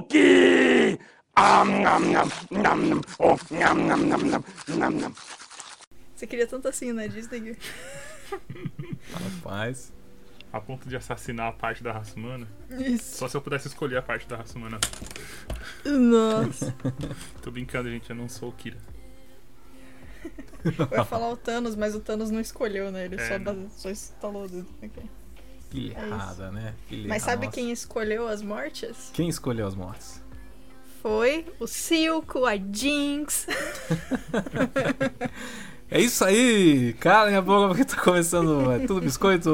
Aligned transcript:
Cookie! 0.00 0.98
Você 6.14 6.26
queria 6.26 6.46
tanto 6.46 6.68
assim, 6.68 6.92
né, 6.92 7.08
Disney? 7.08 7.56
Rapaz. 9.12 9.92
A 10.52 10.60
ponto 10.60 10.88
de 10.88 10.96
assassinar 10.96 11.48
a 11.48 11.52
parte 11.52 11.82
da 11.82 11.92
raça 11.92 12.16
humana. 12.16 12.46
Isso. 12.70 13.16
Só 13.16 13.28
se 13.28 13.36
eu 13.36 13.42
pudesse 13.42 13.68
escolher 13.68 13.96
a 13.96 14.02
parte 14.02 14.26
da 14.28 14.36
raça 14.36 14.56
humana. 14.58 14.78
Nossa. 15.84 16.74
Tô 17.42 17.50
brincando, 17.50 17.90
gente, 17.90 18.08
eu 18.10 18.16
não 18.16 18.28
sou 18.28 18.50
o 18.50 18.52
Kira. 18.52 18.78
Eu 20.64 20.98
ia 20.98 21.04
falar 21.04 21.30
o 21.30 21.36
Thanos, 21.36 21.74
mas 21.76 21.94
o 21.94 22.00
Thanos 22.00 22.30
não 22.30 22.40
escolheu, 22.40 22.90
né? 22.90 23.04
Ele 23.04 23.16
É, 23.20 23.28
só, 23.28 23.38
não. 23.38 23.70
só 23.70 23.90
instalou 23.90 24.44
o 24.44 24.66
dedo. 25.70 25.96
Ok. 25.96 26.04
Pilha 26.08 26.44
É 26.44 26.50
né? 26.50 26.74
Mas 27.08 27.22
sabe 27.22 27.46
Nossa. 27.46 27.54
quem 27.56 27.70
escolheu 27.70 28.28
as 28.28 28.42
mortes? 28.42 29.10
Quem 29.12 29.28
escolheu 29.28 29.66
as 29.66 29.74
mortes? 29.74 30.22
Foi 31.02 31.46
o 31.60 31.66
Silco, 31.66 32.44
a 32.46 32.56
Jinx. 32.56 33.46
É 35.88 36.00
isso 36.00 36.24
aí, 36.24 36.94
cara, 36.94 37.26
daqui 37.26 37.36
a 37.36 37.42
pouco 37.42 37.68
porque 37.68 37.84
tá 37.84 38.02
começando 38.02 38.72
é 38.72 38.80
Tudo 38.80 39.00
Biscoito, 39.02 39.48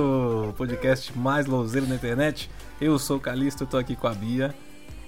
o 0.48 0.54
podcast 0.54 1.16
mais 1.16 1.44
louzeiro 1.44 1.86
da 1.86 1.94
internet. 1.94 2.50
Eu 2.80 2.98
sou 2.98 3.18
o 3.18 3.20
Calixto, 3.20 3.64
eu 3.64 3.66
tô 3.66 3.76
aqui 3.76 3.94
com 3.94 4.06
a 4.06 4.14
Bia 4.14 4.54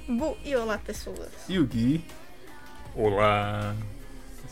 Bu 0.06 0.36
e 0.44 0.54
olá, 0.54 0.76
pessoas. 0.76 1.30
e 1.48 1.58
o 1.58 1.64
Gui. 1.64 2.04
Olá! 2.94 3.74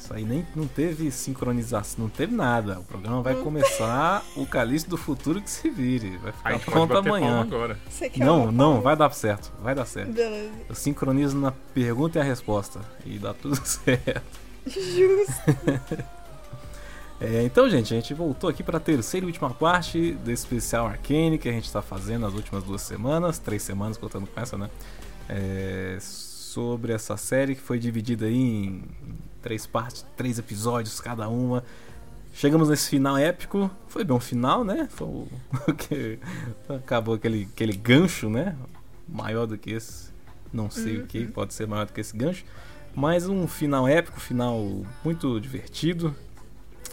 Isso 0.02 0.12
aí 0.12 0.24
nem 0.24 0.44
não 0.56 0.66
teve 0.66 1.12
sincronização, 1.12 2.02
não 2.02 2.10
teve 2.10 2.34
nada. 2.34 2.80
O 2.80 2.82
programa 2.82 3.22
vai 3.22 3.36
começar 3.36 4.24
o 4.36 4.44
Calixto 4.44 4.90
do 4.90 4.96
futuro 4.96 5.40
que 5.40 5.48
se 5.48 5.70
vire. 5.70 6.18
Vai 6.18 6.32
ficar 6.32 6.58
pronto 6.58 6.96
amanhã. 6.96 7.40
agora. 7.40 7.78
Não, 8.16 8.50
não, 8.50 8.80
vai 8.80 8.96
dar 8.96 9.12
certo, 9.12 9.52
vai 9.62 9.76
dar 9.76 9.84
certo. 9.84 10.12
Beleza. 10.12 10.50
Eu 10.68 10.74
sincronizo 10.74 11.38
na 11.38 11.52
pergunta 11.52 12.18
e 12.18 12.20
a 12.20 12.24
resposta 12.24 12.80
e 13.06 13.16
dá 13.16 13.32
tudo 13.32 13.54
certo. 13.64 14.40
Justo. 14.66 16.02
É, 17.24 17.44
então, 17.44 17.70
gente, 17.70 17.94
a 17.94 17.96
gente 17.96 18.12
voltou 18.14 18.50
aqui 18.50 18.64
para 18.64 18.78
a 18.78 18.80
terceira 18.80 19.24
e 19.24 19.28
última 19.28 19.48
parte 19.50 20.10
desse 20.24 20.42
especial 20.42 20.88
Arcane 20.88 21.38
que 21.38 21.48
a 21.48 21.52
gente 21.52 21.66
está 21.66 21.80
fazendo 21.80 22.22
nas 22.22 22.34
últimas 22.34 22.64
duas 22.64 22.82
semanas, 22.82 23.38
três 23.38 23.62
semanas 23.62 23.96
contando 23.96 24.26
com 24.26 24.40
essa, 24.40 24.58
né? 24.58 24.68
É, 25.28 25.98
sobre 26.00 26.92
essa 26.92 27.16
série 27.16 27.54
que 27.54 27.60
foi 27.60 27.78
dividida 27.78 28.26
aí 28.26 28.34
em 28.36 28.82
três 29.42 29.66
partes, 29.66 30.06
três 30.16 30.38
episódios 30.38 31.00
cada 31.00 31.28
uma. 31.28 31.62
Chegamos 32.34 32.68
nesse 32.70 32.88
final 32.88 33.18
épico, 33.18 33.70
foi 33.88 34.04
bem 34.04 34.16
um 34.16 34.20
final, 34.20 34.64
né? 34.64 34.88
Foi 34.90 35.06
o 35.06 35.28
acabou 36.74 37.14
aquele, 37.14 37.48
aquele 37.52 37.74
gancho, 37.76 38.30
né? 38.30 38.56
Maior 39.08 39.46
do 39.46 39.58
que 39.58 39.70
esse, 39.72 40.10
não 40.52 40.70
sei 40.70 40.98
o 40.98 41.06
que 41.06 41.26
pode 41.26 41.52
ser 41.52 41.66
maior 41.66 41.84
do 41.86 41.92
que 41.92 42.00
esse 42.00 42.16
gancho, 42.16 42.44
mas 42.94 43.28
um 43.28 43.46
final 43.46 43.86
épico, 43.86 44.18
final 44.20 44.82
muito 45.04 45.38
divertido. 45.40 46.14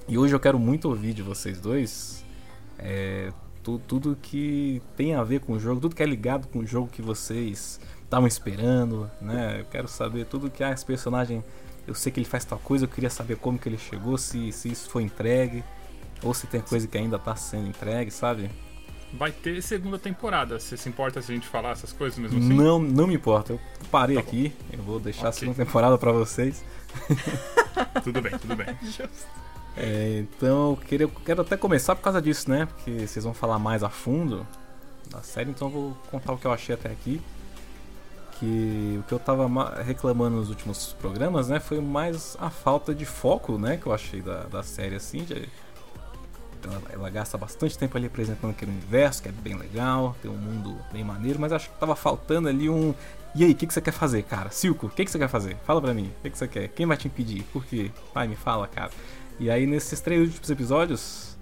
E 0.07 0.17
hoje 0.17 0.33
eu 0.35 0.39
quero 0.39 0.59
muito 0.59 0.89
ouvir 0.89 1.13
de 1.13 1.21
vocês 1.21 1.61
dois 1.61 2.25
é, 2.77 3.31
tu- 3.63 3.79
tudo 3.87 4.17
que 4.21 4.81
tem 4.97 5.13
a 5.15 5.23
ver 5.23 5.39
com 5.41 5.53
o 5.53 5.59
jogo, 5.59 5.79
tudo 5.79 5.95
que 5.95 6.03
é 6.03 6.05
ligado 6.05 6.47
com 6.47 6.59
o 6.59 6.67
jogo 6.67 6.89
que 6.89 7.01
vocês 7.01 7.79
estavam 8.03 8.27
esperando, 8.27 9.09
né? 9.21 9.61
Eu 9.61 9.65
quero 9.65 9.87
saber 9.87 10.25
tudo 10.25 10.49
que 10.49 10.63
ah, 10.63 10.71
esse 10.71 10.85
personagem, 10.85 11.43
eu 11.89 11.95
sei 11.95 12.11
que 12.11 12.19
ele 12.19 12.27
faz 12.27 12.45
tal 12.45 12.59
coisa, 12.59 12.85
eu 12.85 12.89
queria 12.89 13.09
saber 13.09 13.35
como 13.37 13.57
que 13.59 13.67
ele 13.67 13.77
chegou, 13.77 14.17
se, 14.17 14.51
se 14.51 14.69
isso 14.71 14.89
foi 14.89 15.03
entregue, 15.03 15.63
ou 16.23 16.33
se 16.33 16.47
tem 16.47 16.61
coisa 16.61 16.87
que 16.87 16.97
ainda 16.97 17.17
está 17.17 17.35
sendo 17.35 17.67
entregue, 17.67 18.11
sabe? 18.11 18.49
Vai 19.13 19.31
ter 19.31 19.61
segunda 19.63 19.97
temporada. 19.97 20.59
Você 20.59 20.77
se 20.77 20.87
importa 20.87 21.19
se 21.21 21.31
a 21.31 21.35
gente 21.35 21.47
falar 21.47 21.71
essas 21.71 21.91
coisas 21.91 22.19
mesmo 22.19 22.37
assim? 22.37 22.53
Não, 22.53 22.77
não 22.79 23.07
me 23.07 23.15
importa, 23.15 23.53
eu 23.53 23.59
parei 23.91 24.15
Tá 24.17 24.21
bom. 24.21 24.27
aqui, 24.27 24.53
eu 24.71 24.83
vou 24.83 24.99
deixar 24.99 25.25
a 25.25 25.29
Ok. 25.29 25.39
segunda 25.39 25.65
temporada 25.65 25.97
para 25.97 26.11
vocês. 26.11 26.63
Tudo 28.03 28.21
bem, 28.21 28.37
tudo 28.37 28.55
bem. 28.55 28.67
É, 29.77 30.19
então, 30.19 30.71
eu 30.71 30.77
queria- 30.77 31.05
eu 31.05 31.09
quero 31.25 31.41
até 31.41 31.55
começar 31.57 31.95
por 31.95 32.01
causa 32.03 32.21
disso, 32.21 32.49
né? 32.49 32.65
Porque 32.67 33.07
vocês 33.07 33.23
vão 33.23 33.33
falar 33.33 33.57
mais 33.59 33.83
a 33.83 33.89
fundo 33.89 34.45
da 35.09 35.21
série, 35.21 35.49
então 35.49 35.67
eu 35.67 35.71
vou 35.71 35.97
contar 36.11 36.33
o 36.33 36.37
que 36.37 36.45
eu 36.45 36.51
achei 36.51 36.75
até 36.75 36.89
aqui. 36.91 37.21
Que 38.39 38.97
o 38.99 39.03
que 39.03 39.13
eu 39.13 39.19
tava 39.19 39.49
ma- 39.49 39.75
reclamando 39.81 40.37
nos 40.37 40.49
últimos 40.49 40.93
programas, 40.93 41.49
né? 41.49 41.59
Foi 41.59 41.81
mais 41.81 42.37
a 42.39 42.49
falta 42.49 42.95
de 42.95 43.05
foco, 43.05 43.57
né? 43.57 43.75
Que 43.77 43.85
eu 43.87 43.93
achei 43.93 44.21
da, 44.21 44.43
da 44.43 44.63
série, 44.63 44.95
assim. 44.95 45.23
de- 45.25 45.49
ela, 46.63 46.81
ela 46.91 47.09
gasta 47.09 47.37
bastante 47.37 47.77
tempo 47.77 47.97
ali 47.97 48.07
apresentando 48.07 48.51
aquele 48.51 48.71
universo, 48.71 49.23
que 49.23 49.29
é 49.29 49.31
bem 49.31 49.55
legal, 49.55 50.15
tem 50.21 50.29
um 50.29 50.35
mundo 50.37 50.75
bem 50.91 51.03
maneiro, 51.05 51.39
mas 51.39 51.53
acho 51.53 51.69
que 51.69 51.77
tava 51.79 51.95
faltando 51.95 52.47
ali 52.49 52.69
um. 52.69 52.93
E 53.35 53.43
aí, 53.45 53.51
o 53.51 53.55
que, 53.55 53.67
que 53.67 53.73
você 53.73 53.79
quer 53.81 53.91
fazer, 53.93 54.23
cara? 54.23 54.49
Silco, 54.51 54.87
o 54.87 54.89
que, 54.89 55.05
que 55.05 55.11
você 55.11 55.17
quer 55.19 55.29
fazer? 55.29 55.55
Fala 55.65 55.81
pra 55.81 55.93
mim, 55.93 56.11
o 56.19 56.21
que, 56.23 56.29
que 56.31 56.37
você 56.37 56.47
quer? 56.47 56.67
Quem 56.69 56.85
vai 56.85 56.97
te 56.97 57.07
impedir? 57.07 57.43
Por 57.53 57.63
quê? 57.65 57.91
Pai, 58.13 58.27
me 58.27 58.35
fala, 58.35 58.67
cara. 58.67 58.91
E 59.39 59.49
aí, 59.49 59.65
nesses 59.65 60.01
três 60.01 60.21
últimos 60.27 60.49
episódios, 60.49 61.37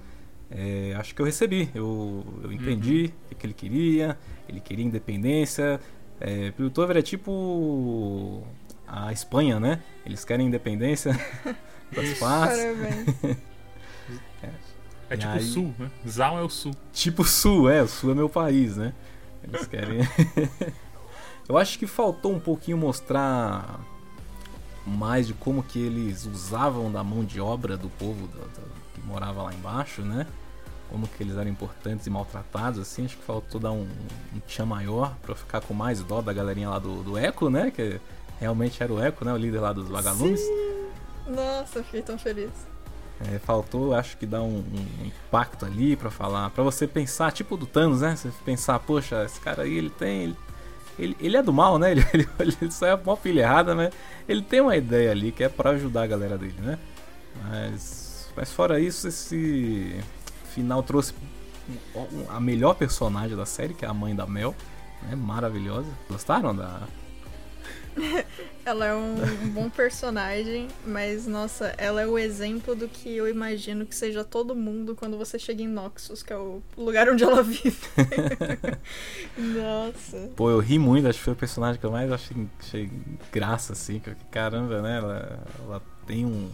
é, 0.51 0.95
acho 0.99 1.15
que 1.15 1.21
eu 1.21 1.25
recebi. 1.25 1.69
Eu, 1.73 2.23
eu 2.43 2.51
entendi 2.51 3.11
o 3.25 3.29
que, 3.29 3.35
que 3.35 3.45
ele 3.47 3.53
queria. 3.53 4.17
Ele 4.47 4.59
queria 4.59 4.85
independência. 4.85 5.79
É, 6.19 6.51
Piltover 6.51 6.97
é 6.97 7.01
tipo 7.01 8.43
a 8.87 9.11
Espanha, 9.11 9.59
né? 9.59 9.81
Eles 10.05 10.23
querem 10.25 10.47
independência 10.47 11.11
das 11.93 12.17
partes. 12.17 12.57
Parabéns. 12.57 13.37
É 15.09 15.13
E 15.15 15.17
tipo 15.19 15.31
aí- 15.31 15.39
o 15.39 15.41
sul, 15.43 15.73
né? 15.79 15.89
Zal 16.05 16.37
é 16.37 16.41
o 16.41 16.49
sul. 16.49 16.73
Tipo 16.91 17.21
o 17.21 17.25
Sul, 17.25 17.69
é, 17.69 17.81
o 17.81 17.87
Sul 17.87 18.11
é 18.11 18.13
meu 18.13 18.27
país, 18.27 18.75
né? 18.75 18.93
Eles 19.41 19.65
querem. 19.65 19.99
Eu 21.47 21.57
acho 21.57 21.79
que 21.79 21.87
faltou 21.87 22.33
um 22.33 22.39
pouquinho 22.41 22.77
mostrar 22.77 23.79
mais 24.85 25.25
de 25.27 25.33
como 25.33 25.63
que 25.63 25.79
eles 25.79 26.25
usavam 26.25 26.91
da 26.91 27.05
mão 27.05 27.23
de 27.23 27.39
obra 27.39 27.77
do 27.77 27.87
povo 27.87 28.27
da- 28.27 28.43
da- 28.47 28.67
que 28.95 29.01
morava 29.01 29.43
lá 29.43 29.53
embaixo, 29.53 30.01
né? 30.01 30.27
Como 30.89 31.07
que 31.07 31.21
eles 31.21 31.37
eram 31.37 31.49
importantes 31.49 32.07
e 32.07 32.09
maltratados, 32.09 32.79
assim. 32.79 33.05
Acho 33.05 33.17
que 33.17 33.23
faltou 33.23 33.59
dar 33.59 33.71
um, 33.71 33.87
um 34.33 34.39
tchan 34.47 34.65
maior 34.65 35.15
pra 35.21 35.35
ficar 35.35 35.61
com 35.61 35.73
mais 35.73 36.01
dó 36.01 36.21
da 36.21 36.31
galerinha 36.31 36.69
lá 36.69 36.79
do, 36.79 37.03
do 37.03 37.17
Eco, 37.17 37.49
né? 37.49 37.71
Que 37.71 37.99
realmente 38.39 38.81
era 38.81 38.93
o 38.93 39.01
Eco, 39.01 39.25
né? 39.25 39.33
O 39.33 39.37
líder 39.37 39.59
lá 39.59 39.73
dos 39.73 39.89
vagalumes. 39.89 40.41
Nossa, 41.27 41.79
eu 41.79 41.83
fiquei 41.83 42.01
tão 42.01 42.17
feliz. 42.17 42.51
É, 43.19 43.39
faltou, 43.39 43.95
acho 43.95 44.15
que 44.17 44.25
dar 44.25 44.43
um, 44.43 44.59
um 44.59 45.05
impacto 45.05 45.65
ali 45.65 45.95
pra 45.95 46.11
falar, 46.11 46.51
pra 46.51 46.63
você 46.63 46.85
pensar, 46.85 47.31
tipo 47.31 47.57
do 47.57 47.65
Thanos, 47.65 48.01
né? 48.01 48.15
Você 48.15 48.29
pensar, 48.45 48.77
poxa, 48.79 49.23
esse 49.25 49.39
cara 49.39 49.63
aí 49.63 49.75
ele 49.75 49.89
tem, 49.89 50.23
ele, 50.23 50.37
ele, 50.99 51.17
ele 51.19 51.37
é 51.37 51.41
do 51.41 51.51
mal, 51.51 51.79
né? 51.79 51.91
Ele, 51.97 52.05
ele, 52.13 52.27
ele 52.61 52.71
só 52.71 52.85
é 52.85 52.95
uma 52.95 53.17
pilha 53.17 53.41
errada, 53.41 53.73
mas 53.73 53.91
ele 54.27 54.41
tem 54.41 54.61
uma 54.61 54.75
ideia 54.75 55.11
ali 55.11 55.31
que 55.31 55.43
é 55.43 55.49
pra 55.49 55.71
ajudar 55.71 56.03
a 56.03 56.07
galera 56.07 56.37
dele, 56.37 56.55
né? 56.61 56.77
Mas, 57.43 58.29
mas 58.35 58.51
fora 58.51 58.79
isso, 58.79 59.07
esse 59.07 59.99
final 60.57 60.81
trouxe 60.83 61.13
a 62.29 62.39
melhor 62.39 62.73
personagem 62.75 63.35
da 63.37 63.45
série, 63.45 63.73
que 63.73 63.85
é 63.85 63.87
a 63.87 63.93
mãe 63.93 64.15
da 64.15 64.25
Mel, 64.25 64.55
né? 65.03 65.15
Maravilhosa. 65.15 65.87
Gostaram 66.09 66.55
da? 66.55 66.81
Ela 68.65 68.85
é 68.85 68.93
um, 68.93 69.15
um 69.43 69.49
bom 69.49 69.69
personagem, 69.69 70.67
mas 70.85 71.25
nossa, 71.25 71.73
ela 71.77 72.01
é 72.01 72.05
o 72.05 72.17
exemplo 72.19 72.75
do 72.75 72.85
que 72.87 73.15
eu 73.15 73.27
imagino 73.29 73.85
que 73.85 73.95
seja 73.95 74.25
todo 74.25 74.53
mundo 74.53 74.93
quando 74.93 75.17
você 75.17 75.39
chega 75.39 75.63
em 75.63 75.67
Noxus, 75.69 76.21
que 76.21 76.33
é 76.33 76.37
o 76.37 76.61
lugar 76.77 77.07
onde 77.09 77.23
ela 77.23 77.41
vive. 77.41 77.77
nossa. 79.37 80.29
Pô, 80.35 80.49
eu 80.51 80.59
ri 80.59 80.77
muito, 80.77 81.07
acho 81.07 81.17
que 81.17 81.23
foi 81.23 81.33
o 81.33 81.37
personagem 81.37 81.79
que 81.79 81.85
eu 81.85 81.91
mais 81.91 82.11
achei, 82.11 82.35
achei 82.59 82.91
graça, 83.31 83.71
assim, 83.73 83.99
que 83.99 84.13
caramba, 84.31 84.81
né? 84.81 84.97
Ela, 84.97 85.43
ela 85.63 85.81
tem 86.05 86.25
um, 86.25 86.49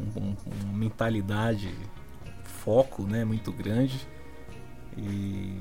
um- 0.00 0.20
um- 0.20 0.36
uma 0.64 0.72
mentalidade, 0.78 1.74
foco, 2.64 3.02
né, 3.04 3.24
muito 3.24 3.52
grande. 3.52 4.06
E 4.96 5.58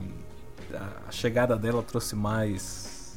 a, 0.74 1.12
chegada 1.12 1.56
dela 1.58 1.84
trouxe 1.84 2.16
mais 2.16 3.16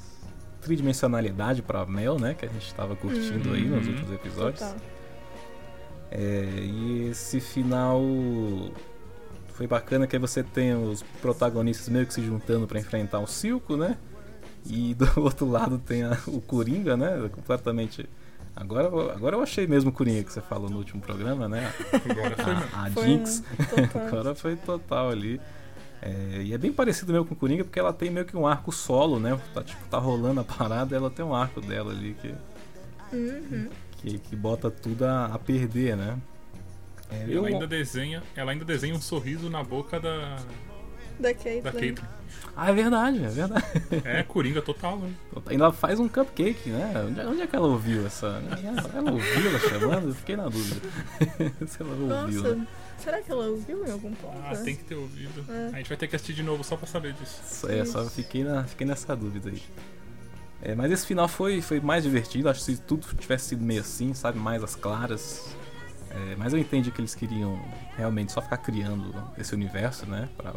tridimensionalidade 0.60 1.62
pra 1.62 1.86
Mel, 1.86 2.18
né? 2.18 2.34
Que 2.34 2.46
a 2.46 2.48
gente 2.48 2.74
tava 2.74 2.96
curtindo 2.96 3.52
aí 3.52 3.64
nos 3.64 3.86
Uhum. 3.86 3.92
últimos 3.92 4.12
episódios. 4.12 4.60
Total. 4.60 4.76
É, 6.10 6.44
e 6.62 7.08
esse 7.10 7.40
final 7.40 8.00
foi 9.48 9.66
bacana 9.66 10.06
que 10.06 10.18
você 10.18 10.42
tem 10.42 10.74
os 10.74 11.02
protagonistas 11.20 11.88
meio 11.88 12.06
que 12.06 12.14
se 12.14 12.22
juntando 12.24 12.66
pra 12.66 12.78
enfrentar 12.78 13.20
o 13.20 13.26
Silco, 13.26 13.76
né? 13.76 13.96
E 14.68 14.94
do 14.94 15.06
outro 15.20 15.48
lado 15.48 15.78
tem 15.78 16.02
a- 16.02 16.18
o 16.26 16.40
Coringa, 16.40 16.96
né? 16.96 17.28
Completamente. 17.32 18.08
Agora, 18.56 18.86
agora 19.12 19.36
eu 19.36 19.42
achei 19.42 19.66
mesmo 19.66 19.90
o 19.90 19.92
Coringa 19.92 20.24
que 20.24 20.32
você 20.32 20.40
falou 20.40 20.70
no 20.70 20.78
último 20.78 21.00
programa, 21.02 21.46
né? 21.46 21.70
Agora 21.92 22.34
foi. 22.36 22.52
A, 22.54 22.86
a 22.86 22.90
Foi, 22.90 23.04
Jinx. 23.04 23.42
total. 23.68 24.02
Agora 24.08 24.34
foi 24.34 24.56
total 24.56 25.10
ali. 25.10 25.38
É, 26.00 26.42
e 26.42 26.54
é 26.54 26.58
bem 26.58 26.72
parecido 26.72 27.12
mesmo 27.12 27.26
com 27.26 27.34
o 27.34 27.36
Coringa, 27.36 27.64
porque 27.64 27.78
ela 27.78 27.92
tem 27.92 28.10
meio 28.10 28.24
que 28.24 28.36
um 28.36 28.46
arco 28.46 28.72
solo, 28.72 29.18
né? 29.20 29.38
Tá, 29.52 29.62
tipo, 29.62 29.84
tá 29.90 29.98
rolando 29.98 30.40
a 30.40 30.44
parada 30.44 30.96
ela 30.96 31.10
tem 31.10 31.24
um 31.24 31.34
arco 31.34 31.60
dela 31.60 31.92
ali 31.92 32.14
que, 32.20 32.34
Uhum. 33.12 33.68
que, 33.98 34.18
que 34.18 34.34
bota 34.36 34.70
tudo 34.70 35.04
a, 35.04 35.26
a 35.26 35.38
perder, 35.38 35.96
né? 35.96 36.18
É, 37.10 37.24
eu, 37.28 37.38
Ela 37.38 37.48
ainda 37.48 37.66
desenha, 37.66 38.22
ela 38.34 38.52
ainda 38.52 38.64
desenha 38.64 38.94
um 38.94 39.00
sorriso 39.00 39.48
na 39.48 39.62
boca 39.62 40.00
da 40.00 40.38
Da 41.18 41.32
Caitlyn. 41.34 41.62
da 41.62 41.72
Caitlyn. 41.72 42.08
Ah, 42.54 42.70
é 42.70 42.72
verdade, 42.74 43.24
é 43.24 43.28
verdade. 43.28 43.64
É, 44.04 44.22
Coringa 44.22 44.62
total, 44.62 44.98
né? 44.98 45.12
Ainda 45.46 45.70
faz 45.72 46.00
um 46.00 46.08
cupcake, 46.08 46.70
né? 46.70 46.92
Onde, 47.06 47.20
onde 47.20 47.40
é 47.42 47.46
que 47.46 47.54
ela 47.56 47.66
ouviu 47.66 48.06
essa. 48.06 48.42
Ela 48.94 49.10
ouviu 49.12 49.50
ela 49.50 49.58
chamando? 49.58 50.08
Eu 50.08 50.14
fiquei 50.14 50.36
na 50.36 50.48
dúvida. 50.48 50.80
Se 51.66 51.82
ela 51.82 51.90
ouviu, 51.92 52.42
Nossa, 52.42 52.54
né? 52.56 52.66
será 52.98 53.20
que 53.22 53.30
ela 53.30 53.46
ouviu 53.46 53.86
em 53.86 53.90
algum 53.90 54.12
ponto? 54.14 54.38
Ah, 54.44 54.56
tem 54.56 54.74
que 54.74 54.84
ter 54.84 54.94
ouvido. 54.94 55.44
É. 55.50 55.70
A 55.74 55.76
gente 55.78 55.88
vai 55.88 55.96
ter 55.98 56.08
que 56.08 56.16
assistir 56.16 56.32
de 56.34 56.42
novo 56.42 56.64
só 56.64 56.76
pra 56.76 56.86
saber 56.86 57.12
disso. 57.12 57.40
Só- 57.44 57.68
É, 57.68 57.84
só 57.84 58.04
fiquei, 58.08 58.42
na, 58.42 58.64
fiquei 58.64 58.86
nessa 58.86 59.14
dúvida 59.14 59.50
aí. 59.50 59.62
É, 60.62 60.74
mas 60.74 60.90
esse 60.90 61.06
final 61.06 61.28
foi, 61.28 61.60
foi 61.60 61.78
mais 61.80 62.04
divertido. 62.04 62.48
Acho 62.48 62.64
que 62.64 62.74
se 62.74 62.80
tudo 62.80 63.06
tivesse 63.18 63.48
sido 63.50 63.62
meio 63.62 63.80
assim, 63.82 64.14
sabe? 64.14 64.38
Mais 64.38 64.62
as 64.64 64.74
claras. 64.74 65.54
É, 66.10 66.34
mas 66.36 66.54
eu 66.54 66.58
entendi 66.58 66.90
que 66.90 67.00
eles 67.02 67.14
queriam 67.14 67.60
realmente 67.96 68.32
só 68.32 68.40
ficar 68.40 68.56
criando 68.56 69.12
esse 69.36 69.54
universo, 69.54 70.06
né? 70.06 70.28
Pra 70.36 70.54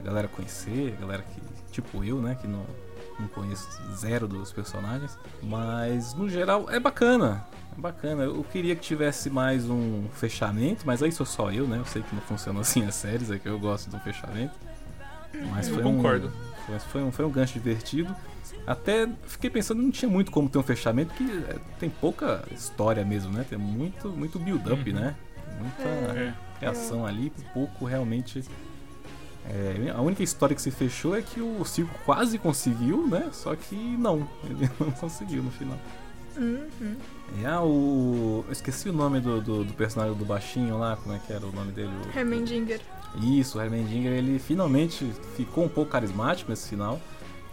a 0.00 0.06
galera 0.06 0.28
conhecer, 0.28 0.94
a 0.96 1.00
galera 1.00 1.22
que. 1.22 1.40
Tipo 1.72 2.02
eu, 2.04 2.20
né? 2.20 2.34
Que 2.40 2.48
não, 2.48 2.64
não 3.18 3.28
conheço 3.28 3.68
zero 3.94 4.26
dos 4.26 4.52
personagens. 4.52 5.16
Mas 5.42 6.14
no 6.14 6.28
geral 6.28 6.68
é 6.68 6.80
bacana. 6.80 7.44
É 7.76 7.80
bacana. 7.80 8.24
Eu 8.24 8.42
queria 8.44 8.74
que 8.74 8.82
tivesse 8.82 9.30
mais 9.30 9.68
um 9.70 10.04
fechamento, 10.14 10.82
mas 10.84 11.02
aí 11.02 11.12
sou 11.12 11.24
só 11.26 11.52
eu, 11.52 11.66
né? 11.68 11.78
Eu 11.78 11.84
sei 11.84 12.02
que 12.02 12.14
não 12.14 12.22
funciona 12.22 12.58
assim 12.60 12.84
as 12.84 12.94
séries, 12.96 13.30
é 13.30 13.38
que 13.38 13.48
eu 13.48 13.58
gosto 13.58 13.88
de 13.88 13.96
um 13.96 14.00
fechamento. 14.00 14.54
Mas 15.52 15.68
Eu 15.68 15.74
foi 15.74 15.82
concordo. 15.84 16.26
Um, 16.28 16.66
foi, 16.66 16.78
foi 16.80 17.02
um, 17.04 17.12
foi 17.12 17.24
um 17.24 17.30
gancho 17.30 17.52
divertido. 17.54 18.14
Até 18.66 19.08
fiquei 19.26 19.48
pensando, 19.48 19.80
não 19.82 19.90
tinha 19.90 20.08
muito 20.10 20.30
como 20.30 20.48
ter 20.48 20.58
um 20.58 20.62
fechamento, 20.62 21.14
porque 21.14 21.32
é, 21.50 21.56
tem 21.78 21.88
pouca 21.88 22.44
história 22.52 23.04
mesmo, 23.04 23.32
né? 23.32 23.44
Tem 23.48 23.58
muito, 23.58 24.08
muito 24.10 24.38
build-up, 24.38 24.90
Uhum. 24.90 24.96
né? 25.00 25.14
Muita 25.58 25.82
É. 26.18 26.34
criação 26.58 27.06
ali, 27.06 27.32
pouco 27.54 27.84
realmente. 27.84 28.44
É, 29.48 29.90
a 29.90 30.00
única 30.00 30.22
história 30.22 30.54
que 30.54 30.62
se 30.62 30.70
fechou 30.70 31.16
é 31.16 31.22
que 31.22 31.40
o 31.40 31.64
Circo 31.64 31.92
quase 32.04 32.38
conseguiu, 32.38 33.06
né? 33.08 33.28
Só 33.32 33.54
que 33.56 33.74
não, 33.74 34.28
ele 34.44 34.70
não 34.78 34.90
conseguiu 34.92 35.42
no 35.42 35.50
final. 35.50 35.78
Uhum. 36.36 36.96
Ah, 37.44 37.62
o. 37.62 38.44
Eu 38.46 38.52
esqueci 38.52 38.88
o 38.88 38.92
nome 38.92 39.20
do, 39.20 39.40
do, 39.40 39.64
do 39.64 39.72
personagem 39.74 40.14
do 40.16 40.24
baixinho 40.24 40.78
lá, 40.78 40.96
como 40.96 41.14
é 41.14 41.18
que 41.18 41.32
era 41.32 41.44
o 41.44 41.52
nome 41.52 41.72
dele? 41.72 41.90
O- 42.14 42.18
Hermendinger. 42.18 42.80
Isso, 43.20 43.58
o 43.58 43.60
Hermendinger, 43.60 44.12
ele 44.12 44.38
finalmente 44.38 45.04
ficou 45.36 45.64
um 45.64 45.68
pouco 45.68 45.90
carismático 45.90 46.48
nesse 46.50 46.68
final. 46.68 47.00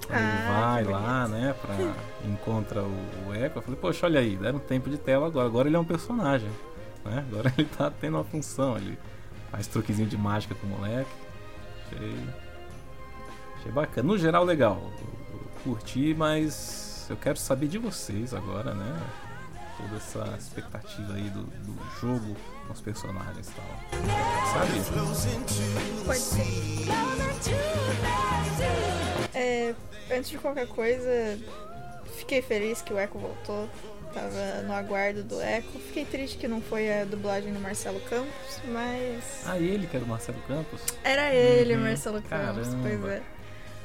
Aí 0.10 0.24
ele 0.24 0.38
Ah, 0.48 0.74
vai 0.74 0.84
lá, 0.84 1.28
né, 1.28 1.56
pra 1.60 1.76
encontra 2.30 2.84
o, 2.84 2.94
o 3.30 3.34
Echo. 3.34 3.58
Eu 3.58 3.62
falei, 3.64 3.80
poxa, 3.80 4.06
olha 4.06 4.20
aí, 4.20 4.36
deram 4.36 4.60
tempo 4.60 4.90
de 4.90 4.98
tela 4.98 5.26
agora. 5.26 5.48
Agora 5.48 5.68
ele 5.68 5.76
é 5.76 5.80
um 5.80 5.84
personagem, 5.86 6.50
né? 7.04 7.26
Agora 7.32 7.52
ele 7.58 7.68
tá 7.76 7.90
tendo 7.90 8.16
uma 8.18 8.24
função. 8.24 8.78
Ele 8.78 8.98
faz 9.52 9.66
truquezinho 9.68 10.08
de 10.08 10.18
mágica 10.18 10.54
com 10.54 10.68
o 10.68 10.70
moleque. 10.70 11.10
Achei, 11.88 12.14
achei 13.58 13.72
bacana. 13.72 14.08
No 14.08 14.18
geral, 14.18 14.44
legal. 14.44 14.92
Curti, 15.64 16.14
mas 16.14 17.08
eu 17.10 17.16
quero 17.18 17.38
saber 17.38 17.68
de 17.68 17.78
vocês 17.78 18.34
agora, 18.34 18.74
né? 18.74 19.02
Toda 19.78 19.96
essa 19.98 20.36
expectativa 20.38 21.14
aí 21.14 21.30
do, 21.30 21.44
do 21.44 21.78
jogo 22.02 22.36
com 22.66 22.74
os 22.74 22.82
personagens 22.82 23.50
e 23.50 23.52
tal. 23.54 23.66
Sabe? 24.54 24.72
Pode 26.06 26.20
ser. 26.20 26.88
É, 29.34 29.76
antes 30.12 30.30
de 30.32 30.38
qualquer 30.38 30.68
coisa, 30.68 31.40
fiquei 32.18 32.42
feliz 32.42 32.82
que 32.82 32.92
o 32.94 33.00
Echo 33.00 33.20
voltou. 33.20 33.70
Tava 34.18 34.62
no 34.64 34.74
aguardo 34.74 35.24
do 35.24 35.42
Echo. 35.42 35.78
Fiquei 35.88 36.06
triste 36.06 36.38
que 36.38 36.48
não 36.48 36.62
foi 36.62 36.92
a 37.02 37.06
dublagem 37.06 37.54
do 37.54 37.60
Marcelo 37.60 38.00
Campos, 38.10 38.60
mas. 38.66 39.44
Ah, 39.46 39.58
ele 39.58 39.86
que 39.88 39.96
era 39.96 40.06
o 40.06 40.08
Marcelo 40.08 40.40
Campos? 40.48 40.82
Era 41.04 41.34
ele, 41.34 41.76
Uhum. 41.76 41.82
Marcelo 41.82 42.22
Campos, 42.24 42.68
Caramba. 42.68 42.78
pois 42.82 43.06
é. 43.06 43.22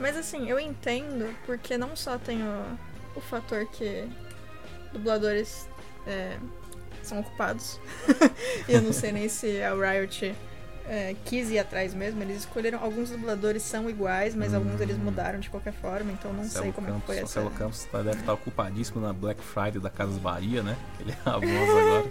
Mas 0.01 0.17
assim, 0.17 0.49
eu 0.49 0.59
entendo, 0.59 1.35
porque 1.45 1.77
não 1.77 1.95
só 1.95 2.17
tem 2.19 2.43
o, 2.43 2.65
o 3.15 3.21
fator 3.21 3.67
que 3.67 4.09
dubladores 4.93 5.69
é, 6.07 6.37
são 7.03 7.21
ocupados. 7.21 7.79
e 8.69 8.73
eu 8.73 8.83
não 8.83 8.93
sei 8.93 9.13
nem 9.13 9.29
se 9.29 9.63
a 9.63 9.75
Riot 9.75 10.35
é, 10.89 11.15
quis 11.25 11.51
ir 11.51 11.59
atrás 11.59 11.95
mesmo. 11.95 12.23
Eles 12.23 12.39
escolheram. 12.39 12.79
Alguns 12.83 13.11
dubladores 13.11 13.63
são 13.63 13.89
iguais, 13.89 14.35
mas 14.35 14.53
alguns 14.55 14.81
eles 14.81 14.97
Hum. 14.97 15.01
mudaram 15.05 15.39
de 15.41 15.49
qualquer 15.51 15.73
forma, 15.73 16.13
então 16.13 16.33
não 16.33 16.45
sei 16.45 16.73
como 16.73 16.89
é 16.89 16.93
que 16.93 17.01
foi 17.07 17.17
essa. 17.17 17.41
Marcelo 17.41 17.51
Campos 17.51 17.85
tá- 17.85 18.03
deve 18.03 18.21
estar 18.21 18.33
ocupadíssimo 18.33 19.01
na 19.01 19.13
Black 19.13 19.43
Friday 19.43 19.81
da 19.81 19.91
Casas 19.91 20.19
Bahia, 20.19 20.63
né? 20.63 20.77
Ele 21.01 21.13
é 21.13 21.17
a 21.25 21.33
voz 21.39 21.43
agora. 21.71 22.11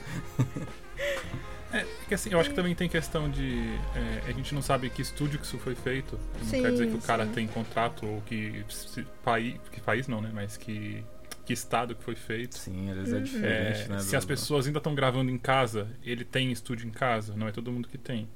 É, 1.74 1.86
que 2.08 2.14
assim, 2.14 2.30
eu 2.32 2.40
acho 2.40 2.50
que 2.50 2.56
também 2.56 2.76
tem 2.76 2.90
questão 2.90 3.30
de. 3.30 3.64
é, 3.96 4.30
a 4.30 4.32
gente 4.34 4.54
não 4.54 4.62
sabe 4.62 4.90
que 4.90 5.02
estúdio 5.02 5.40
que 5.40 5.46
isso 5.46 5.58
foi 5.58 5.74
feito. 5.74 6.20
Não 6.40 6.46
Sim, 6.46 6.62
quer 6.64 6.72
dizer 6.72 6.88
que 6.90 6.96
o 6.98 7.02
cara 7.02 7.26
sim. 7.26 7.32
tem 7.32 7.48
contrato 7.48 8.06
ou 8.06 8.22
que. 8.24 8.64
se- 8.70 9.06
país, 9.24 9.56
que 9.72 9.80
país 9.80 10.08
não, 10.08 10.22
né? 10.22 10.30
Mas 10.34 10.58
que. 10.58 11.04
Que 11.46 11.54
estado 11.54 11.96
que 11.96 12.04
foi 12.04 12.16
feito. 12.16 12.58
Sim, 12.58 12.90
às 12.92 12.98
vezes 12.98 13.14
é 13.14 13.18
Uhum. 13.18 13.24
diferente, 13.24 13.82
É, 13.84 13.88
né? 13.88 14.00
se 14.00 14.12
do- 14.12 14.18
as 14.18 14.26
pessoas 14.26 14.68
ainda 14.68 14.78
estão 14.80 14.94
gravando 14.94 15.32
em 15.32 15.38
casa, 15.38 15.88
ele 16.04 16.24
tem 16.26 16.52
estúdio 16.52 16.88
em 16.88 16.92
casa, 16.92 17.34
não 17.36 17.48
é 17.48 17.52
todo 17.54 17.72
mundo 17.72 17.88
que 17.88 17.98
tem. 17.98 18.28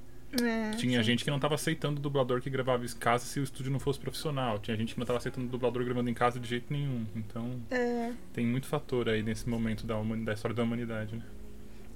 É, 0.44 0.72
Tinha 0.76 1.00
sim. 1.00 1.04
gente 1.04 1.24
que 1.24 1.30
não 1.30 1.38
estava 1.38 1.56
aceitando 1.56 2.00
o 2.00 2.02
dublador 2.02 2.42
que 2.42 2.50
gravava 2.50 2.84
em 2.86 2.90
casa 2.90 3.26
se 3.26 3.40
o 3.40 3.44
estúdio 3.44 3.72
não 3.72 3.80
fosse 3.80 4.00
profissional. 4.00 4.60
Tinha 4.60 4.76
gente 4.76 4.94
que 4.94 5.00
não 5.00 5.04
estava 5.04 5.18
aceitando 5.18 5.48
o 5.48 5.50
dublador 5.50 5.84
gravando 5.86 6.10
em 6.10 6.14
casa 6.14 6.40
de 6.40 6.48
jeito 6.48 6.72
nenhum. 6.72 7.06
Então 7.16 7.62
É, 7.72 8.14
tem 8.34 8.46
muito 8.46 8.68
fator 8.68 9.08
aí 9.10 9.24
nesse 9.24 9.48
momento 9.48 9.86
da, 9.86 9.96
da 10.02 10.34
história 10.34 10.56
da 10.56 10.64
humanidade, 10.64 11.16
né? 11.16 11.24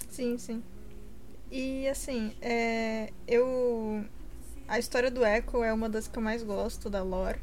sim, 0.10 0.38
sim. 0.38 0.64
E 1.52 1.88
assim, 1.88 2.34
é, 2.42 3.12
eu. 3.28 4.06
A 4.68 4.78
história 4.80 5.10
do 5.10 5.26
Echo 5.26 5.64
é 5.64 5.74
uma 5.74 5.90
das 5.90 6.08
que 6.08 6.18
eu 6.18 6.22
mais 6.24 6.44
gosto 6.44 6.90
da 6.90 7.02
lore. 7.04 7.40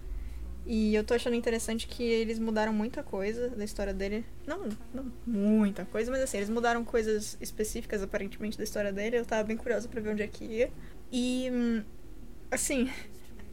E 0.67 0.97
eu 0.97 1.05
tô 1.05 1.15
achando 1.15 1.37
interessante 1.37 1.87
que 1.87 2.03
eles 2.03 2.41
mudaram 2.41 2.73
muita 2.73 3.01
coisa 3.01 3.51
da 3.51 3.65
história 3.65 3.95
dele. 3.95 4.25
Não, 4.45 4.69
não 4.93 5.13
muita 5.25 5.85
coisa, 5.85 6.11
mas 6.11 6.21
assim, 6.21 6.39
eles 6.39 6.51
mudaram 6.51 6.85
coisas 6.85 7.39
específicas 7.41 8.03
aparentemente 8.03 8.59
da 8.59 8.65
história 8.65 8.93
dele. 8.93 9.17
Eu 9.17 9.25
tava 9.25 9.45
bem 9.45 9.57
curiosa 9.57 9.89
pra 9.89 10.01
ver 10.01 10.11
onde 10.11 10.25
é 10.25 10.27
que 10.27 10.45
ia. 10.45 10.73
E. 11.13 11.85
Assim. 12.51 12.91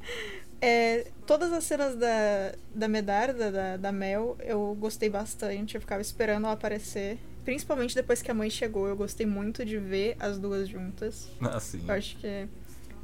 é, 0.60 1.06
todas 1.28 1.54
as 1.54 1.64
cenas 1.66 1.96
da, 1.96 2.56
da 2.74 2.88
Medarda, 2.88 3.52
da, 3.52 3.78
da 3.78 3.92
Mel, 3.92 4.36
eu 4.40 4.76
gostei 4.80 5.08
bastante. 5.08 5.76
Eu 5.76 5.82
ficava 5.82 6.02
esperando 6.02 6.46
ela 6.46 6.54
aparecer. 6.54 7.20
Principalmente 7.46 7.94
depois 7.94 8.24
que 8.24 8.32
a 8.32 8.34
mãe 8.34 8.50
chegou, 8.50 8.88
eu 8.88 8.96
gostei 8.96 9.28
muito 9.28 9.64
de 9.64 9.78
ver 9.78 10.16
as 10.20 10.40
duas 10.40 10.68
juntas. 10.68 11.30
Assim. 11.42 11.84
Eu 11.88 11.94
acho 11.94 12.18
que 12.18 12.48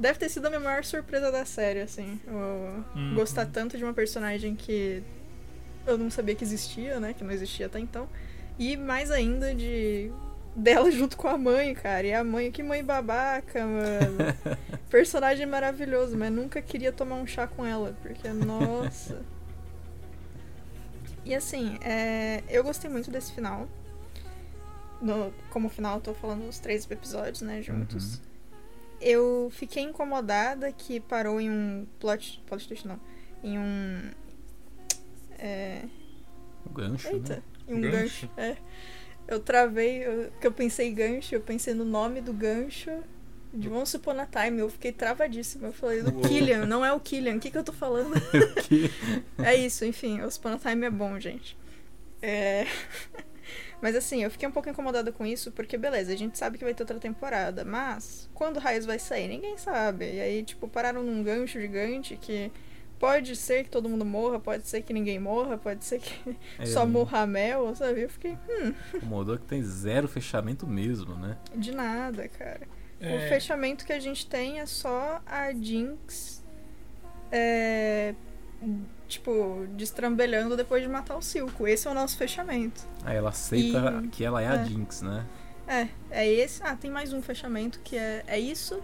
deve 0.00 0.18
ter 0.18 0.28
sido 0.30 0.46
a 0.46 0.48
minha 0.50 0.60
maior 0.60 0.82
surpresa 0.84 1.30
da 1.30 1.44
série, 1.44 1.80
assim. 1.80 2.18
Uhum. 2.26 3.14
gostar 3.14 3.46
tanto 3.46 3.76
de 3.76 3.84
uma 3.84 3.92
personagem 3.94 4.56
que 4.56 5.02
eu 5.86 5.96
não 5.98 6.10
sabia 6.10 6.34
que 6.34 6.42
existia, 6.42 6.98
né? 6.98 7.12
Que 7.12 7.22
não 7.22 7.30
existia 7.30 7.66
até 7.66 7.78
então. 7.78 8.08
E 8.58 8.76
mais 8.76 9.10
ainda 9.10 9.54
de 9.54 10.10
dela 10.56 10.90
junto 10.92 11.16
com 11.16 11.28
a 11.28 11.36
mãe, 11.38 11.74
cara. 11.74 12.06
E 12.06 12.12
a 12.14 12.24
mãe, 12.24 12.50
que 12.50 12.62
mãe 12.62 12.82
babaca, 12.82 13.64
mano. 13.64 14.56
personagem 14.90 15.46
maravilhoso, 15.46 16.16
mas 16.16 16.32
nunca 16.32 16.60
queria 16.60 16.90
tomar 16.92 17.16
um 17.16 17.26
chá 17.26 17.46
com 17.46 17.64
ela, 17.64 17.94
porque, 18.02 18.28
nossa. 18.30 19.22
E 21.24 21.34
assim, 21.34 21.78
é, 21.82 22.42
eu 22.48 22.64
gostei 22.64 22.90
muito 22.90 23.10
desse 23.10 23.32
final. 23.32 23.68
No- 25.00 25.32
como 25.50 25.68
final, 25.68 25.96
eu 25.96 26.00
tô 26.00 26.14
falando 26.14 26.48
os 26.48 26.58
três 26.58 26.90
episódios, 26.90 27.42
né, 27.42 27.62
juntos. 27.62 28.14
Uhum. 28.16 28.20
Eu 29.00 29.50
fiquei 29.52 29.82
incomodada 29.82 30.70
que 30.72 31.00
parou 31.00 31.40
em 31.40 31.50
um 31.50 31.86
plot. 31.98 32.42
Plot 32.46 32.68
twist 32.68 32.86
não. 32.86 33.00
Em 33.42 33.58
um. 33.58 34.10
É. 35.38 35.82
Gancho, 36.72 37.08
Eita, 37.08 37.36
né? 37.36 37.42
em 37.68 37.74
um 37.74 37.80
Gancho? 37.80 37.96
gancho. 37.96 38.30
É. 38.36 38.56
Eu 39.26 39.40
travei, 39.40 40.04
eu, 40.04 40.30
que 40.40 40.46
eu 40.46 40.52
pensei 40.52 40.90
gancho, 40.92 41.34
eu 41.34 41.40
pensei 41.40 41.72
no 41.72 41.84
nome 41.84 42.20
do 42.20 42.32
gancho 42.32 42.90
de 43.54 43.68
Once 43.68 43.96
Upon 43.96 44.18
a 44.20 44.26
Time. 44.26 44.58
Eu 44.58 44.68
fiquei 44.68 44.92
travadíssima. 44.92 45.68
Eu 45.68 45.72
falei 45.72 46.02
do 46.02 46.12
Uou. 46.12 46.22
Killian, 46.22 46.66
não 46.66 46.84
é 46.84 46.92
o 46.92 47.00
Killian, 47.00 47.36
o 47.36 47.40
que, 47.40 47.50
que 47.50 47.58
eu 47.58 47.64
tô 47.64 47.72
falando? 47.72 48.14
É 49.38 49.54
isso, 49.54 49.84
enfim, 49.84 50.20
Once 50.20 50.38
Upon 50.38 50.50
a 50.50 50.58
Time 50.58 50.86
é 50.86 50.90
bom, 50.90 51.18
gente. 51.18 51.56
É. 52.20 52.66
Mas 53.80 53.96
assim, 53.96 54.22
eu 54.22 54.30
fiquei 54.30 54.46
um 54.48 54.52
pouco 54.52 54.68
incomodada 54.68 55.10
com 55.10 55.24
isso, 55.24 55.50
porque 55.52 55.76
beleza, 55.78 56.12
a 56.12 56.16
gente 56.16 56.36
sabe 56.36 56.58
que 56.58 56.64
vai 56.64 56.74
ter 56.74 56.82
outra 56.82 56.98
temporada, 56.98 57.64
mas 57.64 58.28
quando 58.34 58.58
Raios 58.58 58.84
vai 58.84 58.98
sair? 58.98 59.28
Ninguém 59.28 59.56
sabe. 59.56 60.04
E 60.14 60.20
aí, 60.20 60.42
tipo, 60.42 60.68
pararam 60.68 61.02
num 61.02 61.22
gancho 61.22 61.58
gigante 61.60 62.16
que 62.16 62.52
pode 62.98 63.34
ser 63.34 63.64
que 63.64 63.70
todo 63.70 63.88
mundo 63.88 64.04
morra, 64.04 64.38
pode 64.38 64.68
ser 64.68 64.82
que 64.82 64.92
ninguém 64.92 65.18
morra, 65.18 65.56
pode 65.56 65.82
ser 65.84 65.98
que 66.00 66.36
É, 66.58 66.66
só 66.66 66.84
morra 66.84 67.20
a 67.22 67.26
Mel, 67.26 67.74
sabe? 67.74 68.02
Eu 68.02 68.10
fiquei, 68.10 68.32
hum, 68.32 68.74
Incomodou 68.94 69.38
que 69.38 69.46
tem 69.46 69.62
zero 69.62 70.06
fechamento 70.06 70.66
mesmo, 70.66 71.14
né? 71.16 71.38
de 71.54 71.72
nada, 71.72 72.28
cara. 72.28 72.60
O 73.00 73.04
É, 73.06 73.28
fechamento 73.30 73.86
que 73.86 73.94
a 73.94 73.98
gente 73.98 74.26
tem 74.26 74.60
é 74.60 74.66
só 74.66 75.22
a 75.24 75.50
Jinx. 75.54 76.44
É, 77.32 78.14
tipo, 79.10 79.66
destrambelhando 79.76 80.56
depois 80.56 80.82
de 80.82 80.88
matar 80.88 81.16
o 81.16 81.22
Silco. 81.22 81.66
Esse 81.68 81.86
é 81.86 81.90
o 81.90 81.94
nosso 81.94 82.16
fechamento. 82.16 82.82
Aí 83.04 83.16
ela 83.16 83.28
aceita 83.30 84.00
E- 84.04 84.08
que 84.08 84.24
ela 84.24 84.40
é 84.40 84.46
a 84.46 84.54
é. 84.54 84.64
Jinx, 84.64 85.02
né? 85.02 85.26
É, 85.68 85.88
é 86.10 86.26
esse. 86.26 86.62
Ah, 86.62 86.74
tem 86.74 86.90
mais 86.90 87.12
um 87.12 87.20
fechamento 87.20 87.80
que 87.84 87.96
é, 87.96 88.24
é 88.26 88.38
isso. 88.40 88.80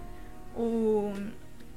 O, 0.54 1.12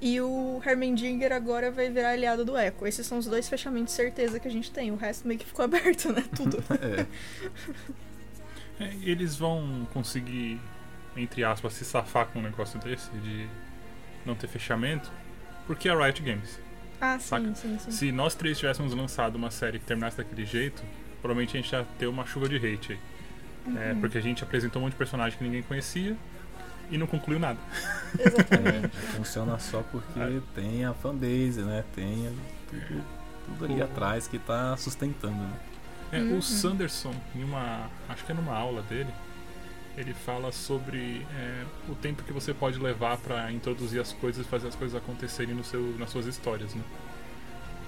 E 0.02 0.20
o 0.22 0.62
Hermendinger 0.66 1.32
agora 1.34 1.72
vai 1.72 1.90
virar 1.90 2.12
aliado 2.12 2.44
do 2.46 2.58
Echo. 2.58 2.86
Esses 2.88 3.06
são 3.08 3.18
os 3.18 3.26
dois 3.26 3.48
fechamentos 3.50 3.94
de 3.94 3.98
certeza 3.98 4.40
que 4.40 4.48
a 4.48 4.52
gente 4.52 4.72
tem. 4.72 4.92
O 4.92 4.96
resto 4.96 5.28
meio 5.28 5.40
que 5.40 5.46
ficou 5.46 5.64
aberto, 5.66 6.12
né? 6.12 6.24
Tudo. 6.36 6.64
É. 8.80 8.84
É, 8.84 8.94
eles 9.04 9.36
vão 9.36 9.86
conseguir, 9.94 10.60
entre 11.18 11.44
aspas, 11.44 11.74
se 11.74 11.84
safar 11.84 12.28
com 12.28 12.40
um 12.40 12.42
negócio 12.44 12.80
desse, 12.80 13.10
de 13.12 13.48
não 14.26 14.36
ter 14.36 14.48
fechamento, 14.48 15.12
porque 15.68 15.90
é 15.90 15.92
a 15.92 15.98
Riot 16.06 16.22
Games. 16.22 16.60
Ah, 17.02 17.18
sim, 17.20 17.26
Saca? 17.28 17.56
sim, 17.56 17.78
sim. 17.80 17.92
Se 17.92 18.12
nós 18.12 18.36
três 18.36 18.58
tivéssemos 18.60 18.94
lançado 18.94 19.36
uma 19.36 19.52
série 19.52 19.80
que 19.80 19.86
terminasse 19.86 20.18
daquele 20.18 20.46
jeito, 20.46 20.82
provavelmente 21.22 21.58
a 21.58 21.62
gente 21.62 21.72
ia 21.72 21.86
ter 21.98 22.08
uma 22.08 22.26
chuva 22.26 22.48
de 22.50 22.56
hate 22.58 22.94
aí. 22.94 23.00
É, 23.78 23.92
Uhum. 23.94 24.00
porque 24.00 24.18
a 24.18 24.22
gente 24.22 24.44
apresentou 24.44 24.82
um 24.82 24.86
monte 24.86 24.94
de 24.94 24.98
personagem 24.98 25.38
que 25.38 25.44
ninguém 25.44 25.62
conhecia 25.62 26.16
e 26.90 26.98
não 26.98 27.06
concluiu 27.06 27.40
nada. 27.40 27.60
Exatamente. 28.18 28.86
É, 28.86 28.90
funciona 29.16 29.60
só 29.60 29.82
porque 29.92 30.20
É. 30.20 30.42
tem 30.56 30.86
a 30.86 30.94
fanbase, 30.94 31.62
né? 31.62 31.84
Tem 31.94 32.30
tudo, 32.70 33.04
tudo 33.46 33.66
ali 33.66 33.80
O- 33.82 33.84
atrás 33.84 34.28
que 34.28 34.40
tá 34.40 34.76
sustentando, 34.78 35.36
né? 35.36 35.54
É, 36.12 36.20
Uhum. 36.20 36.38
O 36.40 36.42
Sanderson, 36.42 37.14
em 37.36 37.44
uma. 37.44 37.88
Acho 38.08 38.26
que 38.26 38.32
é 38.32 38.36
numa 38.36 38.56
aula 38.56 38.82
dele, 38.84 39.10
ele 40.00 40.14
fala 40.14 40.52
sobre 40.52 41.26
é, 41.36 41.66
o 41.90 41.96
tempo 41.96 42.24
que 42.24 42.32
você 42.32 42.54
pode 42.54 42.80
levar 42.80 43.18
pra 43.18 43.52
introduzir 43.52 44.00
as 44.00 44.14
coisas 44.14 44.46
e 44.46 44.50
fazer 44.50 44.70
as 44.70 44.76
coisas 44.76 44.96
acontecerem 44.96 45.54
no 45.54 45.64
seu, 45.64 45.82
nas 45.98 46.10
suas 46.10 46.26
histórias, 46.26 46.74
né? 46.74 46.82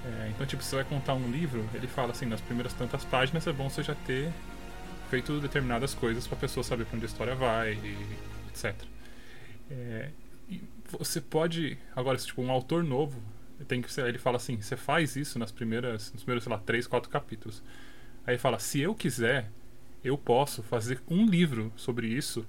É, 0.04 0.30
então, 0.30 0.46
tipo, 0.46 0.62
você 0.62 0.76
vai 0.76 0.84
contar 0.84 1.14
um 1.14 1.32
livro, 1.32 1.66
ele 1.74 1.88
fala 1.88 2.12
assim, 2.12 2.26
nas 2.26 2.42
primeiras 2.42 2.74
tantas 2.74 3.06
páginas 3.06 3.48
é 3.48 3.54
bom 3.54 3.70
você 3.70 3.82
já 3.82 3.96
ter 3.96 4.32
feito 5.10 5.40
determinadas 5.40 5.94
coisas 5.94 6.28
pra 6.28 6.36
pessoa 6.38 6.64
saber 6.64 6.86
pra 6.86 6.98
onde 6.98 7.06
a 7.06 7.08
história 7.08 7.36
vai, 7.36 7.74
e 7.74 8.18
etc. 8.50 8.76
É, 9.70 10.10
e 10.50 10.62
você 11.00 11.22
pode. 11.22 11.78
Agora, 11.96 12.18
tipo, 12.18 12.42
um 12.42 12.52
autor 12.52 12.84
novo, 12.84 13.22
tem 13.68 13.82
que 13.82 14.02
ele 14.02 14.18
fala 14.18 14.36
assim, 14.38 14.60
você 14.60 14.76
faz 14.76 15.16
isso 15.16 15.40
nas 15.40 15.52
primeiras, 15.52 16.12
nos 16.12 16.24
primeiros, 16.24 16.44
sei 16.44 16.52
lá, 16.52 16.60
três, 16.60 16.88
quatro 16.88 17.10
capítulos. 17.10 17.64
Aí 18.26 18.38
fala, 18.38 18.60
se 18.60 18.82
eu 18.82 18.94
quiser, 18.94 19.50
eu 20.04 20.18
posso 20.18 20.64
fazer 20.64 21.02
um 21.10 21.26
livro 21.26 21.72
sobre 21.76 22.08
isso. 22.08 22.46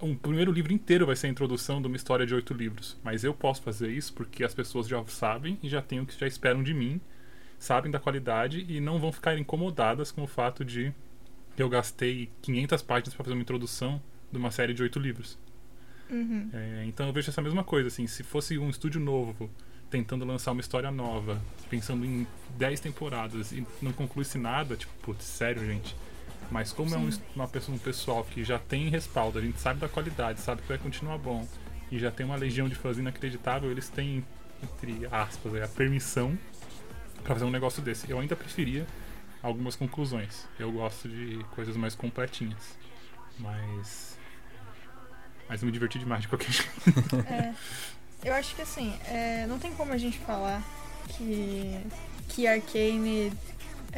Um 0.00 0.14
primeiro 0.14 0.52
livro 0.52 0.72
inteiro 0.72 1.06
vai 1.06 1.16
ser 1.16 1.26
a 1.26 1.30
introdução 1.30 1.80
de 1.80 1.88
uma 1.88 1.96
história 1.96 2.24
de 2.24 2.34
oito 2.34 2.54
livros. 2.54 2.96
Mas 3.02 3.24
eu 3.24 3.34
posso 3.34 3.62
fazer 3.62 3.90
isso 3.90 4.12
porque 4.12 4.44
as 4.44 4.54
pessoas 4.54 4.86
já 4.86 5.04
sabem 5.06 5.58
e 5.62 5.68
já 5.68 5.82
têm 5.82 6.00
o 6.00 6.06
que 6.06 6.18
já 6.18 6.26
esperam 6.26 6.62
de 6.62 6.72
mim, 6.72 7.00
sabem 7.58 7.90
da 7.90 7.98
qualidade 7.98 8.64
e 8.68 8.80
não 8.80 8.98
vão 8.98 9.10
ficar 9.10 9.36
incomodadas 9.36 10.12
com 10.12 10.22
o 10.22 10.26
fato 10.26 10.64
de 10.64 10.92
eu 11.56 11.68
gastei 11.68 12.30
500 12.42 12.82
páginas 12.82 13.14
para 13.14 13.24
fazer 13.24 13.34
uma 13.34 13.42
introdução 13.42 14.00
de 14.30 14.38
uma 14.38 14.50
série 14.50 14.72
de 14.72 14.82
oito 14.82 14.98
livros. 14.98 15.36
Uhum. 16.08 16.48
É, 16.52 16.84
então 16.86 17.06
eu 17.06 17.12
vejo 17.12 17.30
essa 17.30 17.42
mesma 17.42 17.64
coisa, 17.64 17.88
assim, 17.88 18.06
se 18.06 18.22
fosse 18.22 18.56
um 18.58 18.70
estúdio 18.70 19.00
novo, 19.00 19.50
tentando 19.90 20.24
lançar 20.24 20.52
uma 20.52 20.60
história 20.60 20.90
nova, 20.90 21.40
pensando 21.68 22.04
em 22.04 22.26
10 22.56 22.80
temporadas 22.80 23.52
e 23.52 23.66
não 23.82 23.92
concluísse 23.92 24.38
nada, 24.38 24.76
tipo, 24.76 24.92
putz, 25.02 25.24
sério, 25.24 25.64
gente. 25.66 25.94
Mas 26.50 26.72
como 26.72 26.94
é 26.94 26.98
um, 26.98 27.10
Sim. 27.10 27.20
uma 27.34 27.46
pessoa, 27.46 27.74
um 27.74 27.78
pessoal 27.78 28.24
que 28.24 28.42
já 28.42 28.58
tem 28.58 28.88
respaldo, 28.88 29.38
a 29.38 29.42
gente 29.42 29.60
sabe 29.60 29.80
da 29.80 29.88
qualidade, 29.88 30.40
sabe 30.40 30.62
que 30.62 30.68
vai 30.68 30.78
continuar 30.78 31.18
bom, 31.18 31.46
e 31.90 31.98
já 31.98 32.10
tem 32.10 32.24
uma 32.24 32.36
legião 32.36 32.68
de 32.68 32.74
fãs 32.74 32.98
inacreditável, 32.98 33.70
eles 33.70 33.88
têm, 33.88 34.24
entre 34.62 35.06
aspas, 35.10 35.62
a 35.62 35.68
permissão 35.68 36.38
pra 37.22 37.34
fazer 37.34 37.44
um 37.44 37.50
negócio 37.50 37.82
desse. 37.82 38.10
Eu 38.10 38.18
ainda 38.18 38.34
preferia 38.34 38.86
algumas 39.42 39.76
conclusões. 39.76 40.46
Eu 40.58 40.72
gosto 40.72 41.08
de 41.08 41.44
coisas 41.54 41.76
mais 41.76 41.94
completinhas. 41.94 42.76
Mas. 43.38 44.18
Mas 45.48 45.62
eu 45.62 45.66
me 45.66 45.72
diverti 45.72 45.98
demais 45.98 46.22
de 46.22 46.28
qualquer 46.28 46.50
jeito. 46.52 46.70
É, 47.26 47.54
eu 48.24 48.34
acho 48.34 48.54
que 48.54 48.62
assim, 48.62 48.94
é, 49.06 49.46
não 49.46 49.58
tem 49.58 49.72
como 49.72 49.92
a 49.92 49.98
gente 49.98 50.18
falar 50.18 50.62
que, 51.16 51.80
que 52.28 52.46
Arcane 52.46 53.32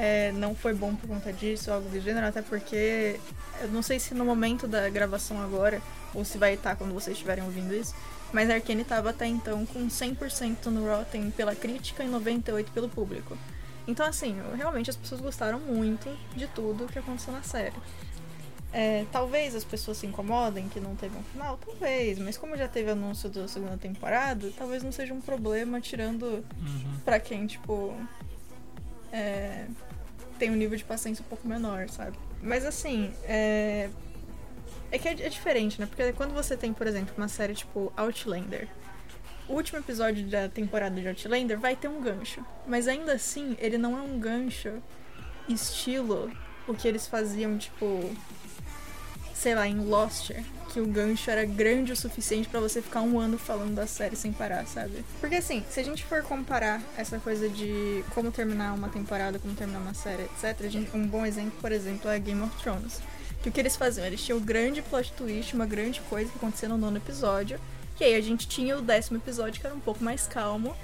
é, 0.03 0.33
não 0.33 0.55
foi 0.55 0.73
bom 0.73 0.95
por 0.97 1.07
conta 1.07 1.31
disso, 1.31 1.71
algo 1.71 1.87
do 1.91 2.01
gênero, 2.01 2.27
até 2.27 2.41
porque 2.41 3.21
eu 3.61 3.69
não 3.69 3.83
sei 3.83 4.01
se 4.01 4.15
no 4.15 4.25
momento 4.25 4.67
da 4.67 4.89
gravação 4.89 5.41
agora, 5.43 5.83
ou 6.15 6.25
se 6.25 6.39
vai 6.39 6.55
estar 6.55 6.75
quando 6.77 6.95
vocês 6.95 7.15
estiverem 7.17 7.45
ouvindo 7.45 7.75
isso, 7.75 7.95
mas 8.33 8.49
Arcane 8.49 8.81
estava 8.83 9.11
até 9.11 9.27
então 9.27 9.67
com 9.67 9.87
100% 9.89 10.67
no 10.67 10.87
Rotten 10.89 11.31
pela 11.33 11.55
crítica 11.55 12.03
e 12.03 12.09
98% 12.09 12.71
pelo 12.73 12.89
público. 12.89 13.37
Então, 13.87 14.07
assim, 14.07 14.37
realmente 14.57 14.89
as 14.89 14.97
pessoas 14.97 15.21
gostaram 15.21 15.59
muito 15.61 16.09
de 16.35 16.47
tudo 16.49 16.87
que 16.87 16.99
aconteceu 16.99 17.33
na 17.35 17.43
série. 17.43 17.77
É, 18.73 19.05
talvez 19.11 19.55
as 19.57 19.65
pessoas 19.65 19.97
se 19.99 20.07
incomodem 20.07 20.69
que 20.69 20.79
não 20.79 20.95
teve 20.95 21.17
um 21.19 21.23
final, 21.25 21.59
talvez, 21.59 22.19
mas 22.21 22.39
como 22.39 22.57
já 22.57 22.69
teve 22.69 22.91
anúncio 22.93 23.29
da 23.29 23.49
segunda 23.49 23.77
temporada, 23.77 24.49
talvez 24.57 24.83
não 24.83 24.93
seja 24.93 25.13
um 25.13 25.21
problema, 25.21 25.81
tirando 25.81 26.25
Uhum. 26.61 26.99
pra 27.05 27.19
quem, 27.19 27.47
tipo, 27.49 27.93
é, 29.13 29.67
tem 30.41 30.51
um 30.51 30.57
nível 30.57 30.77
de 30.77 30.85
paciência 30.85 31.23
um 31.23 31.29
pouco 31.29 31.47
menor, 31.47 31.89
sabe? 31.91 32.19
Mas 32.43 32.65
assim, 32.65 33.13
é, 33.25 33.91
é 34.91 34.99
que 34.99 35.07
é, 35.07 35.13
é 35.13 35.29
diferente, 35.29 35.79
né? 35.79 35.87
Porque 35.87 36.13
quando 36.15 36.33
você 36.33 36.57
tem, 36.57 36.73
por 36.73 36.87
exemplo, 36.87 37.15
uma 37.17 37.29
série 37.29 37.55
tipo 37.55 37.93
Outlander, 37.95 38.67
o 39.47 39.53
último 39.53 39.79
episódio 39.79 40.27
da 40.27 40.49
temporada 40.49 40.99
de 40.99 41.07
Outlander 41.07 41.61
vai 41.61 41.77
ter 41.77 41.89
um 41.89 42.01
gancho, 42.01 42.45
mas 42.67 42.89
ainda 42.89 43.13
assim 43.13 43.55
ele 43.61 43.77
não 43.77 43.99
é 43.99 44.01
um 44.01 44.19
gancho 44.19 44.83
estilo 45.47 46.33
o 46.67 46.75
que 46.75 46.89
eles 46.89 47.07
faziam, 47.07 47.59
tipo, 47.59 48.11
sei 49.35 49.55
lá, 49.55 49.67
em 49.67 49.79
Lost, 49.81 50.31
que 50.73 50.81
o 50.81 50.87
gancho 50.87 51.31
era 51.31 51.45
grande 51.45 51.93
o 51.93 51.97
suficiente 51.97 52.49
pra 52.49 52.61
você 52.61 52.81
ficar 52.81 53.03
um 53.03 53.19
ano 53.19 53.37
falando 53.37 53.75
da 53.75 53.87
série 53.87 54.15
sem 54.17 54.33
parar, 54.33 54.65
sabe? 54.67 55.05
Porque 55.21 55.35
assim, 55.37 55.65
se 55.69 55.81
a 55.81 55.83
gente 55.83 56.05
for 56.05 56.23
comparar 56.23 56.81
essa 56.97 57.19
coisa 57.19 57.49
de 57.49 58.05
como 58.15 58.31
terminar 58.31 58.73
uma 58.75 58.89
temporada, 58.89 59.39
como 59.39 59.55
terminar 59.55 59.81
uma 59.81 59.95
série, 59.95 60.23
etc., 60.25 60.57
a 60.65 60.69
gente- 60.69 60.97
um 60.97 61.07
bom 61.07 61.27
exemplo, 61.27 61.53
por 61.61 61.73
exemplo, 61.73 62.09
é 62.11 62.19
Game 62.19 62.41
of 62.43 62.57
Thrones. 62.63 63.01
Que 63.43 63.49
o 63.49 63.53
que 63.53 63.59
eles 63.61 63.75
faziam? 63.77 64.07
Eles 64.07 64.23
tinham 64.23 64.39
um 64.39 64.43
grande 64.43 64.81
plot 64.83 65.13
twist, 65.15 65.55
uma 65.55 65.67
grande 65.67 66.01
coisa 66.03 66.31
que 66.31 66.37
acontecia 66.37 66.69
no 66.69 66.77
nono 66.79 66.99
episódio, 66.99 67.59
e 67.99 68.05
aí 68.05 68.15
a 68.15 68.21
gente 68.21 68.47
tinha 68.47 68.77
o 68.79 68.83
décimo 68.83 69.17
episódio 69.19 69.61
que 69.61 69.67
era 69.67 69.75
um 69.75 69.81
pouco 69.81 70.05
mais 70.05 70.27
calmo, 70.27 70.75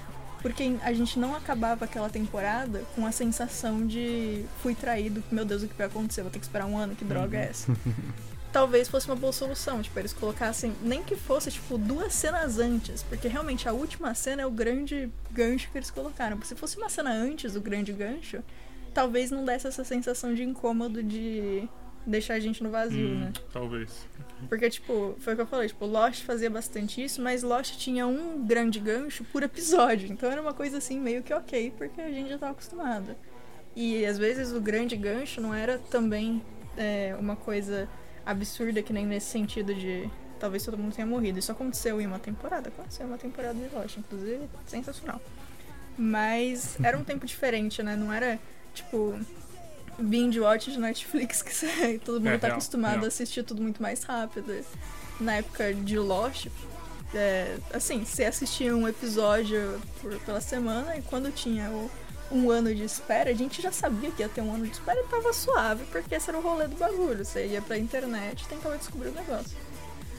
porque 0.41 0.75
a 0.83 0.93
gente 0.93 1.17
não 1.17 1.35
acabava 1.35 1.85
aquela 1.85 2.09
temporada 2.09 2.83
com 2.95 3.05
a 3.05 3.11
sensação 3.11 3.85
de 3.87 4.43
fui 4.61 4.75
traído, 4.75 5.23
meu 5.31 5.45
Deus, 5.45 5.63
o 5.63 5.67
que 5.67 5.75
vai 5.77 5.87
acontecer? 5.87 6.21
Vou 6.21 6.29
ter 6.31 6.39
que 6.39 6.45
esperar 6.45 6.65
um 6.65 6.77
ano, 6.77 6.95
que 6.95 7.05
droga 7.05 7.37
é 7.37 7.49
essa? 7.49 7.71
Talvez 8.57 8.89
fosse 8.89 9.05
uma 9.05 9.15
boa 9.15 9.31
solução, 9.31 9.83
tipo, 9.83 9.99
eles 9.99 10.13
colocassem, 10.13 10.73
nem 10.81 11.03
que 11.03 11.15
fosse, 11.15 11.51
tipo, 11.51 11.77
duas 11.77 12.11
cenas 12.11 12.57
antes, 12.57 13.03
porque 13.03 13.27
realmente 13.27 13.69
a 13.69 13.71
última 13.71 14.15
cena 14.15 14.41
é 14.41 14.47
o 14.47 14.49
grande 14.49 15.11
gancho 15.29 15.69
que 15.71 15.77
eles 15.77 15.91
colocaram. 15.91 16.41
Se 16.41 16.55
fosse 16.55 16.75
uma 16.75 16.89
cena 16.89 17.11
antes 17.11 17.53
do 17.53 17.61
grande 17.61 17.93
gancho, 17.93 18.43
talvez 18.95 19.29
não 19.29 19.45
desse 19.45 19.67
essa 19.67 19.83
sensação 19.83 20.33
de 20.33 20.41
incômodo 20.41 21.03
de 21.03 21.69
deixar 22.03 22.33
a 22.33 22.39
gente 22.39 22.63
no 22.63 22.71
vazio, 22.71 23.09
Hum, 23.09 23.19
né? 23.19 23.33
Talvez. 23.53 24.07
Porque, 24.49 24.67
tipo, 24.71 25.15
foi 25.19 25.33
o 25.33 25.35
que 25.35 25.41
eu 25.43 25.47
falei, 25.47 25.67
tipo, 25.67 25.85
Lost 25.85 26.23
fazia 26.23 26.49
bastante 26.49 27.03
isso, 27.03 27.21
mas 27.21 27.43
Lost 27.43 27.77
tinha 27.77 28.07
um 28.07 28.43
grande 28.43 28.79
gancho 28.79 29.23
por 29.25 29.43
episódio. 29.43 30.11
Então 30.11 30.31
era 30.31 30.41
uma 30.41 30.55
coisa 30.55 30.79
assim, 30.79 30.99
meio 30.99 31.21
que 31.21 31.31
ok, 31.31 31.73
porque 31.77 32.01
a 32.01 32.09
gente 32.09 32.29
já 32.29 32.39
tava 32.39 32.53
acostumado. 32.53 33.15
E 33.75 34.03
às 34.03 34.17
vezes 34.17 34.51
o 34.51 34.59
grande 34.59 34.95
gancho 34.95 35.39
não 35.39 35.53
era 35.53 35.77
também 35.77 36.41
é, 36.75 37.15
uma 37.19 37.35
coisa 37.35 37.87
absurda, 38.27 38.81
que 38.83 38.91
nem 38.93 39.05
nesse 39.05 39.27
sentido 39.31 39.73
de 39.73 40.09
talvez 40.39 40.63
todo 40.63 40.77
mundo 40.77 40.93
tenha 40.93 41.07
morrido. 41.07 41.39
Isso 41.39 41.51
aconteceu 41.51 41.99
em 42.01 42.05
uma 42.05 42.19
temporada, 42.19 42.69
aconteceu 42.69 43.05
em 43.05 43.09
uma 43.09 43.17
temporada 43.17 43.53
de 43.55 43.73
Lost, 43.73 43.97
inclusive 43.97 44.47
sensacional. 44.67 45.19
Mas 45.97 46.77
era 46.83 46.97
um 46.97 47.03
tempo 47.03 47.25
diferente, 47.25 47.81
né? 47.81 47.95
Não 47.95 48.13
era, 48.13 48.39
tipo, 48.73 49.19
binge 49.97 50.39
watch 50.39 50.71
de 50.71 50.79
Netflix 50.79 51.41
que 51.41 51.53
você- 51.53 51.99
todo 52.05 52.19
mundo 52.19 52.33
É, 52.33 52.37
tá 52.37 52.47
real, 52.47 52.57
acostumado 52.57 52.91
real. 52.93 53.05
a 53.05 53.07
assistir 53.07 53.43
tudo 53.43 53.61
muito 53.61 53.81
mais 53.81 54.03
rápido. 54.03 54.63
Na 55.19 55.37
época 55.37 55.73
de 55.73 55.97
Lost, 55.97 56.47
é, 57.15 57.57
assim, 57.73 58.05
você 58.05 58.25
assistia 58.25 58.75
um 58.75 58.87
episódio 58.87 59.81
por, 59.99 60.19
pela 60.19 60.39
semana 60.41 60.95
e 60.97 61.01
quando 61.01 61.31
tinha 61.33 61.71
o, 61.71 61.89
um 62.31 62.51
ano 62.51 62.73
de 62.73 62.83
espera, 62.83 63.29
a 63.29 63.33
gente 63.33 63.61
já 63.61 63.71
sabia 63.71 64.11
que 64.11 64.21
ia 64.21 64.29
ter 64.29 64.41
um 64.41 64.53
ano 64.53 64.65
de 64.65 64.71
espera 64.71 64.99
e 64.99 65.07
tava 65.07 65.31
suave, 65.33 65.85
porque 65.91 66.15
esse 66.15 66.29
era 66.29 66.37
o 66.37 66.41
rolê 66.41 66.67
do 66.67 66.75
bagulho. 66.75 67.23
Você 67.23 67.45
ia 67.47 67.61
pra 67.61 67.77
internet 67.77 68.41
e 68.41 68.47
tentava 68.47 68.77
descobrir 68.77 69.09
o 69.09 69.13
negócio. 69.13 69.57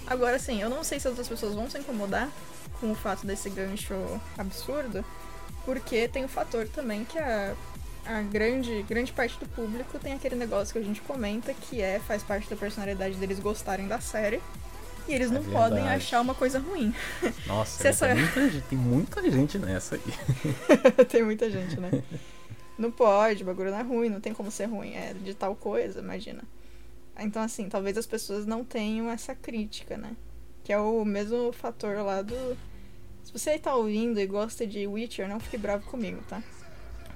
Agora, 0.06 0.36
assim, 0.36 0.60
eu 0.60 0.70
não 0.70 0.82
sei 0.82 0.98
se 0.98 1.06
as 1.06 1.12
outras 1.12 1.28
pessoas 1.28 1.54
vão 1.54 1.68
se 1.68 1.78
incomodar 1.78 2.30
com 2.80 2.90
o 2.90 2.94
fato 2.94 3.26
desse 3.26 3.50
gancho 3.50 3.94
absurdo, 4.36 5.04
porque 5.64 6.08
tem 6.08 6.24
o 6.24 6.28
fator 6.28 6.66
também 6.68 7.04
que 7.04 7.18
a, 7.18 7.54
a 8.06 8.22
grande, 8.22 8.82
grande 8.84 9.12
parte 9.12 9.38
do 9.38 9.46
público 9.46 9.98
tem 9.98 10.14
aquele 10.14 10.36
negócio 10.36 10.72
que 10.72 10.78
a 10.78 10.82
gente 10.82 11.00
comenta, 11.02 11.52
que 11.52 11.82
é, 11.82 12.00
faz 12.00 12.22
parte 12.22 12.48
da 12.48 12.56
personalidade 12.56 13.16
deles 13.16 13.38
gostarem 13.38 13.86
da 13.86 14.00
série. 14.00 14.40
E 15.08 15.14
eles 15.14 15.30
É 15.30 15.34
não 15.34 15.42
podem 15.44 15.78
verdade. 15.78 15.96
achar 15.96 16.20
uma 16.20 16.34
coisa 16.34 16.58
ruim. 16.58 16.94
Nossa, 17.46 17.86
é, 17.86 17.90
essa- 17.90 18.06
tem, 18.08 18.16
muita, 18.16 18.50
gente- 18.50 18.64
tem 18.66 18.78
muita 18.78 19.30
gente 19.30 19.58
nessa 19.58 19.94
aí. 19.96 20.02
tem 21.08 21.22
muita 21.24 21.50
gente, 21.50 21.80
né? 21.80 22.02
Não 22.76 22.90
pode, 22.92 23.42
o 23.42 23.46
bagulho 23.46 23.70
não 23.70 23.78
é 23.78 23.82
ruim, 23.82 24.08
não 24.08 24.20
tem 24.20 24.32
como 24.34 24.50
ser 24.50 24.66
ruim, 24.66 24.94
é 24.94 25.14
de 25.14 25.34
tal 25.34 25.56
coisa, 25.56 26.00
imagina. 26.00 26.42
Então, 27.18 27.42
assim, 27.42 27.68
talvez 27.68 27.96
as 27.98 28.06
pessoas 28.06 28.46
não 28.46 28.62
tenham 28.62 29.10
essa 29.10 29.34
crítica, 29.34 29.96
né? 29.96 30.12
Que 30.62 30.72
é 30.72 30.78
o 30.78 31.04
mesmo 31.04 31.50
fator 31.52 31.96
lá 32.04 32.22
do. 32.22 32.56
Se 33.24 33.32
você 33.32 33.58
tá 33.58 33.74
ouvindo 33.74 34.20
e 34.20 34.26
gosta 34.26 34.66
de 34.66 34.86
Witcher, 34.86 35.26
não 35.28 35.40
fique 35.40 35.56
bravo 35.58 35.84
comigo, 35.86 36.22
tá? 36.28 36.40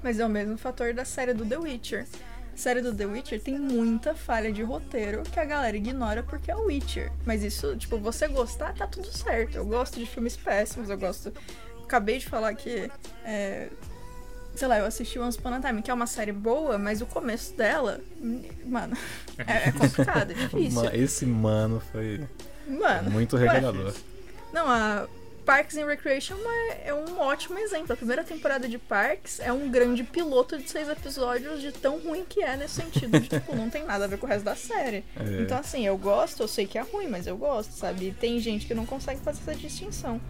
Mas 0.03 0.19
é 0.19 0.27
o 0.27 0.29
mesmo 0.29 0.59
fator 0.59 0.93
da 0.93 1.05
série 1.05 1.33
do 1.33 1.47
The 1.47 1.59
Witcher. 1.59 2.07
Série 2.55 2.81
do 2.81 2.95
The 2.95 3.07
Witcher 3.07 3.41
tem 3.41 3.59
muita 3.59 4.15
falha 4.15 4.53
de 4.53 4.63
roteiro 4.63 5.23
que 5.23 5.41
a 5.41 5.45
galera 5.45 5.77
ignora 5.77 6.23
porque 6.23 6.51
é 6.51 6.57
o 6.57 6.67
Witcher. 6.67 7.11
Mas 7.25 7.43
isso, 7.43 7.77
tipo, 7.77 7.99
você 7.99 8.29
gostar, 8.29 8.75
tá 8.75 8.87
tudo 8.87 9.07
certo. 9.07 9.57
Eu 9.57 9.65
gosto 9.65 9.99
de 9.99 10.07
filmes 10.07 10.37
péssimos, 10.37 10.91
eu 10.91 10.99
gosto. 10.99 11.33
Acabei 11.83 12.19
de 12.19 12.27
falar 12.27 12.55
que. 12.55 12.91
É... 13.25 13.69
Sei 14.55 14.69
lá, 14.69 14.79
eu 14.79 14.85
assisti 14.85 15.19
Once 15.19 15.39
Upon 15.39 15.55
a 15.55 15.61
Time, 15.61 15.81
que 15.81 15.91
é 15.91 15.95
uma 15.95 16.07
série 16.07 16.33
boa, 16.33 16.77
mas 16.77 17.01
o 17.01 17.07
começo 17.07 17.57
dela. 17.57 18.01
Mano, 18.67 18.97
é, 19.39 19.69
é 19.69 19.73
complicado, 19.73 20.33
é 20.33 20.35
difícil. 20.35 20.91
Esse 20.93 21.25
mano 21.25 21.81
foi 21.91 22.21
Mano. 22.69 23.11
muito 23.11 23.35
revelador. 23.37 23.95
Não, 24.53 24.69
a 24.69 25.09
Parks 25.45 25.77
and 25.77 25.87
Recreation 25.87 26.37
é, 26.71 26.89
é 26.89 26.95
um 26.95 27.19
ótimo 27.19 27.59
exemplo. 27.59 27.93
A 27.93 27.97
primeira 27.97 28.23
temporada 28.23 28.69
de 28.69 28.79
Parks 28.79 29.41
é 29.41 29.53
um 29.53 29.69
grande 29.71 30.05
piloto 30.05 30.57
de 30.57 30.69
seis 30.71 30.89
episódios 30.89 31.61
de 31.61 31.73
tão 31.73 31.99
ruim 31.99 32.25
que 32.29 32.43
é 32.43 32.57
nesse 32.57 32.75
sentido. 32.75 33.19
De, 33.19 33.29
tipo, 33.29 33.55
não 33.55 33.69
tem 33.69 33.85
nada 33.85 34.05
a 34.05 34.09
ver 34.09 34.19
com 34.19 34.27
o 34.27 34.29
resto 34.29 34.45
da 34.45 34.55
série. 34.55 35.05
É. 35.17 35.43
Então, 35.43 35.59
assim, 35.59 35.87
eu 35.87 35.97
gosto, 35.99 36.43
eu 36.43 36.49
sei 36.49 36.67
que 36.67 36.79
é 36.79 36.83
ruim, 36.83 37.09
mas 37.09 37.27
eu 37.27 37.37
gosto, 37.37 37.73
sabe? 37.73 38.09
E 38.09 38.13
tem 38.13 38.39
gente 38.39 38.67
que 38.67 38.75
não 38.75 38.87
consegue 38.87 39.21
fazer 39.21 39.41
essa 39.41 39.55
distinção. 39.55 40.21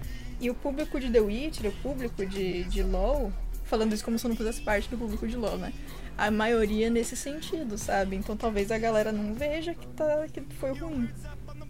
E 0.41 0.51
o 0.51 0.55
público 0.55 0.99
de 0.99 1.11
The 1.11 1.21
Witcher, 1.21 1.71
o 1.71 1.73
público 1.83 2.27
de, 2.27 2.65
de 2.65 2.83
LoL, 2.83 3.33
falando 3.65 3.93
isso 3.93 4.05
como 4.05 4.19
se 4.19 4.27
eu 4.27 4.29
não 4.29 4.37
fizesse 4.37 4.61
parte 4.61 4.89
do 4.89 4.99
público 4.99 5.27
de 5.27 5.37
LoL, 5.37 5.57
né? 5.57 5.73
A 6.19 6.31
maioria 6.31 6.91
nesse 6.91 7.17
sentido, 7.17 7.79
sabe? 7.79 8.17
Então 8.17 8.37
talvez 8.37 8.71
a 8.71 8.79
galera 8.79 9.13
não 9.13 9.35
veja 9.35 9.75
que, 9.75 9.87
tá, 9.89 10.27
que 10.33 10.41
foi 10.57 10.73
ruim. 10.73 11.09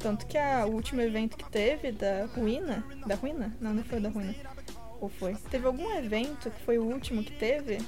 Tanto 0.02 0.26
que 0.26 0.36
a, 0.36 0.66
o 0.66 0.72
último 0.72 1.00
evento 1.00 1.36
que 1.36 1.44
teve 1.50 1.92
da 1.92 2.26
Ruína. 2.34 2.84
Da 3.06 3.14
Ruína? 3.14 3.54
Não, 3.60 3.72
não 3.72 3.84
foi 3.84 4.00
da 4.00 4.08
Ruína. 4.08 4.34
Ou 5.00 5.08
foi? 5.08 5.34
Teve 5.50 5.66
algum 5.66 5.96
evento 5.96 6.50
que 6.50 6.60
foi 6.64 6.78
o 6.78 6.82
último 6.84 7.22
que 7.22 7.32
teve. 7.32 7.78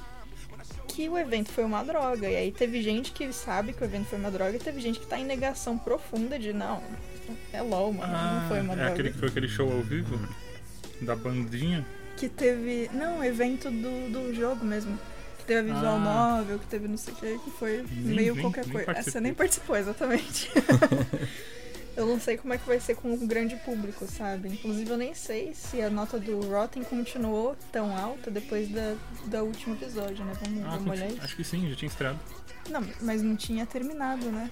Que 0.87 1.09
o 1.09 1.17
evento 1.17 1.49
foi 1.51 1.65
uma 1.65 1.83
droga. 1.83 2.29
E 2.29 2.35
aí 2.37 2.51
teve 2.51 2.81
gente 2.81 3.11
que 3.11 3.31
sabe 3.33 3.73
que 3.73 3.81
o 3.81 3.85
evento 3.85 4.05
foi 4.05 4.17
uma 4.19 4.31
droga 4.31 4.55
e 4.55 4.59
teve 4.59 4.79
gente 4.79 4.99
que 4.99 5.05
tá 5.05 5.19
em 5.19 5.25
negação 5.25 5.77
profunda 5.77 6.39
de 6.39 6.53
não. 6.53 6.81
É 7.51 7.61
LOL, 7.61 7.91
mano. 7.91 8.13
não 8.13 8.47
foi 8.47 8.61
uma 8.61 8.73
é 8.73 8.75
droga. 8.77 8.91
aquele 8.93 9.11
que 9.11 9.17
foi 9.17 9.27
aquele 9.27 9.47
show 9.49 9.69
ao 9.71 9.81
vivo? 9.81 10.17
Da 11.01 11.15
bandinha? 11.15 11.85
Que 12.15 12.29
teve. 12.29 12.89
Não, 12.93 13.21
evento 13.23 13.69
do, 13.69 14.09
do 14.09 14.33
jogo 14.33 14.63
mesmo. 14.63 14.97
Que 15.39 15.45
teve 15.45 15.69
a 15.71 15.73
visual 15.73 15.95
Ah. 15.97 16.37
novel, 16.39 16.59
que 16.59 16.67
teve 16.67 16.87
não 16.87 16.97
sei 16.97 17.13
o 17.13 17.17
que, 17.17 17.39
que 17.39 17.51
foi 17.51 17.85
Nem- 17.91 18.15
meio 18.15 18.33
nem- 18.35 18.41
qualquer 18.43 18.63
nem 18.63 18.71
coisa. 18.73 18.83
Essa 18.91 18.93
participei. 18.93 19.21
nem 19.21 19.33
participou, 19.33 19.75
exatamente. 19.75 20.49
eu 21.95 22.05
não 22.05 22.19
sei 22.19 22.37
como 22.37 22.53
é 22.53 22.57
que 22.57 22.67
vai 22.67 22.79
ser 22.79 22.95
com 22.95 23.13
o 23.13 23.17
grande 23.27 23.55
público, 23.57 24.05
sabe? 24.05 24.49
Inclusive 24.49 24.89
eu 24.89 24.97
nem 24.97 25.13
sei 25.13 25.53
se 25.53 25.81
a 25.81 25.89
nota 25.89 26.19
do 26.19 26.39
Rotten 26.49 26.83
continuou 26.83 27.55
tão 27.71 27.95
alta 27.95 28.29
depois 28.29 28.69
da, 28.69 28.95
da 29.27 29.43
último 29.43 29.75
episódio, 29.75 30.23
né? 30.25 30.33
Vamos, 30.43 30.65
Ah, 30.65 30.69
vamos 30.71 30.87
olhar 30.91 31.07
isso. 31.09 31.21
acho 31.21 31.35
que 31.35 31.43
sim, 31.43 31.69
já 31.69 31.75
tinha 31.75 31.87
estreado. 31.89 32.19
Não, 32.69 32.83
mas 33.01 33.21
não 33.21 33.35
tinha 33.35 33.65
terminado, 33.65 34.25
né? 34.31 34.49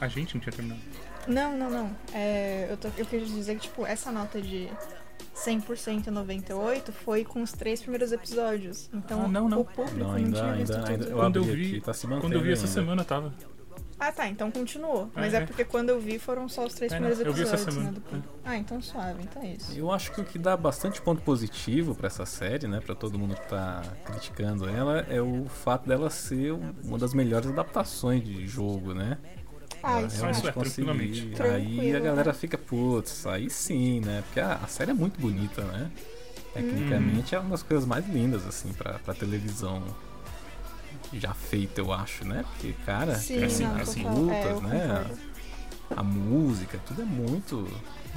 A 0.00 0.08
gente 0.08 0.34
não 0.34 0.40
tinha 0.40 0.52
terminado. 0.52 0.80
Não, 1.26 1.56
não, 1.56 1.70
não. 1.70 1.96
É, 2.14 2.66
eu, 2.70 2.76
tô, 2.76 2.88
eu 2.96 3.04
quis 3.06 3.28
dizer 3.28 3.54
que, 3.56 3.62
tipo, 3.62 3.84
essa 3.86 4.10
nota 4.10 4.40
de 4.40 4.68
100% 5.36 6.06
e 6.06 6.10
98 6.10 6.92
foi 6.92 7.24
com 7.24 7.42
os 7.42 7.52
três 7.52 7.80
primeiros 7.80 8.10
episódios. 8.12 8.88
Então, 8.92 9.24
Ah, 9.24 9.28
não, 9.28 9.48
não. 9.48 9.60
o 9.60 9.64
público 9.64 9.98
Não, 9.98 10.08
não, 10.08 10.14
ainda, 10.14 10.38
tinha 10.40 10.52
visto 10.54 10.72
ainda, 10.74 10.82
tudo. 10.82 10.90
ainda 10.92 11.04
eu 11.10 11.16
Quando 11.16 11.36
eu 11.36 11.44
vi- 11.44 11.50
aqui, 11.52 11.80
tá 11.80 11.92
Quando 12.20 12.32
eu 12.34 12.42
vi 12.42 12.52
essa 12.52 12.66
semana 12.66 13.04
tava. 13.04 13.32
Ah, 14.02 14.10
tá, 14.10 14.26
então 14.26 14.50
continuou. 14.50 15.10
Mas 15.14 15.34
É, 15.34 15.36
é, 15.42 15.46
porque 15.46 15.62
quando 15.62 15.90
eu 15.90 16.00
vi 16.00 16.18
foram 16.18 16.48
só 16.48 16.64
os 16.64 16.72
três 16.72 16.90
É, 16.90 16.94
primeiros 16.96 17.18
não, 17.20 17.26
eu 17.26 17.32
vi 17.34 17.42
essa 17.42 17.54
episódios, 17.54 17.74
semana, 17.74 17.98
né? 18.12 18.18
do- 18.18 18.24
Ah, 18.42 18.56
então 18.56 18.80
suave, 18.80 19.22
então 19.22 19.42
é 19.42 19.48
isso. 19.48 19.72
Eu 19.78 19.92
acho 19.92 20.10
que 20.12 20.20
o 20.22 20.24
que 20.24 20.38
dá 20.38 20.56
bastante 20.56 21.02
ponto 21.02 21.20
positivo 21.20 21.94
pra 21.94 22.06
essa 22.06 22.24
série, 22.24 22.66
né, 22.66 22.80
Pra 22.80 22.94
todo 22.94 23.18
mundo 23.18 23.34
que 23.36 23.46
tá 23.48 23.82
criticando 24.06 24.66
ela, 24.68 25.00
é 25.00 25.20
o 25.20 25.44
fato 25.48 25.86
dela 25.86 26.08
ser 26.08 26.52
uma 26.82 26.96
das 26.98 27.12
melhores 27.12 27.50
adaptações 27.50 28.24
de 28.24 28.46
jogo, 28.46 28.94
né? 28.94 29.18
Ah, 29.82 30.02
isso 30.02 30.16
realmente 30.22 30.48
é, 30.48 30.52
conseguir. 30.52 31.34
Aí 31.42 31.94
a 31.96 32.00
galera 32.00 32.32
né? 32.32 32.38
fica, 32.38 32.56
putz, 32.58 33.26
aí 33.26 33.48
sim, 33.50 34.00
né? 34.00 34.22
Porque 34.26 34.40
a, 34.40 34.54
a 34.54 34.66
série 34.66 34.90
é 34.92 34.94
muito 34.94 35.20
bonita, 35.20 35.62
né? 35.62 35.90
Tecnicamente 36.54 37.34
é 37.34 37.38
uma 37.38 37.50
das 37.50 37.62
coisas 37.62 37.86
mais 37.86 38.06
lindas, 38.08 38.46
assim, 38.46 38.72
pra, 38.72 38.98
pra 38.98 39.14
televisão 39.14 39.82
já 41.12 41.34
feita, 41.34 41.80
eu 41.80 41.92
acho, 41.92 42.24
né? 42.24 42.44
Porque, 42.50 42.74
cara, 42.84 43.16
Sim, 43.16 43.44
assim, 43.44 43.64
não, 43.64 43.76
as 43.76 43.96
lutas, 43.96 44.36
é, 44.36 44.60
né? 44.60 45.04
concordo. 45.04 45.30
A 45.96 46.02
música, 46.02 46.80
tudo 46.86 47.02
é 47.02 47.04
muito, 47.04 47.68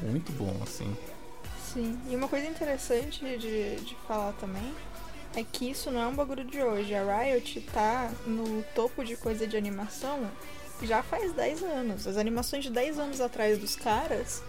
muito 0.01 0.31
bom, 0.33 0.55
assim. 0.61 0.95
Sim, 1.73 1.99
e 2.07 2.15
uma 2.15 2.27
coisa 2.27 2.45
interessante 2.45 3.19
de, 3.37 3.77
de 3.77 3.95
falar 4.07 4.33
também 4.33 4.73
é 5.35 5.43
que 5.43 5.71
isso 5.71 5.89
não 5.89 6.01
é 6.01 6.07
um 6.07 6.13
bagulho 6.13 6.45
de 6.45 6.61
hoje. 6.61 6.93
A 6.93 7.23
Riot 7.23 7.61
tá 7.73 8.11
no 8.27 8.63
topo 8.75 9.03
de 9.03 9.15
coisa 9.15 9.47
de 9.47 9.57
animação 9.57 10.29
já 10.83 11.01
faz 11.01 11.33
10 11.33 11.63
anos. 11.63 12.07
As 12.07 12.17
animações 12.17 12.63
de 12.63 12.69
10 12.69 12.99
anos 12.99 13.21
atrás 13.21 13.57
dos 13.57 13.75
caras 13.75 14.43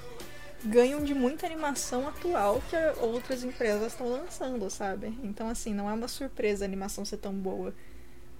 ganham 0.65 1.03
de 1.05 1.15
muita 1.15 1.47
animação 1.47 2.09
atual 2.09 2.63
que 2.71 2.77
outras 3.03 3.45
empresas 3.45 3.93
estão 3.93 4.09
lançando, 4.09 4.69
sabe? 4.71 5.19
Então, 5.23 5.49
assim, 5.49 5.75
não 5.75 5.89
é 5.89 5.93
uma 5.93 6.09
surpresa 6.09 6.65
a 6.65 6.67
animação 6.67 7.05
ser 7.05 7.19
tão 7.19 7.33
boa. 7.33 7.75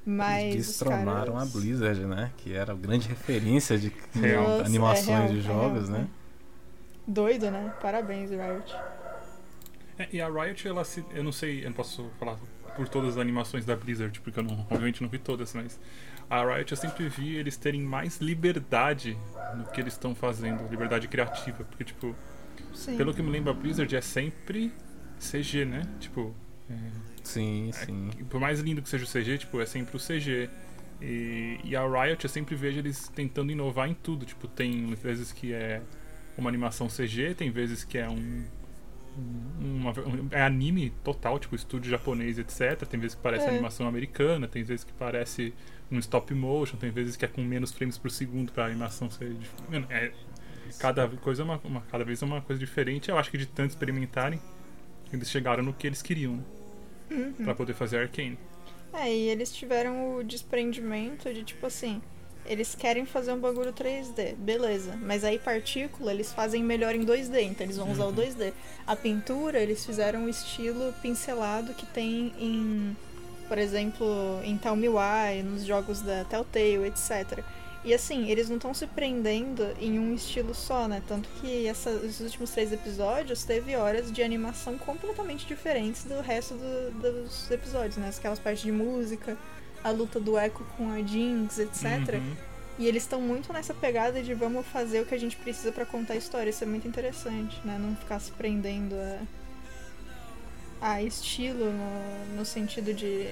Mas. 0.05 0.55
Destronaram 0.55 1.35
caras... 1.35 1.55
a 1.55 1.59
Blizzard, 1.59 2.01
né? 2.05 2.31
Que 2.37 2.55
era 2.55 2.73
a 2.73 2.77
grande 2.77 3.09
referência 3.09 3.79
de 3.79 3.93
é 4.23 4.65
animações 4.65 5.07
real, 5.07 5.29
de 5.29 5.39
é 5.39 5.43
jogos, 5.43 5.89
real, 5.89 6.01
né? 6.01 6.09
Doido, 7.07 7.51
né? 7.51 7.73
Parabéns, 7.81 8.31
Riot. 8.31 8.75
É, 9.99 10.09
e 10.13 10.21
a 10.21 10.29
Riot, 10.29 10.67
ela 10.67 10.85
se. 10.85 11.05
Eu 11.13 11.25
não 11.25 11.33
sei, 11.33 11.61
eu 11.61 11.67
não 11.67 11.73
posso 11.73 12.11
falar 12.19 12.37
por 12.77 12.89
todas 12.89 13.11
as 13.11 13.19
animações 13.19 13.65
da 13.65 13.77
Blizzard, 13.77 14.19
porque 14.21 14.41
eu 14.41 14.45
não, 14.45 14.61
obviamente 14.71 15.03
não 15.03 15.09
vi 15.09 15.19
todas, 15.19 15.55
mas. 15.55 15.79
A 16.29 16.43
Riot 16.43 16.73
eu 16.73 16.77
sempre 16.77 17.07
vi 17.09 17.37
eles 17.37 17.57
terem 17.57 17.83
mais 17.83 18.19
liberdade 18.19 19.17
no 19.57 19.67
que 19.67 19.81
eles 19.81 19.93
estão 19.93 20.15
fazendo, 20.15 20.67
liberdade 20.71 21.07
criativa. 21.07 21.65
Porque, 21.65 21.85
tipo, 21.85 22.15
Sim. 22.73 22.97
pelo 22.97 23.13
que 23.13 23.23
me 23.23 23.31
lembro, 23.31 23.51
a 23.51 23.55
Blizzard 23.55 23.95
é 23.95 24.01
sempre 24.01 24.73
CG, 25.19 25.67
né? 25.67 25.83
Tipo, 26.01 26.35
é, 26.71 26.75
Sim, 27.25 27.71
sim. 27.73 28.11
por 28.31 28.39
mais 28.41 28.61
lindo 28.61 28.81
que 28.83 28.89
seja 28.89 29.05
o 29.05 29.09
CG, 29.09 29.39
tipo, 29.39 29.61
é 29.61 29.67
sempre 29.67 29.97
o 29.97 30.01
CG. 30.01 30.49
E, 31.03 31.59
e 31.65 31.75
a 31.75 31.83
Riot 31.87 32.23
eu 32.25 32.31
sempre 32.31 32.55
vejo 32.55 32.79
eles 32.79 33.09
tentando 33.09 33.51
inovar 33.51 33.89
em 33.89 33.95
tudo. 33.95 34.25
Tipo, 34.25 34.47
tem 34.47 34.95
vezes 34.95 35.33
que 35.33 35.53
é 35.53 35.83
uma 36.39 36.49
animação 36.49 36.89
CG, 36.89 37.35
tem 37.35 37.51
vezes 37.51 37.83
que 37.85 37.99
é 37.99 38.09
um. 38.09 38.45
um- 39.17 39.77
uma- 39.77 39.91
um- 39.93 40.29
é 40.31 40.43
anime 40.43 40.91
total, 41.05 41.39
tipo 41.39 41.55
estúdio 41.55 41.91
japonês, 41.91 42.39
etc. 42.39 42.85
Tem 42.89 42.99
vezes 42.99 43.15
que 43.15 43.23
parece 43.23 43.47
É. 43.47 43.51
animação 43.51 43.87
americana, 43.87 44.47
tem 44.49 44.63
vezes 44.65 44.85
que 44.85 44.93
parece 44.93 45.53
um 45.91 45.99
stop 45.99 46.33
motion, 46.35 46.77
tem 46.77 46.91
vezes 46.91 47.15
que 47.17 47.25
é 47.25 47.29
com 47.29 47.41
menos 47.43 47.71
frames 47.73 47.97
por 47.99 48.11
segundo 48.11 48.51
pra 48.53 48.67
animação 48.67 49.09
ser. 49.11 49.37
É, 49.91 50.13
cada 50.81 51.07
coisa 51.09 51.43
é 51.43 51.45
uma, 51.45 51.61
uma- 51.65 51.81
cada 51.83 52.05
vez 52.05 52.21
é 52.23 52.25
uma 52.27 52.41
coisa 52.41 52.59
diferente. 52.59 53.09
Eu 53.09 53.17
acho 53.19 53.31
que 53.31 53.39
de 53.39 53.47
tanto 53.47 53.71
experimentarem, 53.71 54.41
eles 55.13 55.31
chegaram 55.31 55.63
no 55.63 55.73
que 55.73 55.87
eles 55.87 56.03
queriam, 56.03 56.37
né? 56.37 56.43
Pra 57.45 57.55
poder 57.55 57.75
fazer 57.75 57.99
Arcane. 57.99 58.39
É, 58.93 59.13
e 59.13 59.29
eles 59.29 59.53
tiveram 59.53 60.17
o 60.17 60.25
desprendimento 60.25 61.33
de 61.33 61.43
tipo 61.43 61.67
assim, 61.67 62.01
eles 62.47 62.75
querem 62.75 63.05
fazer 63.05 63.33
um 63.33 63.39
bagulho 63.39 63.73
3D, 63.73 64.35
beleza. 64.37 64.97
Mas 65.01 65.25
aí 65.25 65.39
partícula 65.39 66.13
eles 66.13 66.33
fazem 66.33 66.63
melhor 66.63 66.95
em 66.95 67.05
2D, 67.05 67.43
então 67.43 67.67
eles 67.67 67.77
vão 67.77 67.91
usar 67.91 68.07
o 68.07 68.13
2D. 68.13 68.53
A 68.87 68.95
pintura 68.95 69.59
eles 69.59 69.85
fizeram 69.85 70.27
o 70.27 70.29
estilo 70.29 70.93
pincelado 71.03 71.75
que 71.75 71.87
tem 71.87 72.33
em, 72.39 72.97
por 73.49 73.59
exemplo, 73.59 74.07
em 74.45 74.57
Tell 74.57 74.77
Me 74.77 74.89
Why, 74.89 75.43
nos 75.43 75.65
jogos 75.65 76.01
da 76.01 76.25
Telltale, 76.25 76.87
etc. 76.87 77.43
E 77.85 77.93
assim, 77.93 78.31
eles 78.31 78.49
não 78.49 78.57
estão 78.57 78.73
se 78.73 78.87
prendendo 78.87 79.63
em 79.79 79.99
um 79.99 80.15
estilo 80.15 80.55
só, 80.55 80.89
né? 80.89 81.03
Tanto 81.07 81.29
que 81.41 81.67
essa, 81.67 81.91
esses 81.91 82.21
últimos 82.21 82.51
três 82.51 82.73
episódios 82.73 83.45
teve 83.45 83.77
horas 83.77 84.11
de 84.11 84.23
animação 84.23 84.79
completamente 84.79 85.47
diferentes 85.47 86.05
do 86.05 86.19
resto 86.23 86.55
do- 86.55 87.13
dos 87.13 87.51
episódios, 87.51 87.99
né? 87.99 88.11
Aquelas 88.17 88.39
partes 88.39 88.63
de 88.63 88.73
música, 88.73 89.37
a 89.83 89.91
luta 89.91 90.19
do 90.19 90.39
Echo 90.39 90.65
com 90.79 90.91
a 90.91 91.03
Jinx, 91.03 91.59
etc. 91.59 92.15
Uhum. 92.15 92.37
E 92.79 92.87
eles 92.87 93.03
estão 93.03 93.21
muito 93.21 93.53
nessa 93.53 93.75
pegada 93.75 94.23
de 94.23 94.33
vamos 94.33 94.67
fazer 94.67 95.01
o 95.03 95.07
que 95.07 95.15
a 95.15 95.21
gente 95.21 95.37
precisa 95.37 95.71
pra 95.71 95.85
contar 95.85 96.15
a 96.15 96.17
história. 96.17 96.49
Isso 96.49 96.65
é 96.65 96.67
muito 96.67 96.89
interessante, 96.89 97.61
né? 97.67 97.79
Não 97.79 97.95
ficar 97.95 98.19
se 98.19 98.33
prendendo 98.33 98.95
a, 100.81 100.95
a 100.95 101.03
estilo 101.03 101.67
no, 101.71 102.37
no 102.39 102.45
sentido 102.45 102.95
de. 102.95 103.29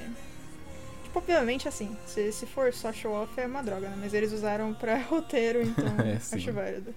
Tipo, 1.13 1.19
obviamente, 1.19 1.69
assim, 1.69 1.95
se, 2.07 2.33
se 2.33 2.47
for 2.47 2.73
só 2.73 2.91
show 2.91 3.13
off 3.13 3.39
é 3.39 3.47
uma 3.47 3.63
droga, 3.63 3.87
né? 3.91 3.99
Mas 4.01 4.15
eles 4.15 4.33
usaram 4.33 4.73
pra 4.73 4.97
roteiro, 5.05 5.61
então 5.61 5.85
É, 6.01 6.19
sim. 6.19 6.37
acho 6.37 6.53
válido. 6.55 6.95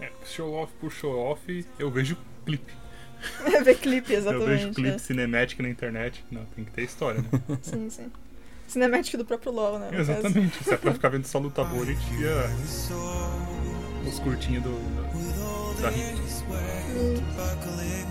É, 0.00 0.08
show 0.24 0.54
off 0.54 0.72
por 0.80 0.92
show 0.92 1.18
off, 1.18 1.66
eu 1.80 1.90
vejo 1.90 2.16
clipe. 2.46 2.72
Ver 3.64 3.76
clipe, 3.78 4.12
eu 4.12 4.22
vejo 4.22 4.28
exatamente. 4.30 4.74
clipe 4.74 4.88
é. 4.90 4.98
cinemático 4.98 5.62
na 5.62 5.68
internet. 5.68 6.24
Não, 6.30 6.44
tem 6.44 6.64
que 6.64 6.70
ter 6.70 6.82
história, 6.82 7.22
né? 7.22 7.58
Sim, 7.60 7.90
sim. 7.90 8.12
Cinemático 8.68 9.16
do 9.18 9.24
próprio 9.24 9.50
LoL, 9.50 9.78
né? 9.80 9.86
no 9.90 9.96
caso. 9.96 10.10
Exatamente. 10.12 10.62
Se 10.62 10.74
é 10.74 10.76
pra 10.76 10.92
ficar 10.92 11.08
vendo 11.08 11.26
só 11.26 11.38
lutador, 11.40 11.82
a 11.82 11.86
gente 11.86 12.14
ia 12.14 12.50
os 14.08 14.18
curtinhos 14.20 14.62
do, 14.62 14.70
do- 14.70 15.82
da 15.82 15.90
Hit. 15.90 16.20
buckling 17.36 18.04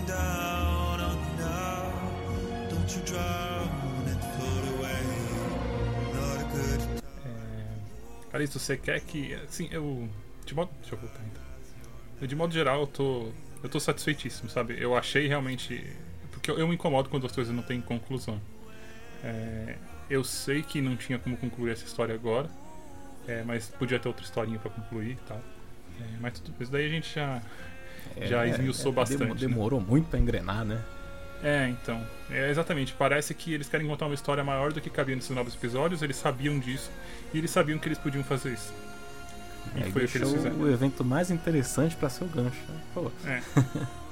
É... 8.34 8.38
Calixto, 8.38 8.58
você 8.58 8.76
quer 8.76 9.00
que. 9.00 9.34
Assim, 9.34 9.68
eu. 9.70 10.08
De 10.44 10.54
modo. 10.54 10.70
Deixa 10.80 10.94
eu 10.94 10.98
voltar 10.98 11.20
então. 11.30 11.42
Eu, 12.20 12.26
De 12.26 12.36
modo 12.36 12.52
geral, 12.52 12.80
eu 12.80 12.86
tô. 12.86 13.28
Eu 13.62 13.68
tô 13.68 13.80
satisfeitíssimo, 13.80 14.50
sabe? 14.50 14.76
Eu 14.78 14.96
achei 14.96 15.26
realmente. 15.26 15.84
Porque 16.30 16.50
eu, 16.50 16.58
eu 16.58 16.68
me 16.68 16.74
incomodo 16.74 17.08
quando 17.08 17.26
as 17.26 17.32
coisas 17.32 17.54
não 17.54 17.62
têm 17.62 17.80
conclusão. 17.80 18.40
É, 19.22 19.76
Eu 20.10 20.22
sei 20.22 20.62
que 20.62 20.80
não 20.82 20.96
tinha 20.96 21.18
como 21.18 21.36
concluir 21.36 21.70
essa 21.72 21.84
história 21.84 22.14
agora. 22.14 22.50
é, 23.26 23.42
mas 23.42 23.68
podia 23.68 23.98
ter 23.98 24.08
outra 24.08 24.22
historinha 24.24 24.58
pra 24.58 24.70
concluir 24.70 25.12
e 25.12 25.28
tal. 25.28 25.38
É, 26.00 26.04
mas 26.20 26.38
tudo 26.40 26.62
isso 26.62 26.70
daí 26.72 26.84
a 26.86 26.88
gente 26.90 27.14
já. 27.14 27.40
Já 28.20 28.46
esmiuçou 28.46 28.92
bastante, 28.92 29.20
demo- 29.20 29.34
né? 29.34 29.40
Demorou 29.40 29.80
muito 29.80 30.08
pra 30.10 30.18
engrenar, 30.18 30.64
né? 30.64 30.82
É, 31.42 31.68
então. 31.68 32.02
É, 32.30 32.50
exatamente. 32.50 32.92
Parece 32.94 33.34
que 33.34 33.52
eles 33.52 33.68
querem 33.68 33.86
contar 33.86 34.06
uma 34.06 34.14
história 34.14 34.42
maior 34.42 34.72
do 34.72 34.80
que 34.80 34.88
cabia 34.88 35.14
nesses 35.14 35.30
novos 35.30 35.54
episódios. 35.54 36.00
Eles 36.02 36.16
sabiam 36.16 36.58
disso. 36.58 36.90
E 37.32 37.38
eles 37.38 37.50
sabiam 37.50 37.78
que 37.78 37.86
eles 37.88 37.98
podiam 37.98 38.24
fazer 38.24 38.52
isso. 38.54 38.72
E 39.76 39.82
Aí 39.82 39.92
foi 39.92 40.04
o 40.04 40.08
que 40.08 40.18
eles 40.18 40.28
deixou 40.30 40.36
fizeram. 40.36 40.56
o 40.56 40.70
evento 40.72 41.04
mais 41.04 41.30
interessante 41.30 41.96
pra 41.96 42.08
ser 42.08 42.24
o 42.24 42.28
gancho. 42.28 42.60
né? 42.68 42.80
Pô, 42.94 43.10
É. 43.26 43.42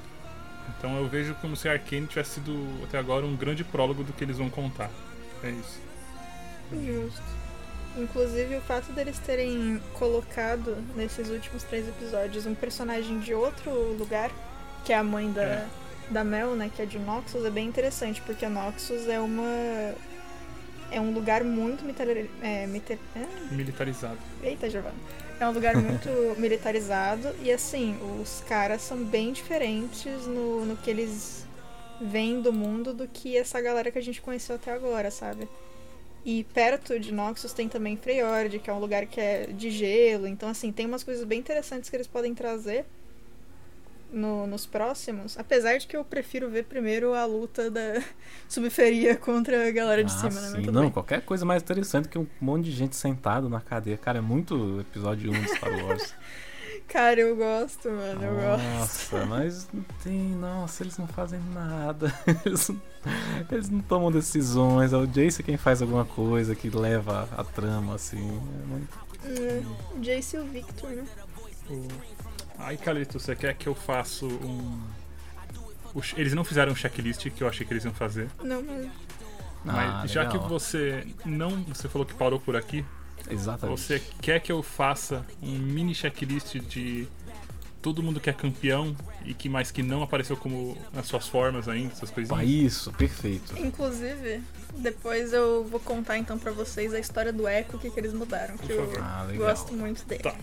Então 0.77 0.97
eu 0.97 1.07
vejo 1.07 1.33
como 1.35 1.55
se 1.55 1.69
a 1.69 1.73
Arkane 1.73 2.07
tivesse 2.07 2.31
sido 2.35 2.67
até 2.83 2.97
agora 2.97 3.25
um 3.25 3.35
grande 3.37 3.63
prólogo 3.63 4.03
do 4.03 4.11
que 4.11 4.23
eles 4.23 4.37
vão 4.37 4.49
contar. 4.49 4.89
É 5.41 5.49
isso. 5.49 5.79
Justo. 6.73 7.21
Inclusive 7.97 8.57
o 8.57 8.61
fato 8.61 8.91
deles 8.91 9.17
terem 9.19 9.79
colocado 9.93 10.75
nesses 10.95 11.29
últimos 11.29 11.63
três 11.63 11.87
episódios 11.87 12.45
um 12.45 12.55
personagem 12.55 13.19
de 13.19 13.33
outro 13.33 13.71
lugar, 13.97 14.29
que 14.83 14.91
é 14.91 14.97
a 14.97 15.03
mãe 15.03 15.31
da, 15.31 15.43
É. 15.43 15.67
da 16.09 16.23
Mel, 16.23 16.55
né, 16.55 16.69
que 16.73 16.81
é 16.81 16.85
de 16.85 16.99
Noxus, 16.99 17.45
é 17.45 17.49
bem 17.49 17.67
interessante, 17.67 18.21
porque 18.21 18.47
Noxus 18.47 19.07
é 19.07 19.19
uma. 19.19 19.93
É 20.91 21.01
um 21.01 21.11
lugar 21.11 21.43
muito 21.43 21.83
é, 22.43 22.63
é, 22.63 22.67
Militarizado. 23.51 24.17
Eita, 24.43 24.69
Giovanna. 24.69 24.95
É 25.39 25.47
um 25.47 25.51
lugar 25.51 25.75
muito 25.75 26.09
militarizado 26.39 27.33
e 27.41 27.51
assim, 27.51 27.97
os 28.21 28.43
caras 28.47 28.83
são 28.83 29.03
bem 29.03 29.33
diferentes 29.33 30.27
no, 30.27 30.63
no 30.65 30.77
que 30.77 30.91
eles 30.91 31.47
veem 31.99 32.41
do 32.41 32.53
mundo 32.53 32.93
do 32.93 33.07
que 33.07 33.35
essa 33.35 33.59
galera 33.59 33.89
que 33.89 33.97
a 33.97 34.01
gente 34.01 34.21
conheceu 34.21 34.55
até 34.55 34.71
agora, 34.71 35.09
sabe? 35.09 35.47
E 36.25 36.43
perto 36.53 36.99
de 36.99 37.11
Noxus 37.11 37.53
tem 37.53 37.67
também 37.67 37.97
Freyord, 37.97 38.59
que 38.59 38.69
é 38.69 38.73
um 38.73 38.79
lugar 38.79 39.05
que 39.05 39.19
é 39.19 39.47
de 39.47 39.71
gelo. 39.71 40.27
Então, 40.27 40.47
assim, 40.47 40.71
tem 40.71 40.85
umas 40.85 41.03
coisas 41.03 41.25
bem 41.25 41.39
interessantes 41.39 41.89
que 41.89 41.95
eles 41.95 42.07
podem 42.07 42.33
trazer 42.33 42.85
no- 44.13 44.47
nos 44.47 44.65
próximos. 44.65 45.37
Apesar 45.37 45.77
de 45.77 45.87
que 45.87 45.97
eu 45.97 46.05
prefiro 46.05 46.49
ver 46.49 46.65
primeiro 46.65 47.13
a 47.13 47.25
luta 47.25 47.69
da 47.69 48.01
subferia 48.47 49.15
contra 49.17 49.67
a 49.67 49.71
galera 49.71 50.03
de 50.03 50.13
ah, 50.13 50.17
cima, 50.17 50.39
né? 50.39 50.61
sim. 50.61 50.71
Não, 50.71 50.83
bem. 50.83 50.91
qualquer 50.91 51.21
coisa 51.21 51.43
mais 51.45 51.61
interessante 51.63 52.07
que 52.07 52.17
um 52.17 52.27
monte 52.39 52.65
de 52.65 52.71
gente 52.71 52.95
sentado 52.95 53.49
na 53.49 53.59
cadeia. 53.59 53.97
Cara, 53.97 54.19
é 54.19 54.21
muito 54.21 54.79
episódio 54.81 55.31
1 55.31 55.41
de 55.41 55.49
Star 55.49 55.85
Wars. 55.85 56.13
Cara, 56.87 57.19
eu 57.19 57.35
gosto, 57.35 57.89
mano. 57.89 58.23
Eu 58.23 58.35
gosto. 58.35 58.63
Nossa, 58.63 59.25
mas 59.25 59.67
não 59.73 59.83
tem. 60.03 60.29
Nossa, 60.35 60.83
eles 60.83 60.97
não 60.97 61.07
fazem 61.07 61.39
nada. 61.53 62.13
Eles 62.45 62.69
não, 62.69 62.81
eles 63.51 63.69
não 63.69 63.79
tomam 63.79 64.11
decisões. 64.11 64.91
É 64.93 64.97
o 64.97 65.07
Jace 65.07 65.41
quem 65.43 65.57
faz 65.57 65.81
alguma 65.81 66.05
coisa 66.05 66.53
que 66.53 66.69
leva 66.69 67.27
a 67.35 67.43
trama, 67.43 67.95
assim. 67.95 68.17
É 68.19 68.65
muito- 68.67 69.03
Hum, 69.25 70.01
Jace 70.01 70.35
e 70.35 70.39
o 70.39 70.43
Victor, 70.45 70.89
né? 70.89 71.05
O... 71.69 71.87
Aí, 72.59 72.77
Calito, 72.77 73.19
você 73.19 73.35
quer 73.35 73.53
que 73.55 73.67
eu 73.67 73.75
faça 73.75 74.25
um. 74.25 74.81
Eles 76.17 76.33
não 76.33 76.43
fizeram 76.43 76.71
um 76.71 76.75
checklist 76.75 77.29
que 77.29 77.43
eu 77.43 77.47
achei 77.47 77.65
que 77.65 77.73
eles 77.73 77.83
iam 77.85 77.93
fazer. 77.93 78.29
Não, 78.43 78.61
mas. 78.63 78.87
Mas 79.65 79.89
Ah, 79.93 80.07
já 80.07 80.25
que 80.25 80.33
legal. 80.33 80.49
você 80.49 81.07
não. 81.25 81.63
Você 81.65 81.87
falou 81.87 82.05
que 82.05 82.13
parou 82.13 82.39
por 82.39 82.55
aqui. 82.55 82.83
Exatamente. 83.29 83.79
Você 83.79 84.01
quer 84.21 84.39
que 84.41 84.51
eu 84.51 84.61
faça 84.61 85.25
um 85.41 85.51
mini 85.57 85.95
checklist 85.95 86.55
de 86.59 87.07
todo 87.81 88.01
mundo 88.03 88.19
que 88.19 88.29
é 88.29 88.33
campeão 88.33 88.95
e 89.25 89.33
que 89.33 89.47
mais 89.47 89.69
que 89.71 89.83
não 89.83 90.03
apareceu 90.03 90.35
como 90.35 90.77
nas 90.93 91.05
suas 91.05 91.27
formas 91.27 91.67
ainda, 91.69 91.93
essas 91.93 92.09
coisinhas? 92.09 92.47
isso, 92.47 92.91
perfeito. 92.93 93.57
Inclusive, 93.57 94.41
depois 94.77 95.31
eu 95.33 95.63
vou 95.65 95.79
contar 95.79 96.17
então 96.17 96.37
pra 96.39 96.51
vocês 96.51 96.93
a 96.93 96.99
história 96.99 97.31
do 97.31 97.47
Echo, 97.47 97.75
o 97.77 97.79
que, 97.79 97.89
que 97.89 97.99
eles 97.99 98.13
mudaram. 98.13 98.57
Que 98.57 98.71
eu. 98.73 98.91
Ah, 99.01 99.23
legal. 99.27 99.47
gosto 99.47 99.73
muito 99.73 100.05
dele. 100.05 100.23
Tá. 100.23 100.35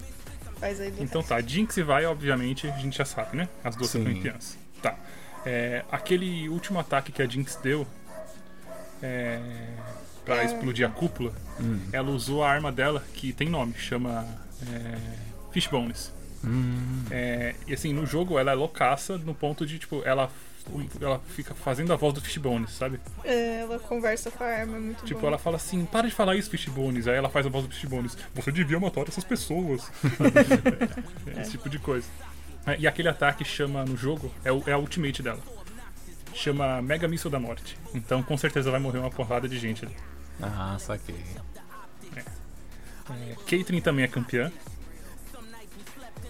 Faz 0.61 0.81
aí 0.81 0.93
Então 1.01 1.23
tá, 1.23 1.41
Jinx 1.41 1.77
e 1.79 1.83
vai, 1.83 2.05
obviamente, 2.07 2.67
a 2.69 2.77
gente 2.79 2.97
já 2.97 3.05
sabe, 3.05 3.37
né? 3.37 3.49
As 3.65 3.75
duas 3.75 3.91
Sim. 3.91 4.05
são 4.05 4.13
campeãs. 4.15 4.59
Tá. 4.83 4.97
É, 5.45 5.85
aquele 5.91 6.49
último 6.51 6.79
ataque 6.79 7.11
que 7.11 7.23
a 7.23 7.27
Jinx 7.27 7.57
deu 7.63 7.87
é, 9.03 9.41
pra 10.25 10.43
É. 10.43 10.45
explodir 10.45 10.87
a 10.87 10.91
cúpula, 10.91 11.33
Hum. 11.59 11.81
ela 11.93 12.11
usou 12.11 12.45
a 12.45 12.51
arma 12.51 12.71
dela, 12.71 13.03
que 13.15 13.33
tem 13.33 13.49
nome, 13.49 13.75
chama 13.77 14.27
é, 14.71 14.99
Fishbones. 15.53 16.13
Hum. 16.45 17.05
É, 17.11 17.55
e 17.67 17.73
assim, 17.75 17.93
no 17.93 18.07
jogo 18.07 18.39
ela 18.39 18.53
é 18.53 18.55
loucaça 18.55 19.17
no 19.19 19.35
ponto 19.35 19.67
de, 19.67 19.79
tipo, 19.79 20.03
ela, 20.05 20.31
ela 21.01 21.19
fica 21.35 21.55
fazendo 21.55 21.93
a 21.93 21.97
voz 21.97 22.15
do 22.15 22.21
Fishbones, 22.21 22.71
sabe? 22.73 23.01
É, 23.25 23.61
ela 23.61 23.79
conversa 23.79 24.31
com 24.31 24.45
a 24.45 24.47
arma, 24.47 24.77
é 24.77 24.81
muito 24.81 25.05
Tipo, 25.05 25.21
bom. 25.21 25.27
ela 25.29 25.39
fala 25.39 25.57
assim, 25.57 25.85
para 25.85 26.09
de 26.09 26.15
falar 26.15 26.37
isso, 26.37 26.51
Fishbones. 26.51 27.07
Aí 27.09 27.17
ela 27.17 27.29
faz 27.29 27.47
a 27.47 27.49
voz 27.49 27.67
do 27.67 27.75
Fishbones. 27.75 28.17
Você 28.35 28.53
devia 28.53 28.79
matar 28.79 29.07
essas 29.09 29.25
pessoas. 29.25 29.91
É, 31.37 31.43
Esse 31.43 31.53
tipo 31.53 31.69
de 31.69 31.79
coisa. 31.79 32.07
É, 32.67 32.79
E 32.79 32.87
aquele 32.87 33.09
ataque 33.09 33.45
chama 33.45 33.85
no 33.85 33.97
jogo, 33.97 34.33
é, 34.45 34.53
o- 34.53 34.63
é 34.67 34.73
a 34.73 34.79
ultimate 34.79 35.23
dela. 35.23 35.41
Chama 36.35 36.81
Mega 36.83 37.09
Missile 37.09 37.31
da 37.33 37.41
Morte. 37.41 37.77
Então 37.95 38.23
com 38.23 38.37
certeza 38.37 38.71
vai 38.71 38.79
morrer 38.81 38.99
uma 38.99 39.11
porrada 39.11 39.49
de 39.49 39.59
gente 39.59 39.85
ali. 39.85 39.97
Ah, 40.43 40.77
saquei. 40.79 41.17
É, 42.17 43.35
Caitlyn 43.49 43.81
também 43.81 44.05
é 44.05 44.09
campeã. 44.09 44.53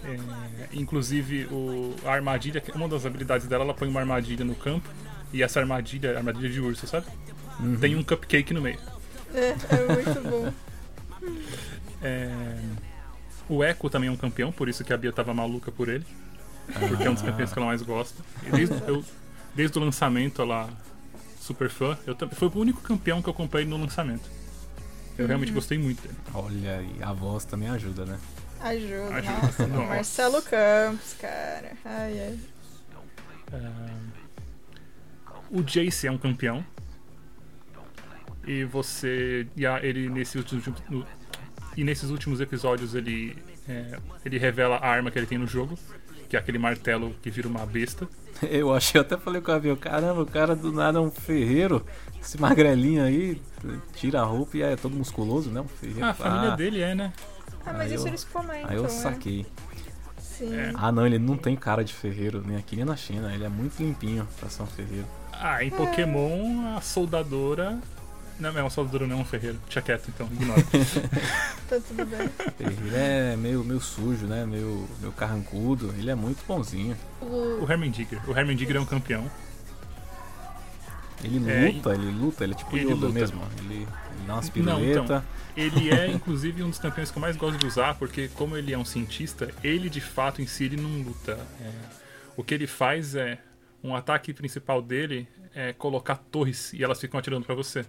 É, 0.03 0.67
inclusive 0.73 1.45
o, 1.51 1.95
a 2.05 2.11
armadilha, 2.11 2.63
uma 2.75 2.87
das 2.87 3.05
habilidades 3.05 3.47
dela, 3.47 3.63
ela 3.63 3.73
põe 3.73 3.87
uma 3.87 3.99
armadilha 3.99 4.43
no 4.43 4.55
campo. 4.55 4.87
E 5.33 5.41
essa 5.43 5.59
armadilha, 5.59 6.17
armadilha 6.17 6.49
de 6.49 6.59
urso, 6.59 6.85
sabe? 6.87 7.05
Uhum. 7.59 7.77
Tem 7.77 7.95
um 7.95 8.03
cupcake 8.03 8.53
no 8.53 8.61
meio. 8.61 8.79
É, 9.33 9.49
é 9.49 9.93
muito 9.93 10.21
bom. 10.29 10.53
É, 12.03 12.57
O 13.47 13.63
Echo 13.63 13.87
também 13.89 14.09
é 14.09 14.11
um 14.11 14.17
campeão, 14.17 14.51
por 14.51 14.67
isso 14.67 14.83
que 14.83 14.91
a 14.91 14.97
Bia 14.97 15.11
tava 15.13 15.33
maluca 15.35 15.71
por 15.71 15.87
ele. 15.87 16.05
Porque 16.87 17.03
é 17.03 17.09
um 17.09 17.13
dos 17.13 17.21
campeões 17.21 17.53
que 17.53 17.59
ela 17.59 17.67
mais 17.67 17.81
gosta. 17.83 18.23
E 18.47 18.49
desde, 18.49 18.75
eu- 18.87 19.03
desde 19.53 19.77
o 19.77 19.81
lançamento, 19.83 20.41
ela 20.41 20.67
super 21.39 21.69
fã. 21.69 21.95
Eu, 22.07 22.15
foi 22.31 22.47
o 22.47 22.57
único 22.57 22.81
campeão 22.81 23.21
que 23.21 23.29
eu 23.29 23.33
comprei 23.33 23.65
no 23.65 23.77
lançamento. 23.77 24.27
Eu 25.17 25.27
realmente 25.27 25.51
gostei 25.51 25.77
muito 25.77 26.01
dele. 26.01 26.15
Olha 26.33 26.77
aí, 26.79 26.95
a 27.01 27.13
voz 27.13 27.45
também 27.45 27.69
ajuda, 27.69 28.05
né? 28.05 28.17
Ajuda, 28.63 29.15
Ajuda. 29.15 29.31
nossa. 29.41 29.67
Nossa. 29.67 29.85
Marcelo 29.87 30.41
Campos, 30.41 31.15
cara. 31.19 31.71
Ai, 31.85 32.19
ai. 32.19 32.39
O 35.49 35.61
Jace 35.61 36.07
é 36.07 36.11
um 36.11 36.17
campeão. 36.17 36.63
E 38.47 38.63
você. 38.63 39.45
E 39.55 39.65
a- 39.65 39.83
ele 39.83 40.09
nesses 40.09 40.35
últimos. 40.35 40.65
no- 40.89 41.05
e 41.75 41.83
nesses 41.83 42.09
últimos 42.09 42.39
episódios 42.41 42.95
ele. 42.95 43.37
é, 43.67 43.97
ele 44.25 44.37
revela 44.37 44.77
a 44.77 44.87
arma 44.87 45.11
que 45.11 45.19
ele 45.19 45.25
tem 45.27 45.37
no 45.37 45.47
jogo. 45.47 45.77
Que 46.29 46.37
é 46.37 46.39
aquele 46.39 46.57
martelo 46.57 47.13
que 47.21 47.29
vira 47.29 47.47
uma 47.47 47.65
besta. 47.65 48.07
Eu 48.41 48.73
achei, 48.73 48.97
eu 48.97 49.03
até 49.03 49.17
falei 49.17 49.39
com 49.41 49.51
o 49.51 49.53
Avião, 49.53 49.75
caramba, 49.75 50.21
o 50.21 50.25
cara 50.25 50.55
do 50.55 50.71
nada 50.71 50.97
é 50.97 51.01
um 51.01 51.11
ferreiro. 51.11 51.85
Esse 52.19 52.39
magrelinho 52.39 53.03
aí, 53.03 53.39
tira 53.93 54.21
a 54.21 54.23
roupa 54.23 54.57
e 54.57 54.61
é 54.63 54.75
todo 54.75 54.95
musculoso, 54.95 55.51
né? 55.51 55.61
Um 55.61 55.67
ferreiro. 55.67 56.05
Ah, 56.05 56.09
a 56.09 56.13
família 56.13 56.53
ah, 56.53 56.55
dele 56.55 56.79
é, 56.81 56.95
né? 56.95 57.13
Ah, 57.65 57.73
mas 57.73 57.81
Aí 57.81 57.93
isso 57.95 58.03
eu- 58.03 58.07
eles 58.09 58.23
comentam. 58.23 58.69
Aí 58.69 58.75
eu 58.75 58.83
né? 58.83 58.89
saquei. 58.89 59.45
Sim. 60.19 60.53
É. 60.55 60.71
Ah 60.75 60.91
não, 60.91 61.05
ele 61.05 61.19
não 61.19 61.37
tem 61.37 61.55
cara 61.55 61.83
de 61.83 61.93
ferreiro, 61.93 62.43
nem 62.45 62.57
aqui 62.57 62.75
nem 62.75 62.85
na 62.85 62.95
China. 62.95 63.33
Ele 63.33 63.43
é 63.43 63.49
muito 63.49 63.81
limpinho 63.81 64.27
pra 64.39 64.49
ser 64.49 64.63
um 64.63 64.67
ferreiro. 64.67 65.05
Ah, 65.33 65.63
em 65.63 65.69
Pokémon, 65.69 66.75
a 66.75 66.81
soldadora. 66.81 67.79
Não, 68.39 68.57
é 68.57 68.61
uma 68.61 68.69
soldadora, 68.71 69.05
não 69.05 69.17
é 69.19 69.21
um 69.21 69.25
ferreiro. 69.25 69.59
Deixa 69.65 69.81
quieto, 69.83 70.07
então, 70.09 70.27
ignora. 70.31 70.61
Tá 71.69 71.79
tudo 71.87 72.05
bem. 72.05 72.27
Ferreiro 72.57 72.95
é 72.95 73.35
meio, 73.37 73.63
meio 73.63 73.79
sujo, 73.79 74.25
né? 74.25 74.45
Meio, 74.45 74.87
meio 74.99 75.13
carrancudo. 75.13 75.93
Ele 75.97 76.09
é 76.11 76.15
muito 76.15 76.43
bonzinho. 76.45 76.97
O, 77.21 77.63
o 77.63 77.71
Hermendigger. 77.71 78.19
O 78.29 78.35
Hermendigger 78.37 78.75
é 78.75 78.79
um 78.79 78.85
campeão. 78.85 79.29
Ele 81.23 81.51
É, 81.51 81.71
luta, 81.71 81.93
ele 81.93 82.11
luta, 82.11 82.43
ele 82.43 82.53
é 82.53 82.55
tipo 82.55 82.75
ele 82.75 82.85
Yoda 82.91 82.95
luta. 83.07 83.13
mesmo. 83.13 83.41
Ele 83.59 83.87
dá 84.31 84.35
umas 84.37 84.45
Não, 84.47 84.79
piruetas. 84.79 85.03
então. 85.03 85.23
Ele 85.55 85.89
é, 85.91 86.07
inclusive, 86.11 86.63
um 86.63 86.69
dos 86.69 86.79
campeões 86.79 87.11
que 87.11 87.17
eu 87.17 87.21
mais 87.21 87.35
gosto 87.35 87.57
de 87.57 87.65
usar, 87.65 87.95
porque 87.95 88.29
como 88.29 88.55
ele 88.57 88.73
é 88.73 88.77
um 88.77 88.85
cientista, 88.85 89.49
ele 89.63 89.89
de 89.89 90.01
fato 90.01 90.41
em 90.41 90.47
si 90.47 90.65
ele 90.65 90.77
não 90.77 91.01
luta. 91.03 91.37
É, 91.59 91.71
o 92.35 92.43
que 92.43 92.53
ele 92.53 92.67
faz 92.67 93.15
é. 93.15 93.37
Um 93.83 93.95
ataque 93.95 94.31
principal 94.31 94.79
dele 94.79 95.27
é 95.55 95.73
colocar 95.73 96.15
torres 96.15 96.71
e 96.71 96.83
elas 96.83 96.99
ficam 96.99 97.19
atirando 97.19 97.43
pra 97.43 97.55
você. 97.55 97.83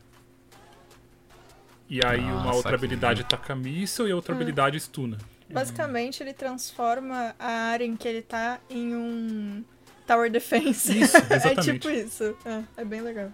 E 1.87 2.00
aí 2.02 2.20
uma 2.20 2.44
Nossa, 2.44 2.57
outra 2.57 2.70
que 2.70 2.76
habilidade 2.76 3.24
taca 3.24 3.55
míssil 3.55 4.09
e 4.09 4.11
a 4.11 4.16
outra 4.16 4.35
habilidade 4.35 4.81
stuna. 4.81 5.18
Basicamente, 5.50 6.22
ele 6.22 6.33
transforma 6.33 7.35
a 7.38 7.50
área 7.72 7.85
em 7.85 7.94
que 7.94 8.09
ele 8.09 8.22
tá 8.22 8.59
em 8.70 8.96
um 8.96 9.62
Tower 10.07 10.31
Defense. 10.31 10.98
Isso, 10.98 11.16
é 11.28 11.55
tipo 11.57 11.90
isso. 11.90 12.35
É, 12.46 12.62
é 12.78 12.85
bem 12.87 13.02
legal. 13.02 13.31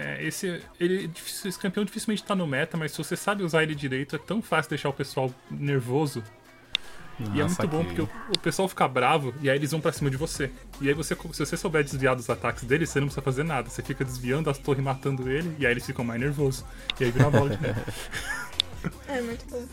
É, 0.00 0.22
esse, 0.24 0.62
ele, 0.78 1.10
esse 1.44 1.58
campeão 1.58 1.84
dificilmente 1.84 2.22
tá 2.22 2.34
no 2.36 2.46
meta, 2.46 2.76
mas 2.76 2.92
se 2.92 2.98
você 2.98 3.16
sabe 3.16 3.42
usar 3.42 3.64
ele 3.64 3.74
direito, 3.74 4.14
é 4.14 4.18
tão 4.18 4.40
fácil 4.40 4.70
deixar 4.70 4.88
o 4.88 4.92
pessoal 4.92 5.32
nervoso. 5.50 6.22
e 7.18 7.40
é 7.40 7.42
Nossa, 7.42 7.62
muito 7.62 7.68
bom 7.68 7.78
que- 7.84 7.96
porque 7.96 8.02
o, 8.02 8.08
o 8.36 8.38
pessoal 8.38 8.68
fica 8.68 8.86
bravo 8.86 9.34
e 9.42 9.50
aí 9.50 9.56
eles 9.56 9.72
vão 9.72 9.80
pra 9.80 9.90
cima 9.90 10.08
de 10.08 10.16
você. 10.16 10.52
E 10.80 10.86
aí 10.88 10.94
você, 10.94 11.16
se 11.16 11.38
você 11.44 11.56
souber 11.56 11.82
desviar 11.82 12.14
dos 12.14 12.30
ataques 12.30 12.62
dele, 12.62 12.86
você 12.86 13.00
não 13.00 13.08
precisa 13.08 13.22
fazer 13.22 13.42
nada. 13.42 13.68
Você 13.68 13.82
fica 13.82 14.04
desviando 14.04 14.48
as 14.48 14.56
torres 14.58 14.84
matando 14.84 15.28
ele 15.28 15.52
e 15.58 15.66
aí 15.66 15.72
eles 15.72 15.84
ficam 15.84 16.04
mais 16.04 16.20
nervosos. 16.20 16.64
E 17.00 17.04
aí 17.04 17.10
vira 17.10 17.24
uma 17.26 17.32
bola 17.38 17.50
de 17.50 17.60
neve. 17.60 17.80
É 19.08 19.20
muito 19.20 19.44
bom. 19.50 19.66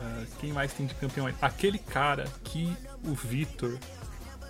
Ah, 0.00 0.24
quem 0.40 0.50
mais 0.54 0.72
tem 0.72 0.86
de 0.86 0.94
campeão 0.94 1.26
aí? 1.26 1.34
Aquele 1.42 1.78
cara 1.78 2.24
que 2.42 2.74
o 3.04 3.12
Vitor 3.12 3.76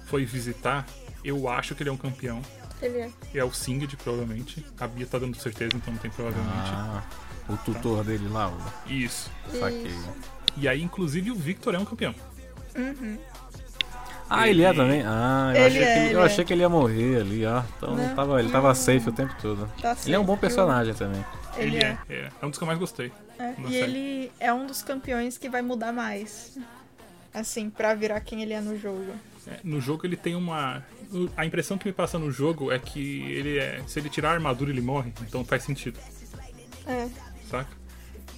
foi 0.07 0.25
visitar, 0.25 0.87
eu 1.25 1.49
acho 1.49 1.75
que 1.75 1.83
ele 1.83 1.91
é 1.91 1.93
um 1.93 1.97
campeão. 1.97 2.41
Ele 2.85 2.99
é. 2.99 3.11
É 3.35 3.45
o 3.45 3.53
Singed, 3.53 3.97
provavelmente. 3.97 4.65
A 4.79 4.87
Bia 4.87 5.07
tá 5.07 5.19
dando 5.19 5.37
certeza, 5.37 5.73
então 5.77 5.93
não 5.93 6.01
tem 6.01 6.11
provavelmente. 6.11 6.53
Ah, 6.71 7.03
o 7.49 7.57
tutor 7.59 8.05
dele 8.05 8.29
lá, 8.29 8.49
o 8.51 8.93
Isso. 8.93 9.31
saquei. 9.59 9.87
Isso. 9.87 10.09
E 10.57 10.69
aí, 10.69 10.83
inclusive, 10.83 11.31
o 11.31 11.35
Victor 11.35 11.75
é 11.75 11.79
um 11.79 11.85
campeão. 11.85 12.15
Ah, 14.29 14.49
ele 14.49 14.63
é 14.63 14.69
Ele- 14.71 14.79
também? 14.79 15.03
Ah, 15.05 15.53
eu, 15.55 15.67
Ele 15.67 15.67
achei, 15.67 15.83
é, 15.83 15.85
que 15.85 15.99
ele, 15.99 16.07
ele 16.09 16.15
eu 16.15 16.23
é. 16.23 16.25
achei 16.25 16.45
que 16.45 16.53
ele 16.53 16.61
ia 16.63 16.69
morrer 16.69 17.21
ali, 17.21 17.45
ó. 17.47 17.63
Então 17.77 17.95
Não, 17.95 18.15
tava, 18.15 18.39
ele 18.39 18.45
não. 18.45 18.53
tava 18.53 18.75
safe 18.75 19.09
o 19.09 19.13
tempo 19.13 19.35
todo. 19.41 19.71
Tá 19.81 19.97
Ele 20.05 20.15
é 20.15 20.19
um 20.19 20.25
bom 20.25 20.37
personagem 20.37 20.95
também. 20.95 21.25
Ele, 21.57 21.77
é. 21.77 21.99
é. 22.09 22.31
É 22.41 22.47
um 22.47 22.49
dos 22.51 22.59
que 22.59 22.65
eu 22.65 22.67
mais 22.67 22.79
gostei. 22.79 23.13
É, 23.39 23.51
E 23.53 23.63
série. 23.65 23.75
ele 23.77 24.33
é 24.41 24.53
um 24.53 24.67
dos 24.67 24.83
campeões 24.83 25.37
que 25.37 25.49
vai 25.49 25.61
mudar 25.63 25.93
mais. 25.93 26.59
Assim, 27.33 27.69
pra 27.69 27.95
virar 27.95 28.21
quem 28.21 28.43
ele 28.43 28.55
é 28.55 28.61
no 28.61 28.79
jogo. 28.79 29.13
É, 29.47 29.59
no 29.63 29.81
jogo 29.81 30.07
ele 30.07 30.17
tem 30.17 30.35
uma. 30.35 30.83
A 31.37 31.45
impressão 31.45 31.77
que 31.79 31.87
me 31.87 31.93
passa 31.93 32.19
no 32.19 32.31
jogo 32.33 32.73
é 32.73 32.79
que 32.79 33.21
ele 33.31 33.59
é. 33.59 33.83
Se 33.87 33.99
ele 33.99 34.09
tirar 34.09 34.31
a 34.31 34.33
armadura, 34.35 34.71
ele 34.71 34.81
morre. 34.81 35.13
Então 35.23 35.45
faz 35.45 35.63
sentido, 35.63 35.99
É. 36.87 37.09
saca? 37.51 37.71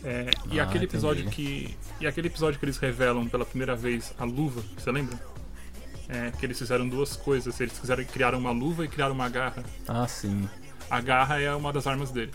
É, 0.05 0.31
e 0.51 0.61
Ah, 0.61 0.65
aquele 0.65 0.85
episódio 0.85 1.23
entendi. 1.23 1.37
que. 1.37 1.77
E 2.01 2.07
aquele 2.07 2.27
episódio 2.29 2.59
que 2.59 2.65
eles 2.65 2.77
revelam 2.79 3.27
pela 3.29 3.45
primeira 3.45 3.75
vez 3.77 4.13
a 4.19 4.25
luva, 4.25 4.63
você 4.77 4.91
lembra? 4.91 5.19
É, 6.09 6.31
que 6.33 6.45
eles 6.47 6.59
fizeram 6.59 6.89
duas 6.89 7.17
coisas. 7.17 7.59
Eles 7.61 7.79
fizeram 7.79 8.05
criaram 8.05 8.39
uma 8.39 8.51
luva 8.53 8.85
e 8.85 8.89
criaram 8.89 9.15
uma 9.15 9.29
garra. 9.29 9.65
Ah, 9.89 10.07
sim. 10.07 10.49
A 10.91 11.01
garra 11.01 11.41
é 11.41 11.53
uma 11.55 11.73
das 11.73 11.87
armas 11.87 12.11
dele. 12.11 12.33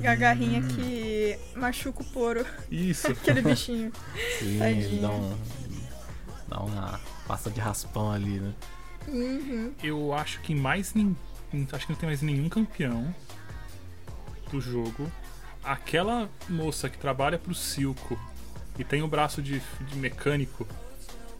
É 0.00 0.08
a 0.08 0.14
garrinha 0.14 0.62
que 0.62 1.36
machuca 1.56 2.00
o 2.02 2.04
poro. 2.06 2.46
Isso. 2.70 3.08
Aquele 3.12 3.42
bichinho. 3.42 3.92
Sim, 4.38 4.58
Tadinho. 4.58 5.02
dá 5.02 5.10
um. 5.10 5.36
Dá 6.48 6.60
uma 6.60 7.00
pasta 7.26 7.50
de 7.50 7.60
raspão 7.60 8.10
ali, 8.10 8.40
né? 8.40 8.52
Uhum. 9.08 9.72
Eu 9.82 10.12
acho 10.12 10.40
que 10.40 10.54
mais 10.54 10.94
nin... 10.94 11.16
acho 11.72 11.86
que 11.86 11.92
não 11.92 11.98
tem 11.98 12.08
mais 12.08 12.22
nenhum 12.22 12.48
campeão 12.48 13.14
do 14.50 14.60
jogo. 14.60 15.10
Aquela 15.62 16.28
moça 16.48 16.88
que 16.88 16.98
trabalha 16.98 17.38
pro 17.38 17.54
Silco 17.54 18.18
e 18.78 18.84
tem 18.84 19.02
o 19.02 19.08
braço 19.08 19.42
de, 19.42 19.60
de 19.88 19.96
mecânico, 19.96 20.66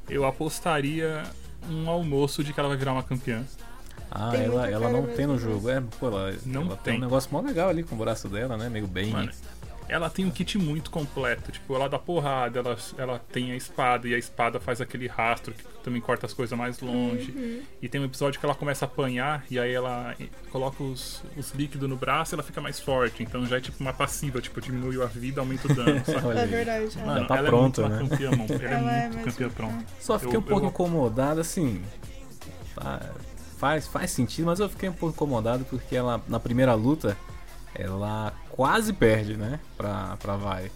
eu 0.09 0.25
apostaria 0.25 1.23
um 1.69 1.89
almoço 1.89 2.43
de 2.43 2.53
que 2.53 2.59
ela 2.61 2.69
vai 2.69 2.79
virar 2.79 2.93
uma 2.93 3.03
campeã. 3.03 3.45
Ah, 4.11 4.31
Tem 4.31 4.45
ela, 4.45 4.71
ela 4.71 4.89
não 4.91 5.03
mesmo, 5.03 5.17
tem 5.17 5.27
no 5.27 5.35
né? 5.35 5.39
jogo. 5.39 5.69
É, 5.69 5.81
pô, 5.99 6.07
ela, 6.07 6.35
Não 6.45 6.63
ela 6.63 6.77
tem 6.77 6.95
tem. 6.95 6.97
um 6.97 7.01
negócio 7.01 7.29
mó 7.33 7.41
legal 7.41 7.69
ali 7.69 7.83
com 7.83 7.97
o 7.97 7.99
braço 7.99 8.29
dela, 8.29 8.57
né? 8.57 8.69
Meio 8.69 8.87
bem. 8.87 9.11
Mano, 9.11 9.33
ela 9.89 10.11
tem 10.11 10.25
um 10.25 10.31
kit 10.31 10.59
muito 10.59 10.91
completo. 10.91 11.53
Tipo, 11.53 11.75
ela 11.75 11.89
dá 11.89 11.99
porrada, 11.99 12.59
ela, 12.61 12.77
ela 12.99 13.19
tem 13.19 13.53
a 13.53 13.57
espada, 13.57 14.09
e 14.09 14.15
a 14.15 14.19
espada 14.19 14.59
faz 14.61 14.81
aquele 14.81 15.07
rastro 15.07 15.53
que 15.55 15.63
também 15.85 16.01
corta 16.01 16.27
as 16.27 16.33
coisas 16.33 16.59
mais 16.59 16.81
longe. 16.81 17.31
Uhum. 17.33 17.63
E 17.81 17.89
tem 17.89 18.01
um 18.01 18.05
episódio 18.05 18.41
que 18.41 18.45
ela 18.47 18.55
começa 18.55 18.85
a 18.85 18.89
apanhar, 18.89 19.45
e 19.51 19.59
aí 19.59 19.73
ela 19.73 20.15
coloca 20.51 20.83
os, 20.83 21.23
os 21.37 21.53
líquidos 21.53 21.89
no 21.89 21.97
braço 21.97 22.35
e 22.35 22.37
ela 22.37 22.43
fica 22.43 22.61
mais 22.61 22.81
forte. 22.81 23.23
Então 23.23 23.47
já 23.47 23.59
é 23.59 23.61
tipo 23.61 23.77
uma 23.81 23.93
passiva, 23.93 24.41
tipo, 24.41 24.61
diminuiu 24.61 25.03
a 25.03 25.07
vida, 25.07 25.41
aumenta 25.41 25.71
o 25.71 25.75
dano, 25.75 26.03
É 26.37 26.47
verdade. 26.47 26.99
é. 26.99 27.05
Mano, 27.05 27.27
tá 27.27 27.37
ela 27.37 27.49
pronta, 27.49 27.83
é 27.83 27.89
muito 27.89 28.03
né? 28.03 28.09
campeã, 28.11 28.31
mano. 28.31 28.47
Ela, 28.55 28.65
Ela 28.79 28.93
é 28.93 28.99
é 28.99 29.03
muito 29.09 29.17
mesmo. 29.17 29.31
campeã 29.33 29.49
pronta. 29.51 29.85
Só 30.01 30.19
fiquei 30.19 30.37
Eu- 30.37 30.41
um 30.41 30.45
pouco 30.45 30.65
eu- 30.67 30.69
incomodado, 30.71 31.41
assim. 31.41 31.81
tá, 32.75 33.01
faz, 33.59 33.87
faz 33.87 34.11
sentido, 34.11 34.47
mas 34.47 34.61
eu 34.61 34.69
fiquei 34.69 34.89
um 34.89 34.93
pouco 34.93 35.15
incomodado 35.15 35.65
porque 35.65 35.95
ela, 35.97 36.21
na 36.29 36.39
primeira 36.41 36.75
luta, 36.75 37.17
ela 37.79 38.33
quase 38.51 38.93
perde, 38.93 39.37
né? 39.37 39.61
Pra, 39.77 40.17
pra 40.17 40.37
Vai. 40.37 40.71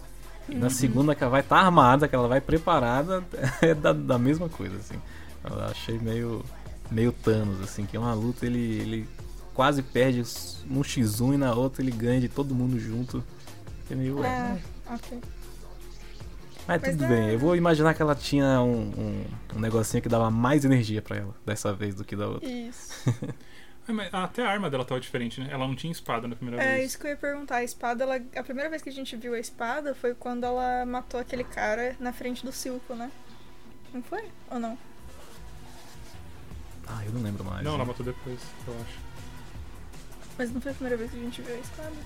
E 0.48 0.54
Uhum. 0.54 0.60
na 0.60 0.70
segunda, 0.70 1.14
que 1.14 1.22
ela 1.22 1.30
vai 1.30 1.40
estar 1.42 1.56
tá 1.60 1.62
armada, 1.64 2.08
que 2.08 2.14
ela 2.14 2.26
vai 2.28 2.40
preparada, 2.40 3.22
é 3.62 3.74
da, 3.74 3.92
da 3.92 4.18
mesma 4.18 4.48
coisa, 4.48 4.76
assim. 4.76 4.96
Eu 5.48 5.60
achei 5.64 5.98
meio, 5.98 6.44
meio 6.90 7.12
Thanos, 7.12 7.60
assim, 7.62 7.86
que 7.86 7.96
uma 7.96 8.12
luta 8.14 8.44
ele, 8.46 8.58
ele 8.80 9.08
quase 9.54 9.82
perde 9.82 10.22
num 10.66 10.80
X1 10.82 11.34
e 11.34 11.36
na 11.36 11.54
outra 11.54 11.82
ele 11.82 11.90
ganha 11.92 12.20
de 12.20 12.28
todo 12.28 12.54
mundo 12.54 12.78
junto. 12.80 13.22
É 13.90 13.94
meio. 13.94 14.24
É, 14.24 14.58
mas- 14.86 15.00
ok. 15.00 15.20
mas 16.66 16.80
Mas 16.82 16.90
tudo 16.92 17.04
é- 17.04 17.08
bem, 17.08 17.28
eu 17.30 17.38
vou 17.38 17.56
imaginar 17.56 17.94
que 17.94 18.02
ela 18.02 18.14
tinha 18.14 18.60
um, 18.60 18.80
um, 18.96 19.24
um 19.56 19.60
negocinho 19.60 20.02
que 20.02 20.08
dava 20.08 20.30
mais 20.30 20.64
energia 20.64 21.00
pra 21.02 21.16
ela 21.16 21.34
dessa 21.46 21.72
vez 21.72 21.94
do 21.94 22.04
que 22.04 22.14
da 22.16 22.28
outra. 22.28 22.48
Isso. 22.48 22.90
É, 23.90 23.92
mas 23.92 24.14
até 24.14 24.42
a 24.44 24.48
arma 24.48 24.70
dela 24.70 24.85
tava 24.85 25.00
diferente, 25.00 25.40
né? 25.40 25.48
Ela 25.50 25.66
não 25.66 25.74
tinha 25.74 25.90
espada 25.90 26.29
na 26.29 26.37
primeira 26.37 26.62
É 26.62 26.76
vez. 26.76 26.90
isso 26.90 26.98
que 26.98 27.07
eu 27.07 27.11
ia 27.11 27.16
perguntar. 27.16 27.57
A 27.57 27.64
espada, 27.64 28.05
ela, 28.05 28.16
a 28.37 28.42
primeira 28.42 28.70
vez 28.70 28.81
que 28.83 28.88
a 28.88 28.92
gente 28.92 29.16
viu 29.16 29.35
a 29.35 29.38
espada 29.38 29.94
foi 29.94 30.14
quando 30.14 30.44
ela 30.44 30.87
matou 30.87 31.18
aquele 31.18 31.44
cara 31.44 31.96
na 31.98 32.12
frente 32.12 32.44
do 32.44 32.53
Silco, 32.53 32.94
né? 32.94 33.11
Não 33.92 34.03
foi? 34.03 34.22
Ou 34.50 34.61
não? 34.61 34.79
Ah, 36.87 37.05
eu 37.05 37.12
não 37.12 37.22
lembro 37.22 37.44
mais. 37.44 37.64
Não, 37.64 37.72
ela 37.74 37.85
né? 37.85 37.88
matou 37.88 38.07
depois, 38.07 38.40
eu 38.66 38.74
acho. 38.74 38.98
Mas 40.38 40.53
não 40.53 40.61
foi 40.61 40.70
a 40.70 40.74
primeira 40.74 40.96
vez 40.96 41.11
que 41.11 41.16
a 41.18 41.20
gente 41.20 41.42
viu 41.42 41.55
a 41.55 41.59
espada? 41.59 41.96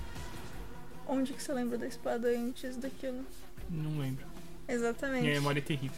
Onde 1.07 1.33
que 1.33 1.41
você 1.41 1.53
lembra 1.53 1.77
da 1.77 1.87
espada 1.87 2.27
antes 2.29 2.75
daquilo? 2.77 3.23
Não 3.69 3.99
lembro. 3.99 4.25
Exatamente. 4.67 5.21
Minha 5.21 5.35
memória 5.35 5.59
é 5.59 5.61
terrível. 5.61 5.97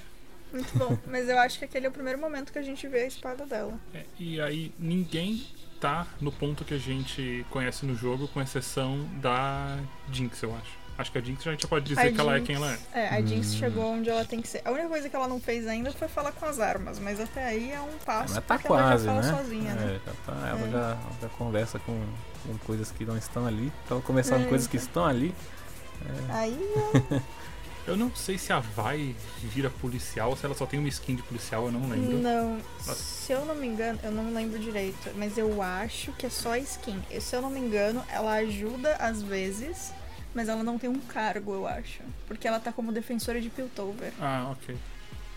Muito 0.52 0.78
bom. 0.78 0.98
Mas 1.08 1.28
eu 1.30 1.40
acho 1.40 1.60
que 1.60 1.66
aquele 1.66 1.86
é 1.86 1.90
o 1.90 1.92
primeiro 1.92 2.20
momento 2.20 2.52
que 2.52 2.60
a 2.60 2.62
gente 2.62 2.86
vê 2.88 3.02
a 3.02 3.08
espada 3.08 3.46
dela. 3.46 3.80
É, 3.94 4.06
e 4.20 4.40
aí 4.40 4.74
ninguém 4.78 5.46
tá 5.80 6.06
no 6.20 6.32
ponto 6.32 6.64
que 6.66 6.74
a 6.74 6.78
gente 6.78 7.46
conhece 7.50 7.86
no 7.86 7.96
jogo, 7.96 8.28
com 8.30 8.42
exceção 8.42 9.08
da 9.22 9.78
Jinx, 10.12 10.42
eu 10.44 10.54
acho. 10.56 10.78
Acho 10.98 11.12
que 11.12 11.20
a 11.20 11.22
Jinx 11.22 11.46
a 11.46 11.52
gente 11.52 11.62
já 11.62 11.68
pode 11.68 11.86
dizer 11.86 12.02
A 12.08 12.12
que 12.12 12.20
ela 12.20 12.34
é 12.34 12.36
Jinx- 12.38 12.48
quem 12.48 12.56
ela 12.56 12.72
é. 12.74 12.80
É, 13.00 13.10
a 13.10 13.22
Jinx 13.22 13.54
Hum. 13.54 13.58
chegou 13.60 13.86
onde 13.94 14.10
ela 14.10 14.26
tem 14.26 14.42
que 14.42 14.48
ser. 14.48 14.64
A 14.66 14.72
única 14.72 14.90
coisa 14.90 15.08
que 15.08 15.16
ela 15.16 15.28
não 15.28 15.40
fez 15.40 15.68
ainda 15.68 15.92
foi 15.92 16.08
falar 16.08 16.32
com 16.32 16.44
as 16.48 16.60
armas, 16.60 16.98
mas 16.98 17.20
até 17.20 17.46
aí 17.46 17.72
é 17.72 17.80
um 17.80 17.96
passo 18.04 18.34
Mas 18.34 18.44
tá 18.44 18.56
porque 18.56 18.68
quase, 18.68 19.08
ela 19.08 19.22
já 19.22 19.30
fala 19.30 19.38
né? 19.38 19.44
sozinha, 19.44 19.74
né? 19.76 20.00
É, 20.04 20.10
já 20.10 20.14
tá, 20.26 20.48
ela 20.48 20.60
É. 20.68 20.72
já, 20.72 20.78
ela 20.80 21.00
já 21.22 21.30
conversa 21.30 21.78
com, 21.78 22.04
com 22.48 22.58
coisas 22.66 22.92
que 22.92 23.06
não 23.06 23.16
estão 23.16 23.46
ali. 23.46 23.72
Ela 23.92 24.02
conversar 24.02 24.40
É, 24.40 24.44
com 24.44 24.50
coisas 24.50 24.66
que 24.68 24.78
estão 24.78 25.06
ali. 25.06 25.36
Aí 26.30 26.58
Eu 27.12 27.22
não 27.96 28.14
sei 28.16 28.38
se 28.38 28.52
a 28.52 28.60
Vai 28.60 29.16
vira 29.42 29.70
policial 29.70 30.32
ou 30.32 30.36
se 30.36 30.46
ela 30.46 30.54
só 30.56 30.66
tem 30.66 30.80
uma 30.80 30.90
skin 30.90 31.16
de 31.16 31.24
policial, 31.24 31.68
eu 31.68 31.72
não 31.72 31.88
lembro. 31.88 32.18
Não, 32.18 32.58
Nossa. 32.86 32.96
se 32.96 33.32
eu 33.32 33.46
não 33.46 33.56
me 33.56 33.68
engano, 33.68 34.00
eu 34.04 34.12
não 34.12 34.34
lembro 34.34 34.60
direito, 34.60 35.10
mas 35.16 35.38
eu 35.38 35.62
acho 35.62 36.12
que 36.14 36.26
é 36.26 36.30
só 36.30 36.52
a 36.54 36.60
skin. 36.60 37.02
E 37.10 37.22
se 37.22 37.36
eu 37.36 37.42
não 37.42 37.50
me 37.50 37.60
engano, 37.60 38.04
ela 38.12 38.34
ajuda 38.34 38.96
às 38.96 39.22
vezes, 39.22 39.94
mas 40.34 40.50
ela 40.50 40.64
não 40.64 40.78
tem 40.78 40.90
um 40.90 41.00
cargo, 41.00 41.54
eu 41.54 41.66
acho. 41.68 42.02
Porque 42.28 42.48
ela 42.48 42.60
tá 42.60 42.74
como 42.74 42.92
defensora 42.92 43.40
de 43.40 43.50
Piltover. 43.50 44.12
Ah, 44.20 44.50
ok. 44.52 44.76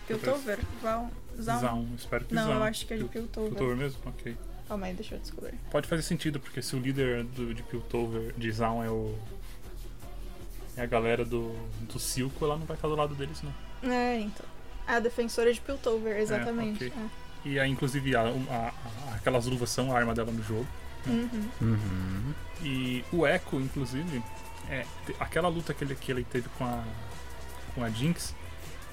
Piltover? 0.07 0.59
Val? 0.81 1.09
Zaun? 1.41 1.59
Zaun, 1.61 1.87
espero 1.97 2.25
que 2.25 2.33
Não, 2.35 2.43
Zaun. 2.47 2.55
eu 2.55 2.63
acho 2.63 2.85
que 2.85 2.93
é 2.93 2.97
de 2.97 3.03
Pil- 3.05 3.21
Piltover. 3.23 3.49
Piltover 3.51 3.77
mesmo? 3.77 3.99
Ok. 4.05 4.35
Calma 4.67 4.85
aí, 4.87 4.93
deixa 4.93 5.15
eu 5.15 5.19
descobrir. 5.19 5.53
Pode 5.69 5.87
fazer 5.87 6.01
sentido, 6.01 6.39
porque 6.39 6.61
se 6.61 6.75
o 6.75 6.79
líder 6.79 7.23
do, 7.23 7.53
de 7.53 7.63
Piltover, 7.63 8.33
de 8.37 8.51
Zaun, 8.51 8.83
é 8.83 8.89
o. 8.89 9.15
É 10.77 10.81
a 10.83 10.85
galera 10.85 11.25
do, 11.25 11.53
do 11.81 11.99
Silco, 11.99 12.45
ela 12.45 12.57
não 12.57 12.65
vai 12.65 12.75
estar 12.77 12.87
do 12.87 12.95
lado 12.95 13.13
deles, 13.15 13.41
não. 13.43 13.91
É, 13.91 14.19
então. 14.19 14.45
A 14.87 14.99
defensora 14.99 15.53
de 15.53 15.59
Piltover, 15.61 16.17
exatamente. 16.17 16.85
ok. 16.87 16.93
é. 16.95 17.21
E 17.49 17.59
aí, 17.59 17.69
inclusive, 17.71 18.15
a- 18.15 18.21
a- 18.21 18.71
a- 19.11 19.15
aquelas 19.15 19.45
luvas 19.47 19.69
são 19.69 19.93
a 19.93 19.97
arma 19.97 20.13
dela 20.13 20.31
no 20.31 20.43
jogo. 20.43 20.67
Uhum. 21.07 21.49
Uhum. 21.61 22.33
E 22.61 23.03
o 23.11 23.25
Echo, 23.25 23.55
inclusive, 23.59 24.23
é 24.69 24.85
aquela 25.19 25.47
luta 25.47 25.73
que 25.73 25.83
ele, 25.83 25.95
que 25.95 26.11
ele 26.11 26.23
teve 26.23 26.47
com 26.57 26.63
a, 26.65 26.83
com 27.73 27.83
a 27.83 27.89
Jinx, 27.89 28.35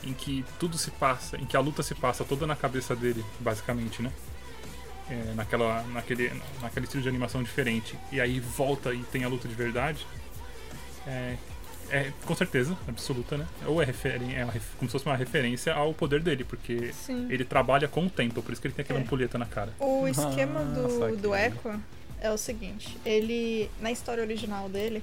em 0.02 0.14
que 0.14 0.44
tudo 0.58 0.78
se 0.78 0.90
passa, 0.92 1.36
em 1.36 1.44
que 1.44 1.56
a 1.56 1.60
luta 1.60 1.82
se 1.82 1.94
passa 1.94 2.24
toda 2.24 2.46
na 2.46 2.56
cabeça 2.56 2.96
dele, 2.96 3.24
basicamente, 3.40 4.00
né? 4.02 4.10
É, 5.10 5.32
naquela, 5.34 5.82
naquele, 5.84 6.32
naquele 6.62 6.84
estilo 6.86 7.02
de 7.02 7.08
animação 7.08 7.42
diferente. 7.42 7.98
E 8.12 8.20
aí 8.20 8.40
volta 8.40 8.92
e 8.94 9.02
tem 9.04 9.24
a 9.24 9.28
luta 9.28 9.46
de 9.48 9.54
verdade. 9.54 10.06
É, 11.06 11.36
é 11.90 12.12
com 12.24 12.34
certeza, 12.34 12.76
absoluta, 12.86 13.36
né? 13.36 13.46
Ou 13.66 13.80
é, 13.82 13.84
referen 13.84 14.34
é 14.34 14.44
como 14.78 14.88
se 14.88 14.92
fosse 14.92 15.06
uma 15.06 15.16
referência 15.16 15.72
ao 15.74 15.92
poder 15.94 16.20
dele, 16.22 16.44
porque 16.44 16.92
Sim. 16.92 17.26
ele 17.30 17.44
trabalha 17.44 17.88
com 17.88 18.06
o 18.06 18.10
tempo, 18.10 18.42
por 18.42 18.52
isso 18.52 18.60
que 18.60 18.68
ele 18.68 18.74
tem 18.74 18.82
aquela 18.82 18.98
É. 18.98 19.02
ampulheta 19.02 19.38
na 19.38 19.46
cara. 19.46 19.72
O 19.78 20.06
esquema 20.08 20.62
do, 20.64 21.16
do 21.16 21.30
que- 21.30 21.36
Echo 21.36 21.80
é 22.20 22.30
o 22.30 22.38
seguinte: 22.38 22.96
ele, 23.04 23.70
na 23.80 23.90
história 23.92 24.22
original 24.22 24.68
dele, 24.68 25.02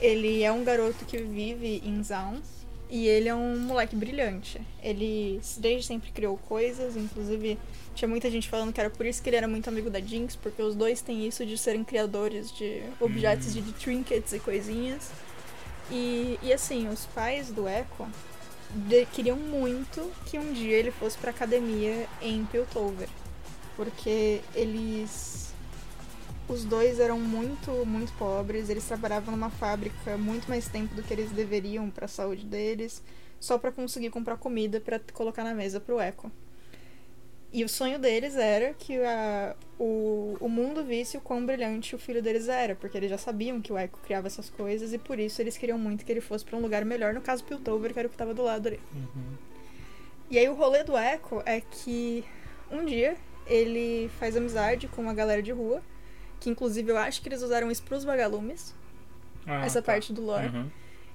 ele 0.00 0.42
é 0.42 0.50
um 0.52 0.62
garoto 0.64 1.04
que 1.04 1.18
vive 1.18 1.82
em 1.84 2.02
Zaun 2.02 2.40
E 2.88 3.08
ele 3.08 3.28
é 3.28 3.34
um 3.34 3.58
moleque 3.58 3.96
brilhante. 3.96 4.60
Ele 4.80 5.40
desde 5.58 5.88
sempre 5.88 6.12
criou 6.12 6.36
coisas, 6.38 6.96
inclusive 6.96 7.58
tinha 7.96 8.06
muita 8.08 8.30
gente 8.30 8.48
falando 8.48 8.72
que 8.72 8.78
era 8.78 8.88
por 8.88 9.04
isso 9.04 9.20
que 9.20 9.28
ele 9.28 9.36
era 9.36 9.48
muito 9.48 9.66
amigo 9.68 9.90
da 9.90 9.98
Jinx, 10.00 10.36
porque 10.36 10.62
os 10.62 10.76
dois 10.76 11.00
têm 11.00 11.26
isso 11.26 11.44
de 11.44 11.58
serem 11.58 11.82
criadores 11.82 12.52
de 12.52 12.82
objetos, 13.00 13.52
de, 13.52 13.60
de 13.60 13.72
trinkets 13.72 14.32
e 14.34 14.38
coisinhas. 14.38 15.10
E, 15.90 16.38
e 16.42 16.52
assim, 16.52 16.88
os 16.88 17.06
pais 17.06 17.48
do 17.50 17.68
Echo 17.68 18.06
de- 18.70 19.06
queriam 19.06 19.36
muito 19.36 20.10
que 20.26 20.38
um 20.38 20.52
dia 20.52 20.76
ele 20.76 20.90
fosse 20.90 21.16
pra 21.18 21.30
academia 21.30 22.06
em 22.20 22.44
Piltover. 22.46 23.08
Porque 23.76 24.40
eles. 24.54 25.52
Os 26.48 26.64
dois 26.64 27.00
eram 27.00 27.18
muito, 27.18 27.70
muito 27.84 28.12
pobres, 28.16 28.68
eles 28.68 28.84
trabalhavam 28.84 29.32
numa 29.34 29.50
fábrica 29.50 30.16
muito 30.16 30.48
mais 30.48 30.68
tempo 30.68 30.94
do 30.94 31.02
que 31.02 31.12
eles 31.12 31.32
deveriam 31.32 31.90
pra 31.90 32.06
saúde 32.06 32.46
deles, 32.46 33.02
só 33.40 33.58
pra 33.58 33.72
conseguir 33.72 34.10
comprar 34.10 34.36
comida 34.36 34.80
pra 34.80 35.00
colocar 35.12 35.42
na 35.42 35.52
mesa 35.54 35.80
pro 35.80 36.00
Echo. 36.00 36.30
E 37.56 37.64
o 37.64 37.68
sonho 37.70 37.98
deles 37.98 38.36
era 38.36 38.74
que 38.74 39.02
a, 39.02 39.56
o, 39.78 40.36
o 40.40 40.46
mundo 40.48 40.84
visse 40.84 41.16
o 41.16 41.22
quão 41.22 41.46
brilhante 41.46 41.94
o 41.94 41.98
filho 41.98 42.22
deles 42.22 42.48
era, 42.48 42.74
porque 42.74 42.98
eles 42.98 43.08
já 43.08 43.16
sabiam 43.16 43.62
que 43.62 43.72
o 43.72 43.78
Echo 43.78 43.96
criava 44.04 44.26
essas 44.26 44.50
coisas 44.50 44.92
e 44.92 44.98
por 44.98 45.18
isso 45.18 45.40
eles 45.40 45.56
queriam 45.56 45.78
muito 45.78 46.04
que 46.04 46.12
ele 46.12 46.20
fosse 46.20 46.44
pra 46.44 46.58
um 46.58 46.60
lugar 46.60 46.84
melhor, 46.84 47.14
no 47.14 47.22
caso 47.22 47.42
Piltover, 47.44 47.94
que 47.94 47.98
era 47.98 48.08
o 48.08 48.10
que 48.10 48.16
tava 48.16 48.34
do 48.34 48.42
lado 48.42 48.66
ali. 48.68 48.80
E 50.30 50.38
aí 50.38 50.46
o 50.50 50.54
rolê 50.54 50.84
do 50.84 50.98
Echo 50.98 51.42
é 51.46 51.62
que 51.62 52.22
um 52.70 52.84
dia 52.84 53.16
ele 53.46 54.10
faz 54.18 54.36
amizade 54.36 54.86
com 54.88 55.00
uma 55.00 55.14
galera 55.14 55.42
de 55.42 55.50
rua, 55.52 55.80
que 56.38 56.50
inclusive 56.50 56.90
eu 56.92 56.98
acho 56.98 57.22
que 57.22 57.28
eles 57.30 57.40
usaram 57.40 57.70
isso 57.70 57.82
pros 57.84 58.04
vagalumes, 58.04 58.74
Ah, 59.46 59.64
essa 59.64 59.80
tá. 59.80 59.92
parte 59.92 60.12
do 60.12 60.20
lore. 60.20 60.48
Uhum. 60.48 60.70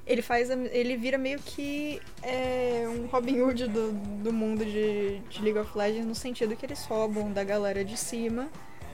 Ele 0.05 0.21
faz. 0.21 0.49
Ele 0.49 0.97
vira 0.97 1.17
meio 1.17 1.39
que 1.39 2.01
é, 2.23 2.85
um 2.87 3.07
Robin 3.07 3.41
Hood 3.41 3.67
do, 3.67 3.91
do 4.23 4.33
mundo 4.33 4.65
de, 4.65 5.19
de 5.29 5.41
League 5.41 5.59
of 5.59 5.77
Legends, 5.77 6.05
no 6.05 6.15
sentido 6.15 6.55
que 6.55 6.65
eles 6.65 6.83
roubam 6.85 7.31
da 7.31 7.43
galera 7.43 7.85
de 7.85 7.97
cima 7.97 8.49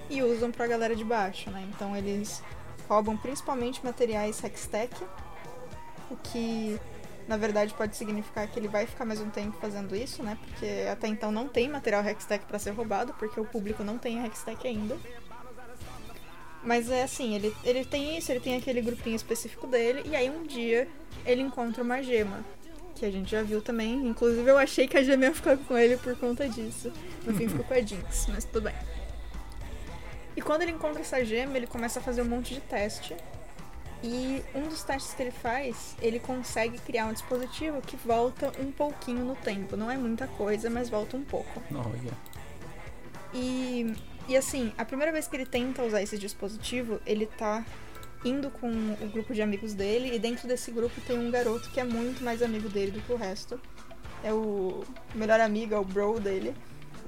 e 0.10 0.22
usam 0.22 0.52
pra 0.52 0.67
galera 0.67 0.96
de 0.96 1.04
baixo, 1.04 1.50
né? 1.50 1.65
Então 1.74 1.96
eles 1.96 2.43
roubam 2.88 3.17
principalmente 3.17 3.84
materiais 3.84 4.43
Hextech, 4.43 4.93
o 6.10 6.15
que 6.15 6.80
na 7.28 7.36
verdade 7.36 7.74
pode 7.74 7.96
significar 7.98 8.48
que 8.48 8.58
ele 8.58 8.70
vai 8.70 8.86
ficar 8.86 9.04
mais 9.04 9.20
um 9.20 9.30
tempo 9.30 9.58
fazendo 9.60 9.96
isso, 9.96 10.24
né? 10.24 10.38
Porque 10.41 10.88
até 10.89 11.08
então 11.08 11.32
não 11.32 11.48
tem 11.48 11.67
material 11.67 12.06
Hextech 12.06 12.46
pra 12.46 12.58
ser 12.58 12.72
roubado, 12.72 13.13
porque 13.20 13.39
o 13.39 13.46
público 13.46 13.84
não 13.84 13.98
tem 13.98 14.26
Hextech 14.26 14.65
ainda. 14.65 14.98
Mas 16.67 16.91
é 16.91 17.03
assim, 17.03 17.34
ele, 17.34 17.56
ele 17.63 17.86
tem 17.86 18.17
isso, 18.17 18.30
ele 18.30 18.41
tem 18.41 18.58
aquele 18.58 18.82
grupinho 18.82 19.15
específico 19.15 19.65
dele, 19.67 20.01
e 20.03 20.13
aí 20.17 20.30
um 20.30 20.43
dia 20.43 20.86
ele 21.25 21.41
encontra 21.41 21.82
uma 21.82 22.03
gema. 22.03 22.43
Que 22.93 23.06
a 23.06 23.12
gente 23.12 23.32
já 23.32 23.41
viu 23.41 23.62
também. 23.62 24.06
Inclusive 24.06 24.45
eu 24.49 24.58
achei 24.58 24.86
que 24.86 24.97
a 24.97 25.01
gema 25.01 25.23
ia 25.23 25.34
ficar 25.34 25.56
com 25.56 25.77
ele 25.77 25.95
por 25.95 26.17
conta 26.17 26.49
disso. 26.49 26.91
No 27.25 27.34
fim 27.34 27.47
ficou 27.47 27.63
com 27.63 27.73
a 27.73 27.80
Jinx, 27.80 28.27
mas 28.27 28.43
tudo 28.43 28.63
bem. 28.63 28.75
E 30.36 30.41
quando 30.41 30.63
ele 30.63 30.73
encontra 30.73 30.99
essa 30.99 31.23
gema, 31.23 31.56
ele 31.56 31.67
começa 31.67 31.99
a 31.99 32.03
fazer 32.03 32.21
um 32.21 32.25
monte 32.25 32.56
de 32.56 32.60
teste. 32.60 33.15
E 34.03 34.43
um 34.53 34.67
dos 34.67 34.84
testes 34.84 35.13
que 35.13 35.23
ele 35.23 35.32
faz, 35.32 35.95
ele 36.01 36.19
consegue 36.19 36.77
criar 36.80 37.06
um 37.06 37.13
dispositivo 37.13 37.82
que 37.82 37.95
volta 37.95 38.51
um 38.60 38.73
pouquinho 38.73 39.23
no 39.23 39.38
tempo. 39.38 39.77
Não 39.77 39.89
é 39.89 39.95
muita 39.95 40.27
coisa, 40.27 40.69
mas 40.69 40.89
volta 40.89 41.15
um 41.15 41.23
pouco. 41.23 41.63
Olha. 41.73 42.12
E, 43.34 43.95
e 44.28 44.36
assim, 44.36 44.74
a 44.78 44.84
primeira 44.84 45.12
vez 45.12 45.28
que 45.28 45.36
ele 45.36 45.46
tenta 45.46 45.84
usar 45.84 46.02
esse 46.02 46.18
dispositivo, 46.18 47.00
ele 47.06 47.26
tá 47.26 47.66
indo 48.26 48.50
com 48.50 48.70
o 48.70 49.10
grupo 49.12 49.34
de 49.34 49.42
amigos 49.42 49.74
dele, 49.74 50.13
e 50.13 50.20
dentro 50.20 50.48
desse 50.48 50.72
grupo 50.72 51.00
tem 51.02 51.18
um 51.18 51.32
garoto 51.32 51.70
que 51.70 51.80
é 51.80 51.84
muito 51.84 52.24
mais 52.24 52.42
amigo 52.42 52.68
dele 52.68 52.92
do 52.92 53.02
que 53.02 53.13
o 53.13 53.16
resto. 53.16 53.60
É 54.24 54.34
o 54.34 54.84
melhor 55.16 55.40
amigo, 55.40 55.74
é 55.74 55.80
o 55.80 55.86
bro 55.86 56.20
dele. 56.20 56.54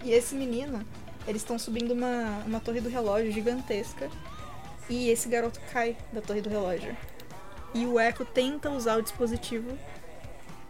E 0.04 0.12
esse 0.12 0.36
menino, 0.36 0.86
eles 1.28 1.42
estão 1.42 1.60
subindo 1.60 1.92
uma, 1.92 2.44
uma 2.46 2.60
torre 2.60 2.80
do 2.80 2.88
relógio 2.88 3.32
gigantesca. 3.32 4.10
E 4.90 5.10
esse 5.10 5.28
garoto 5.28 5.60
cai 5.72 5.98
da 6.14 6.22
torre 6.22 6.42
do 6.42 6.50
relógio. 6.50 6.96
E 7.74 7.86
o 7.86 8.00
Echo 8.00 8.26
tenta 8.26 8.70
usar 8.70 8.98
o 8.98 9.02
dispositivo. 9.02 9.78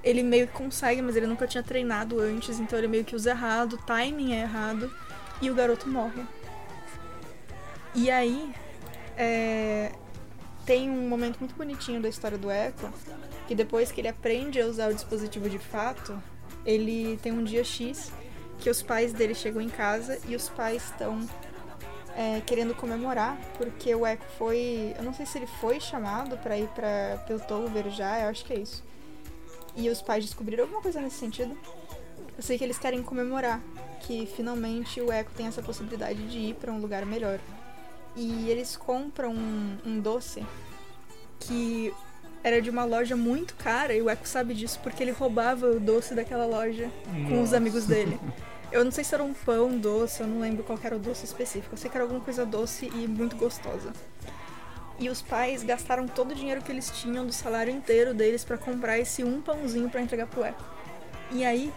Ele 0.04 0.24
meio 0.24 0.48
que 0.48 0.54
consegue, 0.54 1.02
mas 1.02 1.16
ele 1.16 1.28
nunca 1.28 1.46
tinha 1.46 1.62
treinado 1.62 2.20
antes, 2.20 2.60
então 2.60 2.80
ele 2.80 2.88
meio 2.88 3.06
que 3.06 3.16
usa 3.16 3.32
errado, 3.32 3.74
o 3.74 3.78
timing 3.78 4.34
é 4.34 4.42
errado 4.42 4.92
e 5.42 5.50
o 5.50 5.56
garoto 5.56 5.88
morre. 5.88 6.24
E 7.96 8.10
aí, 8.12 8.54
é, 9.18 9.92
tem 10.66 10.90
um 10.90 11.10
momento 11.10 11.40
muito 11.40 11.56
bonitinho 11.56 12.02
da 12.02 12.08
história 12.08 12.38
do 12.38 12.52
Echo, 12.52 12.94
que 13.48 13.56
depois 13.56 13.92
que 13.92 14.00
ele 14.00 14.08
aprende 14.08 14.62
a 14.62 14.68
usar 14.68 14.92
o 14.92 14.94
dispositivo 14.94 15.50
de 15.50 15.58
fato, 15.58 16.22
ele 16.66 17.18
tem 17.24 17.32
um 17.32 17.44
dia 17.44 17.64
X 17.64 18.12
que 18.60 18.70
os 18.70 18.84
pais 18.84 19.14
dele 19.14 19.34
chegam 19.34 19.62
em 19.62 19.70
casa 19.70 20.20
e 20.28 20.36
os 20.36 20.50
pais 20.50 20.84
estão 20.84 21.28
é, 22.16 22.42
querendo 22.46 22.76
comemorar, 22.76 23.38
porque 23.58 23.96
o 23.96 24.06
Echo 24.06 24.24
foi. 24.38 24.94
Eu 24.98 25.04
não 25.04 25.14
sei 25.14 25.26
se 25.26 25.38
ele 25.38 25.48
foi 25.48 25.80
chamado 25.80 26.38
pra 26.38 26.58
ir 26.58 26.68
pra 26.70 27.24
Piltover 27.26 27.90
já, 27.90 28.20
eu 28.22 28.30
acho 28.30 28.46
que 28.46 28.54
é 28.54 28.60
isso. 28.60 28.84
E 29.76 29.90
os 29.90 30.02
pais 30.02 30.26
descobriram 30.26 30.66
alguma 30.66 30.82
coisa 30.82 31.02
nesse 31.02 31.18
sentido. 31.18 31.58
Eu 32.38 32.44
sei 32.44 32.58
que 32.58 32.64
eles 32.64 32.78
querem 32.78 33.02
comemorar 33.02 33.62
que 34.02 34.26
finalmente 34.36 35.02
o 35.02 35.12
Echo 35.12 35.30
tem 35.36 35.48
essa 35.48 35.62
possibilidade 35.62 36.28
de 36.28 36.38
ir 36.38 36.56
pra 36.56 36.72
um 36.72 36.80
lugar 36.80 37.06
melhor. 37.06 37.40
E 38.22 38.50
eles 38.50 38.76
compram 38.76 39.32
um, 39.34 39.78
um 39.86 40.00
doce 40.02 40.46
que 41.40 41.94
era 42.44 42.62
de 42.62 42.70
uma 42.70 42.84
loja 42.84 43.16
muito 43.16 43.56
cara 43.56 43.94
e 43.94 44.02
o 44.02 44.10
Echo 44.10 44.28
sabe 44.28 44.54
disso 44.54 44.78
porque 44.84 45.02
ele 45.02 45.12
roubava 45.12 45.68
o 45.68 45.80
doce 45.80 46.14
daquela 46.14 46.46
loja 46.46 46.92
com 47.30 47.36
os 47.36 47.40
Nossa. 47.40 47.58
amigos 47.58 47.86
dele. 47.86 48.20
Eu 48.74 48.84
não 48.84 48.92
sei 48.92 49.06
se 49.06 49.16
era 49.16 49.24
um 49.24 49.34
pão 49.34 49.76
doce, 49.80 50.22
eu 50.22 50.28
não 50.28 50.42
lembro 50.42 50.64
qual 50.64 50.78
era 50.84 50.96
o 50.96 51.00
doce 51.00 51.26
específico. 51.26 51.74
Eu 51.74 51.78
sei 51.80 51.90
que 51.90 51.98
era 51.98 52.04
alguma 52.04 52.20
coisa 52.20 52.46
doce 52.46 52.86
e 52.86 53.08
muito 53.08 53.36
gostosa. 53.36 53.92
E 55.00 55.10
os 55.10 55.24
pais 55.24 55.64
gastaram 55.64 56.08
todo 56.08 56.34
o 56.34 56.36
dinheiro 56.36 56.62
que 56.62 56.72
eles 56.72 56.92
tinham 56.92 57.26
do 57.26 57.34
salário 57.34 57.74
inteiro 57.74 58.14
deles 58.14 58.44
pra 58.44 58.60
comprar 58.60 59.00
esse 59.00 59.24
um 59.24 59.42
pãozinho 59.42 59.90
pra 59.90 60.02
entregar 60.02 60.28
pro 60.28 60.46
Echo. 60.46 60.64
E 61.32 61.44
aí, 61.44 61.74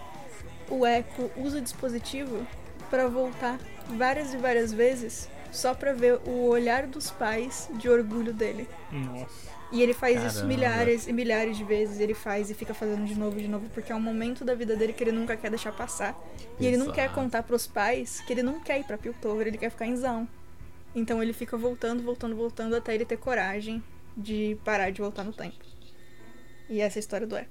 o 0.68 0.87
Echo 0.87 1.31
usa 1.35 1.61
o 1.61 1.61
dispositivo 1.62 2.46
pra 2.90 3.09
voltar 3.09 3.59
várias 3.96 4.35
e 4.35 4.37
várias 4.37 4.70
vezes 4.70 5.31
só 5.53 5.75
pra 5.75 5.93
ver 5.93 6.15
o 6.27 6.49
olhar 6.49 6.87
dos 6.87 7.11
pais 7.11 7.69
de 7.75 7.88
orgulho 7.88 8.33
dele. 8.33 8.69
Nossa. 8.91 9.53
E 9.71 9.81
ele 9.83 9.95
faz 9.95 10.17
isso 10.23 10.35
Caramba. 10.41 10.49
milhares 10.49 11.07
e 11.09 11.12
milhares 11.15 11.57
de 11.57 11.65
vezes. 11.65 11.99
Ele 12.01 12.12
faz 12.12 12.51
e 12.51 12.55
fica 12.55 12.75
fazendo 12.75 13.05
de 13.07 13.15
novo 13.15 13.38
e 13.38 13.43
de 13.43 13.49
novo, 13.49 13.69
porque 13.73 13.91
é 13.91 13.95
um 13.95 14.01
momento 14.01 14.45
da 14.45 14.55
vida 14.55 14.77
dele 14.77 14.93
que 14.93 15.03
ele 15.03 15.12
nunca 15.12 15.37
quer 15.37 15.49
deixar 15.49 15.73
passar. 15.73 16.15
E 16.61 16.67
ele 16.67 16.77
não 16.77 16.91
quer 16.93 17.11
contar 17.15 17.43
pros 17.43 17.67
pais 17.67 18.21
que 18.27 18.33
ele 18.33 18.43
não 18.43 18.61
quer 18.61 18.81
ir 18.81 18.85
pra 18.85 18.99
Piltover, 18.99 19.47
ele 19.47 19.57
quer 19.57 19.71
ficar 19.71 19.87
em 19.87 19.97
Zaun. 19.97 20.27
Então 20.95 21.23
ele 21.23 21.33
fica 21.33 21.57
voltando, 21.57 22.03
voltando, 22.03 22.37
voltando 22.37 22.77
até 22.77 22.95
ele 22.95 23.07
ter 23.07 23.17
coragem 23.17 23.83
de 24.15 24.59
parar 24.62 24.91
de 24.91 25.01
voltar 25.01 25.25
no 25.25 25.33
tempo. 25.33 25.57
E 26.69 26.81
essa 26.81 26.99
é 26.99 27.01
a 27.01 27.01
história 27.01 27.27
do 27.27 27.37
Echo. 27.37 27.49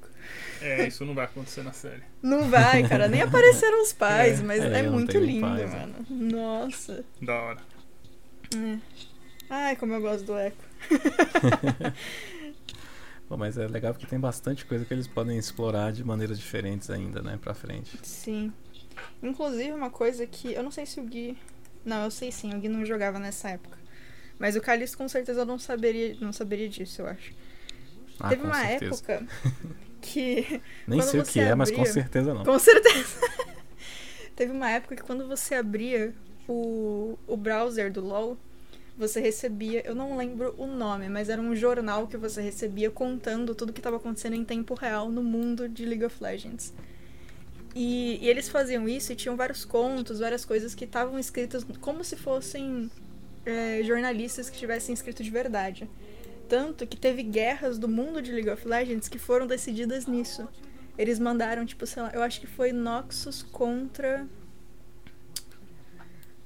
É, 0.61 0.87
isso 0.87 1.03
não 1.05 1.13
vai 1.13 1.25
acontecer 1.25 1.63
na 1.63 1.73
série. 1.73 2.01
Não 2.21 2.49
vai, 2.49 2.87
cara, 2.87 3.07
nem 3.07 3.21
apareceram 3.21 3.81
os 3.81 3.93
pais, 3.93 4.39
É, 4.39 4.43
mas 4.43 4.63
é, 4.63 4.79
é, 4.79 4.83
muito 4.83 5.17
lindo, 5.17 5.41
pais, 5.41 5.71
né? 5.71 5.79
mano. 5.79 6.05
Nossa. 6.09 7.03
Da 7.21 7.33
hora. 7.33 7.70
É. 8.55 8.77
Ai, 9.49 9.75
como 9.75 9.93
eu 9.93 10.01
gosto 10.01 10.25
do 10.25 10.37
Echo. 10.37 10.55
Bom, 13.29 13.37
mas 13.37 13.57
é 13.57 13.67
legal 13.67 13.93
porque 13.93 14.05
tem 14.07 14.19
bastante 14.19 14.65
coisa 14.65 14.85
que 14.85 14.93
eles 14.93 15.07
podem 15.07 15.37
explorar 15.37 15.91
de 15.91 16.03
maneiras 16.03 16.39
diferentes 16.39 16.89
ainda, 16.89 17.21
né, 17.21 17.37
pra 17.41 17.53
frente. 17.53 17.97
Sim. 18.03 18.51
Inclusive, 19.21 19.71
uma 19.71 19.89
coisa 19.89 20.25
que. 20.25 20.53
Eu 20.53 20.63
não 20.63 20.71
sei 20.71 20.85
se 20.85 20.99
o 20.99 21.03
Gui. 21.03 21.37
Não, 21.83 22.03
eu 22.03 22.11
sei 22.11 22.31
sim, 22.31 22.53
o 22.53 22.59
Gui 22.59 22.69
não 22.69 22.85
jogava 22.85 23.17
nessa 23.19 23.49
época. 23.49 23.77
Mas 24.37 24.55
o 24.55 24.61
Calixto 24.61 24.97
com 24.97 25.07
certeza 25.07 25.45
não 25.45 25.57
saberia, 25.59 26.15
não 26.19 26.31
saberia 26.33 26.67
disso, 26.69 27.01
eu 27.01 27.07
acho. 27.07 27.33
Ah, 28.19 28.29
Teve 28.29 28.43
uma 28.43 28.53
certeza. 28.55 28.95
época 29.11 29.27
que. 30.01 30.61
Nem 30.87 31.01
sei 31.01 31.19
o 31.19 31.23
que 31.23 31.31
você 31.31 31.39
é, 31.41 31.55
mas 31.55 31.71
com 31.71 31.77
abria- 31.77 31.93
certeza 31.93 32.33
não. 32.33 32.43
Com 32.43 32.59
certeza. 32.59 33.19
Teve 34.35 34.51
uma 34.51 34.69
época 34.69 34.95
que 34.95 35.03
quando 35.03 35.27
você 35.27 35.55
abria 35.55 36.13
o, 36.47 37.17
o 37.27 37.37
browser 37.37 37.91
do 37.91 38.01
LoL, 38.01 38.37
você 38.97 39.19
recebia, 39.19 39.81
eu 39.85 39.95
não 39.95 40.17
lembro 40.17 40.53
o 40.57 40.67
nome, 40.67 41.09
mas 41.09 41.29
era 41.29 41.41
um 41.41 41.55
jornal 41.55 42.07
que 42.07 42.17
você 42.17 42.41
recebia 42.41 42.91
contando 42.91 43.55
tudo 43.55 43.73
que 43.73 43.79
estava 43.79 43.97
acontecendo 43.97 44.35
em 44.35 44.43
tempo 44.43 44.73
real 44.73 45.09
no 45.09 45.23
mundo 45.23 45.67
de 45.67 45.85
League 45.85 46.05
of 46.05 46.21
Legends. 46.21 46.73
E, 47.73 48.19
e 48.21 48.29
eles 48.29 48.49
faziam 48.49 48.87
isso 48.87 49.13
e 49.13 49.15
tinham 49.15 49.35
vários 49.35 49.63
contos, 49.63 50.19
várias 50.19 50.43
coisas 50.43 50.75
que 50.75 50.83
estavam 50.83 51.17
escritas 51.17 51.65
como 51.79 52.03
se 52.03 52.15
fossem 52.15 52.91
é, 53.45 53.81
jornalistas 53.83 54.49
que 54.49 54.57
tivessem 54.57 54.93
escrito 54.93 55.23
de 55.23 55.29
verdade. 55.29 55.89
Tanto 56.49 56.85
que 56.85 56.97
teve 56.97 57.23
guerras 57.23 57.77
do 57.77 57.87
mundo 57.87 58.21
de 58.21 58.31
League 58.31 58.49
of 58.49 58.67
Legends 58.67 59.07
que 59.07 59.17
foram 59.17 59.47
decididas 59.47 60.05
nisso. 60.05 60.47
Eles 60.97 61.17
mandaram, 61.17 61.65
tipo, 61.65 61.85
sei 61.87 62.03
lá, 62.03 62.11
eu 62.13 62.21
acho 62.21 62.41
que 62.41 62.47
foi 62.47 62.73
Noxus 62.73 63.41
contra. 63.41 64.27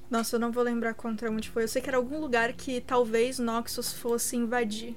Nossa, 0.09 0.35
eu 0.35 0.39
não 0.39 0.51
vou 0.51 0.63
lembrar 0.63 0.93
contra 0.93 1.31
onde 1.31 1.49
foi. 1.49 1.63
Eu 1.63 1.67
sei 1.67 1.81
que 1.81 1.89
era 1.89 1.97
algum 1.97 2.19
lugar 2.19 2.53
que 2.53 2.79
talvez 2.81 3.39
Noxus 3.39 3.93
fosse 3.93 4.35
invadir. 4.35 4.95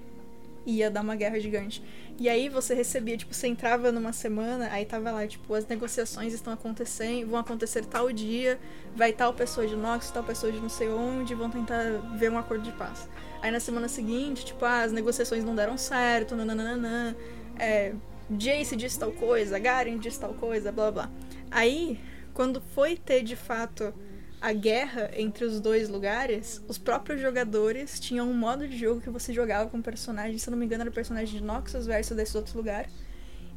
Ia 0.66 0.90
dar 0.90 1.00
uma 1.00 1.16
guerra 1.16 1.40
gigante. 1.40 1.82
E 2.18 2.28
aí 2.28 2.48
você 2.48 2.74
recebia, 2.74 3.16
tipo, 3.16 3.32
você 3.32 3.46
entrava 3.46 3.90
numa 3.90 4.12
semana, 4.12 4.68
aí 4.70 4.84
tava 4.84 5.10
lá, 5.10 5.26
tipo, 5.26 5.54
as 5.54 5.66
negociações 5.66 6.34
estão 6.34 6.52
acontecendo, 6.52 7.30
vão 7.30 7.38
acontecer 7.38 7.84
tal 7.86 8.12
dia, 8.12 8.58
vai 8.94 9.12
tal 9.12 9.32
pessoa 9.32 9.66
de 9.66 9.76
Nox, 9.76 10.10
tal 10.10 10.24
pessoa 10.24 10.52
de 10.52 10.58
não 10.58 10.68
sei 10.68 10.88
onde, 10.88 11.34
vão 11.34 11.48
tentar 11.48 11.84
ver 12.18 12.30
um 12.30 12.36
acordo 12.36 12.64
de 12.64 12.72
paz. 12.72 13.08
Aí 13.40 13.50
na 13.50 13.60
semana 13.60 13.88
seguinte, 13.88 14.44
tipo, 14.44 14.64
ah, 14.64 14.82
as 14.82 14.92
negociações 14.92 15.44
não 15.44 15.54
deram 15.54 15.78
certo, 15.78 16.34
nananana, 16.34 17.16
é, 17.56 17.94
Jace 18.28 18.76
disse 18.76 18.98
tal 18.98 19.12
coisa, 19.12 19.58
Garen 19.58 19.96
disse 19.96 20.20
tal 20.20 20.34
coisa, 20.34 20.70
blá 20.72 20.90
blá. 20.90 21.10
Aí, 21.50 21.98
quando 22.34 22.60
foi 22.60 22.96
ter 22.96 23.22
de 23.22 23.36
fato 23.36 23.94
a 24.40 24.52
guerra 24.52 25.10
entre 25.16 25.44
os 25.44 25.60
dois 25.60 25.88
lugares, 25.88 26.62
os 26.68 26.78
próprios 26.78 27.20
jogadores 27.20 27.98
tinham 27.98 28.28
um 28.30 28.34
modo 28.34 28.68
de 28.68 28.76
jogo 28.76 29.00
que 29.00 29.10
você 29.10 29.32
jogava 29.32 29.68
com 29.68 29.82
personagens, 29.82 30.42
se 30.42 30.48
eu 30.48 30.52
não 30.52 30.58
me 30.58 30.64
engano, 30.64 30.82
era 30.82 30.90
o 30.90 30.92
personagem 30.92 31.38
de 31.38 31.44
Noxus 31.44 31.86
versus 31.86 32.16
desses 32.16 32.34
outros 32.34 32.54
lugares. 32.54 32.90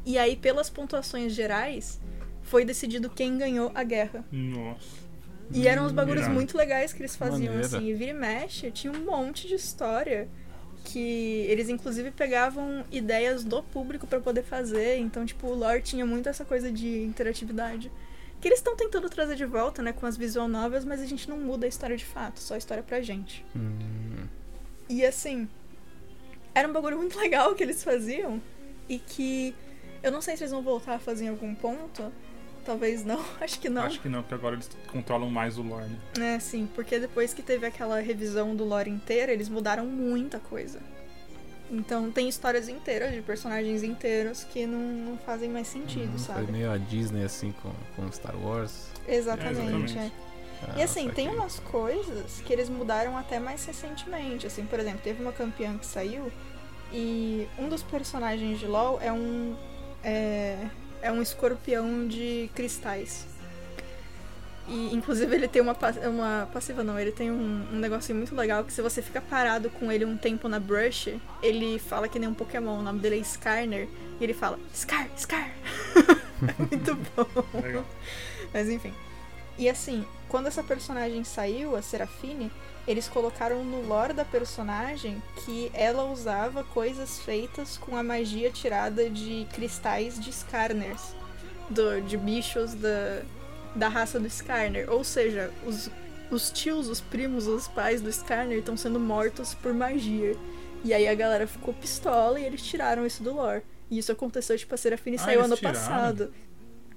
E 0.05 0.17
aí, 0.17 0.35
pelas 0.35 0.69
pontuações 0.69 1.33
gerais, 1.33 1.99
foi 2.41 2.65
decidido 2.65 3.09
quem 3.09 3.37
ganhou 3.37 3.71
a 3.75 3.83
guerra. 3.83 4.25
Nossa. 4.31 5.01
E 5.53 5.67
eram 5.67 5.85
uns 5.85 5.91
bagulhos 5.91 6.21
Irado. 6.21 6.33
muito 6.33 6.57
legais 6.57 6.93
que 6.93 7.01
eles 7.01 7.15
faziam, 7.15 7.53
Maneiro. 7.53 7.65
assim. 7.65 7.87
E 7.87 7.93
vira 7.93 8.11
e 8.11 8.13
mexe, 8.13 8.71
tinha 8.71 8.91
um 8.91 9.03
monte 9.03 9.47
de 9.47 9.55
história 9.55 10.27
que 10.83 11.45
eles 11.47 11.69
inclusive 11.69 12.09
pegavam 12.09 12.83
ideias 12.91 13.43
do 13.43 13.61
público 13.61 14.07
pra 14.07 14.19
poder 14.19 14.43
fazer. 14.43 14.97
Então, 14.97 15.25
tipo, 15.25 15.47
o 15.47 15.53
lore 15.53 15.81
tinha 15.81 16.05
muito 16.05 16.27
essa 16.27 16.43
coisa 16.43 16.71
de 16.71 17.03
interatividade. 17.03 17.91
Que 18.41 18.47
eles 18.47 18.59
estão 18.59 18.75
tentando 18.75 19.07
trazer 19.09 19.35
de 19.35 19.45
volta, 19.45 19.81
né, 19.83 19.93
com 19.93 20.05
as 20.05 20.17
visual 20.17 20.47
novels, 20.47 20.83
mas 20.83 20.99
a 20.99 21.05
gente 21.05 21.29
não 21.29 21.37
muda 21.37 21.65
a 21.65 21.69
história 21.69 21.95
de 21.95 22.05
fato, 22.05 22.39
só 22.39 22.55
a 22.55 22.57
história 22.57 22.81
pra 22.83 22.99
gente. 23.01 23.45
Hum, 23.55 24.25
E 24.89 25.05
assim, 25.05 25.47
era 26.53 26.67
um 26.67 26.73
bagulho 26.73 26.97
muito 26.97 27.17
legal 27.19 27.53
que 27.55 27.63
eles 27.63 27.83
faziam 27.83 28.41
e 28.89 28.97
que 28.99 29.55
eu 30.03 30.11
não 30.11 30.21
sei 30.21 30.35
se 30.35 30.43
eles 30.43 30.51
vão 30.51 30.61
voltar 30.63 30.95
a 30.95 30.99
fazer 30.99 31.25
em 31.25 31.29
algum 31.29 31.53
ponto. 31.53 32.11
Talvez 32.65 33.03
não, 33.05 33.23
acho 33.41 33.59
que 33.59 33.69
não. 33.69 33.83
Acho 33.83 33.99
que 34.01 34.09
não, 34.09 34.21
porque 34.21 34.35
agora 34.35 34.55
eles 34.55 34.69
controlam 34.91 35.29
mais 35.29 35.57
o 35.57 35.61
lore, 35.63 35.89
né? 36.17 36.35
É, 36.35 36.39
sim, 36.39 36.67
porque 36.75 36.99
depois 36.99 37.33
que 37.33 37.41
teve 37.41 37.65
aquela 37.65 37.99
revisão 37.99 38.55
do 38.55 38.63
lore 38.63 38.89
inteira, 38.89 39.31
eles 39.31 39.49
mudaram 39.49 39.85
muita 39.85 40.39
coisa. 40.39 40.79
Então 41.71 42.11
tem 42.11 42.27
histórias 42.27 42.67
inteiras 42.67 43.13
de 43.13 43.21
personagens 43.21 43.81
inteiros 43.81 44.43
que 44.43 44.65
não, 44.65 44.79
não 44.79 45.17
fazem 45.17 45.49
mais 45.49 45.67
sentido, 45.67 46.11
foi 46.11 46.19
sabe? 46.19 46.51
meio 46.51 46.69
a 46.69 46.77
Disney 46.77 47.23
assim 47.23 47.53
com, 47.63 47.71
com 47.95 48.11
Star 48.11 48.35
Wars. 48.37 48.87
Exatamente. 49.07 49.57
É, 49.57 49.63
exatamente. 49.63 49.97
é. 49.97 50.11
Ah, 50.63 50.73
E 50.77 50.83
assim, 50.83 51.09
tem 51.09 51.29
umas 51.29 51.59
coisas 51.59 52.41
que 52.45 52.51
eles 52.51 52.69
mudaram 52.69 53.17
até 53.17 53.39
mais 53.39 53.65
recentemente. 53.65 54.45
Assim, 54.45 54.65
por 54.65 54.79
exemplo, 54.79 54.99
teve 55.01 55.21
uma 55.21 55.31
campeã 55.31 55.77
que 55.77 55.85
saiu 55.85 56.31
e 56.91 57.47
um 57.57 57.69
dos 57.69 57.81
personagens 57.81 58.59
de 58.59 58.67
LoL 58.67 58.99
é 59.01 59.11
um. 59.11 59.55
É, 60.03 60.57
é 61.01 61.11
um 61.11 61.21
escorpião 61.21 62.07
de 62.07 62.49
cristais. 62.53 63.25
E 64.71 64.95
inclusive 64.95 65.35
ele 65.35 65.49
tem 65.49 65.61
uma, 65.61 65.75
uma 66.09 66.49
passiva 66.53 66.81
não, 66.81 66.97
ele 66.97 67.11
tem 67.11 67.29
um, 67.29 67.67
um 67.73 67.75
negocinho 67.75 68.17
muito 68.17 68.33
legal 68.33 68.63
que 68.63 68.71
se 68.71 68.81
você 68.81 69.01
fica 69.01 69.19
parado 69.19 69.69
com 69.69 69.91
ele 69.91 70.05
um 70.05 70.15
tempo 70.15 70.47
na 70.47 70.61
brush, 70.61 71.19
ele 71.43 71.77
fala 71.77 72.07
que 72.07 72.17
nem 72.17 72.29
um 72.29 72.33
Pokémon, 72.33 72.79
o 72.79 72.81
nome 72.81 72.99
dele 72.99 73.17
é 73.17 73.19
Skarner, 73.19 73.89
e 74.17 74.23
ele 74.23 74.33
fala 74.33 74.57
Scar, 74.73 75.09
Scar. 75.17 75.51
é 76.47 76.55
muito 76.57 76.95
bom. 76.95 77.61
Legal. 77.61 77.85
Mas 78.53 78.69
enfim. 78.69 78.93
E 79.57 79.69
assim, 79.69 80.05
quando 80.29 80.47
essa 80.47 80.63
personagem 80.63 81.25
saiu, 81.25 81.75
a 81.75 81.81
Serafine, 81.81 82.49
eles 82.87 83.09
colocaram 83.09 83.65
no 83.65 83.85
lore 83.85 84.13
da 84.13 84.23
personagem 84.23 85.21
que 85.43 85.69
ela 85.73 86.05
usava 86.05 86.63
coisas 86.63 87.19
feitas 87.19 87.77
com 87.77 87.97
a 87.97 88.01
magia 88.01 88.49
tirada 88.49 89.09
de 89.09 89.45
cristais 89.51 90.17
de 90.17 90.29
Skarners. 90.29 91.13
Do, 91.69 92.01
de 92.01 92.17
bichos 92.17 92.73
da, 92.73 93.21
da 93.75 93.87
raça 93.87 94.19
do 94.19 94.27
Skarner. 94.27 94.89
Ou 94.91 95.03
seja, 95.03 95.51
os, 95.65 95.89
os 96.29 96.51
tios, 96.51 96.87
os 96.87 97.01
primos, 97.01 97.47
os 97.47 97.67
pais 97.67 98.01
do 98.01 98.09
Skarner 98.09 98.59
estão 98.59 98.75
sendo 98.77 98.99
mortos 98.99 99.53
por 99.55 99.73
magia. 99.73 100.35
E 100.83 100.93
aí 100.93 101.07
a 101.07 101.13
galera 101.15 101.45
ficou 101.47 101.73
pistola 101.73 102.39
e 102.39 102.43
eles 102.45 102.61
tiraram 102.63 103.05
isso 103.05 103.21
do 103.23 103.33
lore. 103.33 103.61
E 103.89 103.97
isso 103.97 104.11
aconteceu, 104.11 104.57
tipo, 104.57 104.73
a 104.73 104.77
Serafine 104.77 105.17
Ah, 105.17 105.19
saiu 105.19 105.41
ano 105.41 105.55
tiraram? 105.55 105.77
passado. 105.79 106.33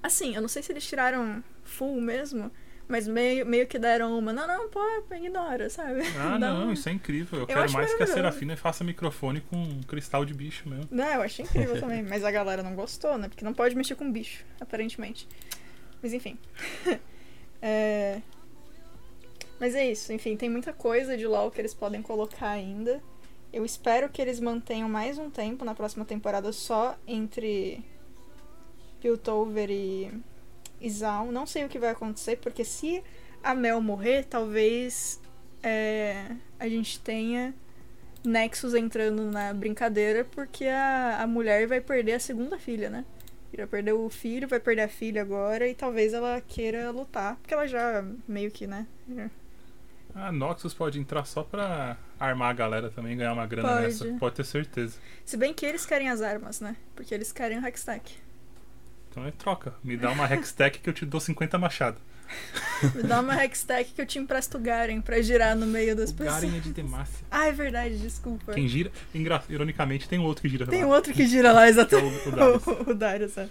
Assim, 0.02 0.34
eu 0.34 0.40
não 0.40 0.48
sei 0.48 0.62
se 0.62 0.70
eles 0.72 0.86
tiraram 0.86 1.42
full 1.64 2.00
mesmo, 2.00 2.50
mas 2.86 3.08
meio, 3.08 3.44
meio 3.44 3.66
que 3.66 3.78
deram 3.78 4.16
uma. 4.18 4.32
Não, 4.32 4.46
não, 4.46 4.68
pô, 4.68 4.80
ignora, 5.12 5.68
sabe? 5.70 6.02
Ah, 6.18 6.38
não, 6.38 6.68
um- 6.68 6.72
isso 6.72 6.88
é 6.88 6.92
incrível. 6.92 7.38
Eu, 7.38 7.42
Eu 7.42 7.46
quero 7.46 7.60
acho 7.62 7.74
mais 7.74 7.92
que 7.94 8.02
a. 8.02 8.06
Serafina 8.06 8.56
faça 8.56 8.84
microfone 8.84 9.40
com 9.40 9.56
um 9.56 9.80
cristal 9.82 10.24
de 10.24 10.32
bicho 10.34 10.68
mesmo. 10.68 10.86
Não, 10.90 11.06
eu 11.06 11.22
achei 11.22 11.44
incrível 11.44 11.78
também, 11.80 12.02
mas 12.02 12.22
a 12.22 12.30
galera 12.30 12.62
não 12.62 12.74
gostou, 12.74 13.18
né? 13.18 13.28
Porque 13.28 13.44
não 13.44 13.52
pode 13.54 13.74
mexer 13.74 13.94
com 13.96 14.10
bicho, 14.12 14.44
aparentemente. 14.60 15.26
Mas 16.04 16.12
enfim. 16.12 16.38
É, 17.66 18.20
Mas 19.58 19.74
é 19.74 19.90
isso, 19.90 20.12
enfim, 20.12 20.36
tem 20.36 20.50
muita 20.50 20.70
coisa 20.70 21.16
de 21.16 21.26
LoL 21.26 21.50
que 21.50 21.58
eles 21.58 21.72
podem 21.72 22.02
colocar 22.02 22.50
ainda. 22.50 23.02
Eu 23.50 23.64
espero 23.64 24.10
que 24.10 24.20
eles 24.20 24.38
mantenham 24.38 24.86
mais 24.86 25.16
um 25.16 25.30
tempo 25.30 25.64
na 25.64 25.74
próxima 25.74 26.04
temporada 26.04 26.52
só 26.52 26.94
entre 27.06 27.82
Piltover 29.00 29.70
e 29.70 30.12
Izal. 30.78 31.32
Não 31.32 31.46
sei 31.46 31.64
o 31.64 31.70
que 31.70 31.78
vai 31.78 31.88
acontecer, 31.88 32.36
porque 32.36 32.66
se 32.66 33.02
a 33.42 33.54
Mel 33.54 33.80
morrer, 33.80 34.24
talvez 34.24 35.18
é, 35.62 36.36
a 36.58 36.68
gente 36.68 37.00
tenha 37.00 37.54
Nexus 38.22 38.74
entrando 38.74 39.22
na 39.30 39.54
brincadeira, 39.54 40.22
porque 40.22 40.66
a, 40.66 41.22
a 41.22 41.26
mulher 41.26 41.66
vai 41.66 41.80
perder 41.80 42.12
a 42.12 42.20
segunda 42.20 42.58
filha, 42.58 42.90
né? 42.90 43.06
Já 43.56 43.66
perdeu 43.66 44.04
o 44.04 44.10
filho, 44.10 44.48
vai 44.48 44.58
perder 44.58 44.82
a 44.82 44.88
filha 44.88 45.22
agora, 45.22 45.68
e 45.68 45.74
talvez 45.74 46.12
ela 46.12 46.40
queira 46.40 46.90
lutar, 46.90 47.36
porque 47.36 47.54
ela 47.54 47.66
já 47.66 48.04
meio 48.26 48.50
que, 48.50 48.66
né? 48.66 48.86
A 50.14 50.30
Noxus 50.30 50.74
pode 50.74 50.98
entrar 50.98 51.24
só 51.24 51.42
pra 51.42 51.96
armar 52.18 52.50
a 52.50 52.52
galera 52.52 52.90
também 52.90 53.14
e 53.14 53.16
ganhar 53.16 53.32
uma 53.32 53.46
grana 53.46 53.68
Pode. 53.68 53.82
nessa. 53.82 54.06
Pode 54.18 54.36
ter 54.36 54.44
certeza. 54.44 54.98
Se 55.24 55.36
bem 55.36 55.52
que 55.52 55.66
eles 55.66 55.84
querem 55.84 56.08
as 56.08 56.22
armas, 56.22 56.60
né? 56.60 56.76
Porque 56.94 57.12
eles 57.12 57.32
querem 57.32 57.58
o 57.58 57.66
Hextech. 57.66 58.16
Então 59.10 59.26
é 59.26 59.30
troca. 59.30 59.74
Me 59.82 59.96
dá 59.96 60.10
uma 60.10 60.32
Hextech 60.32 60.78
que 60.78 60.88
eu 60.88 60.94
te 60.94 61.04
dou 61.04 61.20
50 61.20 61.58
machado. 61.58 61.98
Me 62.94 63.02
dá 63.08 63.20
uma 63.20 63.42
Hextech 63.44 63.92
que 63.92 64.00
eu 64.00 64.06
te 64.06 64.18
empresto 64.18 64.58
o 64.58 64.60
Garen 64.60 65.00
pra 65.00 65.20
girar 65.22 65.56
no 65.56 65.66
meio 65.66 65.94
das 65.96 66.10
pessoas. 66.12 66.42
Garen 66.42 66.56
é 66.56 66.60
de 66.60 66.72
Demacia. 66.72 67.24
Ah, 67.30 67.46
é 67.46 67.52
verdade, 67.52 67.98
desculpa. 67.98 68.52
Quem 68.52 68.68
gira. 68.68 68.90
engra- 69.14 69.42
Ironicamente, 69.48 70.08
tem 70.08 70.18
um 70.18 70.24
outro 70.24 70.42
que 70.42 70.48
gira 70.48 70.66
Tem 70.66 70.82
lá. 70.82 70.88
um 70.88 70.90
outro 70.90 71.12
que 71.12 71.26
gira 71.26 71.52
lá, 71.52 71.66
é 71.66 71.70
exatamente. 71.70 72.28
o, 72.28 72.90
o 72.90 72.94
Darius. 72.94 73.36
O, 73.36 73.40
o 73.40 73.42
é. 73.44 73.48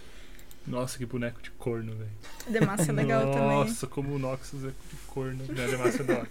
Nossa, 0.66 0.98
que 0.98 1.06
boneco 1.06 1.42
de 1.42 1.52
corno, 1.52 1.94
velho. 1.96 2.10
Demacia 2.48 2.90
é 2.92 2.96
legal 2.96 3.22
também. 3.32 3.48
Nossa, 3.50 3.86
como 3.88 4.16
o 4.16 4.20
Noxus 4.20 4.64
é 4.64 4.68
de 4.68 4.96
corno. 5.08 5.44
Né? 5.50 5.68
Demacia 5.68 6.02
é 6.02 6.04
da 6.04 6.14
hora. 6.20 6.30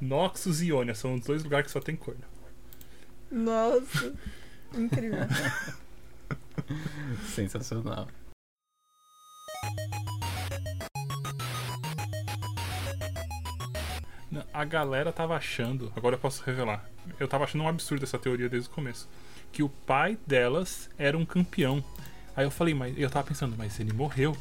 Noxus 0.00 0.60
e 0.60 0.66
Ionia 0.68 0.94
são 0.94 1.14
os 1.14 1.22
dois 1.22 1.42
lugares 1.42 1.66
que 1.66 1.72
só 1.72 1.80
tem 1.80 1.96
corno. 1.96 2.22
Nossa. 3.32 4.14
Incrível. 4.74 5.18
Sensacional. 7.34 8.06
A 14.52 14.64
galera 14.64 15.12
tava 15.12 15.34
achando, 15.36 15.92
agora 15.96 16.16
eu 16.16 16.20
posso 16.20 16.42
revelar. 16.44 16.84
Eu 17.18 17.26
tava 17.26 17.44
achando 17.44 17.64
um 17.64 17.68
absurdo 17.68 18.04
essa 18.04 18.18
teoria 18.18 18.48
desde 18.48 18.68
o 18.68 18.72
começo. 18.72 19.08
Que 19.50 19.62
o 19.62 19.68
pai 19.68 20.18
delas 20.26 20.90
era 20.98 21.16
um 21.16 21.24
campeão. 21.24 21.82
Aí 22.36 22.44
eu 22.44 22.50
falei, 22.50 22.74
mas 22.74 22.96
eu 22.98 23.08
tava 23.08 23.26
pensando, 23.26 23.54
mas 23.56 23.80
ele 23.80 23.92
morreu. 23.92 24.36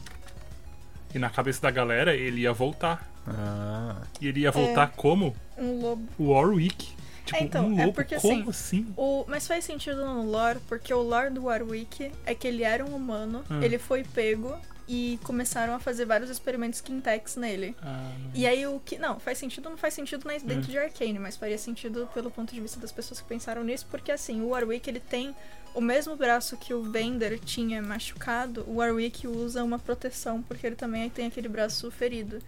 E 1.15 1.19
na 1.19 1.29
cabeça 1.29 1.61
da 1.61 1.71
galera 1.71 2.13
ele 2.15 2.41
ia 2.41 2.51
voltar. 2.53 3.09
Ah, 3.25 4.01
E 4.21 4.27
ele 4.27 4.41
ia 4.41 4.51
voltar 4.51 4.87
como? 4.91 5.35
Um 5.57 5.81
lobo. 5.81 6.07
O 6.17 6.31
Warwick. 6.31 6.95
Tipo, 7.25 7.37
É, 7.39 7.43
então, 7.43 7.67
um 7.67 7.79
é 7.79 7.85
lobo. 7.85 7.95
porque, 7.95 8.15
como 8.19 8.49
assim, 8.49 8.79
assim? 8.83 8.93
O, 8.97 9.25
mas 9.27 9.47
faz 9.47 9.63
sentido 9.65 10.05
no 10.05 10.23
lore, 10.29 10.59
porque 10.67 10.93
o 10.93 11.01
lore 11.01 11.29
do 11.29 11.45
Warwick 11.45 12.11
é 12.25 12.33
que 12.35 12.47
ele 12.47 12.63
era 12.63 12.85
um 12.85 12.95
humano, 12.95 13.43
Hum. 13.49 13.61
ele 13.61 13.77
foi 13.77 14.03
pego 14.03 14.55
e 14.87 15.19
começaram 15.23 15.73
a 15.75 15.79
fazer 15.79 16.05
vários 16.05 16.29
experimentos 16.29 16.79
Kintex 16.81 17.35
nele. 17.35 17.75
Ah, 17.81 18.09
E 18.33 18.47
aí 18.47 18.65
o 18.65 18.79
que. 18.79 18.97
Não, 18.97 19.19
faz 19.19 19.37
sentido, 19.37 19.69
não 19.69 19.77
faz 19.77 19.93
sentido 19.93 20.25
na- 20.25 20.33
dentro 20.37 20.55
Hum. 20.69 20.71
de 20.71 20.77
Arcane, 20.77 21.19
mas 21.19 21.35
faria 21.35 21.57
sentido 21.57 22.07
pelo 22.13 22.31
ponto 22.31 22.53
de 22.53 22.61
vista 22.61 22.79
das 22.79 22.91
pessoas 22.91 23.19
que 23.19 23.27
pensaram 23.27 23.63
nisso, 23.63 23.85
porque 23.91 24.11
assim, 24.11 24.41
o 24.41 24.49
Warwick 24.49 24.89
ele 24.89 24.99
tem 25.01 25.35
o 25.75 25.81
mesmo 25.81 26.15
braço 26.15 26.55
que 26.57 26.73
o 26.73 26.83
Vender 26.83 27.37
tinha 27.39 27.81
machucado, 27.81 28.63
o 28.67 28.75
Warwick 28.77 29.27
usa 29.27 29.63
uma 29.63 29.77
proteção, 29.77 30.41
porque 30.41 30.65
ele 30.65 30.75
também 30.75 31.09
tem 31.09 31.27
aquele 31.27 31.47
braço 31.49 31.91
ferido. 31.91 32.39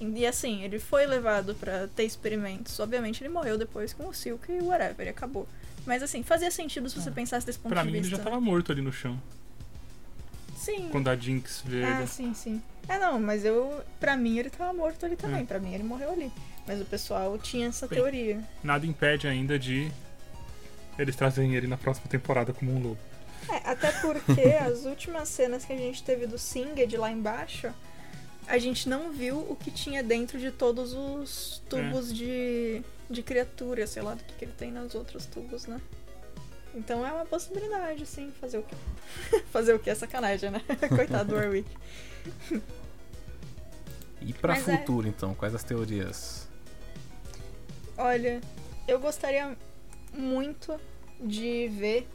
E 0.00 0.24
assim, 0.26 0.62
ele 0.62 0.78
foi 0.78 1.04
levado 1.06 1.54
pra 1.56 1.86
ter 1.88 2.04
experimentos. 2.04 2.78
Obviamente 2.80 3.22
ele 3.22 3.28
morreu 3.28 3.58
depois 3.58 3.92
com 3.92 4.06
o 4.08 4.14
Silk 4.14 4.50
e 4.50 4.62
whatever, 4.62 5.00
ele 5.00 5.10
acabou. 5.10 5.46
Mas 5.84 6.02
assim, 6.02 6.22
fazia 6.22 6.50
sentido 6.50 6.88
se 6.88 6.98
você 7.00 7.10
pensasse 7.10 7.44
desse 7.44 7.58
ponto 7.58 7.72
pra 7.72 7.82
de 7.82 7.88
mim 7.88 7.94
ele 7.98 8.00
vista. 8.02 8.16
já 8.16 8.22
tava 8.22 8.40
morto 8.40 8.70
ali 8.72 8.80
no 8.80 8.92
chão. 8.92 9.20
Sim. 10.60 10.90
Quando 10.90 11.08
a 11.08 11.16
Jinx 11.16 11.62
veio. 11.64 11.86
Ah, 11.86 12.06
sim, 12.06 12.34
sim. 12.34 12.60
É, 12.86 12.98
não, 12.98 13.18
mas 13.18 13.46
eu. 13.46 13.80
Pra 13.98 14.14
mim 14.14 14.38
ele 14.38 14.50
tava 14.50 14.74
morto 14.74 15.06
ali 15.06 15.16
também. 15.16 15.46
Pra 15.46 15.58
mim 15.58 15.72
ele 15.72 15.82
morreu 15.82 16.12
ali. 16.12 16.30
Mas 16.66 16.78
o 16.82 16.84
pessoal 16.84 17.38
tinha 17.38 17.68
essa 17.68 17.88
Bem. 17.88 17.98
teoria. 17.98 18.44
Nada 18.62 18.86
impede 18.86 19.26
ainda 19.26 19.58
de 19.58 19.90
eles 20.98 21.16
trazem 21.16 21.54
ele 21.56 21.66
na 21.66 21.78
próxima 21.78 22.08
temporada 22.08 22.52
como 22.52 22.72
um 22.72 22.82
lobo. 22.82 22.98
É, 23.48 23.70
até 23.70 23.90
porque 24.02 24.42
as 24.60 24.84
últimas 24.84 25.30
cenas 25.30 25.64
que 25.64 25.72
a 25.72 25.76
gente 25.76 26.02
teve 26.02 26.26
do 26.26 26.36
Singed 26.36 26.94
lá 26.94 27.10
embaixo, 27.10 27.72
a 28.46 28.58
gente 28.58 28.86
não 28.86 29.10
viu 29.10 29.38
o 29.38 29.56
que 29.56 29.70
tinha 29.70 30.02
dentro 30.02 30.38
de 30.38 30.50
todos 30.50 30.92
os 30.92 31.62
tubos 31.70 32.12
de, 32.12 32.82
de 33.08 33.22
criatura, 33.22 33.86
sei 33.86 34.02
lá 34.02 34.14
do 34.14 34.22
que, 34.22 34.34
que 34.34 34.44
ele 34.44 34.52
tem 34.52 34.70
nos 34.70 34.94
outros 34.94 35.24
tubos, 35.24 35.66
né? 35.66 35.80
Então 36.74 37.06
é 37.06 37.12
uma 37.12 37.26
possibilidade, 37.26 38.06
sim, 38.06 38.32
fazer 38.40 38.58
o 38.58 38.62
quê? 38.62 38.76
fazer 39.52 39.74
o 39.74 39.78
quê? 39.78 39.90
É 39.90 39.94
sacanagem, 39.94 40.50
né? 40.50 40.62
Coitado 40.94 41.30
do 41.30 41.34
Warwick. 41.34 41.68
E 44.20 44.32
pra 44.34 44.54
Mas 44.54 44.68
é. 44.68 44.76
futuro, 44.78 45.08
então, 45.08 45.34
quais 45.34 45.54
as 45.54 45.64
teorias? 45.64 46.46
Olha, 47.96 48.40
eu 48.86 48.98
gostaria 49.00 49.56
muito 50.12 50.78
de 51.20 51.68
ver 51.68 52.08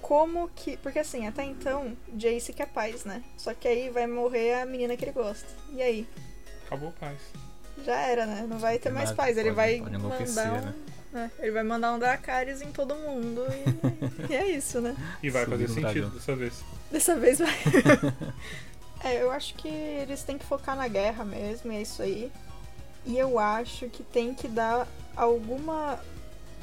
como 0.00 0.48
que. 0.48 0.76
Porque 0.78 0.98
assim, 0.98 1.26
até 1.26 1.44
então, 1.44 1.96
Jace 2.12 2.52
quer 2.52 2.68
paz, 2.68 3.04
né? 3.04 3.22
Só 3.36 3.54
que 3.54 3.66
aí 3.66 3.88
vai 3.90 4.06
morrer 4.06 4.54
a 4.60 4.66
menina 4.66 4.96
que 4.96 5.04
ele 5.04 5.12
gosta. 5.12 5.46
E 5.72 5.80
aí? 5.82 6.06
Acabou 6.66 6.92
paz. 6.92 7.18
Já 7.84 7.96
era, 7.96 8.26
né? 8.26 8.46
Não 8.48 8.58
vai 8.58 8.78
ter 8.78 8.90
mais 8.90 9.12
paz. 9.12 9.36
Ele 9.36 9.50
pode- 9.50 9.56
vai 9.56 9.78
pode 9.78 9.90
mandar 9.92 9.98
enlouquecer, 9.98 10.52
um. 10.52 10.60
né? 10.60 10.74
Né? 11.16 11.30
Ele 11.38 11.50
vai 11.50 11.62
mandar 11.62 11.92
um 11.92 11.98
Dracarys 11.98 12.60
em 12.60 12.70
todo 12.70 12.94
mundo. 12.94 13.42
E, 14.28 14.32
e 14.32 14.36
é 14.36 14.50
isso, 14.50 14.80
né? 14.80 14.94
E 15.22 15.30
vai 15.30 15.46
fazer 15.46 15.68
no 15.68 15.74
sentido 15.74 16.10
dessa 16.10 16.36
vez. 16.36 16.64
Dessa 16.92 17.16
vez 17.16 17.38
vai. 17.38 17.54
é, 19.02 19.22
eu 19.22 19.30
acho 19.30 19.54
que 19.54 19.68
eles 19.68 20.22
têm 20.22 20.36
que 20.36 20.44
focar 20.44 20.76
na 20.76 20.86
guerra 20.86 21.24
mesmo, 21.24 21.72
e 21.72 21.76
é 21.76 21.82
isso 21.82 22.02
aí. 22.02 22.30
E 23.06 23.16
eu 23.18 23.38
acho 23.38 23.88
que 23.88 24.02
tem 24.02 24.34
que 24.34 24.46
dar 24.46 24.86
alguma 25.16 25.98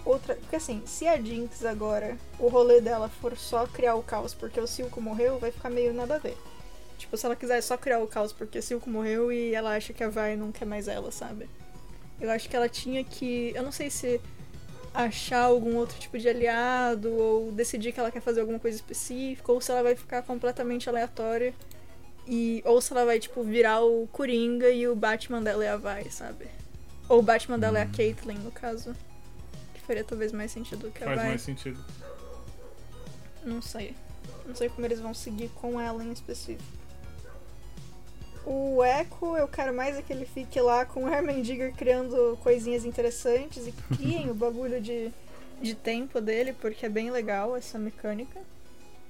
outra. 0.06 0.36
Porque 0.36 0.58
assim, 0.58 0.84
se 0.86 1.08
a 1.08 1.20
Jinx 1.20 1.66
agora, 1.66 2.16
o 2.38 2.48
rolê 2.48 2.80
dela 2.80 3.10
for 3.10 3.36
só 3.36 3.66
criar 3.66 3.96
o 3.96 4.04
caos 4.04 4.34
porque 4.34 4.60
o 4.60 4.68
Silco 4.68 5.02
morreu, 5.02 5.40
vai 5.40 5.52
ficar 5.52 5.70
meio 5.70 5.94
nada 5.94 6.16
a 6.16 6.20
ver. 6.20 6.38
Tipo, 6.98 7.18
se 7.18 7.26
ela 7.26 7.36
quiser 7.36 7.62
só 7.62 7.76
criar 7.76 8.00
o 8.00 8.08
caos 8.08 8.32
porque 8.32 8.60
o 8.60 8.64
Silco 8.64 8.90
morreu 8.90 9.32
e 9.32 9.56
ela 9.56 9.76
acha 9.76 9.94
que 9.94 10.04
a 10.04 10.10
Vai 10.10 10.36
não 10.36 10.52
quer 10.52 10.66
mais 10.66 10.88
ela, 10.88 11.12
sabe? 11.12 11.50
Eu 12.22 12.30
acho 12.30 12.48
que 12.48 12.56
ela 12.56 12.70
tinha 12.70 13.04
que. 13.04 13.52
Eu 13.56 13.64
não 13.64 13.72
sei 13.72 13.90
se 13.90 14.22
achar 14.94 15.44
algum 15.46 15.76
outro 15.76 16.00
tipo 16.00 16.18
de 16.20 16.30
aliado 16.30 17.12
ou 17.12 17.52
decidir 17.52 17.92
que 17.92 18.00
ela 18.00 18.12
quer 18.12 18.22
fazer 18.22 18.42
alguma 18.42 18.60
coisa 18.60 18.78
específica 18.78 19.52
ou 19.52 19.60
se 19.60 19.72
ela 19.72 19.82
vai 19.82 19.96
ficar 19.96 20.22
completamente 20.22 20.88
aleatória 20.88 21.54
e 22.28 22.62
ou 22.66 22.80
se 22.80 22.94
ela 22.94 23.06
vai 23.06 23.20
tipo 23.20 23.44
virar 23.44 23.82
o 23.82 24.08
Coringa 24.12 24.70
e 24.70 24.88
o 24.88 24.96
Batman 24.96 25.42
dela 25.42 25.66
é 25.66 25.70
a 25.70 25.78
Vai, 25.78 26.06
sabe? 26.10 26.46
Ou 27.10 27.20
o 27.20 27.22
Batman 27.24 27.60
dela 27.60 27.80
é 27.80 27.82
a 27.82 27.88
Caitlyn, 27.88 28.38
no 28.38 28.52
caso. 28.52 28.96
Que 29.74 29.82
faria 29.82 30.04
talvez 30.04 30.32
mais 30.32 30.52
sentido 30.52 30.92
que 30.92 31.04
a 31.04 31.08
Faz 31.08 31.20
Vai. 31.20 31.28
mais 31.30 31.42
sentido. 31.42 31.84
Não 33.44 33.62
sei. 33.62 33.96
Não 34.46 34.56
sei 34.56 34.70
como 34.70 34.86
eles 34.86 35.00
vão 35.00 35.14
seguir 35.14 35.50
com 35.50 35.80
ela 35.80 36.04
em 36.04 36.12
específico. 36.12 36.64
O 38.46 38.84
Echo, 38.84 39.38
eu 39.38 39.48
quero 39.48 39.74
mais 39.74 39.96
é 39.98 40.02
que 40.02 40.12
ele 40.12 40.26
fique 40.26 40.60
lá 40.60 40.86
com 40.86 41.06
o 41.06 41.08
Hermendigger 41.08 41.74
criando 41.74 42.38
coisinhas 42.44 42.84
interessantes 42.84 43.66
e 43.68 43.72
criem 43.96 44.30
o 44.30 44.34
bagulho 44.34 44.82
de, 44.82 45.12
de 45.62 45.74
tempo 45.74 46.20
dele, 46.20 46.52
porque 46.54 46.86
é 46.86 46.90
bem 46.90 47.10
legal 47.10 47.56
essa 47.56 47.80
mecânica. 47.80 48.42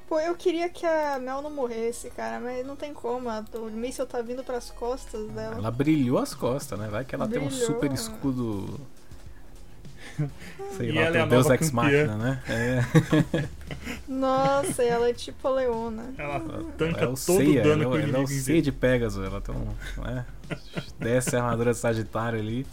Pô, 0.08 0.20
eu 0.20 0.36
queria 0.36 0.70
que 0.70 0.86
a 0.86 1.18
Mel 1.18 1.42
não 1.42 1.50
morresse, 1.50 2.12
cara, 2.12 2.40
mas 2.40 2.64
não 2.66 2.76
tem 2.76 2.94
como. 2.94 3.28
a- 3.30 3.44
O 3.56 3.72
míssil 3.72 4.06
tá 4.06 4.22
vindo 4.22 4.44
pras 4.44 4.70
costas 4.70 5.28
dela. 5.32 5.56
Ela 5.56 5.72
brilhou 5.72 6.20
as 6.20 6.36
costas, 6.36 6.78
né? 6.78 6.88
Vai 6.88 7.04
que 7.04 7.16
ela 7.16 7.28
tem 7.28 7.40
um 7.42 7.48
Brilhou. 7.48 7.66
super 7.68 7.92
escudo. 7.92 8.80
Sei 10.78 10.90
E 10.90 10.92
lá, 10.92 11.02
ela 11.02 11.18
é 11.18 11.26
Deus 11.28 11.44
nova 11.48 11.56
Ex 11.56 11.70
campeã. 11.70 12.08
Machina, 12.08 12.16
né? 12.18 12.42
É, 12.48 12.84
Nossa, 14.08 14.84
ela 14.84 15.10
é 15.10 15.14
tipo 15.14 15.48
a 15.48 15.52
Leona. 15.52 16.14
Ela 16.18 16.36
ela 16.36 16.64
tanca 16.78 17.02
é 17.02 17.08
o 17.08 17.14
todo 17.14 17.18
Seiya, 17.18 17.62
o 17.62 17.64
dano 17.64 17.84
ela, 17.84 17.98
que 17.98 18.04
ela 18.04 18.18
é 18.18 18.22
o 18.22 18.24
envia. 18.24 18.62
de 18.62 18.72
Pegasus, 18.72 19.24
ela 19.26 19.42
tem 19.42 19.54
um. 19.56 19.68
Né? 20.02 20.26
Desce 21.00 21.36
a 21.36 21.44
armadura 21.44 21.72
de 21.74 21.78
Sagitário 21.78 22.40
ali. 22.40 22.66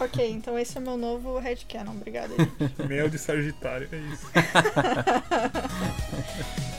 Ok, 0.00 0.30
então 0.30 0.58
esse 0.58 0.76
é 0.76 0.80
meu 0.80 0.98
novo 0.98 1.38
headcanon. 1.38 1.92
Obrigada, 1.92 2.34
gente. 2.36 2.82
Mel 2.86 3.08
de 3.08 3.18
Sagitário, 3.18 3.88
é 3.90 3.96
isso. 3.96 4.26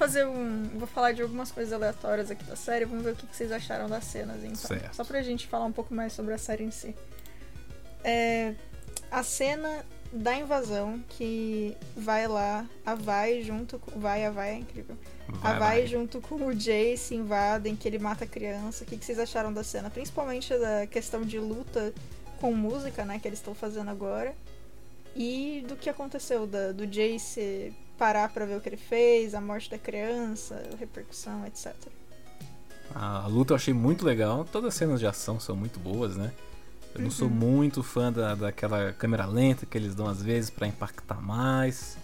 fazer 0.00 0.26
um. 0.26 0.62
Vou 0.78 0.86
falar 0.86 1.12
de 1.12 1.20
algumas 1.20 1.52
coisas 1.52 1.74
aleatórias 1.74 2.30
aqui 2.30 2.42
da 2.44 2.56
série. 2.56 2.86
Vamos 2.86 3.04
ver 3.04 3.12
o 3.12 3.16
que 3.16 3.26
que 3.26 3.36
vocês 3.36 3.52
acharam 3.52 3.86
das 3.86 4.04
cenas, 4.04 4.42
então. 4.42 4.56
Certo. 4.56 4.96
Só 4.96 5.04
pra 5.04 5.22
gente 5.22 5.46
falar 5.46 5.66
um 5.66 5.72
pouco 5.72 5.92
mais 5.94 6.14
sobre 6.14 6.32
a 6.32 6.38
série 6.38 6.64
em 6.64 6.70
si. 6.70 6.96
É, 8.02 8.54
a 9.10 9.22
cena 9.22 9.84
da 10.10 10.34
invasão 10.34 11.04
que 11.10 11.76
vai 11.94 12.26
lá, 12.26 12.66
a 12.84 12.94
Vai 12.94 13.42
junto 13.42 13.78
com. 13.78 14.00
Vai, 14.00 14.24
a 14.24 14.30
Vai 14.30 14.52
é 14.52 14.54
incrível. 14.54 14.96
Vai, 15.28 15.52
a 15.52 15.58
Vai, 15.58 15.78
vai. 15.80 15.86
junto 15.86 16.18
com 16.22 16.46
o 16.46 16.54
Jace 16.54 17.14
invadem, 17.14 17.76
que 17.76 17.86
ele 17.86 17.98
mata 17.98 18.24
a 18.24 18.26
criança. 18.26 18.84
O 18.84 18.86
que, 18.86 18.96
que 18.96 19.04
vocês 19.04 19.18
acharam 19.18 19.52
da 19.52 19.62
cena? 19.62 19.90
Principalmente 19.90 20.56
da 20.56 20.86
questão 20.86 21.20
de 21.20 21.38
luta 21.38 21.92
com 22.40 22.54
música, 22.54 23.04
né? 23.04 23.18
Que 23.18 23.28
eles 23.28 23.38
estão 23.38 23.54
fazendo 23.54 23.90
agora. 23.90 24.34
E 25.14 25.62
do 25.68 25.76
que 25.76 25.90
aconteceu, 25.90 26.46
da, 26.46 26.72
do 26.72 26.86
Jace 26.86 27.74
parar 28.00 28.30
pra 28.30 28.46
ver 28.46 28.56
o 28.56 28.60
que 28.62 28.68
ele 28.70 28.78
fez, 28.78 29.34
a 29.34 29.40
morte 29.42 29.68
da 29.70 29.78
criança, 29.78 30.62
a 30.72 30.76
repercussão, 30.76 31.44
etc. 31.46 31.74
A 32.94 33.26
luta 33.28 33.52
eu 33.52 33.56
achei 33.56 33.74
muito 33.74 34.04
legal. 34.06 34.44
Todas 34.50 34.68
as 34.68 34.74
cenas 34.74 34.98
de 34.98 35.06
ação 35.06 35.38
são 35.38 35.54
muito 35.54 35.78
boas, 35.78 36.16
né? 36.16 36.32
Eu 36.94 37.02
não 37.02 37.10
sou 37.10 37.28
Uhum. 37.28 37.34
muito 37.34 37.82
fã 37.82 38.10
da, 38.10 38.34
daquela 38.34 38.92
câmera 38.94 39.26
lenta 39.26 39.66
que 39.66 39.76
eles 39.76 39.94
dão 39.94 40.06
às 40.08 40.22
vezes 40.22 40.48
pra 40.50 40.66
impactar 40.66 41.20
mais. 41.20 41.96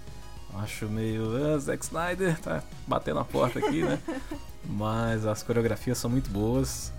Eu 0.53 0.61
Acho 0.61 0.87
meio. 0.87 1.55
Ah, 1.55 1.59
Zack 1.59 1.83
Snyder 1.85 2.39
tá 2.41 2.63
batendo 2.87 3.19
a 3.21 3.25
porta 3.25 3.59
aqui, 3.59 3.83
né? 3.83 3.99
Mas 4.69 5.27
as 5.27 5.43
coreografias 5.43 5.97
são 5.99 6.11
muito 6.11 6.31
boas. 6.31 6.93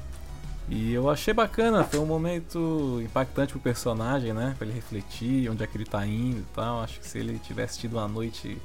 E 0.69 0.91
eu 0.93 1.09
achei 1.09 1.33
bacana, 1.33 1.83
foi 1.85 1.99
um 1.99 2.05
momento 2.05 2.99
impactante 3.01 3.53
pro 3.53 3.61
personagem, 3.61 4.33
né? 4.33 4.53
Pra 4.57 4.67
ele 4.67 4.75
refletir 4.75 5.49
onde 5.49 5.63
é 5.63 5.67
que 5.67 5.77
ele 5.77 5.85
tá 5.85 6.05
indo 6.05 6.39
e 6.39 6.45
tal. 6.53 6.81
Acho 6.81 6.99
que 6.99 7.07
se 7.07 7.17
ele 7.19 7.39
tivesse 7.39 7.79
tido 7.79 7.93
uma 7.93 8.07
noite 8.07 8.57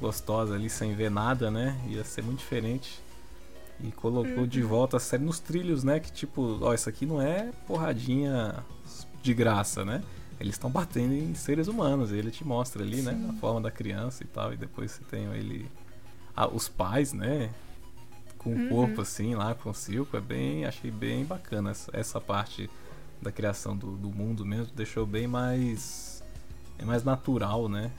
gostosa 0.00 0.54
ali 0.54 0.68
sem 0.70 0.94
ver 0.94 1.10
nada, 1.10 1.50
né? 1.50 1.78
Ia 1.88 2.04
ser 2.04 2.22
muito 2.22 2.38
diferente. 2.38 3.00
E 3.80 3.92
colocou 3.92 4.46
de 4.46 4.60
volta 4.62 4.96
a 4.96 5.00
série 5.00 5.22
nos 5.24 5.38
trilhos, 5.38 5.84
né? 5.84 6.00
Que 6.00 6.10
tipo, 6.10 6.58
ó, 6.62 6.74
isso 6.74 6.88
aqui 6.88 7.06
não 7.06 7.22
é 7.22 7.50
porradinha 7.66 8.56
de 9.22 9.32
graça, 9.34 9.84
né? 9.84 10.02
Eles 10.40 10.54
estão 10.54 10.70
batendo 10.70 11.14
em 11.14 11.34
seres 11.34 11.66
humanos, 11.68 12.10
e 12.12 12.16
ele 12.16 12.30
te 12.30 12.44
mostra 12.44 12.82
ali, 12.82 13.02
né? 13.02 13.12
Sim. 13.12 13.28
A 13.30 13.32
forma 13.34 13.60
da 13.60 13.70
criança 13.70 14.22
e 14.22 14.26
tal, 14.26 14.52
e 14.52 14.56
depois 14.56 14.92
você 14.92 15.02
tem 15.04 15.24
ele. 15.32 15.68
ah, 16.36 16.48
os 16.48 16.68
pais, 16.68 17.12
né? 17.12 17.50
Com 18.36 18.50
o 18.50 18.52
Uhum. 18.56 18.68
corpo 18.68 19.00
assim, 19.00 19.34
lá 19.34 19.54
com 19.54 19.70
o 19.70 19.74
Silco, 19.74 20.16
é 20.16 20.20
bem. 20.20 20.64
Achei 20.64 20.90
bem 20.92 21.24
bacana 21.24 21.70
essa, 21.72 21.90
essa 21.92 22.20
parte 22.20 22.70
da 23.20 23.32
criação 23.32 23.76
do, 23.76 23.96
do 23.96 24.10
mundo 24.10 24.44
mesmo, 24.46 24.72
deixou 24.74 25.04
bem 25.06 25.26
mais. 25.26 26.22
É 26.78 26.84
mais 26.84 27.02
natural, 27.02 27.68
né? 27.68 27.90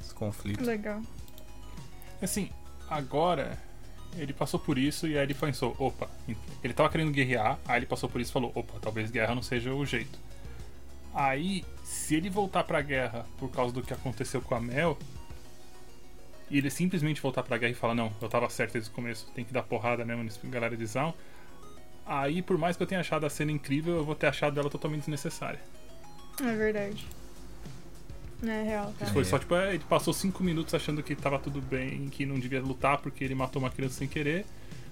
Os 0.00 0.10
conflitos. 0.12 0.66
Legal. 0.66 1.02
Assim, 2.20 2.50
agora 2.88 3.58
ele 4.16 4.32
passou 4.32 4.58
por 4.58 4.78
isso 4.78 5.06
e 5.06 5.16
aí 5.16 5.22
ele 5.22 5.34
pensou, 5.34 5.76
opa, 5.78 6.08
ele 6.62 6.74
tava 6.74 6.88
querendo 6.88 7.12
guerrear, 7.12 7.58
aí 7.66 7.78
ele 7.78 7.86
passou 7.86 8.08
por 8.08 8.20
isso 8.20 8.30
e 8.30 8.32
falou, 8.32 8.52
opa, 8.54 8.78
talvez 8.80 9.10
guerra 9.10 9.34
não 9.34 9.42
seja 9.42 9.72
o 9.72 9.84
jeito. 9.84 10.18
Aí, 11.14 11.64
se 11.82 12.14
ele 12.14 12.30
voltar 12.30 12.64
pra 12.64 12.80
guerra 12.80 13.26
por 13.38 13.50
causa 13.50 13.72
do 13.72 13.82
que 13.82 13.92
aconteceu 13.92 14.40
com 14.40 14.54
a 14.54 14.60
Mel, 14.60 14.98
e 16.50 16.58
ele 16.58 16.70
simplesmente 16.70 17.20
voltar 17.20 17.42
pra 17.42 17.58
guerra 17.58 17.72
e 17.72 17.74
falar, 17.74 17.94
não, 17.94 18.12
eu 18.20 18.28
tava 18.28 18.48
certo 18.48 18.72
desde 18.72 18.90
o 18.90 18.92
começo, 18.92 19.30
tem 19.34 19.44
que 19.44 19.52
dar 19.52 19.62
porrada 19.62 20.04
mesmo 20.04 20.24
nesse 20.24 20.44
galera 20.46 20.76
de 20.76 20.86
Zaun, 20.86 21.12
aí 22.06 22.40
por 22.40 22.56
mais 22.56 22.76
que 22.76 22.82
eu 22.82 22.86
tenha 22.86 23.00
achado 23.00 23.26
a 23.26 23.30
cena 23.30 23.52
incrível, 23.52 23.96
eu 23.96 24.04
vou 24.04 24.14
ter 24.14 24.26
achado 24.26 24.58
ela 24.58 24.70
totalmente 24.70 25.00
desnecessária. 25.00 25.60
É 26.40 26.54
verdade. 26.56 27.06
É 28.42 28.62
real, 28.62 28.94
tá? 28.98 29.06
Foi 29.06 29.22
É. 29.22 29.24
só, 29.24 29.38
tipo, 29.38 29.54
é, 29.54 29.74
ele 29.74 29.84
passou 29.88 30.12
cinco 30.14 30.42
minutos 30.44 30.72
achando 30.74 31.02
que 31.02 31.14
tava 31.16 31.38
tudo 31.38 31.60
bem, 31.60 32.08
que 32.08 32.24
não 32.24 32.38
devia 32.38 32.60
lutar 32.62 32.98
porque 32.98 33.24
ele 33.24 33.34
matou 33.34 33.60
uma 33.60 33.70
criança 33.70 33.96
sem 33.96 34.08
querer. 34.08 34.46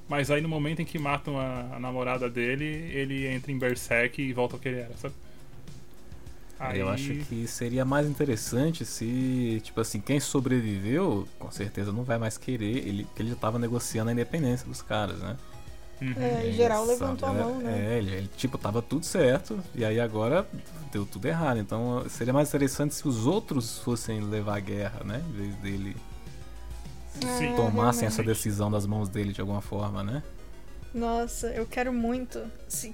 Mas 0.09 0.31
aí 0.31 0.41
no 0.41 0.49
momento 0.49 0.81
em 0.81 0.85
que 0.85 0.99
matam 0.99 1.39
a, 1.39 1.77
a 1.77 1.81
namorada 1.81 2.29
dele, 2.31 2.65
ele 2.65 3.27
entra 3.27 3.51
em 3.51 3.59
Berserk 3.59 4.21
e 4.23 4.33
volta 4.33 4.55
ao 4.57 4.61
que 4.61 4.69
ele 4.69 4.79
era, 4.81 4.97
sabe? 4.97 5.15
Aí, 6.59 6.79
Eu 6.81 6.89
acho 6.89 7.13
que 7.29 7.47
seria 7.47 7.85
mais 7.85 8.07
interessante 8.07 8.85
se, 8.85 9.61
tipo 9.63 9.79
assim, 9.81 10.01
quem 10.01 10.19
sobreviveu, 10.19 11.29
com 11.39 11.51
certeza 11.51 11.93
não 11.93 12.03
vai 12.03 12.19
mais 12.19 12.39
querer, 12.39 12.79
ele, 12.87 13.05
porque 13.05 13.23
ele 13.23 13.29
já 13.31 13.37
tava 13.37 13.59
negociando 13.59 14.09
a 14.09 14.13
independência 14.13 14.67
dos 14.67 14.81
caras, 14.81 15.19
né? 15.19 15.37
Uhum. 16.01 16.15
É, 16.19 16.49
em 16.49 16.53
geral 16.53 16.83
Ele 16.83 16.93
levantou 16.93 17.29
a 17.29 17.33
mão, 17.33 17.59
né? 17.59 17.95
É, 17.95 17.99
ele, 17.99 18.13
ele, 18.13 18.31
tipo, 18.37 18.59
tava 18.59 18.83
tudo 18.83 19.05
certo, 19.05 19.59
e 19.75 19.85
aí 19.85 19.99
agora 19.99 20.47
deu 20.93 21.07
tudo 21.07 21.27
errado. 21.27 21.59
Então 21.59 22.05
seria 22.09 22.33
mais 22.33 22.49
interessante 22.49 22.95
se 22.95 23.07
os 23.09 23.27
outros 23.27 23.79
fossem 23.79 24.21
levar 24.21 24.57
a 24.57 24.61
guerra, 24.61 25.03
né? 25.05 25.23
Em 25.29 25.33
vez 25.33 25.55
dele 25.57 25.97
Sim. 27.21 27.53
É, 27.53 27.57
tomassem 27.57 28.07
essa 28.07 28.23
decisão 28.23 28.71
das 28.71 28.87
mãos 28.87 29.09
dele 29.09 29.33
de 29.33 29.41
alguma 29.41 29.61
forma, 29.61 30.03
né? 30.03 30.23
Nossa, 30.95 31.49
eu 31.49 31.67
quero 31.67 31.93
muito 31.93 32.43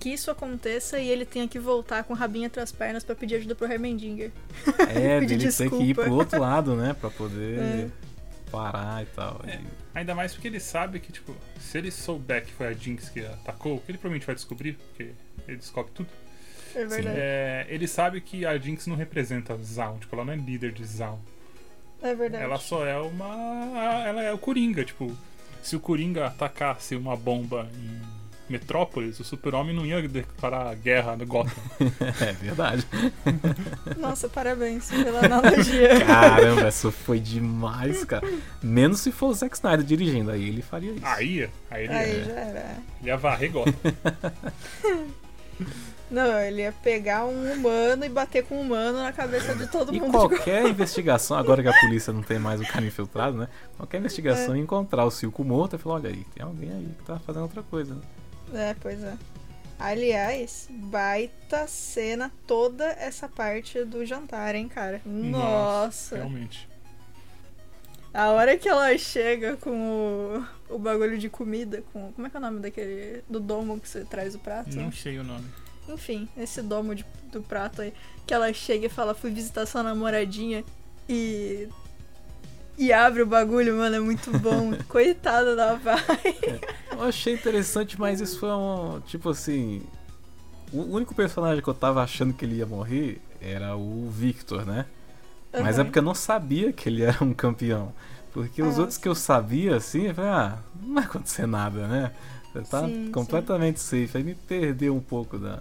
que 0.00 0.08
isso 0.08 0.30
aconteça 0.30 0.98
e 0.98 1.08
ele 1.08 1.24
tenha 1.24 1.46
que 1.46 1.58
voltar 1.58 2.02
com 2.02 2.12
o 2.12 2.16
rabinho 2.16 2.46
entre 2.46 2.60
as 2.60 2.72
pernas 2.72 3.04
pra 3.04 3.14
pedir 3.14 3.36
ajuda 3.36 3.54
pro 3.54 3.70
Hermendinger. 3.70 4.32
É, 4.92 5.20
dele 5.22 5.52
ter 5.52 5.70
que 5.70 5.82
ir 5.82 5.94
pro 5.94 6.12
outro 6.12 6.40
lado, 6.40 6.74
né? 6.74 6.96
Pra 7.00 7.10
poder 7.10 7.58
É. 7.58 7.88
parar 8.52 9.02
e 9.02 9.06
tal. 9.06 9.40
É. 9.46 9.54
E- 9.56 9.82
Ainda 9.94 10.14
mais 10.14 10.32
porque 10.32 10.46
ele 10.48 10.60
sabe 10.60 11.00
que, 11.00 11.10
tipo, 11.12 11.34
se 11.58 11.76
ele 11.78 11.90
souber 11.90 12.44
que 12.44 12.52
foi 12.52 12.66
a 12.68 12.72
Jinx 12.72 13.08
que 13.08 13.20
atacou, 13.26 13.80
que 13.80 13.90
ele 13.90 13.98
provavelmente 13.98 14.26
vai 14.26 14.34
descobrir, 14.34 14.74
porque 14.74 15.12
ele 15.48 15.56
descobre 15.56 15.90
tudo. 15.94 16.08
É 16.74 16.84
verdade. 16.86 17.16
É, 17.18 17.66
ele 17.68 17.86
sabe 17.86 18.20
que 18.20 18.46
a 18.46 18.56
Jinx 18.56 18.86
não 18.86 18.96
representa 18.96 19.56
Zaun, 19.58 19.98
tipo, 19.98 20.14
ela 20.14 20.24
não 20.24 20.32
é 20.32 20.36
líder 20.36 20.72
de 20.72 20.84
Zaun. 20.84 21.18
É, 22.00 22.14
verdade. 22.14 22.42
Ela 22.44 22.58
só 22.58 22.86
é 22.86 22.98
uma. 22.98 24.04
Ela 24.06 24.22
é 24.22 24.32
o 24.32 24.38
Coringa, 24.38 24.84
tipo. 24.84 25.14
Se 25.62 25.76
o 25.76 25.80
Coringa 25.80 26.26
atacasse 26.26 26.96
uma 26.96 27.16
bomba 27.16 27.68
em 27.74 28.00
Metrópolis, 28.52 29.18
o 29.18 29.24
Super-Homem 29.24 29.74
não 29.74 29.84
ia 29.86 30.06
declarar 30.06 30.74
guerra 30.76 31.16
no 31.16 31.26
Gotham. 31.26 31.52
É 32.20 32.32
verdade. 32.32 32.86
Nossa, 33.98 34.28
parabéns 34.28 34.88
pela 34.90 35.24
analogia. 35.24 36.00
Caramba, 36.06 36.66
essa 36.68 36.92
foi 36.92 37.18
demais, 37.18 38.04
cara. 38.04 38.28
Menos 38.62 39.00
se 39.00 39.10
for 39.10 39.28
o 39.28 39.34
Zack 39.34 39.54
Snyder 39.56 39.84
dirigindo, 39.84 40.30
aí 40.30 40.48
ele 40.48 40.62
faria 40.62 40.92
isso. 40.92 41.06
Aí, 41.06 41.48
aí 41.70 41.84
ele, 41.84 41.92
Aí 41.92 42.16
ia, 42.18 42.24
já 42.24 42.32
era. 42.32 42.76
ele 43.00 43.08
ia 43.08 43.16
varrer 43.16 43.50
Gotham. 43.50 43.74
Não, 46.10 46.38
ele 46.40 46.60
ia 46.60 46.72
pegar 46.72 47.24
um 47.24 47.52
humano 47.54 48.04
e 48.04 48.08
bater 48.10 48.44
com 48.44 48.56
um 48.56 48.60
humano 48.60 48.98
na 49.02 49.12
cabeça 49.12 49.54
de 49.54 49.66
todo 49.66 49.94
E 49.94 49.98
mundo. 50.00 50.10
qualquer 50.12 50.68
investigação, 50.68 51.38
agora 51.38 51.62
que 51.62 51.68
a 51.70 51.80
polícia 51.80 52.12
não 52.12 52.22
tem 52.22 52.38
mais 52.38 52.60
o 52.60 52.66
cara 52.66 52.84
infiltrado, 52.84 53.38
né? 53.38 53.48
Qualquer 53.78 53.96
É. 53.96 54.00
investigação 54.00 54.54
encontrar 54.54 55.06
o 55.06 55.10
Silco 55.10 55.42
morto 55.42 55.76
e 55.76 55.78
falar, 55.78 55.94
olha 55.94 56.10
aí, 56.10 56.22
tem 56.34 56.44
alguém 56.44 56.70
aí 56.70 56.88
que 56.98 57.04
tá 57.04 57.18
fazendo 57.18 57.44
outra 57.44 57.62
coisa. 57.62 57.94
né? 57.94 58.00
É, 58.54 58.74
pois 58.80 59.02
é. 59.02 59.16
Aliás, 59.78 60.68
baita 60.70 61.66
cena 61.66 62.30
toda 62.46 62.84
essa 62.84 63.28
parte 63.28 63.84
do 63.84 64.04
jantar, 64.06 64.54
hein, 64.54 64.68
cara? 64.68 65.00
Nossa! 65.04 66.16
Realmente. 66.16 66.68
A 68.14 68.30
hora 68.30 68.56
que 68.58 68.68
ela 68.68 68.96
chega 68.98 69.56
com 69.56 70.44
o, 70.68 70.74
o 70.74 70.78
bagulho 70.78 71.18
de 71.18 71.28
comida, 71.30 71.82
com. 71.92 72.12
Como 72.12 72.26
é 72.26 72.30
que 72.30 72.36
é 72.36 72.38
o 72.38 72.42
nome 72.42 72.60
daquele. 72.60 73.24
do 73.28 73.40
domo 73.40 73.80
que 73.80 73.88
você 73.88 74.04
traz 74.04 74.34
o 74.34 74.38
prato? 74.38 74.76
Não 74.76 74.92
sei 74.92 75.18
o 75.18 75.24
nome. 75.24 75.46
Enfim, 75.88 76.28
esse 76.36 76.60
domo 76.62 76.94
de- 76.94 77.06
do 77.32 77.40
prato 77.42 77.80
aí. 77.82 77.92
Que 78.26 78.34
ela 78.34 78.52
chega 78.52 78.86
e 78.86 78.90
fala, 78.90 79.14
fui 79.14 79.30
visitar 79.30 79.64
sua 79.66 79.82
namoradinha 79.82 80.62
e. 81.08 81.68
E 82.78 82.92
abre 82.92 83.22
o 83.22 83.26
bagulho, 83.26 83.76
mano, 83.76 83.96
é 83.96 84.00
muito 84.00 84.30
bom. 84.38 84.72
Coitada 84.88 85.54
da 85.54 85.74
vai. 85.74 86.00
Eu 86.90 87.02
achei 87.04 87.34
interessante, 87.34 87.98
mas 88.00 88.20
isso 88.20 88.38
foi 88.38 88.50
um. 88.50 89.00
Tipo 89.06 89.30
assim. 89.30 89.82
O 90.72 90.94
único 90.96 91.14
personagem 91.14 91.62
que 91.62 91.68
eu 91.68 91.74
tava 91.74 92.02
achando 92.02 92.32
que 92.32 92.44
ele 92.44 92.56
ia 92.56 92.66
morrer 92.66 93.20
era 93.40 93.76
o 93.76 94.08
Victor, 94.10 94.64
né? 94.64 94.86
Mas 95.52 95.78
é 95.78 95.84
porque 95.84 95.98
eu 95.98 96.02
não 96.02 96.14
sabia 96.14 96.72
que 96.72 96.88
ele 96.88 97.02
era 97.02 97.22
um 97.22 97.34
campeão. 97.34 97.92
Porque 98.32 98.62
os 98.62 98.78
Ah, 98.78 98.80
outros 98.80 98.96
que 98.96 99.06
eu 99.06 99.14
sabia, 99.14 99.76
assim, 99.76 100.06
eu 100.06 100.14
falei, 100.14 100.30
ah, 100.30 100.58
não 100.80 100.94
vai 100.94 101.04
acontecer 101.04 101.46
nada, 101.46 101.86
né? 101.86 102.12
Você 102.54 102.62
tá 102.62 102.86
Sim, 102.86 103.10
completamente 103.12 103.80
safe. 103.80 104.16
Aí 104.16 104.24
me 104.24 104.34
perdeu 104.34 104.96
um 104.96 105.00
pouco 105.00 105.38
da, 105.38 105.60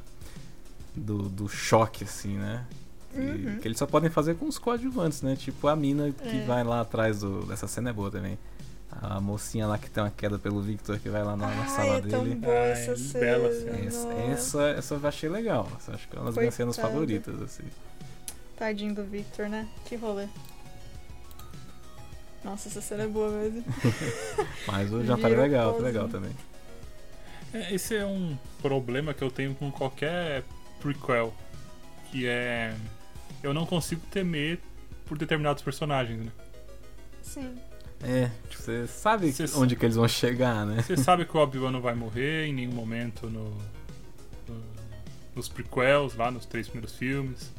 do, 0.95 1.23
do 1.27 1.49
choque, 1.49 2.05
assim, 2.05 2.37
né? 2.37 2.65
Uhum. 3.13 3.59
Que 3.59 3.67
eles 3.67 3.77
só 3.77 3.85
podem 3.85 4.09
fazer 4.09 4.35
com 4.35 4.45
os 4.47 4.57
coadjuvantes, 4.57 5.21
né? 5.21 5.35
Tipo 5.35 5.67
a 5.67 5.75
mina 5.75 6.11
que 6.11 6.37
É. 6.41 6.45
vai 6.45 6.63
lá 6.63 6.81
atrás 6.81 7.19
do. 7.19 7.45
Dessa 7.45 7.67
cena 7.67 7.89
é 7.89 7.93
boa 7.93 8.09
também. 8.09 8.37
A 9.01 9.19
mocinha 9.21 9.67
lá 9.67 9.77
que 9.77 9.89
tem 9.89 10.03
uma 10.03 10.09
queda 10.11 10.37
pelo 10.37 10.61
Victor 10.61 10.99
que 10.99 11.09
vai 11.09 11.23
lá 11.23 11.35
na, 11.37 11.47
na 11.47 11.61
Ai, 11.63 11.69
sala 11.69 11.97
é 11.97 12.01
tão 12.01 12.23
dele. 12.25 12.41
Ai, 12.45 12.71
essa 12.71 12.95
cena. 12.97 13.19
bela 13.25 13.53
cena. 13.53 13.77
Essa, 13.87 14.13
essa, 14.13 14.61
essa 14.69 14.93
eu 14.95 15.07
achei 15.07 15.29
legal. 15.29 15.67
Essa 15.77 15.93
acho 15.95 16.07
que 16.09 16.15
é 16.15 16.19
uma 16.19 16.25
das 16.25 16.35
minhas 16.37 16.53
cenas 16.53 16.77
favoritas, 16.77 17.41
assim. 17.41 17.63
Tadinho 18.57 18.93
do 18.93 19.03
Victor, 19.03 19.47
né? 19.49 19.67
Que 19.85 19.95
rolê. 19.95 20.27
Nossa, 22.43 22.67
essa 22.69 22.81
cena 22.81 23.03
é 23.03 23.07
boa 23.07 23.29
mesmo. 23.29 23.63
Mas 24.67 24.91
o 24.91 25.03
jantar 25.05 25.31
é 25.31 25.35
legal, 25.35 25.71
foi 25.73 25.81
pose. 25.81 25.85
legal 25.93 26.09
também. 26.09 26.31
É, 27.53 27.73
Esse 27.73 27.95
é 27.95 28.05
um 28.05 28.37
problema 28.61 29.13
que 29.13 29.23
eu 29.23 29.29
tenho 29.29 29.53
com 29.55 29.71
qualquer 29.71 30.43
prequel. 30.79 31.33
Que 32.11 32.27
é. 32.27 32.73
Eu 33.43 33.53
não 33.53 33.65
consigo 33.65 34.01
temer 34.11 34.59
por 35.05 35.17
determinados 35.17 35.61
personagens, 35.63 36.19
né? 36.25 36.31
Sim. 37.21 37.55
É, 38.03 38.29
tipo, 38.49 38.63
você 38.63 38.87
sabe 38.87 39.31
Você 39.31 39.45
onde 39.57 39.75
que 39.75 39.85
eles 39.85 39.95
vão 39.95 40.07
chegar, 40.07 40.65
né? 40.65 40.81
Você 40.81 40.97
sabe 40.97 41.25
que 41.25 41.35
o 41.37 41.39
Obi-Wan 41.39 41.71
não 41.71 41.81
vai 41.81 41.93
morrer 41.93 42.45
em 42.47 42.53
nenhum 42.53 42.71
momento 42.71 43.29
no, 43.29 43.49
no- 44.47 44.63
nos 45.35 45.47
prequels, 45.47 46.15
lá 46.15 46.31
nos 46.31 46.45
três 46.45 46.67
primeiros 46.67 46.95
filmes. 46.95 47.51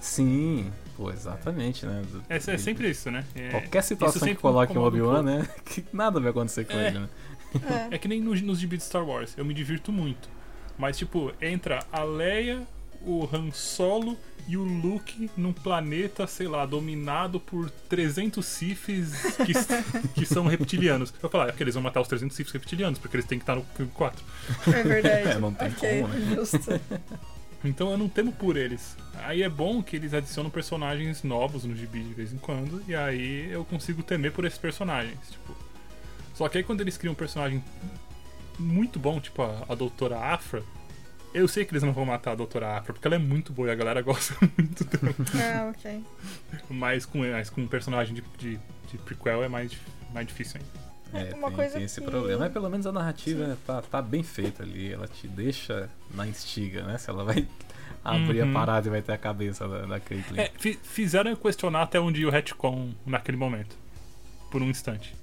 Sim, 0.00 0.72
pô, 0.96 1.10
exatamente, 1.10 1.84
né? 1.84 2.02
Do- 2.10 2.22
É, 2.28 2.36
é 2.36 2.58
sempre 2.58 2.88
isso, 2.88 3.10
né? 3.10 3.24
É, 3.34 3.50
Qualquer 3.50 3.82
situação 3.82 4.26
que 4.28 4.34
coloque 4.36 4.76
o 4.78 4.82
Obi-Wan, 4.82 5.22
né? 5.22 5.48
Que 5.66 5.84
nada 5.92 6.18
vai 6.20 6.30
acontecer 6.30 6.64
com 6.64 6.72
É. 6.74 6.88
ele, 6.88 6.98
né? 7.00 7.08
É. 7.90 7.96
É 7.96 7.98
que 7.98 8.06
nem 8.08 8.20
nos, 8.20 8.40
nos 8.40 8.58
gibis 8.60 8.78
de 8.78 8.84
Star 8.84 9.04
Wars, 9.04 9.34
eu 9.36 9.44
me 9.44 9.52
divirto 9.52 9.90
muito. 9.92 10.28
Mas, 10.78 10.96
tipo, 10.96 11.32
entra 11.42 11.80
a 11.92 12.02
Leia, 12.04 12.62
o 13.02 13.28
Han 13.32 13.50
Solo 13.52 14.16
e 14.46 14.56
o 14.56 14.62
Luke 14.62 15.30
num 15.36 15.52
planeta, 15.52 16.26
sei 16.26 16.48
lá, 16.48 16.66
dominado 16.66 17.38
por 17.38 17.70
300 17.88 18.44
Siths 18.44 19.36
que, 19.36 19.52
que 20.14 20.26
são 20.26 20.46
reptilianos. 20.46 21.10
Eu 21.14 21.20
vou 21.20 21.30
falar, 21.30 21.48
é 21.48 21.52
que 21.52 21.62
eles 21.62 21.74
vão 21.74 21.82
matar 21.82 22.00
os 22.00 22.08
300 22.08 22.36
Siths 22.36 22.52
reptilianos, 22.52 22.98
porque 22.98 23.16
eles 23.16 23.26
têm 23.26 23.38
que 23.38 23.42
estar 23.44 23.54
no 23.54 23.64
filme 23.76 23.92
4. 23.94 24.24
É 24.66 24.82
verdade. 24.82 25.10
É, 25.30 25.38
não 25.38 25.52
tem 25.52 25.68
ok, 25.68 26.02
como, 26.02 26.14
né? 26.14 26.34
justo. 26.34 26.80
Então 27.64 27.90
eu 27.90 27.98
não 27.98 28.08
temo 28.08 28.32
por 28.32 28.56
eles. 28.56 28.96
Aí 29.14 29.42
é 29.42 29.48
bom 29.48 29.82
que 29.82 29.96
eles 29.96 30.14
adicionam 30.14 30.50
personagens 30.50 31.22
novos 31.22 31.64
no 31.64 31.76
gibi 31.76 32.02
de 32.02 32.14
vez 32.14 32.32
em 32.32 32.38
quando, 32.38 32.82
e 32.88 32.94
aí 32.94 33.50
eu 33.50 33.64
consigo 33.64 34.02
temer 34.02 34.32
por 34.32 34.44
esses 34.44 34.58
personagens. 34.58 35.18
Tipo. 35.30 35.54
Só 36.34 36.48
que 36.48 36.58
aí 36.58 36.64
quando 36.64 36.80
eles 36.80 36.96
criam 36.96 37.12
um 37.12 37.16
personagem 37.16 37.62
muito 38.58 38.98
bom, 38.98 39.20
tipo 39.20 39.42
a, 39.42 39.64
a 39.68 39.74
Doutora 39.74 40.18
Afra, 40.18 40.62
eu 41.34 41.46
sei 41.48 41.64
que 41.64 41.72
eles 41.72 41.82
não 41.82 41.92
vão 41.92 42.04
matar 42.04 42.32
a 42.32 42.34
Doutora 42.34 42.76
Afra, 42.76 42.92
porque 42.92 43.06
ela 43.06 43.16
é 43.16 43.18
muito 43.18 43.52
boa 43.52 43.68
e 43.68 43.70
a 43.70 43.74
galera 43.74 44.00
gosta 44.02 44.34
muito 44.56 44.84
dela. 44.84 45.14
Ah, 45.34 45.72
ok. 45.76 46.04
Mas 46.68 47.06
com, 47.06 47.18
mas 47.18 47.50
com 47.50 47.60
um 47.62 47.66
personagem 47.68 48.14
de, 48.14 48.22
de, 48.38 48.58
de 48.90 48.98
prequel 48.98 49.42
é 49.44 49.48
mais, 49.48 49.72
mais 50.12 50.26
difícil 50.26 50.60
ainda. 50.60 50.80
É, 51.12 51.34
Uma 51.34 51.48
tem, 51.48 51.56
coisa 51.56 51.74
tem 51.74 51.82
esse 51.84 52.00
que- 52.00 52.06
problema. 52.08 52.38
Mas 52.40 52.52
pelo 52.52 52.70
menos 52.70 52.86
a 52.86 52.92
narrativa 52.92 53.46
né, 53.46 53.56
tá, 53.66 53.82
tá 53.82 54.00
bem 54.00 54.22
feita 54.22 54.62
ali. 54.62 54.92
Ela 54.92 55.08
te 55.08 55.26
deixa 55.26 55.88
na 56.14 56.26
instiga, 56.26 56.82
né? 56.84 56.98
Se 56.98 57.10
ela 57.10 57.24
vai 57.24 57.46
abrir 58.04 58.42
Uhum. 58.42 58.50
a 58.50 58.52
parada 58.54 58.86
e 58.86 58.90
vai 58.90 59.02
ter 59.02 59.12
a 59.12 59.18
cabeça 59.18 59.66
da, 59.66 59.82
da 59.86 59.98
Caitlyn. 60.00 60.40
É, 60.40 60.50
fi- 60.56 60.78
fizeram 60.82 61.30
eu 61.32 61.36
questionar 61.36 61.82
até 61.82 61.98
onde 61.98 62.20
ia 62.20 62.28
o 62.28 62.30
retcon 62.30 62.92
naquele 63.04 63.36
momento. 63.36 63.76
Por 64.52 64.62
um 64.62 64.70
instante. 64.70 65.14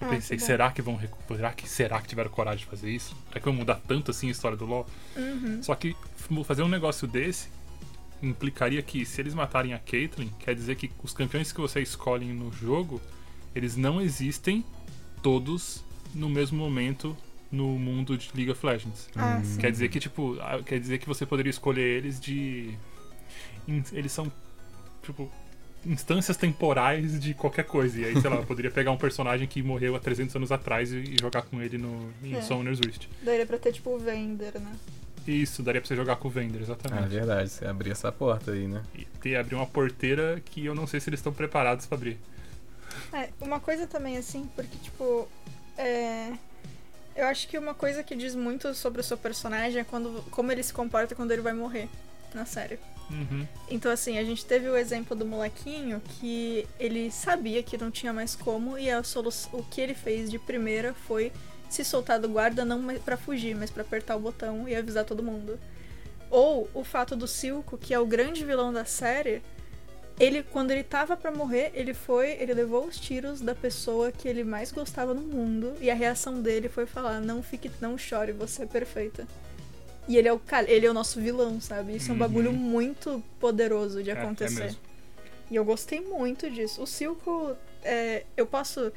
Eu 0.00 0.06
Ah, 0.08 0.10
pensei, 0.10 0.36
que 0.36 0.42
será 0.42 0.70
que 0.70 0.82
vão 0.82 0.94
recuperar? 0.96 1.54
Que, 1.56 1.68
será 1.68 2.00
que 2.00 2.08
tiveram 2.08 2.30
coragem 2.30 2.60
de 2.60 2.66
fazer 2.66 2.90
isso? 2.90 3.16
Será 3.28 3.40
que 3.40 3.46
vão 3.46 3.54
mudar 3.54 3.80
tanto 3.86 4.10
assim 4.10 4.28
a 4.28 4.30
história 4.30 4.56
do 4.56 4.66
LoL? 4.66 4.86
Uhum. 5.16 5.62
Só 5.62 5.74
que 5.74 5.96
fazer 6.44 6.62
um 6.62 6.68
negócio 6.68 7.06
desse 7.08 7.48
implicaria 8.22 8.82
que 8.82 9.04
se 9.04 9.20
eles 9.20 9.34
matarem 9.34 9.74
a 9.74 9.78
Caitlyn, 9.78 10.30
quer 10.38 10.54
dizer 10.54 10.74
que 10.76 10.90
os 11.02 11.12
campeões 11.12 11.52
que 11.52 11.60
você 11.60 11.80
escolhe 11.80 12.26
no 12.32 12.50
jogo, 12.52 13.00
eles 13.54 13.76
não 13.76 14.00
existem 14.00 14.64
todos 15.22 15.84
no 16.14 16.28
mesmo 16.28 16.58
momento 16.58 17.16
no 17.50 17.78
mundo 17.78 18.16
de 18.18 18.30
League 18.34 18.50
of 18.50 18.64
Legends. 18.66 19.08
Ah, 19.14 19.40
sim. 19.44 19.58
Quer 19.58 19.70
dizer 19.70 19.88
que, 19.88 20.00
tipo, 20.00 20.36
ah, 20.40 20.62
quer 20.64 20.80
dizer 20.80 20.98
que 20.98 21.06
você 21.06 21.24
poderia 21.24 21.50
escolher 21.50 21.98
eles 21.98 22.18
de. 22.20 22.74
Eles 23.92 24.12
são, 24.12 24.30
tipo, 25.02 25.30
instâncias 25.86 26.36
temporais 26.36 27.18
de 27.20 27.34
qualquer 27.34 27.64
coisa. 27.64 27.98
E 28.00 28.04
aí, 28.04 28.20
sei 28.20 28.28
lá, 28.30 28.36
eu 28.36 28.44
poderia 28.46 28.70
pegar 28.70 28.90
um 28.90 28.96
personagem 28.96 29.46
que 29.46 29.62
morreu 29.62 29.94
há 29.96 30.00
300 30.00 30.34
anos 30.36 30.52
atrás 30.52 30.92
e, 30.92 30.96
e 30.98 31.16
jogar 31.20 31.42
com 31.42 31.60
ele 31.62 31.78
no, 31.78 32.10
em 32.22 32.34
É. 32.36 32.42
Summoner's 32.42 32.78
Rift. 32.80 33.08
Daria 33.22 33.46
pra 33.46 33.58
ter, 33.58 33.72
tipo, 33.72 33.90
o 33.90 33.98
Vender, 33.98 34.52
né? 34.60 34.72
Isso, 35.26 35.62
daria 35.62 35.80
pra 35.80 35.88
você 35.88 35.96
jogar 35.96 36.16
com 36.16 36.28
o 36.28 36.30
Vender, 36.30 36.58
Ah, 36.58 36.60
é 36.60 36.62
exatamente. 36.62 37.08
verdade, 37.08 37.48
você 37.50 37.66
abrir 37.66 37.90
essa 37.90 38.12
porta 38.12 38.52
aí, 38.52 38.68
né? 38.68 38.82
E 38.94 39.04
ter, 39.20 39.36
abrir 39.36 39.56
uma 39.56 39.66
porteira 39.66 40.40
que 40.44 40.64
eu 40.64 40.74
não 40.74 40.86
sei 40.86 41.00
se 41.00 41.08
eles 41.10 41.18
estão 41.18 41.32
preparados 41.32 41.84
pra 41.86 41.96
abrir. 41.96 42.16
É, 43.12 43.28
uma 43.40 43.58
coisa 43.58 43.86
também, 43.86 44.16
assim, 44.16 44.48
porque, 44.54 44.76
tipo, 44.82 45.28
é... 45.76 46.32
Eu 47.16 47.26
acho 47.28 47.48
que 47.48 47.56
uma 47.58 47.72
coisa 47.72 48.02
que 48.02 48.14
diz 48.14 48.34
muito 48.34 48.74
sobre 48.74 49.00
o 49.00 49.04
seu 49.04 49.16
personagem 49.16 49.80
é 49.80 49.84
quando, 49.84 50.22
como 50.30 50.52
ele 50.52 50.62
se 50.62 50.72
comporta 50.72 51.14
quando 51.14 51.30
ele 51.32 51.40
vai 51.42 51.54
morrer 51.54 51.88
na 52.34 52.44
série. 52.44 52.78
Uhum. 53.10 53.46
Então, 53.70 53.90
assim, 53.90 54.18
a 54.18 54.24
gente 54.24 54.44
teve 54.44 54.68
o 54.68 54.76
exemplo 54.76 55.16
do 55.16 55.24
molequinho 55.24 56.00
que 56.18 56.66
ele 56.78 57.10
sabia 57.10 57.62
que 57.62 57.78
não 57.78 57.90
tinha 57.90 58.12
mais 58.12 58.34
como 58.34 58.76
e 58.76 58.90
a 58.90 59.02
o 59.52 59.62
que 59.62 59.80
ele 59.80 59.94
fez 59.94 60.30
de 60.30 60.38
primeira 60.38 60.92
foi 60.92 61.32
se 61.68 61.84
soltar 61.84 62.18
do 62.18 62.28
guarda 62.28 62.64
não 62.64 62.82
pra 62.98 63.16
fugir, 63.16 63.54
mas 63.54 63.70
pra 63.70 63.82
apertar 63.82 64.16
o 64.16 64.20
botão 64.20 64.68
e 64.68 64.74
avisar 64.74 65.04
todo 65.04 65.22
mundo. 65.22 65.58
Ou 66.30 66.68
o 66.74 66.82
fato 66.82 67.14
do 67.14 67.26
Silco, 67.26 67.78
que 67.78 67.94
é 67.94 67.98
o 67.98 68.06
grande 68.06 68.44
vilão 68.44 68.72
da 68.72 68.84
série, 68.84 69.42
ele, 70.18 70.42
quando 70.42 70.70
ele 70.70 70.82
tava 70.82 71.16
pra 71.16 71.30
morrer, 71.30 71.70
ele 71.74 71.92
foi, 71.92 72.30
ele 72.32 72.54
levou 72.54 72.86
os 72.86 72.98
tiros 72.98 73.40
da 73.40 73.54
pessoa 73.54 74.10
que 74.10 74.26
ele 74.26 74.42
mais 74.42 74.72
gostava 74.72 75.12
no 75.12 75.20
mundo. 75.20 75.74
E 75.80 75.90
a 75.90 75.94
reação 75.94 76.40
dele 76.40 76.68
foi 76.68 76.86
falar: 76.86 77.20
Não 77.20 77.42
fique, 77.42 77.70
não 77.80 77.98
chore, 77.98 78.32
você 78.32 78.62
é 78.62 78.66
perfeita. 78.66 79.26
E 80.08 80.16
ele 80.16 80.28
é 80.28 80.32
o, 80.32 80.38
cara- 80.38 80.70
ele 80.70 80.86
é 80.86 80.90
o 80.90 80.94
nosso 80.94 81.20
vilão, 81.20 81.60
sabe? 81.60 81.96
Isso 81.96 82.08
é 82.08 82.10
um 82.10 82.14
Uhum. 82.14 82.18
bagulho 82.20 82.52
muito 82.52 83.22
poderoso 83.40 84.02
de 84.02 84.10
É, 84.10 84.14
é 84.14 84.18
acontecer. 84.22 84.60
mesmo. 84.64 84.78
E 85.50 85.56
eu 85.56 85.64
gostei 85.64 86.00
muito 86.00 86.48
disso. 86.50 86.82
O 86.82 86.86
Silco, 86.86 87.56
é, 87.82 88.24
eu 88.36 88.46
posso 88.46 88.92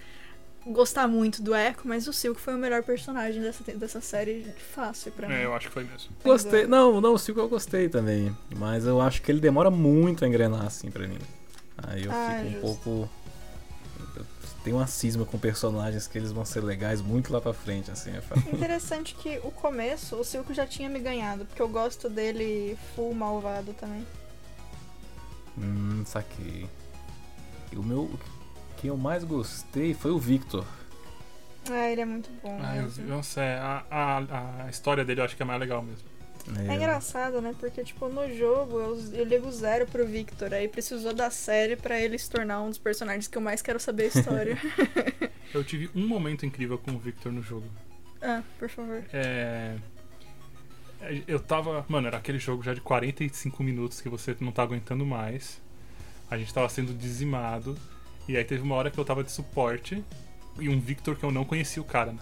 gostar 0.68 1.08
muito 1.08 1.42
do 1.42 1.56
Echo, 1.56 1.82
mas 1.86 2.08
o 2.08 2.14
Silco 2.14 2.40
foi 2.40 2.54
o 2.54 2.58
melhor 2.58 2.84
personagem 2.84 3.42
dessa, 3.42 3.64
dessa 3.76 4.02
série 4.02 4.46
fácil 4.74 5.12
pra 5.14 5.28
mim. 5.28 5.34
É, 5.36 5.46
eu 5.46 5.54
acho 5.56 5.68
que 5.68 5.74
foi 5.74 5.84
mesmo. 5.84 6.10
Gostei. 6.24 6.68
Não, 6.68 7.00
não, 7.02 7.14
o 7.14 7.18
Silco 7.20 7.40
eu 7.40 7.50
gostei 7.50 7.88
também. 7.90 8.36
Mas 8.56 8.86
eu 8.86 9.02
acho 9.02 9.22
que 9.22 9.32
ele 9.32 9.40
demora 9.40 9.72
muito 9.72 10.24
a 10.26 10.28
engrenar, 10.28 10.66
assim, 10.66 10.92
pra 10.92 11.08
mim. 11.08 11.18
Aí 11.78 12.04
eu 12.04 12.12
Ah, 12.12 12.36
fico 12.36 12.48
um 12.48 12.52
justo. 12.62 12.82
pouco. 12.84 13.10
Tenho 14.64 14.78
uma 14.78 14.88
cisma 14.88 15.26
com 15.26 15.38
personagens 15.40 16.08
que 16.08 16.18
eles 16.18 16.32
vão 16.32 16.44
ser 16.46 16.62
legais 16.64 17.02
muito 17.02 17.32
lá 17.32 17.40
pra 17.40 17.54
frente, 17.54 17.90
assim. 17.92 18.12
Falo, 18.22 18.42
Interessante 18.54 19.16
que 19.16 19.40
o 19.44 19.52
começo, 19.52 20.16
o 20.16 20.24
Silco 20.24 20.54
já 20.54 20.66
tinha 20.68 20.90
me 20.90 21.00
ganhado, 21.00 21.46
porque 21.46 21.62
eu 21.62 21.70
gosto 21.70 22.10
dele 22.10 22.78
full 22.96 23.14
malvado 23.14 23.74
também. 23.74 24.06
hum, 25.58 26.04
saquei. 26.06 26.70
E 27.72 27.76
o 27.78 27.84
meu. 27.84 28.10
Quem 28.78 28.90
eu 28.90 28.98
mais 28.98 29.24
gostei 29.24 29.94
foi 29.94 30.12
o 30.12 30.18
Victor. 30.20 30.66
Ah, 31.70 31.90
ele 31.90 32.02
é 32.02 32.06
muito 32.06 32.30
bom. 32.42 32.58
Ah, 32.62 32.78
eu, 32.78 32.84
mesmo. 32.84 33.04
eu 33.04 33.10
não 33.10 33.22
sei, 33.22 33.44
a, 33.44 33.86
a, 33.92 34.64
a 34.66 34.70
história 34.70 35.04
dele 35.06 35.20
eu 35.22 35.26
acho 35.26 35.36
que 35.36 35.44
é 35.44 35.46
mais 35.46 35.60
legal 35.60 35.82
mesmo. 35.82 36.08
É 36.68 36.76
engraçado, 36.76 37.42
né? 37.42 37.54
Porque, 37.60 37.84
tipo, 37.84 38.08
no 38.10 38.34
jogo 38.36 38.80
eu, 38.80 39.00
eu 39.14 39.26
ligo 39.26 39.52
zero 39.52 39.86
pro 39.86 40.06
Victor. 40.06 40.54
Aí 40.54 40.68
precisou 40.68 41.14
da 41.14 41.30
série 41.30 41.76
pra 41.76 42.00
ele 42.00 42.18
se 42.18 42.30
tornar 42.30 42.62
um 42.62 42.70
dos 42.70 42.78
personagens 42.78 43.28
que 43.28 43.38
eu 43.38 43.42
mais 43.42 43.62
quero 43.62 43.80
saber 43.80 44.04
a 44.04 44.08
história. 44.20 44.58
Eu 45.52 45.64
tive 45.64 45.90
um 45.96 46.08
momento 46.08 46.46
incrível 46.46 46.78
com 46.78 46.92
o 46.92 47.00
Victor 47.00 47.32
no 47.32 47.42
jogo. 47.42 47.66
ah, 48.22 48.44
por 48.60 48.70
favor. 48.70 49.04
É. 49.12 49.76
é, 51.02 51.24
Eu 51.28 51.40
tava. 51.40 51.84
Mano, 51.90 52.08
era 52.08 52.18
aquele 52.18 52.38
jogo 52.38 52.62
já 52.62 52.72
de 52.74 52.82
45 52.82 53.64
minutos 53.64 54.00
que 54.00 54.08
você 54.10 54.36
não 54.40 54.52
tá 54.52 54.62
aguentando 54.62 55.04
mais. 55.06 55.60
A 56.30 56.38
gente 56.38 56.54
tava 56.54 56.70
sendo 56.70 56.94
dizimado. 56.94 57.76
E 58.28 58.38
aí 58.38 58.44
teve 58.44 58.62
uma 58.62 58.76
hora 58.76 58.92
que 58.92 59.00
eu 59.00 59.04
tava 59.06 59.24
de 59.24 59.32
suporte. 59.32 60.04
E 60.60 60.70
um 60.70 60.80
Victor 60.80 61.16
que 61.16 61.24
eu 61.24 61.32
não 61.32 61.44
conhecia 61.44 61.82
o 61.82 61.86
cara. 61.86 62.12
né? 62.12 62.20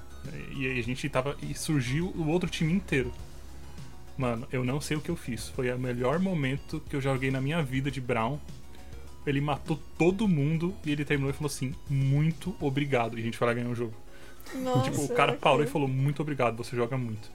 E 0.56 0.66
aí 0.66 0.80
a 0.80 0.84
gente 0.84 1.10
tava. 1.10 1.36
E 1.42 1.54
surgiu 1.54 2.08
o 2.16 2.30
outro 2.30 2.50
time 2.50 2.72
inteiro. 2.72 3.12
Mano, 4.18 4.48
eu 4.52 4.64
não 4.64 4.82
sei 4.82 4.98
o 4.98 5.02
que 5.02 5.10
eu 5.10 5.16
fiz. 5.16 5.50
Foi 5.50 5.72
o 5.72 5.78
melhor 5.80 6.20
momento 6.20 6.82
que 6.90 6.96
eu 6.96 7.02
joguei 7.02 7.30
na 7.30 7.40
minha 7.40 7.62
vida 7.62 7.92
de 7.92 8.02
Brown. 8.02 8.40
Ele 9.26 9.42
matou 9.42 9.80
todo 9.98 10.28
mundo 10.28 10.74
e 10.86 10.92
ele 10.92 11.06
terminou 11.06 11.30
e 11.30 11.34
falou 11.34 11.48
assim: 11.48 11.76
Muito 11.90 12.56
obrigado. 12.60 13.18
E 13.18 13.22
a 13.22 13.24
gente 13.24 13.38
foi 13.38 13.48
lá 13.48 13.54
ganhar 13.54 13.70
o 13.70 13.76
jogo. 13.76 13.94
Nossa, 14.56 14.90
Tipo, 14.90 15.04
o 15.04 15.10
cara 15.10 15.32
ok. 15.34 15.42
parou 15.42 15.64
e 15.64 15.68
falou 15.68 15.88
muito 15.88 16.22
obrigado, 16.22 16.56
você 16.56 16.76
joga 16.76 16.98
muito. 16.98 17.30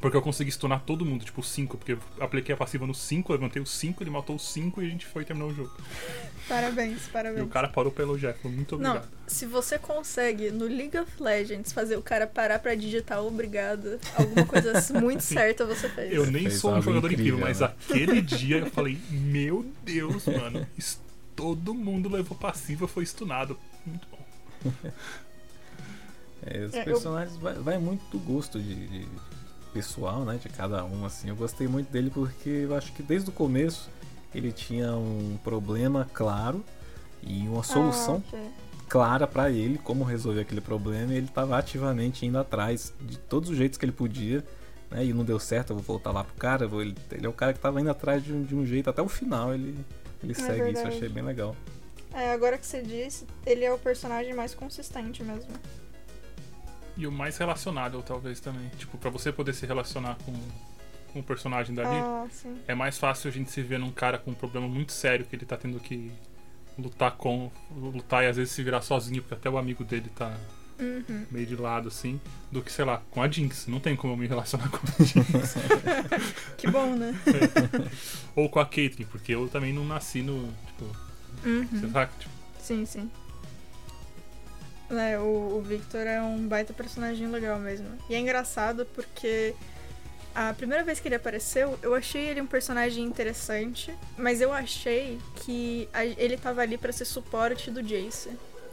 Porque 0.00 0.16
eu 0.16 0.22
consegui 0.22 0.50
stunar 0.52 0.80
todo 0.84 1.04
mundo, 1.04 1.24
tipo, 1.24 1.42
5, 1.42 1.76
porque 1.76 1.92
eu 1.92 1.98
apliquei 2.20 2.54
a 2.54 2.58
passiva 2.58 2.86
no 2.86 2.94
5, 2.94 3.32
levantei 3.32 3.60
os 3.60 3.70
5, 3.70 4.02
ele 4.02 4.10
matou 4.10 4.36
os 4.36 4.52
5 4.52 4.80
e 4.82 4.86
a 4.86 4.88
gente 4.88 5.04
foi 5.06 5.24
terminar 5.24 5.46
o 5.48 5.54
jogo. 5.54 5.70
Parabéns, 6.46 7.06
E 7.06 7.10
parabéns. 7.10 7.44
o 7.44 7.48
cara 7.48 7.68
parou 7.68 7.90
pra 7.90 8.04
elogiar, 8.04 8.32
falou 8.34 8.56
muito 8.56 8.78
Não, 8.78 8.90
obrigado. 8.96 9.10
se 9.26 9.44
você 9.44 9.78
consegue 9.78 10.50
no 10.50 10.66
League 10.66 10.96
of 10.96 11.10
Legends 11.20 11.72
fazer 11.72 11.96
o 11.96 12.02
cara 12.02 12.26
parar 12.26 12.58
pra 12.60 12.74
digitar 12.74 13.22
obrigado, 13.22 13.98
alguma 14.16 14.46
coisa 14.46 14.72
muito 15.00 15.20
certa 15.22 15.66
você 15.66 15.88
fez. 15.88 16.12
Eu 16.12 16.26
nem 16.30 16.42
Fez 16.44 16.54
sou 16.60 16.72
um 16.74 16.80
jogador 16.80 17.10
incrível, 17.12 17.36
incrível, 17.38 17.46
mas 17.48 17.60
né? 17.60 17.66
aquele 17.90 18.22
dia 18.22 18.58
eu 18.58 18.66
falei, 18.70 18.98
meu 19.10 19.66
Deus, 19.84 20.26
mano, 20.26 20.66
todo 21.36 21.74
mundo 21.74 22.08
levou 22.08 22.36
passiva, 22.38 22.86
foi 22.88 23.04
stunado. 23.04 23.58
Muito 23.84 24.06
bom. 24.10 24.18
É, 26.46 26.64
os 26.64 26.72
É, 26.74 26.80
eu- 26.80 26.84
personagens 26.84 27.36
vai, 27.38 27.54
vai 27.54 27.78
muito 27.78 28.00
do 28.12 28.18
gosto 28.20 28.60
de, 28.60 28.86
de 28.86 29.08
pessoal, 29.82 30.24
né? 30.24 30.38
De 30.42 30.48
cada 30.48 30.84
um, 30.84 31.04
assim. 31.06 31.28
Eu 31.28 31.36
gostei 31.36 31.68
muito 31.68 31.90
dele 31.90 32.10
porque 32.10 32.48
eu 32.50 32.74
acho 32.74 32.92
que 32.92 33.02
desde 33.02 33.30
o 33.30 33.32
começo 33.32 33.88
ele 34.34 34.50
tinha 34.52 34.92
um 34.96 35.38
problema 35.44 36.08
claro 36.12 36.64
e 37.22 37.46
uma 37.48 37.62
solução 37.62 38.22
Ah, 38.32 38.38
clara 38.88 39.26
pra 39.26 39.50
ele 39.50 39.78
como 39.78 40.02
resolver 40.04 40.40
aquele 40.40 40.60
problema 40.60 41.12
e 41.12 41.16
ele 41.16 41.28
tava 41.28 41.56
ativamente 41.56 42.26
indo 42.26 42.38
atrás 42.38 42.92
de 43.00 43.18
todos 43.18 43.50
os 43.50 43.56
jeitos 43.56 43.78
que 43.78 43.84
ele 43.84 43.92
podia. 43.92 44.44
Né, 44.90 45.04
e 45.04 45.12
não 45.12 45.22
deu 45.22 45.38
certo, 45.38 45.70
eu 45.70 45.76
vou 45.76 45.84
voltar 45.84 46.10
lá 46.12 46.24
pro 46.24 46.34
cara. 46.36 46.66
vou- 46.66 46.80
ele, 46.82 46.96
ele 47.12 47.26
é 47.26 47.28
o 47.28 47.32
cara 47.32 47.52
que 47.52 47.60
tava 47.60 47.78
indo 47.80 47.90
atrás 47.90 48.24
de 48.24 48.32
um, 48.32 48.42
de 48.42 48.54
um 48.56 48.64
jeito 48.66 48.88
até 48.90 49.00
o 49.02 49.08
final. 49.08 49.52
Ele, 49.54 49.76
ele 50.22 50.34
segue 50.34 50.50
isso, 50.52 50.58
eu 50.58 50.72
verdade. 50.72 50.96
achei 50.96 51.08
bem 51.08 51.22
legal. 51.22 51.54
É, 52.14 52.32
agora 52.32 52.56
que 52.56 52.66
você 52.66 52.80
disse, 52.82 53.26
ele 53.46 53.64
é 53.64 53.72
o 53.72 53.78
personagem 53.78 54.32
mais 54.34 54.54
consistente 54.54 55.22
mesmo. 55.22 55.52
E 56.98 57.06
o 57.06 57.12
mais 57.12 57.38
relacionável, 57.38 58.02
talvez, 58.02 58.40
também. 58.40 58.68
Tipo, 58.76 58.98
pra 58.98 59.08
você 59.08 59.30
poder 59.32 59.52
se 59.54 59.64
relacionar 59.64 60.16
com, 60.24 60.32
com 61.12 61.20
o 61.20 61.22
personagem 61.22 61.74
dali, 61.74 61.88
Ah. 61.96 62.26
É 62.66 62.74
mais 62.74 62.98
fácil 62.98 63.30
a 63.30 63.32
gente 63.32 63.50
se 63.50 63.62
ver 63.62 63.78
num 63.78 63.90
cara 63.92 64.18
com 64.18 64.32
um 64.32 64.34
problema 64.34 64.66
muito 64.68 64.92
sério 64.92 65.24
que 65.24 65.34
ele 65.36 65.46
tá 65.46 65.56
tendo 65.56 65.78
que 65.80 66.10
lutar 66.76 67.12
com. 67.12 67.50
lutar 67.74 68.24
e 68.24 68.26
às 68.26 68.36
vezes 68.36 68.52
se 68.52 68.62
virar 68.62 68.82
sozinho, 68.82 69.22
porque 69.22 69.34
até 69.34 69.48
o 69.48 69.56
amigo 69.56 69.84
dele 69.84 70.10
tá 70.14 70.36
Uhum. 70.80 71.26
meio 71.30 71.44
de 71.46 71.56
lado, 71.56 71.88
assim, 71.88 72.20
do 72.52 72.62
que, 72.62 72.70
sei 72.70 72.84
lá, 72.84 73.02
com 73.10 73.20
a 73.20 73.28
Jinx. 73.28 73.66
Não 73.66 73.80
tem 73.80 73.96
como 73.96 74.12
eu 74.12 74.16
me 74.16 74.26
relacionar 74.28 74.68
com 74.68 74.76
a 74.78 74.90
Jinx. 75.04 75.54
Que 76.56 76.70
bom, 76.70 76.94
né? 76.94 77.12
Ou 78.36 78.48
com 78.48 78.60
a 78.60 78.66
Caitlyn, 78.66 79.06
porque 79.06 79.34
eu 79.34 79.48
também 79.48 79.72
não 79.72 79.84
nasci 79.84 80.22
no. 80.22 80.52
Tipo, 80.66 80.84
Uhum. 81.44 81.66
você 81.66 81.88
sabe? 81.90 82.12
Tipo, 82.18 82.30
Sim, 82.60 82.84
sim. 82.84 83.10
É, 84.90 85.18
o, 85.18 85.56
o 85.58 85.60
Victor 85.62 86.06
é 86.06 86.20
um 86.22 86.46
baita 86.48 86.72
personagem 86.72 87.26
legal 87.28 87.58
mesmo. 87.58 87.86
E 88.08 88.14
é 88.14 88.18
engraçado 88.18 88.86
porque 88.94 89.54
a 90.34 90.54
primeira 90.54 90.82
vez 90.82 90.98
que 91.00 91.08
ele 91.08 91.14
apareceu, 91.14 91.78
eu 91.82 91.94
achei 91.94 92.26
ele 92.28 92.40
um 92.40 92.46
personagem 92.46 93.04
interessante, 93.04 93.94
mas 94.16 94.40
eu 94.40 94.52
achei 94.52 95.18
que 95.36 95.88
a- 95.92 96.04
ele 96.06 96.36
tava 96.36 96.62
ali 96.62 96.78
pra 96.78 96.90
ser 96.92 97.04
suporte 97.04 97.70
do 97.70 97.82
Jace. 97.82 98.30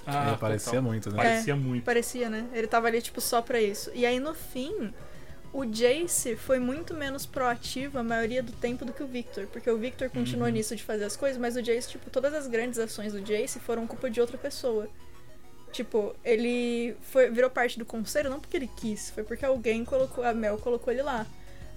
ah, 0.08 0.30
ele 0.30 0.38
parecia 0.38 0.72
total. 0.74 0.84
muito, 0.84 1.10
né? 1.10 1.16
Parecia 1.18 1.56
muito. 1.56 1.84
Parecia, 1.84 2.30
né? 2.30 2.46
Ele 2.54 2.68
tava 2.68 2.88
ali, 2.88 3.02
tipo, 3.02 3.20
só 3.20 3.42
pra 3.42 3.60
isso. 3.60 3.92
E 3.94 4.06
aí, 4.06 4.20
no 4.20 4.34
fim, 4.36 4.94
o 5.52 5.66
Jace 5.66 6.36
foi 6.38 6.60
muito 6.60 6.94
menos 6.94 7.26
proativo 7.26 7.98
a 8.00 8.04
maioria 8.04 8.42
do 8.44 8.52
tempo 8.54 8.86
do 8.86 8.94
que 8.94 9.02
o 9.04 9.08
Victor. 9.08 9.48
Porque 9.48 9.70
o 9.70 9.78
Victor 9.78 10.10
continuou 10.12 10.48
Uhum. 10.48 10.54
nisso 10.54 10.76
de 10.76 10.84
fazer 10.84 11.04
as 11.06 11.16
coisas, 11.18 11.38
mas 11.40 11.56
o 11.58 11.62
Jace, 11.62 11.90
tipo, 11.90 12.10
todas 12.10 12.34
as 12.36 12.46
grandes 12.48 12.78
ações 12.80 13.12
do 13.14 13.20
Jace 13.20 13.60
foram 13.60 13.86
culpa 13.88 14.10
de 14.10 14.22
outra 14.22 14.38
pessoa. 14.38 14.88
Tipo, 15.76 16.16
ele 16.24 16.96
foi, 17.02 17.30
virou 17.30 17.50
parte 17.50 17.78
do 17.78 17.84
conselho 17.84 18.30
não 18.30 18.40
porque 18.40 18.56
ele 18.56 18.70
quis, 18.78 19.10
foi 19.10 19.26
porque 19.26 19.44
alguém 19.44 19.84
colocou, 19.84 20.24
a 20.24 20.34
Mel 20.34 20.58
colocou 20.58 20.94
ele 20.94 21.02
lá. 21.02 21.28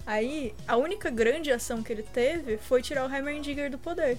Aí, 0.05 0.55
a 0.65 0.77
única 0.77 1.09
grande 1.09 1.51
ação 1.51 1.83
que 1.83 1.91
ele 1.91 2.03
teve 2.03 2.57
foi 2.57 2.81
tirar 2.81 3.05
o 3.05 3.13
Heimerdinger 3.13 3.69
do 3.69 3.77
poder. 3.77 4.17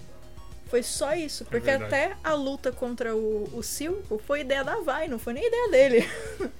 Foi 0.66 0.82
só 0.82 1.14
isso, 1.14 1.46
porque 1.46 1.70
verdade. 1.70 1.94
até 1.94 2.16
a 2.22 2.34
luta 2.34 2.70
contra 2.70 3.16
o, 3.16 3.48
o 3.54 3.62
Silco 3.62 4.20
foi 4.26 4.40
ideia 4.40 4.62
da 4.62 4.80
Vai, 4.80 5.08
não 5.08 5.18
foi 5.18 5.32
nem 5.32 5.46
ideia 5.46 5.70
dele. 5.70 6.08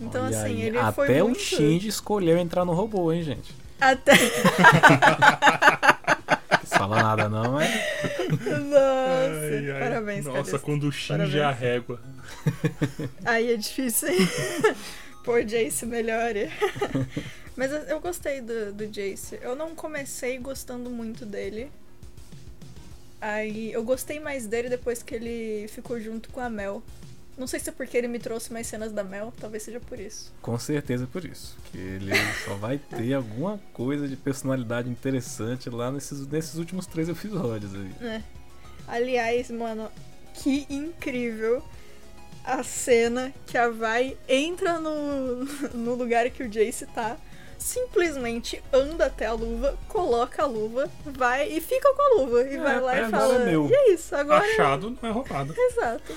então, 0.00 0.26
Olha 0.26 0.40
assim, 0.40 0.54
aí, 0.54 0.62
ele 0.62 0.78
Até 0.78 0.92
foi 0.92 1.20
o 1.20 1.24
muito... 1.24 1.40
Shinji 1.40 1.88
escolheu 1.88 2.38
entrar 2.38 2.64
no 2.64 2.74
robô, 2.74 3.12
hein, 3.12 3.24
gente? 3.24 3.52
Até... 3.80 4.12
Não 6.70 6.86
fala 6.86 7.02
nada 7.02 7.28
não, 7.28 7.52
mas. 7.54 7.68
Nossa, 8.28 9.54
Ai, 9.54 9.70
ai. 9.70 9.80
parabéns, 9.80 10.24
Nossa, 10.24 10.36
Calista. 10.38 10.58
quando 10.58 10.92
é 11.38 11.42
a 11.44 11.50
régua. 11.50 12.00
Aí 13.24 13.52
é 13.52 13.56
difícil, 13.56 14.08
hein? 14.08 14.18
Pô, 15.24 15.38
Jace, 15.42 15.84
melhore. 15.86 16.50
Mas 17.56 17.72
eu- 17.72 17.80
eu 17.82 18.00
gostei 18.00 18.40
do, 18.40 18.72
do 18.72 18.86
Jace. 18.86 19.38
Eu 19.42 19.54
não 19.56 19.74
comecei 19.74 20.38
gostando 20.38 20.88
muito 20.90 21.26
dele. 21.26 21.70
Aí 23.20 23.72
eu 23.72 23.82
gostei 23.82 24.20
mais 24.20 24.46
dele 24.46 24.68
depois 24.68 25.02
que 25.02 25.14
ele 25.14 25.66
ficou 25.68 25.98
junto 26.00 26.30
com 26.30 26.40
a 26.40 26.48
Mel. 26.48 26.82
Não 27.38 27.46
sei 27.46 27.60
se 27.60 27.70
é 27.70 27.72
porque 27.72 27.96
ele 27.96 28.08
me 28.08 28.18
trouxe 28.18 28.52
mais 28.52 28.66
cenas 28.66 28.92
da 28.92 29.04
Mel, 29.04 29.32
talvez 29.38 29.62
seja 29.62 29.78
por 29.78 30.00
isso. 30.00 30.34
Com 30.42 30.58
certeza 30.58 31.06
por 31.06 31.24
isso. 31.24 31.56
Que 31.70 31.78
ele 31.78 32.12
só 32.44 32.54
vai 32.56 32.78
ter 32.78 33.14
alguma 33.14 33.60
coisa 33.72 34.08
de 34.08 34.16
personalidade 34.16 34.90
interessante 34.90 35.70
lá 35.70 35.92
nesses, 35.92 36.26
nesses 36.26 36.56
últimos 36.56 36.86
três 36.86 37.08
episódios 37.08 37.72
aí. 37.74 37.92
É. 38.00 38.22
Aliás, 38.88 39.50
mano, 39.50 39.88
que 40.34 40.66
incrível 40.68 41.62
a 42.44 42.62
cena 42.62 43.32
que 43.46 43.56
a 43.56 43.68
Vai 43.68 44.16
entra 44.28 44.80
no, 44.80 45.44
no 45.74 45.94
lugar 45.94 46.28
que 46.30 46.42
o 46.42 46.48
Jace 46.48 46.86
tá, 46.86 47.16
simplesmente 47.58 48.62
anda 48.72 49.06
até 49.06 49.26
a 49.26 49.32
luva, 49.32 49.76
coloca 49.88 50.42
a 50.42 50.46
luva, 50.46 50.90
vai 51.04 51.48
e 51.50 51.60
fica 51.60 51.92
com 51.92 52.02
a 52.02 52.22
luva. 52.22 52.42
E 52.44 52.54
É, 52.54 52.58
vai 52.58 52.80
lá 52.80 52.96
é, 52.96 53.06
e 53.06 53.10
fala. 53.10 53.34
é 53.34 53.44
meu. 53.44 53.68
E 53.68 53.74
é 53.74 53.92
isso, 53.92 54.14
agora. 54.14 54.44
Achado 54.44 54.96
não 55.02 55.08
é 55.08 55.12
roubado. 55.12 55.54
Exato. 55.58 56.12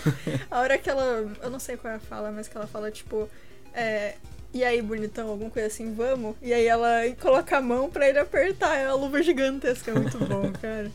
A 0.50 0.60
hora 0.60 0.78
que 0.78 0.90
ela. 0.90 1.30
Eu 1.42 1.50
não 1.50 1.60
sei 1.60 1.76
qual 1.78 1.94
é 1.94 1.98
a 1.98 2.00
fala, 2.00 2.32
mas 2.32 2.48
que 2.48 2.56
ela 2.56 2.68
fala, 2.68 2.92
tipo. 2.92 3.28
É, 3.74 4.16
e 4.54 4.64
aí, 4.64 4.82
bonitão, 4.82 5.30
alguma 5.30 5.50
coisa 5.50 5.68
assim, 5.68 5.94
vamos? 5.94 6.36
E 6.42 6.54
aí 6.54 6.66
ela 6.68 6.90
coloca 7.20 7.58
a 7.58 7.62
mão 7.62 7.90
pra 7.90 8.08
ele 8.08 8.20
apertar. 8.20 8.76
É 8.78 8.88
uma 8.88 8.96
luva 8.96 9.22
gigantesca, 9.24 9.92
é 9.92 9.94
muito 9.94 10.18
bom, 10.20 10.52
cara. 10.62 10.92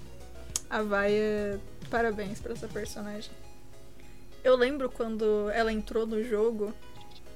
A 0.68 0.82
Vai 0.82 1.12
é 1.12 1.58
Parabéns 1.90 2.40
pra 2.40 2.52
essa 2.52 2.66
personagem. 2.68 3.30
Eu 4.42 4.56
lembro 4.56 4.90
quando 4.90 5.48
ela 5.50 5.72
entrou 5.72 6.06
no 6.06 6.22
jogo 6.22 6.74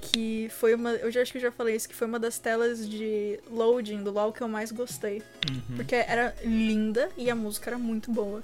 que 0.01 0.49
foi 0.51 0.75
uma. 0.75 0.91
Eu 0.93 1.11
já 1.11 1.23
acho 1.23 1.33
que 1.33 1.39
eu 1.39 1.43
já 1.43 1.53
falei 1.53 1.77
isso, 1.77 1.89
que 1.89 1.95
foi 1.95 2.07
uma 2.07 2.19
das 2.19 2.39
telas 2.39 2.89
de 2.89 3.39
loading 3.51 4.03
do 4.03 4.11
LOL 4.11 4.33
que 4.33 4.43
eu 4.43 4.49
mais 4.49 4.73
gostei. 4.73 5.23
Uhum. 5.49 5.77
Porque 5.77 5.95
era 5.95 6.35
linda 6.45 7.11
e 7.17 7.31
a 7.31 7.35
música 7.35 7.71
era 7.71 7.79
muito 7.79 8.11
boa. 8.11 8.41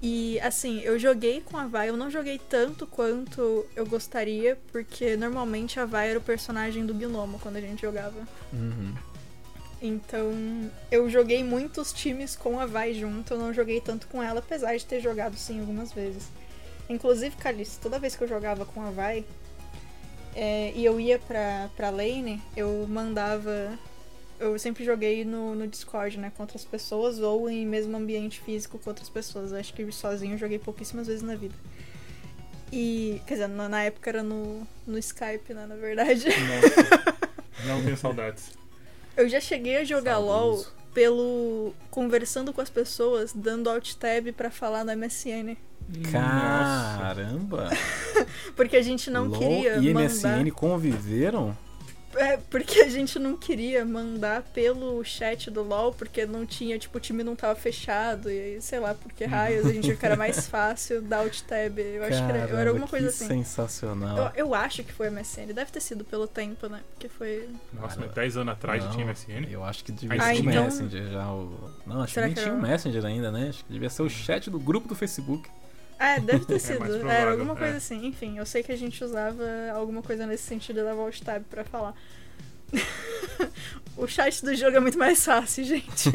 E 0.00 0.40
assim, 0.40 0.80
eu 0.80 0.98
joguei 0.98 1.40
com 1.40 1.56
a 1.56 1.66
Vai, 1.66 1.88
eu 1.88 1.96
não 1.96 2.10
joguei 2.10 2.36
tanto 2.36 2.88
quanto 2.88 3.64
eu 3.76 3.86
gostaria, 3.86 4.58
porque 4.72 5.16
normalmente 5.16 5.78
a 5.78 5.86
Vai 5.86 6.10
era 6.10 6.18
o 6.18 6.22
personagem 6.22 6.84
do 6.84 6.92
Gnomo 6.92 7.38
quando 7.38 7.56
a 7.56 7.60
gente 7.60 7.82
jogava. 7.82 8.26
Uhum. 8.52 8.94
Então, 9.80 10.32
eu 10.90 11.08
joguei 11.08 11.44
muitos 11.44 11.92
times 11.92 12.34
com 12.34 12.58
a 12.58 12.66
Vai 12.66 12.94
junto, 12.94 13.34
eu 13.34 13.38
não 13.38 13.52
joguei 13.52 13.80
tanto 13.80 14.08
com 14.08 14.20
ela, 14.20 14.40
apesar 14.40 14.76
de 14.76 14.84
ter 14.84 15.00
jogado 15.00 15.36
sim 15.36 15.60
algumas 15.60 15.92
vezes. 15.92 16.24
Inclusive, 16.88 17.36
Calice, 17.36 17.78
toda 17.78 17.98
vez 17.98 18.16
que 18.16 18.24
eu 18.24 18.28
jogava 18.28 18.64
com 18.64 18.82
a 18.82 18.90
Vai 18.90 19.24
é, 20.34 20.72
e 20.74 20.84
eu 20.84 20.98
ia 20.98 21.18
pra, 21.18 21.70
pra 21.76 21.90
lane, 21.90 22.40
eu 22.56 22.86
mandava. 22.88 23.78
Eu 24.40 24.58
sempre 24.58 24.84
joguei 24.84 25.24
no, 25.24 25.54
no 25.54 25.68
Discord, 25.68 26.18
né, 26.18 26.32
com 26.36 26.42
outras 26.42 26.64
pessoas, 26.64 27.20
ou 27.20 27.48
em 27.48 27.64
mesmo 27.64 27.96
ambiente 27.96 28.40
físico 28.40 28.78
com 28.78 28.90
outras 28.90 29.08
pessoas. 29.08 29.52
Eu 29.52 29.58
acho 29.58 29.72
que 29.72 29.90
sozinho 29.92 30.34
eu 30.34 30.38
joguei 30.38 30.58
pouquíssimas 30.58 31.06
vezes 31.06 31.22
na 31.22 31.36
vida. 31.36 31.54
E, 32.72 33.20
quer 33.26 33.34
dizer, 33.34 33.48
na, 33.48 33.68
na 33.68 33.84
época 33.84 34.10
era 34.10 34.22
no, 34.22 34.66
no 34.86 34.98
Skype, 34.98 35.52
né, 35.52 35.66
na 35.66 35.76
verdade. 35.76 36.26
Nossa, 36.26 37.14
não 37.68 37.82
tenho 37.84 37.96
saudades. 37.96 38.52
Eu 39.16 39.28
já 39.28 39.40
cheguei 39.40 39.76
a 39.76 39.84
jogar 39.84 40.18
LOL 40.18 40.64
pelo. 40.94 41.74
conversando 41.90 42.52
com 42.52 42.60
as 42.60 42.70
pessoas, 42.70 43.32
dando 43.32 43.68
alt 43.68 43.94
tab 43.94 44.32
pra 44.32 44.50
falar 44.50 44.84
no 44.84 44.96
MSN. 44.96 45.56
Caramba! 46.10 47.70
Porque 48.56 48.76
a 48.76 48.82
gente 48.82 49.10
não 49.10 49.26
LOL 49.26 49.38
queria 49.38 49.76
e 49.76 49.92
mandar. 49.92 50.38
MSN 50.38 50.50
conviveram? 50.50 51.56
É, 52.14 52.36
porque 52.36 52.80
a 52.80 52.90
gente 52.90 53.18
não 53.18 53.38
queria 53.38 53.86
mandar 53.86 54.42
pelo 54.42 55.02
chat 55.02 55.50
do 55.50 55.62
LOL, 55.62 55.94
porque 55.94 56.26
não 56.26 56.44
tinha, 56.44 56.78
tipo, 56.78 56.98
o 56.98 57.00
time 57.00 57.24
não 57.24 57.34
tava 57.34 57.58
fechado, 57.58 58.30
e 58.30 58.60
sei 58.60 58.78
lá, 58.80 58.92
por 58.92 59.10
que 59.14 59.24
raios, 59.24 59.64
a 59.64 59.72
gente 59.72 59.88
viu 59.88 59.96
que 59.96 60.04
era 60.04 60.14
mais 60.14 60.44
fácil 60.46 61.00
dar 61.00 61.20
alt 61.20 61.40
tab. 61.40 61.78
Eu 61.78 62.02
acho 62.04 62.18
que 62.18 62.22
era, 62.30 62.40
Caramba, 62.40 62.60
era 62.60 62.68
alguma 62.68 62.86
coisa 62.86 63.08
assim. 63.08 63.26
sensacional. 63.26 64.30
Eu, 64.36 64.48
eu 64.48 64.54
acho 64.54 64.84
que 64.84 64.92
foi 64.92 65.08
MSN, 65.08 65.54
deve 65.54 65.72
ter 65.72 65.80
sido 65.80 66.04
pelo 66.04 66.26
tempo, 66.26 66.66
né? 66.68 66.80
Porque 66.92 67.08
foi. 67.08 67.48
Nossa, 67.72 67.98
mas 67.98 68.12
10 68.12 68.36
anos 68.36 68.52
atrás 68.52 68.82
já 68.82 68.88
Não, 68.90 68.94
tinha 68.94 69.06
MSN? 69.06 69.50
Eu 69.50 69.64
acho 69.64 69.82
que 69.82 69.90
devia 69.90 70.20
Ah, 70.22 70.34
ser 70.34 70.42
o 70.42 70.50
então- 70.50 70.64
Messenger 70.64 71.06
já. 71.10 71.32
O... 71.32 71.70
Não, 71.86 72.02
acho 72.02 72.12
Será 72.12 72.28
que 72.28 72.34
nem 72.34 72.44
que 72.44 72.50
tinha 72.50 72.54
o 72.54 72.60
Messenger 72.60 73.06
ainda, 73.06 73.32
né? 73.32 73.48
Acho 73.48 73.64
que 73.64 73.72
devia 73.72 73.88
ser 73.88 74.02
o 74.02 74.10
chat 74.10 74.50
do 74.50 74.60
grupo 74.60 74.86
do 74.86 74.94
Facebook. 74.94 75.48
É, 76.02 76.18
deve 76.18 76.44
ter 76.44 76.58
sido. 76.60 76.80
mais 76.80 76.94
era 76.94 77.30
alguma 77.30 77.54
coisa 77.54 77.74
é. 77.74 77.76
assim. 77.76 78.04
Enfim, 78.06 78.36
eu 78.36 78.44
sei 78.44 78.62
que 78.64 78.72
a 78.72 78.76
gente 78.76 79.02
usava 79.04 79.44
alguma 79.72 80.02
coisa 80.02 80.26
nesse 80.26 80.42
sentido 80.42 80.82
dava 80.82 81.00
alt 81.00 81.20
tab 81.20 81.44
pra 81.48 81.64
falar. 81.64 81.94
o 83.96 84.08
chat 84.08 84.44
do 84.44 84.52
jogo 84.56 84.76
é 84.78 84.80
muito 84.80 84.98
mais 84.98 85.24
fácil, 85.24 85.64
gente. 85.64 86.10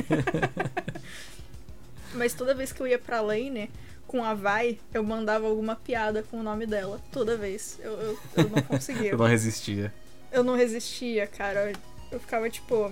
Mas 2.13 2.33
toda 2.33 2.53
vez 2.53 2.73
que 2.73 2.81
eu 2.81 2.87
ia 2.87 2.99
pra 2.99 3.21
lane 3.21 3.69
com 4.07 4.23
a 4.23 4.33
Vai, 4.33 4.77
eu 4.93 5.03
mandava 5.03 5.47
alguma 5.47 5.75
piada 5.75 6.21
com 6.23 6.39
o 6.39 6.43
nome 6.43 6.65
dela. 6.65 6.99
Toda 7.11 7.37
vez. 7.37 7.79
Eu, 7.81 7.93
eu, 7.93 8.19
eu 8.35 8.49
não 8.49 8.61
conseguia. 8.63 9.11
Eu 9.11 9.17
não 9.17 9.25
resistia. 9.25 9.93
Eu 10.31 10.43
não 10.43 10.55
resistia, 10.55 11.27
cara. 11.27 11.71
Eu 12.11 12.19
ficava 12.19 12.49
tipo. 12.49 12.91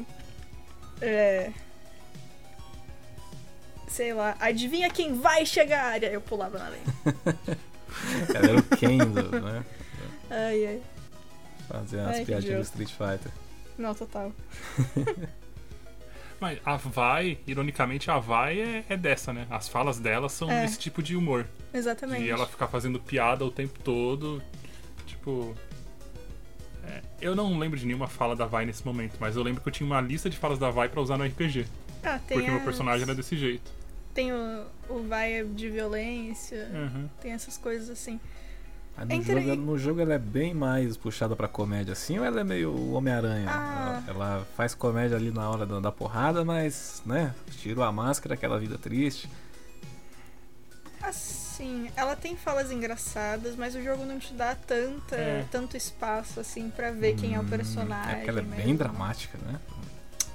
É. 1.01 1.51
Sei 3.95 4.13
lá, 4.13 4.35
adivinha 4.41 4.89
quem 4.89 5.13
vai 5.13 5.45
chegar? 5.45 6.01
E 6.01 6.05
aí 6.05 6.13
eu 6.13 6.19
pulava 6.19 6.57
na 6.59 6.65
lane. 6.67 6.81
Era 8.35 8.57
o 8.59 8.63
Kendo, 8.77 9.39
né? 9.41 9.63
Ai, 10.29 10.65
ai. 10.67 10.81
Fazer 11.69 11.99
as 12.01 12.07
Ai, 12.07 12.19
que 12.19 12.25
piadinhas 12.25 12.69
do. 12.69 12.81
Street 12.83 12.89
Fighter. 12.89 13.31
Não, 13.77 13.95
total. 13.95 14.33
Mas 16.41 16.59
a 16.65 16.75
Vai, 16.75 17.37
ironicamente, 17.47 18.11
a 18.11 18.19
Vai 18.19 18.59
é, 18.59 18.83
é 18.89 18.97
dessa, 18.97 19.31
né? 19.31 19.47
As 19.49 19.69
falas 19.69 19.97
dela 19.97 20.27
são 20.27 20.51
É. 20.51 20.63
desse 20.63 20.77
tipo 20.77 21.01
de 21.01 21.15
humor. 21.15 21.47
Exatamente. 21.73 22.23
De 22.23 22.29
ela 22.29 22.45
ficar 22.45 22.67
fazendo 22.67 22.99
piada 22.99 23.45
o 23.45 23.49
tempo 23.51 23.79
todo. 23.79 24.41
Tipo. 25.07 25.55
é, 26.85 27.01
eu 27.21 27.33
não 27.33 27.57
lembro 27.57 27.79
de 27.79 27.85
nenhuma 27.85 28.07
fala 28.07 28.35
da 28.35 28.45
Vai 28.45 28.65
nesse 28.65 28.85
momento, 28.85 29.15
mas 29.21 29.37
eu 29.37 29.43
lembro 29.43 29.61
que 29.61 29.69
eu 29.69 29.73
tinha 29.73 29.87
uma 29.87 30.01
lista 30.01 30.29
de 30.29 30.37
falas 30.37 30.59
da 30.59 30.69
Vai 30.69 30.89
pra 30.89 30.99
usar 30.99 31.17
no 31.17 31.23
RPG. 31.23 31.65
Ah, 32.03 32.19
tem 32.27 32.35
Porque 32.37 32.49
meu 32.51 32.59
as- 32.59 32.65
personagem 32.65 33.03
era 33.03 33.15
desse 33.15 33.37
jeito. 33.37 33.71
Tem 34.15 34.31
o, 34.33 34.65
o 34.89 35.03
vai 35.07 35.43
de 35.43 35.69
violência, 35.69 36.67
Uhum. 36.73 37.07
tem 37.21 37.33
essas 37.33 37.57
coisas 37.57 37.89
assim. 37.89 38.19
Mas 38.97 39.07
no, 39.09 39.13
É 39.13 39.17
inter- 39.17 39.43
jogo, 39.43 39.55
no 39.61 39.77
jogo 39.77 39.99
ela 40.01 40.13
é 40.13 40.17
bem 40.17 40.53
mais 40.53 40.95
puxada 40.95 41.35
pra 41.35 41.49
comédia 41.49 41.91
assim, 41.91 42.17
ou 42.17 42.23
ela 42.23 42.39
é 42.39 42.43
meio 42.45 42.93
Homem-Aranha? 42.93 43.45
Ah. 43.49 44.01
Ela, 44.07 44.25
ela 44.35 44.47
faz 44.55 44.73
comédia 44.73 45.17
ali 45.17 45.31
na 45.31 45.49
hora 45.49 45.65
da, 45.65 45.81
da 45.81 45.91
porrada, 45.91 46.45
mas, 46.45 47.03
né, 47.05 47.35
tirou 47.61 47.83
a 47.83 47.91
máscara, 47.91 48.35
aquela 48.35 48.57
vida 48.57 48.77
triste. 48.77 49.29
Assim, 51.01 51.89
ela 51.95 52.15
tem 52.15 52.35
falas 52.35 52.71
engraçadas, 52.71 53.55
mas 53.55 53.75
o 53.75 53.83
jogo 53.83 54.05
não 54.05 54.17
te 54.17 54.33
dá 54.33 54.55
tanta, 54.55 55.15
É. 55.15 55.45
tanto 55.51 55.77
espaço 55.77 56.39
assim 56.39 56.69
pra 56.69 56.89
ver 56.91 57.15
quem 57.15 57.35
é 57.35 57.39
o 57.39 57.43
Hum, 57.43 57.47
personagem. 57.47 58.21
É 58.21 58.23
que 58.23 58.29
ela 58.29 58.39
é 58.39 58.43
bem 58.43 58.57
mesmo. 58.59 58.77
dramática, 58.77 59.37
né? 59.45 59.59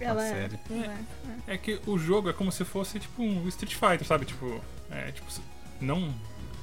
Ela 0.01 0.27
é, 0.27 0.31
série. 0.31 0.59
ela 0.71 0.99
é. 1.47 1.55
É 1.55 1.59
que 1.59 1.81
o 1.87 1.99
jogo 1.99 2.31
é 2.31 2.33
como 2.33 2.51
se 2.51 2.65
fosse 2.65 2.99
tipo 2.99 3.23
um 3.23 3.47
Street 3.49 3.75
Fighter, 3.75 4.05
sabe? 4.07 4.25
Tipo, 4.25 4.61
é 4.91 5.13
tipo, 5.13 5.27
não. 5.81 6.15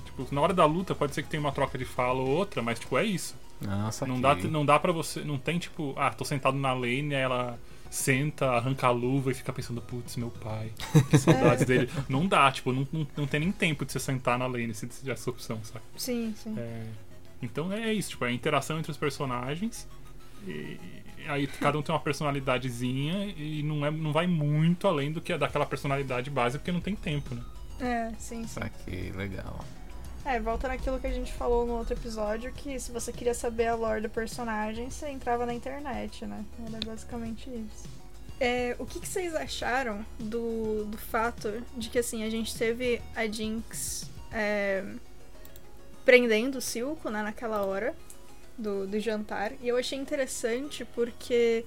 Tipo, 0.05 0.27
na 0.33 0.41
hora 0.41 0.53
da 0.53 0.65
luta 0.65 0.95
pode 0.95 1.13
ser 1.13 1.23
que 1.23 1.29
tenha 1.29 1.41
uma 1.41 1.51
troca 1.51 1.77
de 1.77 1.85
fala 1.85 2.19
ou 2.19 2.27
outra, 2.27 2.61
mas 2.61 2.79
tipo, 2.79 2.97
é 2.97 3.05
isso. 3.05 3.35
Nossa, 3.61 4.05
Não 4.05 4.21
dá, 4.21 4.35
não 4.35 4.65
dá 4.65 4.79
pra 4.79 4.91
você. 4.91 5.21
Não 5.21 5.37
tem 5.37 5.57
tipo, 5.57 5.93
ah, 5.97 6.11
tô 6.11 6.23
sentado 6.23 6.57
na 6.57 6.73
lane, 6.73 7.15
aí 7.15 7.21
ela 7.21 7.59
senta, 7.89 8.51
arranca 8.51 8.87
a 8.87 8.91
luva 8.91 9.31
e 9.31 9.33
fica 9.33 9.51
pensando, 9.53 9.81
putz, 9.81 10.17
meu 10.17 10.29
pai, 10.29 10.71
que 11.09 11.17
saudades 11.17 11.65
dele. 11.65 11.89
Não 12.07 12.27
dá, 12.27 12.51
tipo, 12.51 12.71
não, 12.71 12.87
não, 12.91 13.07
não 13.15 13.27
tem 13.27 13.39
nem 13.39 13.51
tempo 13.51 13.85
de 13.85 13.91
você 13.91 13.99
sentar 13.99 14.37
na 14.37 14.45
lane 14.45 14.73
se 14.73 14.87
tiver 14.87 15.13
essa 15.13 15.29
opção, 15.29 15.59
sabe? 15.63 15.83
Sim, 15.95 16.33
sim. 16.35 16.53
É, 16.57 16.83
então 17.41 17.71
é 17.71 17.93
isso, 17.93 18.09
tipo, 18.11 18.25
é 18.25 18.29
a 18.29 18.31
interação 18.31 18.77
entre 18.77 18.91
os 18.91 18.97
personagens. 18.97 19.87
E, 20.45 20.79
e 21.17 21.27
aí 21.27 21.47
cada 21.47 21.77
um 21.77 21.81
tem 21.81 21.93
uma 21.93 22.01
personalidadezinha 22.01 23.33
e 23.37 23.63
não, 23.63 23.85
é, 23.85 23.91
não 23.91 24.11
vai 24.11 24.27
muito 24.27 24.87
além 24.87 25.11
do 25.11 25.21
que 25.21 25.33
é 25.33 25.37
daquela 25.37 25.65
personalidade 25.65 26.29
básica, 26.29 26.59
porque 26.59 26.71
não 26.71 26.81
tem 26.81 26.95
tempo, 26.95 27.33
né? 27.33 27.41
É, 27.79 28.11
sim, 28.17 28.43
sim. 28.43 28.47
Saquei, 28.47 29.11
legal. 29.11 29.63
É, 30.25 30.39
volta 30.39 30.67
naquilo 30.67 30.99
que 30.99 31.07
a 31.07 31.11
gente 31.11 31.31
falou 31.31 31.65
no 31.65 31.73
outro 31.73 31.93
episódio, 31.93 32.51
que 32.51 32.77
se 32.79 32.91
você 32.91 33.13
queria 33.13 33.33
saber 33.33 33.67
a 33.67 33.75
lore 33.75 34.01
do 34.01 34.09
personagem, 34.09 34.89
você 34.89 35.09
entrava 35.09 35.45
na 35.45 35.53
internet, 35.53 36.25
né? 36.25 36.43
Era 36.65 36.79
basicamente 36.85 37.49
isso. 37.49 37.87
É, 38.39 38.75
o 38.77 38.85
que, 38.85 38.99
que 38.99 39.07
vocês 39.07 39.33
acharam 39.33 40.05
do, 40.19 40.85
do 40.85 40.97
fato 40.97 41.63
de 41.77 41.89
que, 41.89 41.97
assim, 41.97 42.23
a 42.23 42.29
gente 42.29 42.55
teve 42.55 43.01
a 43.15 43.25
Jinx 43.25 44.09
é, 44.31 44.83
prendendo 46.03 46.57
o 46.57 46.61
Silco, 46.61 47.09
né, 47.09 47.23
naquela 47.23 47.63
hora 47.63 47.95
do, 48.57 48.87
do 48.87 48.99
jantar. 48.99 49.51
E 49.61 49.67
eu 49.67 49.77
achei 49.77 49.97
interessante 49.97 50.83
porque 50.95 51.65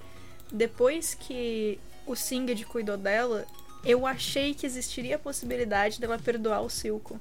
depois 0.51 1.13
que 1.13 1.79
o 2.05 2.15
Singed 2.15 2.65
cuidou 2.65 2.97
dela, 2.97 3.45
eu 3.85 4.05
achei 4.05 4.53
que 4.53 4.65
existiria 4.65 5.15
a 5.15 5.19
possibilidade 5.19 5.99
dela 5.99 6.19
perdoar 6.19 6.61
o 6.61 6.69
Silco. 6.69 7.19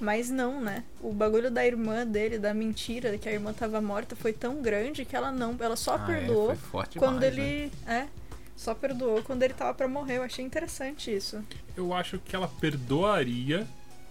Mas 0.00 0.28
não, 0.28 0.60
né? 0.60 0.82
O 1.00 1.12
bagulho 1.12 1.50
da 1.50 1.64
irmã 1.64 2.04
dele, 2.04 2.36
da 2.38 2.52
mentira 2.52 3.16
que 3.16 3.28
a 3.28 3.32
irmã 3.32 3.52
tava 3.52 3.80
morta, 3.80 4.16
foi 4.16 4.32
tão 4.32 4.60
grande 4.60 5.04
que 5.04 5.14
ela 5.14 5.30
não. 5.30 5.56
Ela 5.60 5.76
só 5.76 5.94
Ah, 5.96 6.02
é, 6.02 6.06
perdoou 6.06 6.46
foi 6.48 6.56
forte 6.56 6.98
quando 6.98 7.20
demais, 7.20 7.36
né? 7.36 7.42
ele. 7.44 7.72
É. 7.86 8.06
Só 8.56 8.74
perdoou 8.74 9.22
quando 9.22 9.42
ele 9.44 9.54
tava 9.54 9.72
pra 9.72 9.86
morrer. 9.86 10.16
Eu 10.18 10.22
achei 10.24 10.44
interessante 10.44 11.14
isso. 11.14 11.42
Eu 11.76 11.92
acho 11.94 12.18
que 12.18 12.34
ela 12.34 12.48
perdoaria 12.48 13.66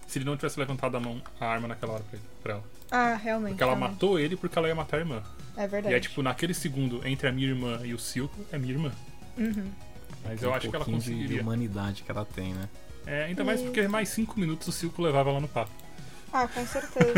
se 0.06 0.18
ele 0.18 0.24
não 0.24 0.36
tivesse 0.36 0.58
levantado 0.58 0.96
a 0.96 1.00
mão, 1.00 1.20
a 1.38 1.46
arma 1.46 1.68
naquela 1.68 1.94
hora 1.94 2.04
pra, 2.04 2.18
ele- 2.18 2.28
pra 2.42 2.52
ela. 2.54 2.64
Ah, 2.90 3.14
realmente. 3.14 3.50
Porque 3.52 3.62
ela 3.62 3.72
realmente. 3.74 3.92
matou 3.94 4.18
ele 4.18 4.36
porque 4.36 4.58
ela 4.58 4.68
ia 4.68 4.74
matar 4.74 4.96
a 4.98 5.00
irmã. 5.00 5.22
É 5.56 5.66
verdade. 5.66 5.94
E 5.94 5.96
é 5.96 6.00
tipo, 6.00 6.22
naquele 6.22 6.54
segundo 6.54 7.06
entre 7.06 7.28
a 7.28 7.32
minha 7.32 7.48
irmã 7.48 7.80
e 7.84 7.94
o 7.94 7.98
Silco, 7.98 8.36
é 8.52 8.58
minha 8.58 8.72
irmã. 8.72 8.92
Uhum. 9.38 9.70
Mas 10.24 10.40
Tem 10.40 10.48
eu 10.48 10.52
um 10.52 10.54
acho 10.56 10.68
que 10.70 10.74
ela 10.76 10.84
pouquinho 10.84 10.98
de- 11.02 11.04
de 11.06 11.10
conseguiria. 11.12 11.42
humanidade 11.42 12.02
que 12.02 12.10
ela 12.10 12.24
tem, 12.24 12.52
né? 12.54 12.68
É, 13.06 13.24
ainda 13.24 13.44
mais 13.44 13.60
porque 13.60 13.86
mais 13.86 14.08
cinco 14.08 14.38
minutos 14.40 14.66
o 14.68 14.72
Silco 14.72 15.02
levava 15.02 15.30
ela 15.30 15.40
no 15.40 15.48
papo. 15.48 15.70
Ah, 16.32 16.48
com 16.48 16.64
certeza. 16.66 17.12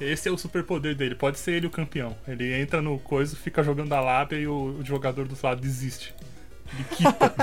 é. 0.00 0.04
Esse 0.12 0.28
é 0.28 0.32
o 0.32 0.36
superpoder 0.36 0.96
dele, 0.96 1.14
pode 1.14 1.38
ser 1.38 1.52
ele 1.52 1.66
o 1.68 1.70
campeão. 1.70 2.16
Ele 2.26 2.52
entra 2.60 2.82
no 2.82 2.98
coisa, 2.98 3.36
fica 3.36 3.62
jogando 3.62 3.92
a 3.92 4.00
lábia 4.00 4.36
e 4.36 4.46
o, 4.46 4.78
o 4.80 4.84
jogador 4.84 5.28
do 5.28 5.36
lado 5.40 5.60
desiste. 5.60 6.12
Ele 6.72 6.84
quita. 6.90 7.34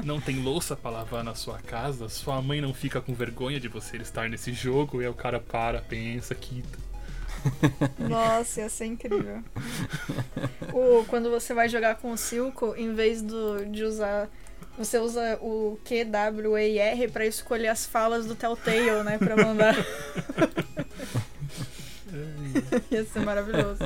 não 0.04 0.20
tem 0.20 0.42
louça 0.42 0.76
pra 0.76 0.90
lavar 0.90 1.24
na 1.24 1.34
sua 1.34 1.58
casa? 1.58 2.08
Sua 2.08 2.40
mãe 2.40 2.60
não 2.60 2.74
fica 2.74 3.00
com 3.00 3.14
vergonha 3.14 3.58
de 3.58 3.68
você 3.68 3.96
estar 3.96 4.28
nesse 4.28 4.52
jogo? 4.52 5.00
E 5.00 5.04
aí 5.04 5.10
o 5.10 5.14
cara 5.14 5.40
para, 5.40 5.80
pensa, 5.80 6.34
quita. 6.34 6.78
Nossa, 7.98 8.62
ia 8.62 8.68
ser 8.68 8.86
incrível. 8.86 9.42
O, 10.72 11.04
quando 11.06 11.30
você 11.30 11.52
vai 11.52 11.68
jogar 11.68 11.96
com 11.96 12.12
o 12.12 12.16
Silco, 12.16 12.74
em 12.76 12.94
vez 12.94 13.20
do, 13.20 13.66
de 13.66 13.84
usar 13.84 14.30
Você 14.78 14.98
usa 14.98 15.38
o 15.42 15.78
Q, 15.84 16.06
W, 16.06 16.56
E 16.56 16.72
e 16.72 16.78
R 16.78 17.08
pra 17.08 17.26
escolher 17.26 17.68
as 17.68 17.84
falas 17.84 18.24
do 18.26 18.34
Telltale, 18.34 19.02
né? 19.04 19.18
Pra 19.18 19.36
mandar. 19.36 19.76
Ia 22.90 23.04
ser 23.04 23.20
maravilhoso. 23.20 23.78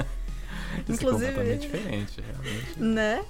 Isso 0.88 0.90
é 0.90 0.92
Inclusive- 0.94 1.32
completamente 1.32 1.60
diferente, 1.62 2.20
realmente. 2.20 2.78
Né? 2.80 3.24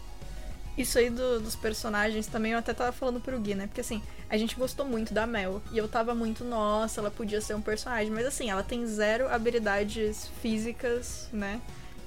Isso 0.77 0.97
aí 0.99 1.11
do- 1.11 1.41
dos 1.41 1.57
personagens 1.57 2.27
também 2.29 2.53
eu 2.53 2.59
até 2.59 2.73
tava 2.73 2.93
falando 2.93 3.21
pro 3.21 3.39
Gui, 3.41 3.55
né? 3.57 3.67
Porque 3.67 3.81
assim, 3.81 4.01
a 4.31 4.37
gente 4.37 4.55
gostou 4.55 4.87
muito 4.87 5.13
da 5.13 5.27
Mel. 5.27 5.61
E 5.73 5.79
eu 5.79 5.89
tava 5.89 6.15
muito, 6.15 6.45
nossa, 6.45 7.01
ela 7.01 7.11
podia 7.11 7.41
ser 7.41 7.55
um 7.55 7.61
personagem. 7.61 8.13
Mas 8.13 8.27
assim, 8.27 8.49
ela 8.49 8.63
tem 8.63 8.87
zero 8.87 9.29
habilidades 9.29 10.31
físicas, 10.41 11.29
né? 11.33 11.61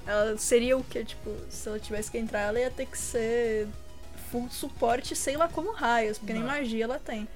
Ela 0.08 0.38
seria 0.38 0.78
o 0.78 0.84
que, 0.84 1.04
tipo, 1.04 1.36
se 1.50 1.68
ela 1.68 1.80
tivesse 1.80 2.10
que 2.10 2.18
entrar, 2.18 2.40
ela 2.42 2.60
ia 2.60 2.72
ter 2.72 2.86
que 2.86 2.98
ser 2.98 3.68
full 4.32 4.50
suporte, 4.50 5.16
sei 5.18 5.36
lá 5.36 5.50
como 5.50 5.74
raios, 5.74 6.18
porque 6.18 6.32
nem 6.32 6.42
Não. 6.42 6.50
magia 6.50 6.86
ela 6.86 6.98
tem. 6.98 7.28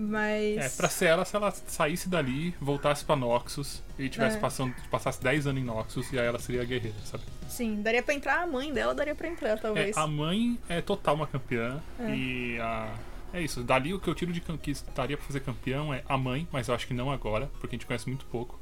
Mas. 0.00 0.56
É, 0.58 0.68
pra 0.76 0.88
ser 0.88 1.06
ela, 1.06 1.24
se 1.24 1.34
ela 1.34 1.50
saísse 1.50 2.08
dali, 2.08 2.54
voltasse 2.60 3.04
pra 3.04 3.16
Noxus 3.16 3.82
e 3.98 4.08
tivesse 4.08 4.36
É. 4.36 4.40
passando, 4.40 4.72
passasse 4.90 5.20
10 5.20 5.48
anos 5.48 5.60
em 5.60 5.64
Noxus, 5.64 6.12
e 6.12 6.18
aí 6.20 6.24
ela 6.24 6.38
seria 6.38 6.62
a 6.62 6.64
guerreira, 6.64 6.96
sabe? 7.04 7.24
Sim, 7.48 7.82
daria 7.82 8.00
pra 8.02 8.14
entrar 8.14 8.42
a 8.42 8.46
mãe 8.46 8.72
dela, 8.72 8.94
daria 8.94 9.14
pra 9.14 9.26
entrar, 9.26 9.48
É, 9.50 9.56
talvez. 9.56 9.96
a 9.96 10.06
mãe 10.06 10.56
é 10.68 10.80
total 10.80 11.16
uma 11.16 11.26
campeã. 11.26 11.80
É. 11.98 12.14
E 12.14 12.60
a. 12.60 12.94
É 13.32 13.42
isso, 13.42 13.62
dali 13.64 13.92
o 13.92 13.98
que 13.98 14.08
eu 14.08 14.14
tiro 14.14 14.32
de 14.32 14.40
que 14.40 14.72
daria 14.94 15.16
pra 15.16 15.26
fazer 15.26 15.40
campeão 15.40 15.92
é 15.92 16.02
a 16.08 16.16
mãe, 16.16 16.46
mas 16.52 16.68
eu 16.68 16.74
acho 16.74 16.86
que 16.86 16.94
não 16.94 17.10
agora, 17.10 17.50
porque 17.60 17.74
a 17.74 17.78
gente 17.78 17.84
conhece 17.86 18.08
muito 18.08 18.24
pouco. 18.26 18.58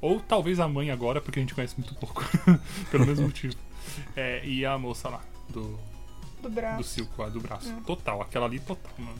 Ou 0.00 0.20
talvez 0.20 0.60
a 0.60 0.68
mãe 0.68 0.90
agora, 0.92 1.20
porque 1.20 1.40
a 1.40 1.42
gente 1.42 1.54
conhece 1.54 1.74
muito 1.76 1.94
pouco. 1.96 2.22
Pelo 2.90 3.04
mesmo 3.06 3.24
motivo. 3.26 3.56
É, 4.14 4.44
e 4.44 4.64
a 4.64 4.78
moça 4.78 5.08
lá, 5.08 5.20
do, 5.48 5.62
Do 5.62 6.42
do 6.42 6.50
braço. 6.50 6.84
Silco, 6.84 7.20
lá, 7.20 7.28
do 7.30 7.40
braço. 7.40 7.68
É. 7.70 7.80
Total, 7.84 8.20
aquela 8.22 8.46
ali 8.46 8.60
total, 8.60 8.92
mano. 8.98 9.18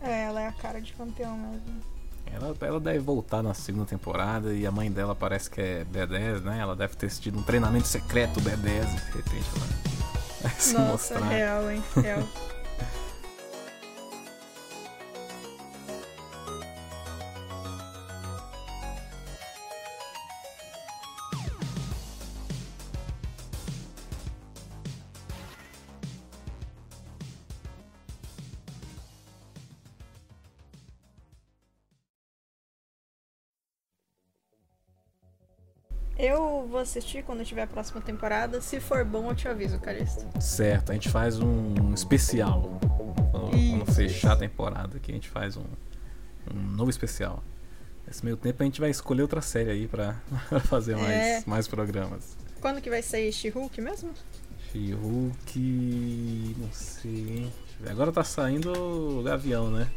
É, 0.00 0.24
ela 0.24 0.40
é 0.40 0.46
a 0.46 0.52
cara 0.52 0.80
de 0.80 0.92
campeão 0.92 1.36
mesmo. 1.36 1.80
Ela, 2.32 2.54
ela 2.60 2.80
deve 2.80 2.98
voltar 2.98 3.42
na 3.42 3.54
segunda 3.54 3.86
temporada 3.86 4.52
e 4.52 4.66
a 4.66 4.70
mãe 4.70 4.90
dela 4.90 5.14
parece 5.14 5.50
que 5.50 5.60
é 5.60 5.84
B10, 5.84 6.42
né? 6.42 6.58
Ela 6.60 6.76
deve 6.76 6.94
ter 6.94 7.10
tido 7.10 7.38
um 7.38 7.42
treinamento 7.42 7.86
secreto 7.88 8.40
B10 8.40 8.56
e 8.56 9.12
de 9.12 9.16
repente 9.16 9.46
ela 9.56 9.66
vai 10.42 10.52
se 10.58 10.74
Nossa, 10.74 11.14
mostrar. 11.14 11.28
real, 11.28 11.70
hein? 11.70 11.82
Real. 11.96 12.22
Eu 36.18 36.66
vou 36.68 36.80
assistir 36.80 37.22
quando 37.22 37.44
tiver 37.44 37.62
a 37.62 37.66
próxima 37.66 38.00
temporada. 38.00 38.60
Se 38.60 38.80
for 38.80 39.04
bom, 39.04 39.30
eu 39.30 39.34
te 39.36 39.46
aviso, 39.46 39.78
Calista. 39.78 40.26
Certo, 40.40 40.90
a 40.90 40.94
gente 40.94 41.08
faz 41.08 41.38
um 41.38 41.94
especial. 41.94 42.80
Quando, 43.30 43.92
fechar 43.92 44.32
a 44.32 44.36
temporada 44.36 44.96
aqui, 44.96 45.12
a 45.12 45.14
gente 45.14 45.28
faz 45.28 45.56
um, 45.56 45.64
um 46.52 46.58
novo 46.76 46.90
especial. 46.90 47.42
Nesse 48.06 48.24
meio 48.24 48.36
tempo 48.36 48.62
a 48.62 48.64
gente 48.66 48.80
vai 48.80 48.90
escolher 48.90 49.22
outra 49.22 49.40
série 49.40 49.70
aí 49.70 49.86
pra 49.86 50.14
fazer 50.64 50.96
mais, 50.96 51.10
É. 51.10 51.42
mais 51.46 51.68
programas. 51.68 52.36
Quando 52.60 52.80
que 52.80 52.90
vai 52.90 53.02
sair 53.02 53.30
She-Hulk 53.32 53.80
mesmo? 53.80 54.10
She-Hulk. 54.72 56.54
Não 56.58 56.72
sei, 56.72 57.10
hein? 57.38 57.52
Agora 57.86 58.10
tá 58.10 58.24
saindo 58.24 58.72
o 58.72 59.22
Gavião, 59.22 59.70
né? 59.70 59.88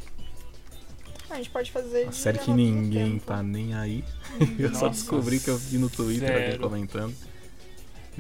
Ah, 1.32 1.36
a 1.36 1.38
gente 1.38 1.50
pode 1.50 1.72
fazer. 1.72 2.08
A 2.08 2.10
de 2.10 2.16
série 2.16 2.40
que 2.40 2.52
ninguém 2.52 3.18
tá 3.18 3.42
nem 3.42 3.74
aí. 3.74 4.04
Eu 4.60 4.76
só 4.76 4.90
descobri 4.90 5.40
que 5.40 5.50
eu 5.50 5.58
vi 5.58 5.78
no 5.78 5.90
Twitter 5.90 6.30
alguém 6.30 6.50
zero. 6.52 6.62
comentando. 6.62 7.16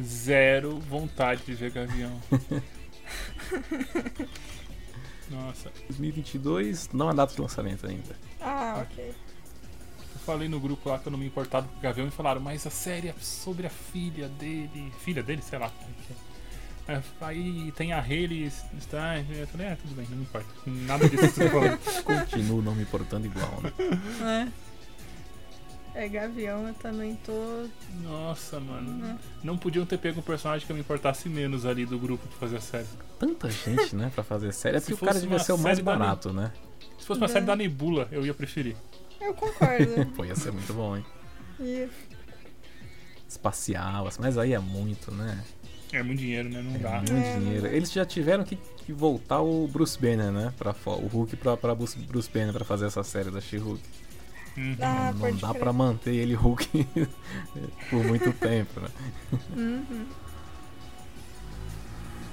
Zero 0.01 0.80
vontade 0.80 1.43
de 1.45 1.53
ver 1.53 1.72
Gavião. 1.72 2.18
Nossa, 5.30 5.70
2022 5.89 6.89
não 6.93 7.09
há 7.09 7.14
data 7.14 7.36
de 7.36 7.41
lançamento 7.41 7.86
ainda. 7.86 8.16
Ah, 8.39 8.84
ok. 8.84 9.09
eu 9.09 10.20
falei 10.26 10.47
no 10.47 10.59
grupo 10.59 10.89
lá 10.89 10.97
que 10.97 11.07
eu 11.07 11.12
não 11.12 11.20
me 11.20 11.28
importava 11.28 11.68
com 11.68 11.78
o 11.78 11.82
Gavião 11.82 12.07
e 12.07 12.12
falaram, 12.12 12.39
mas 12.39 12.66
a 12.66 12.70
série 12.70 13.09
é 13.09 13.16
sobre 13.20 13.68
a 13.68 13.70
filha 13.70 14.30
dele. 14.30 14.91
Filha 14.99 15.22
dele? 15.22 15.41
Sei 15.41 15.59
lá. 15.59 15.70
Aí 17.22 17.72
tem 17.76 17.94
a 17.94 18.00
Haley 18.00 18.52
Stein. 18.80 19.26
Eu 19.30 19.48
falei, 19.48 19.68
é, 19.68 19.76
tudo 19.76 19.96
bem, 19.96 20.06
não 20.10 20.18
me 20.18 20.24
importa. 20.24 20.48
Nada 20.66 21.08
disso 21.08 21.24
que 21.28 21.30
você 21.34 21.46
tá 21.46 21.50
falando. 21.52 21.80
Continuo 22.04 22.62
não 22.62 22.76
me 22.76 22.84
importando 22.84 23.26
igual, 23.28 23.62
né? 23.62 23.72
É. 24.56 24.72
É, 25.94 26.08
Gavião, 26.08 26.68
eu 26.68 26.74
também 26.76 27.16
tô. 27.16 27.68
Nossa, 28.02 28.60
mano. 28.62 28.92
Né? 28.94 29.18
Não 29.44 29.58
podiam 29.58 29.86
ter 29.86 29.98
pego 29.98 30.20
um 30.22 30.24
personagem 30.24 30.66
que 30.66 30.72
eu 30.72 30.76
me 30.76 30.82
importasse 30.82 31.28
menos 31.28 31.66
ali 31.66 31.86
do 31.86 32.00
grupo 32.00 32.26
pra 32.30 32.38
fazer 32.40 32.58
a 32.58 32.62
série. 32.62 32.88
Tanta 33.20 33.50
gente, 33.52 33.94
né, 33.96 34.10
pra 34.16 34.24
fazer 34.24 34.54
série. 34.54 34.78
É 34.78 34.80
porque 34.80 34.94
o 34.94 34.98
cara 34.98 35.20
devia 35.20 35.38
ser 35.40 35.52
o 35.52 35.58
mais 35.58 35.80
barato, 35.80 36.32
né? 36.32 36.52
Se 36.98 37.06
fosse 37.06 37.20
uma 37.20 37.26
É. 37.26 37.30
série 37.30 37.46
da 37.46 37.56
Nebula, 37.58 38.08
eu 38.12 38.26
ia 38.26 38.34
preferir. 38.34 38.76
Eu 39.20 39.34
concordo. 39.34 40.06
Pô, 40.16 40.24
ia 40.24 40.36
ser 40.36 40.52
muito 40.52 40.74
bom, 40.74 40.96
hein? 40.96 41.06
e 41.60 41.90
Espacial, 43.28 44.08
assim, 44.08 44.20
mas 44.22 44.38
aí 44.38 44.54
é 44.54 44.60
muito, 44.60 45.12
né? 45.12 45.44
É 45.94 46.02
muito 46.04 46.20
dinheiro, 46.20 46.48
né? 46.50 46.62
Não 46.62 46.76
É 46.76 46.80
dá. 46.80 46.98
muito 46.98 47.14
É, 47.14 47.39
dinheiro. 47.39 47.68
Eles 47.68 47.92
já 47.92 48.06
tiveram 48.06 48.44
que, 48.44 48.56
que 48.56 48.94
voltar 48.94 49.42
o 49.42 49.68
Bruce 49.68 50.00
Banner, 50.00 50.32
né? 50.32 50.54
Pra, 50.58 50.74
o 50.86 51.08
Hulk 51.08 51.36
pra, 51.38 51.58
pra 51.58 51.76
Bruce, 51.76 51.98
Bruce 52.00 52.30
Banner 52.32 52.54
pra 52.54 52.64
fazer 52.64 52.86
essa 52.86 53.04
série 53.04 53.30
da 53.30 53.42
She-Hulk. 53.42 53.82
Uhum. 54.58 54.78
Ah, 54.82 55.14
não 55.14 55.36
dá 55.38 55.50
crer. 55.50 55.60
pra 55.62 55.74
manter 55.74 56.14
ele 56.16 56.34
Hulk 56.34 56.68
por 57.89 58.04
muito 58.06 58.32
tempo, 58.34 58.80
né? 58.82 58.89
Uhum. 59.56 60.06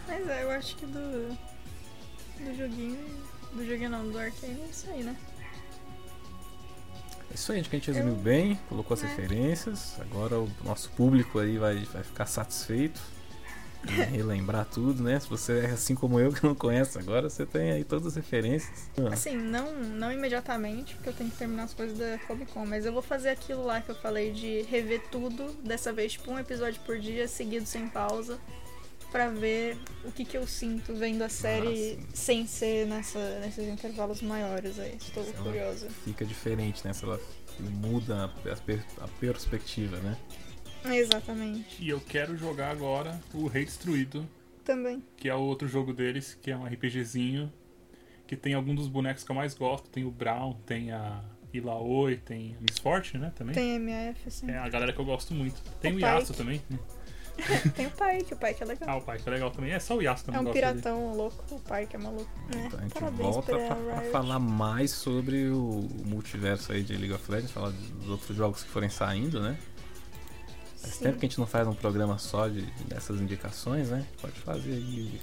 Mas 0.07 0.29
é, 0.29 0.43
eu 0.45 0.51
acho 0.51 0.77
que 0.77 0.87
do. 0.87 1.29
Do 2.39 2.57
joguinho. 2.57 2.99
Do 3.55 3.67
joguinho 3.67 3.91
não, 3.91 4.09
do 4.11 4.19
Arcane 4.19 4.61
é 4.61 4.67
isso 4.71 4.89
aí, 4.91 5.03
né? 5.03 5.17
É 7.31 7.35
isso 7.35 7.53
aí, 7.53 7.61
acho 7.61 7.69
que 7.71 7.77
a 7.77 7.79
gente 7.79 7.91
resumiu 7.91 8.15
Eu- 8.15 8.21
bem, 8.21 8.59
colocou 8.69 8.95
as 8.95 9.03
É. 9.03 9.07
referências. 9.07 10.01
Agora 10.01 10.39
o 10.39 10.49
nosso 10.65 10.91
público 10.91 11.39
aí 11.39 11.59
vai, 11.59 11.77
vai 11.87 12.03
ficar 12.03 12.27
satisfeito. 12.27 13.01
Relembrar 14.11 14.67
tudo, 14.67 15.03
né? 15.03 15.19
Se 15.21 15.29
você 15.29 15.61
é 15.61 15.71
assim 15.71 15.95
como 15.95 16.19
eu 16.19 16.33
que 16.33 16.45
não 16.45 16.55
conhece 16.55 16.99
agora, 16.99 17.31
você 17.31 17.47
tem 17.47 17.71
aí 17.71 17.85
todas 17.85 18.07
as 18.09 18.17
referências. 18.17 18.89
Assim, 19.13 19.37
não, 19.37 19.73
não 19.73 20.13
imediatamente, 20.13 20.95
porque 20.95 21.09
eu 21.11 21.13
tenho 21.13 21.31
que 21.31 21.37
terminar 21.37 21.65
as 21.65 21.75
coisas 21.75 21.97
da 21.99 22.19
Comic 22.27 22.53
Con, 22.53 22.67
mas 22.67 22.85
eu 22.85 22.93
vou 22.93 23.03
fazer 23.03 23.31
aquilo 23.31 23.65
lá 23.65 23.81
que 23.81 23.91
eu 23.91 23.95
falei 23.95 24.33
de 24.33 24.63
rever 24.63 25.03
tudo, 25.11 25.53
dessa 25.65 25.93
vez, 25.93 26.13
tipo, 26.13 26.31
um 26.31 26.39
episódio 26.39 26.81
por 26.85 26.99
dia, 26.99 27.29
seguido 27.29 27.67
sem 27.67 27.89
pausa, 27.89 28.39
pra 29.11 29.29
ver 29.29 29.79
o 30.05 30.13
que, 30.13 30.25
que 30.25 30.37
eu 30.37 30.47
sinto 30.47 30.95
vendo 30.95 31.23
a 31.23 31.29
série 31.29 31.99
Ah, 32.01 32.07
sem 32.13 32.47
ser 32.47 32.87
nessa, 32.87 33.39
nesses 33.41 33.67
intervalos 33.67 34.21
maiores 34.21 34.79
aí. 34.79 34.97
Estou 34.97 35.25
curiosa. 35.25 35.89
Fica 36.05 36.25
diferente, 36.25 36.85
né? 36.85 36.93
Se 36.93 37.05
ela 37.05 37.19
muda 37.61 38.31
a, 38.47 39.05
a 39.05 39.09
perspectiva, 39.09 39.97
né? 39.99 40.17
Exatamente. 40.85 41.83
E 41.83 41.89
eu 41.89 42.01
quero 42.01 42.37
jogar 42.37 42.71
agora 42.71 43.19
o 43.35 43.47
Rei 43.47 43.65
Destruído, 43.65 44.27
Também. 44.65 45.03
que 45.17 45.29
é 45.29 45.35
o 45.35 45.41
outro 45.41 45.67
jogo 45.69 45.93
deles, 45.93 46.37
que 46.41 46.51
é 46.51 46.57
um 46.57 46.65
RPGzinho, 46.67 47.53
que 48.27 48.37
tem 48.37 48.55
alguns 48.55 48.77
dos 48.77 48.89
bonecos 48.89 49.25
que 49.25 49.31
eu 49.31 49.37
mais 49.37 49.55
gosto. 49.55 49.89
Tem 49.89 50.05
o 50.05 50.11
Brown, 50.11 50.55
tem 50.67 50.93
a 50.93 51.23
Ilaoi, 51.53 52.17
tem 52.17 52.55
a 52.59 52.61
Miss 52.61 52.79
Fortune, 52.79 53.23
né, 53.23 53.33
também. 53.35 53.55
Tem 53.55 53.75
MF, 53.77 54.29
assim. 54.29 54.51
É 54.51 54.59
a 54.59 54.69
galera 54.69 54.93
que 54.93 54.99
eu 55.01 55.05
gosto 55.05 55.33
muito. 55.35 55.61
Tem 55.81 55.93
O 55.93 55.97
o 55.97 56.01
Yasuo 56.01 56.35
também. 56.37 56.61
né? 56.69 56.79
Tem 57.77 57.87
o 57.87 57.91
pai, 57.93 58.21
que 58.23 58.35
o 58.35 58.37
pai 58.37 58.53
que 58.53 58.65
é 58.65 58.67
legal. 58.67 58.89
Ah, 58.91 58.97
o 58.97 59.01
pai 59.01 59.17
que 59.17 59.29
é 59.29 59.33
legal 59.33 59.49
também. 59.53 59.71
É 59.71 59.79
só 59.79 59.97
o 59.97 60.03
Yasuo 60.03 60.31
eu 60.33 60.35
É 60.35 60.41
um 60.41 60.45
gosto 60.45 60.55
dele. 60.55 60.67
piratão 60.73 61.15
louco, 61.15 61.55
o 61.55 61.61
pai 61.61 61.87
que 61.87 61.95
é 61.95 61.99
maluco. 62.01 62.29
É, 62.53 62.67
Então 62.67 62.79
a 62.81 62.83
gente 62.83 62.93
parabéns 62.95 63.21
volta 63.21 63.57
pra 63.57 63.75
pra, 63.77 64.01
falar 64.11 64.39
mais 64.41 64.91
sobre 64.91 65.49
o 65.49 65.87
multiverso 66.05 66.73
aí 66.73 66.83
de 66.83 66.97
League 66.97 67.13
of 67.13 67.31
Legends, 67.31 67.53
falar 67.53 67.71
dos 67.71 68.09
outros 68.09 68.37
jogos 68.37 68.65
que 68.65 68.69
forem 68.69 68.89
saindo, 68.91 69.41
né? 69.41 69.57
Faz 70.89 70.99
Sim. 70.99 71.05
tempo 71.05 71.19
que 71.19 71.27
a 71.27 71.29
gente 71.29 71.39
não 71.39 71.47
faz 71.47 71.67
um 71.69 71.75
programa 71.75 72.19
só 72.19 72.49
de, 72.49 72.63
dessas 72.87 73.21
indicações, 73.21 73.91
né? 73.91 74.05
Pode 74.21 74.39
fazer 74.41 74.73
aí 74.73 75.21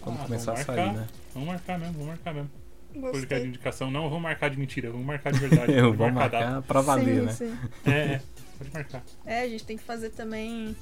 quando 0.00 0.20
Ah, 0.20 0.24
começar 0.24 0.52
a 0.52 0.56
sair, 0.56 0.76
marcar. 0.76 0.92
né? 0.94 1.06
Vamos 1.34 1.48
marcar 1.48 1.78
mesmo, 1.78 1.92
vamos 1.94 2.08
marcar 2.08 2.34
mesmo. 2.34 2.50
Podcast 2.92 3.12
de 3.12 3.28
Gostei. 3.28 3.46
indicação. 3.46 3.90
Não, 3.90 4.04
vamos 4.04 4.22
marcar 4.22 4.48
de 4.50 4.58
mentira, 4.58 4.90
vamos 4.90 5.06
marcar 5.06 5.32
de 5.32 5.38
verdade. 5.40 5.72
Eu 5.76 5.92
vou 5.94 6.06
data. 6.10 6.12
marcar 6.12 6.62
pra 6.62 6.80
valer, 6.80 7.30
sim, 7.32 7.44
né? 7.46 7.58
sim. 7.84 7.90
É, 7.90 7.90
é, 7.90 8.22
pode 8.58 8.70
marcar. 8.72 9.04
É, 9.26 9.40
a 9.42 9.48
gente 9.48 9.64
tem 9.64 9.76
que 9.76 9.84
fazer 9.84 10.10
também 10.10 10.74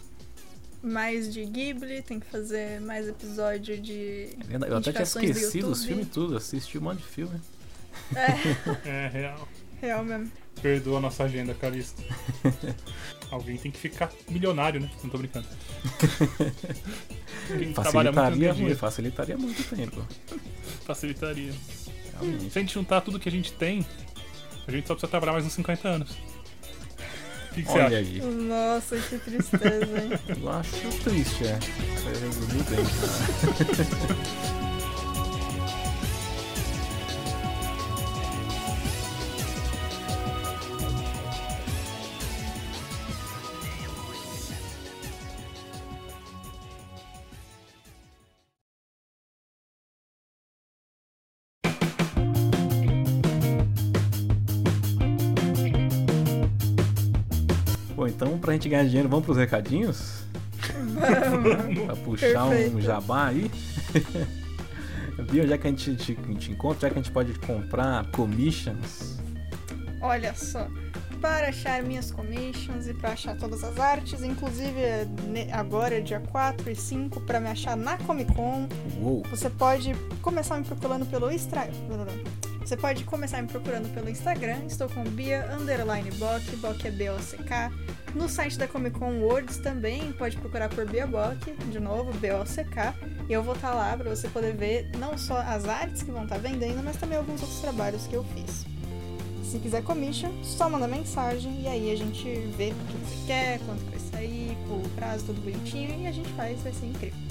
mais 0.82 1.32
de 1.32 1.44
Ghibli, 1.44 2.02
tem 2.02 2.20
que 2.20 2.26
fazer 2.26 2.80
mais 2.80 3.08
episódio 3.08 3.80
de. 3.80 4.28
Eu 4.48 4.76
até 4.76 4.92
tinha 4.92 5.02
esquecido 5.02 5.68
os 5.70 5.84
filmes 5.84 6.08
tudo, 6.08 6.36
assisti 6.36 6.78
um 6.78 6.82
monte 6.82 6.98
de 6.98 7.04
filme. 7.08 7.40
É, 8.14 8.26
É, 8.88 9.08
real. 9.08 9.48
real 9.80 10.04
mesmo. 10.04 10.30
Perdoa 10.62 10.98
a 10.98 11.00
nossa 11.00 11.24
agenda, 11.24 11.54
Calista. 11.54 12.02
Alguém 13.30 13.56
tem 13.56 13.70
que 13.70 13.78
ficar 13.78 14.10
milionário, 14.28 14.80
né? 14.80 14.90
Não 15.02 15.10
tô 15.10 15.18
brincando. 15.18 15.46
Quem 17.48 17.74
Facilitaria 17.74 18.54
muito, 18.54 18.76
facilitaria 18.76 19.36
muito 19.36 19.60
o 19.60 19.76
tempo. 19.76 20.06
Facilitaria. 20.84 21.52
Realmente. 22.12 22.50
Se 22.50 22.58
a 22.58 22.62
gente 22.62 22.74
juntar 22.74 23.00
tudo 23.00 23.18
que 23.18 23.28
a 23.28 23.32
gente 23.32 23.52
tem, 23.52 23.84
a 24.66 24.70
gente 24.70 24.86
só 24.86 24.94
precisa 24.94 25.10
trabalhar 25.10 25.32
mais 25.32 25.44
uns 25.44 25.52
50 25.52 25.88
anos. 25.88 26.10
O 26.10 27.54
que, 27.54 27.62
que 27.62 27.70
você 27.70 27.78
acha? 27.78 27.96
aí. 27.96 28.20
Nossa, 28.20 28.96
que 28.96 29.18
tristeza, 29.18 29.98
hein? 29.98 30.10
Eu 30.28 30.48
acho 30.50 31.04
triste, 31.04 31.46
é. 31.46 31.58
Você 31.58 32.08
resumiu 32.24 32.64
bem, 32.64 32.84
cara. 32.84 34.56
Bom, 57.96 58.06
então 58.06 58.38
pra 58.38 58.52
gente 58.52 58.68
ganhar 58.68 58.84
dinheiro, 58.84 59.08
vamos 59.08 59.24
pros 59.24 59.38
recadinhos? 59.38 60.26
pra 61.86 61.96
puxar 61.96 62.44
um 62.44 62.50
Perfeito. 62.50 62.80
jabá 62.82 63.26
aí. 63.28 63.50
Viu? 65.30 65.48
Já 65.48 65.56
que 65.56 65.66
a 65.66 65.70
gente 65.70 65.96
te, 65.96 66.14
te 66.14 66.52
encontra, 66.52 66.88
já 66.88 66.90
que 66.92 66.98
a 66.98 67.02
gente 67.02 67.10
pode 67.10 67.32
comprar 67.38 68.06
commissions. 68.10 69.16
Olha 70.02 70.34
só. 70.34 70.68
Para 71.22 71.48
achar 71.48 71.82
minhas 71.82 72.10
commissions 72.10 72.86
e 72.86 72.92
para 72.92 73.12
achar 73.12 73.34
todas 73.38 73.64
as 73.64 73.78
artes, 73.78 74.22
inclusive 74.22 74.78
é, 74.78 75.08
agora, 75.50 76.02
dia 76.02 76.20
4 76.20 76.70
e 76.70 76.76
5, 76.76 77.22
para 77.22 77.40
me 77.40 77.48
achar 77.48 77.74
na 77.74 77.96
Comic 77.96 78.34
Con, 78.34 78.68
Uou! 79.00 79.22
Você 79.30 79.48
pode 79.48 79.94
começar 80.20 80.58
me 80.58 80.64
procurando 80.64 81.06
pelo 81.06 81.32
Instagram. 81.32 82.06
Você 82.66 82.76
pode 82.76 83.04
começar 83.04 83.40
me 83.40 83.46
procurando 83.46 83.88
pelo 83.94 84.10
Instagram. 84.10 84.64
Estou 84.66 84.88
com 84.88 85.04
Bia 85.04 85.48
Underline 85.56 86.10
Bock, 86.16 86.44
Bock 86.56 86.84
é 86.84 86.90
B-O-C-K. 86.90 87.70
No 88.12 88.28
site 88.28 88.58
da 88.58 88.66
Comic 88.66 88.98
Con 88.98 89.20
Words 89.20 89.58
também 89.58 90.10
pode 90.14 90.36
procurar 90.36 90.68
por 90.68 90.84
Bia 90.84 91.06
Bock, 91.06 91.52
de 91.70 91.78
novo, 91.78 92.12
B-O-C-K. 92.14 92.92
E 93.28 93.32
eu 93.32 93.40
vou 93.40 93.54
estar 93.54 93.72
lá 93.72 93.96
para 93.96 94.10
você 94.10 94.28
poder 94.28 94.56
ver 94.56 94.90
não 94.98 95.16
só 95.16 95.38
as 95.42 95.68
artes 95.68 96.02
que 96.02 96.10
vão 96.10 96.24
estar 96.24 96.38
vendendo, 96.38 96.82
mas 96.82 96.96
também 96.96 97.16
alguns 97.16 97.40
outros 97.40 97.60
trabalhos 97.60 98.08
que 98.08 98.14
eu 98.14 98.24
fiz. 98.34 98.66
Se 99.48 99.60
quiser 99.60 99.84
commission, 99.84 100.32
só 100.42 100.68
manda 100.68 100.88
mensagem 100.88 101.62
e 101.62 101.68
aí 101.68 101.92
a 101.92 101.96
gente 101.96 102.24
vê 102.56 102.72
o 102.72 102.86
que 102.86 102.98
você 102.98 103.26
quer, 103.28 103.60
quanto 103.60 103.84
vai 103.88 104.00
sair, 104.00 104.58
o 104.68 104.88
prazo, 104.96 105.26
tudo 105.26 105.40
bonitinho 105.40 106.00
e 106.00 106.08
a 106.08 106.10
gente 106.10 106.28
faz, 106.30 106.60
vai 106.62 106.72
ser 106.72 106.86
incrível. 106.86 107.26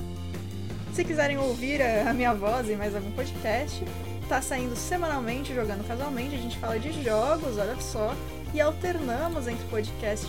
Se 0.94 1.04
quiserem 1.04 1.38
ouvir 1.38 1.82
a 1.82 2.14
minha 2.14 2.34
voz 2.34 2.70
em 2.70 2.78
mais 2.78 2.96
algum 2.96 3.12
podcast, 3.12 3.84
tá 4.26 4.42
saindo 4.42 4.76
semanalmente 4.76 5.54
jogando 5.54 5.88
casualmente. 5.88 6.36
A 6.36 6.40
gente 6.40 6.58
fala 6.58 6.80
de 6.80 6.92
jogos, 7.04 7.58
olha 7.58 7.80
só, 7.80 8.16
e 8.54 8.62
alternamos 8.62 9.48
entre 9.48 9.66
podcast 9.68 10.28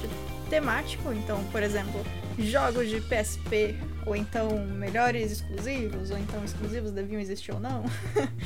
temático. 0.48 1.12
Então, 1.12 1.42
por 1.52 1.62
exemplo, 1.62 2.04
jogos 2.38 2.88
de 2.88 3.00
PSP, 3.00 3.76
ou 4.04 4.14
então 4.14 4.58
melhores 4.66 5.32
exclusivos, 5.32 6.10
ou 6.10 6.18
então 6.18 6.44
exclusivos 6.44 6.92
deviam 6.92 7.20
existir 7.20 7.52
ou 7.52 7.60
não. 7.60 7.84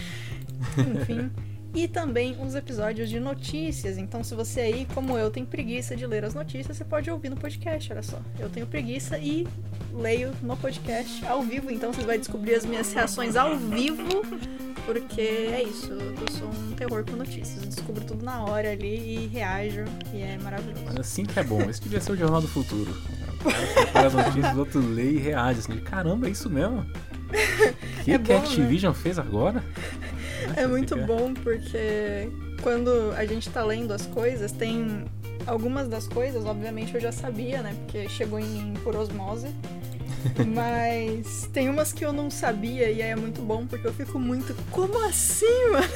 Enfim. 0.78 1.30
E 1.72 1.86
também 1.86 2.36
os 2.44 2.56
episódios 2.56 3.08
de 3.08 3.20
notícias. 3.20 3.96
Então, 3.96 4.24
se 4.24 4.34
você 4.34 4.60
aí, 4.60 4.86
como 4.92 5.16
eu, 5.16 5.30
tem 5.30 5.44
preguiça 5.44 5.94
de 5.94 6.04
ler 6.04 6.24
as 6.24 6.34
notícias, 6.34 6.76
você 6.76 6.84
pode 6.84 7.08
ouvir 7.08 7.28
no 7.28 7.36
podcast, 7.36 7.92
olha 7.92 8.02
só. 8.02 8.20
Eu 8.40 8.50
tenho 8.50 8.66
preguiça 8.66 9.16
e 9.18 9.46
leio 9.92 10.32
no 10.42 10.56
podcast 10.56 11.24
ao 11.26 11.42
vivo. 11.42 11.70
Então, 11.70 11.92
você 11.92 12.02
vai 12.02 12.18
descobrir 12.18 12.56
as 12.56 12.66
minhas 12.66 12.92
reações 12.92 13.36
ao 13.36 13.56
vivo. 13.56 14.22
Porque 14.92 15.20
é 15.20 15.62
isso, 15.62 15.92
eu 15.92 16.36
sou 16.36 16.48
um 16.48 16.72
terror 16.72 17.04
com 17.04 17.16
notícias. 17.16 17.62
Eu 17.62 17.68
descubro 17.68 18.04
tudo 18.04 18.24
na 18.24 18.42
hora 18.44 18.72
ali 18.72 19.24
e 19.24 19.26
reajo. 19.28 19.84
E 20.12 20.20
é 20.22 20.36
maravilhoso. 20.42 20.82
Mas 20.86 20.96
assim 20.98 21.24
que 21.24 21.38
é 21.38 21.44
bom. 21.44 21.60
Esse 21.70 21.80
devia 21.80 22.00
ser 22.00 22.12
o 22.12 22.16
Jornal 22.16 22.40
do 22.40 22.48
Futuro. 22.48 22.92
As 23.94 24.12
notícias, 24.12 24.54
o 24.56 24.58
outro 24.58 24.80
lê 24.80 25.12
e 25.12 25.18
reage. 25.18 25.60
Assim, 25.60 25.78
Caramba, 25.78 26.26
é 26.26 26.30
isso 26.30 26.50
mesmo? 26.50 26.80
O 26.80 26.84
que, 28.04 28.12
É 28.12 28.18
que 28.18 28.32
a 28.32 28.36
bom, 28.36 28.42
né? 28.42 28.48
Activision 28.48 28.92
fez 28.92 29.18
agora? 29.18 29.62
É 30.56 30.66
muito 30.66 30.94
Fica- 30.94 31.06
bom 31.06 31.32
porque 31.34 32.28
quando 32.62 33.12
a 33.16 33.24
gente 33.24 33.48
tá 33.50 33.62
lendo 33.64 33.92
as 33.92 34.06
coisas, 34.06 34.50
tem 34.50 35.04
algumas 35.46 35.86
das 35.88 36.08
coisas, 36.08 36.44
obviamente 36.44 36.94
eu 36.94 37.00
já 37.00 37.12
sabia, 37.12 37.62
né? 37.62 37.74
Porque 37.84 38.08
chegou 38.08 38.38
em 38.40 38.44
mim 38.44 38.74
por 38.82 38.96
osmose. 38.96 39.48
Mas 40.54 41.48
tem 41.52 41.68
umas 41.68 41.92
que 41.92 42.04
eu 42.04 42.12
não 42.12 42.30
sabia 42.30 42.90
e 42.90 43.02
aí 43.02 43.10
é 43.10 43.16
muito 43.16 43.40
bom 43.42 43.66
porque 43.66 43.86
eu 43.86 43.92
fico 43.92 44.18
muito. 44.18 44.54
Como 44.70 45.04
assim, 45.04 45.70
mano? 45.70 45.86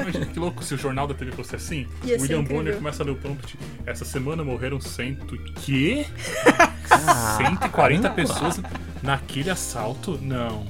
Imagina 0.00 0.26
que 0.26 0.38
louco 0.38 0.62
se 0.64 0.74
o 0.74 0.78
jornal 0.78 1.06
da 1.06 1.14
TV 1.14 1.32
fosse 1.32 1.56
assim. 1.56 1.86
Ia 2.04 2.18
William. 2.20 2.42
Bonner 2.42 2.76
começa 2.76 3.02
a 3.02 3.06
ler 3.06 3.12
o 3.12 3.16
prompt. 3.16 3.58
Essa 3.86 4.04
semana 4.04 4.44
morreram 4.44 4.80
cento. 4.80 5.36
Quê? 5.62 6.06
Ah, 6.90 7.36
140 7.38 8.08
caramba. 8.08 8.14
pessoas 8.14 8.60
naquele 9.02 9.50
assalto? 9.50 10.18
Não. 10.20 10.66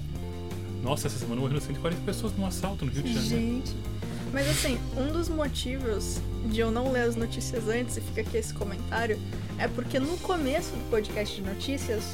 Nossa, 0.82 1.06
essa 1.06 1.18
semana 1.18 1.40
morreram 1.40 1.60
140 1.60 2.02
pessoas 2.02 2.32
num 2.36 2.46
assalto 2.46 2.84
no 2.84 2.92
Rio 2.92 3.02
de 3.02 3.14
Janeiro. 3.14 3.36
Gente. 3.36 3.76
Mas 4.32 4.48
assim, 4.48 4.78
um 4.96 5.12
dos 5.12 5.28
motivos 5.28 6.20
de 6.46 6.60
eu 6.60 6.70
não 6.70 6.92
ler 6.92 7.02
as 7.02 7.16
notícias 7.16 7.68
antes, 7.68 7.96
e 7.96 8.00
fica 8.00 8.20
aqui 8.20 8.36
esse 8.36 8.54
comentário, 8.54 9.18
é 9.58 9.66
porque 9.66 9.98
no 9.98 10.16
começo 10.18 10.70
do 10.70 10.90
podcast 10.90 11.34
de 11.34 11.42
notícias, 11.42 12.04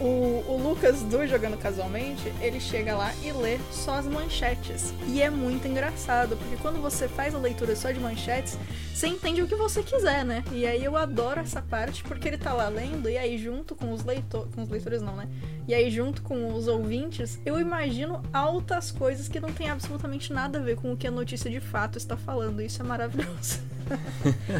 o, 0.00 0.44
o 0.48 0.60
Lucas 0.62 1.02
do 1.02 1.26
Jogando 1.26 1.56
Casualmente, 1.56 2.32
ele 2.40 2.60
chega 2.60 2.96
lá 2.96 3.12
e 3.22 3.32
lê 3.32 3.58
só 3.70 3.94
as 3.94 4.06
manchetes. 4.06 4.92
E 5.06 5.20
é 5.20 5.30
muito 5.30 5.66
engraçado, 5.66 6.36
porque 6.36 6.56
quando 6.56 6.80
você 6.80 7.08
faz 7.08 7.34
a 7.34 7.38
leitura 7.38 7.74
só 7.74 7.90
de 7.90 8.00
manchetes, 8.00 8.58
você 8.94 9.08
entende 9.08 9.42
o 9.42 9.46
que 9.48 9.54
você 9.54 9.82
quiser, 9.82 10.24
né? 10.24 10.44
E 10.52 10.66
aí 10.66 10.84
eu 10.84 10.96
adoro 10.96 11.40
essa 11.40 11.62
parte, 11.62 12.02
porque 12.04 12.28
ele 12.28 12.38
tá 12.38 12.52
lá 12.52 12.68
lendo, 12.68 13.08
e 13.08 13.18
aí 13.18 13.38
junto 13.38 13.74
com 13.74 13.92
os 13.92 14.04
leitores. 14.04 14.54
Com 14.54 14.62
os 14.62 14.68
leitores 14.68 15.02
não, 15.02 15.16
né? 15.16 15.28
E 15.68 15.74
aí, 15.74 15.90
junto 15.90 16.22
com 16.22 16.54
os 16.54 16.66
ouvintes, 16.66 17.38
eu 17.44 17.60
imagino 17.60 18.22
altas 18.32 18.90
coisas 18.90 19.28
que 19.28 19.38
não 19.38 19.52
tem 19.52 19.68
absolutamente 19.68 20.32
nada 20.32 20.58
a 20.58 20.62
ver 20.62 20.76
com 20.76 20.94
o 20.94 20.96
que 20.96 21.06
a 21.06 21.10
notícia 21.10 21.50
de 21.50 21.60
fato 21.60 21.98
está 21.98 22.16
falando. 22.16 22.62
Isso 22.62 22.80
é 22.80 22.86
maravilhoso. 22.86 23.60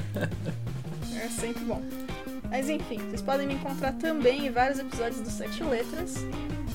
é 1.17 1.29
sempre 1.29 1.65
bom. 1.65 1.83
Mas 2.51 2.69
enfim, 2.69 2.99
vocês 2.99 3.23
podem 3.23 3.47
me 3.47 3.55
encontrar 3.55 3.93
também 3.93 4.47
em 4.47 4.51
vários 4.51 4.79
episódios 4.79 5.21
do 5.21 5.31
Sete 5.31 5.63
Letras. 5.63 6.17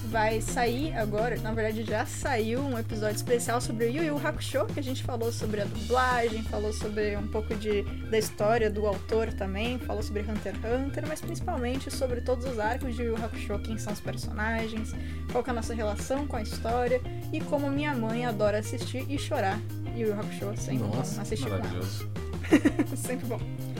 Vai 0.09 0.41
sair 0.41 0.95
agora, 0.95 1.35
na 1.37 1.51
verdade 1.51 1.83
já 1.83 2.05
saiu 2.05 2.61
um 2.61 2.77
episódio 2.77 3.15
especial 3.15 3.59
sobre 3.59 3.85
o 3.85 3.89
Yu 3.89 4.03
Yu 4.03 4.21
Hakusho, 4.27 4.67
que 4.67 4.79
a 4.79 4.83
gente 4.83 5.03
falou 5.03 5.31
sobre 5.31 5.61
a 5.61 5.65
dublagem, 5.65 6.43
falou 6.43 6.71
sobre 6.71 7.17
um 7.17 7.27
pouco 7.27 7.55
de, 7.55 7.81
da 8.11 8.19
história 8.19 8.69
do 8.69 8.85
autor 8.85 9.33
também, 9.33 9.79
falou 9.79 10.03
sobre 10.03 10.21
Hunter 10.21 10.53
x 10.53 10.63
Hunter, 10.63 11.07
mas 11.07 11.19
principalmente 11.19 11.89
sobre 11.89 12.21
todos 12.21 12.45
os 12.45 12.59
arcos 12.59 12.95
de 12.95 13.01
Yu 13.01 13.17
Yu 13.17 13.25
Hakusho, 13.25 13.59
quem 13.63 13.75
são 13.79 13.91
os 13.91 13.99
personagens, 13.99 14.93
qual 15.31 15.43
que 15.43 15.49
é 15.49 15.51
a 15.51 15.55
nossa 15.55 15.73
relação 15.73 16.27
com 16.27 16.35
a 16.35 16.43
história 16.43 17.01
e 17.31 17.41
como 17.41 17.71
minha 17.71 17.95
mãe 17.95 18.23
adora 18.23 18.59
assistir 18.59 19.09
e 19.09 19.17
chorar 19.17 19.59
Yu 19.95 20.09
Yu 20.09 20.13
Hakusho, 20.13 20.53
sempre 20.57 20.87
Nossa, 20.87 21.15
bom 21.15 21.21
assistir 21.23 21.49
com 21.49 21.55
ela. 21.55 22.13
Sempre 22.95 23.25
bom. 23.25 23.72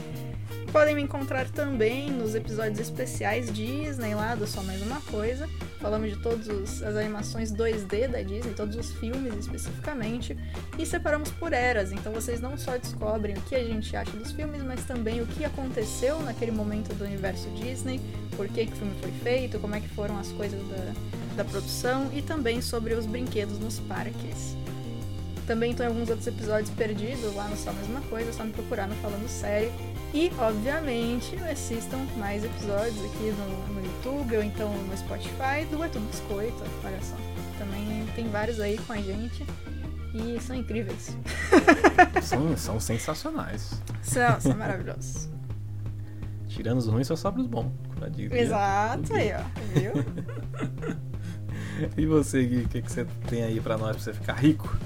Podem 0.74 0.96
me 0.96 1.04
encontrar 1.04 1.48
também 1.52 2.10
nos 2.10 2.34
episódios 2.34 2.80
especiais 2.80 3.54
Disney 3.54 4.16
lá 4.16 4.34
do 4.34 4.48
Só 4.48 4.64
Mais 4.64 4.82
Uma 4.82 5.00
Coisa. 5.02 5.48
Falamos 5.80 6.10
de 6.10 6.18
todas 6.18 6.82
as 6.82 6.96
animações 6.96 7.54
2D 7.54 8.08
da 8.08 8.24
Disney, 8.24 8.56
todos 8.56 8.76
os 8.76 8.92
filmes 8.94 9.36
especificamente. 9.36 10.36
E 10.80 10.84
separamos 10.84 11.30
por 11.30 11.54
eras, 11.54 11.92
então 11.92 12.12
vocês 12.12 12.42
não 12.42 12.58
só 12.58 12.76
descobrem 12.76 13.38
o 13.38 13.42
que 13.42 13.54
a 13.54 13.64
gente 13.64 13.96
acha 13.96 14.18
dos 14.18 14.32
filmes, 14.32 14.64
mas 14.64 14.84
também 14.84 15.22
o 15.22 15.28
que 15.28 15.46
aconteceu 15.46 16.20
naquele 16.24 16.52
momento 16.52 16.92
do 16.96 17.06
universo 17.06 17.48
Disney, 17.52 18.02
por 18.36 18.48
que, 18.48 18.66
que 18.66 18.74
o 18.74 18.76
filme 18.76 18.96
foi 19.00 19.12
feito, 19.12 19.60
como 19.60 19.76
é 19.76 19.80
que 19.80 19.90
foram 19.90 20.18
as 20.18 20.30
coisas 20.30 20.60
da, 20.70 21.44
da 21.44 21.46
produção 21.46 22.10
e 22.12 22.22
também 22.24 22.64
sobre 22.64 22.96
os 22.96 23.06
brinquedos 23.06 23.60
nos 23.60 23.78
parques. 23.82 24.58
Também 25.46 25.76
tem 25.76 25.86
alguns 25.86 26.10
outros 26.10 26.26
episódios 26.26 26.72
perdidos 26.72 27.36
lá 27.36 27.48
no 27.48 27.58
Só 27.58 27.72
Mesma 27.74 28.02
Coisa, 28.10 28.32
é 28.32 28.34
só 28.34 28.44
me 28.44 28.54
procurar 28.54 28.88
no 28.88 28.96
Falando 28.96 29.28
Sério. 29.28 29.72
E, 30.14 30.32
obviamente, 30.38 31.36
assistam 31.52 31.98
mais 32.18 32.44
episódios 32.44 33.04
aqui 33.06 33.32
no, 33.32 33.74
no 33.74 33.84
YouTube 33.84 34.38
ou 34.38 34.44
então 34.44 34.72
no 34.72 34.96
Spotify 34.98 35.66
do 35.72 35.78
Tudo 35.90 36.08
Biscoito, 36.08 36.64
olha 36.84 37.02
só. 37.02 37.16
Também 37.58 38.06
tem 38.16 38.30
vários 38.30 38.60
aí 38.60 38.78
com 38.78 38.94
a 38.94 38.98
gente 38.98 39.44
e 40.14 40.40
são 40.40 40.56
incríveis. 40.56 41.18
São, 42.22 42.56
são 42.56 42.80
sensacionais. 42.80 43.82
São, 44.02 44.40
são 44.40 44.56
maravilhosos. 44.56 45.30
Tirando 46.48 46.78
os 46.78 46.88
ruins, 46.88 47.08
só 47.08 47.16
sobra 47.16 47.42
os 47.42 47.48
bons. 47.48 47.72
Exato, 48.32 49.14
aí, 49.14 49.32
ó. 49.34 49.80
Viu? 49.80 49.94
E 51.98 52.06
você, 52.06 52.46
Gui, 52.46 52.62
o 52.62 52.70
que, 52.70 52.82
que 52.84 52.92
você 52.92 53.06
tem 53.28 53.44
aí 53.44 53.60
pra 53.60 53.78
nós 53.78 53.96
pra 53.96 54.00
você 54.00 54.14
ficar 54.14 54.34
rico? 54.34 54.78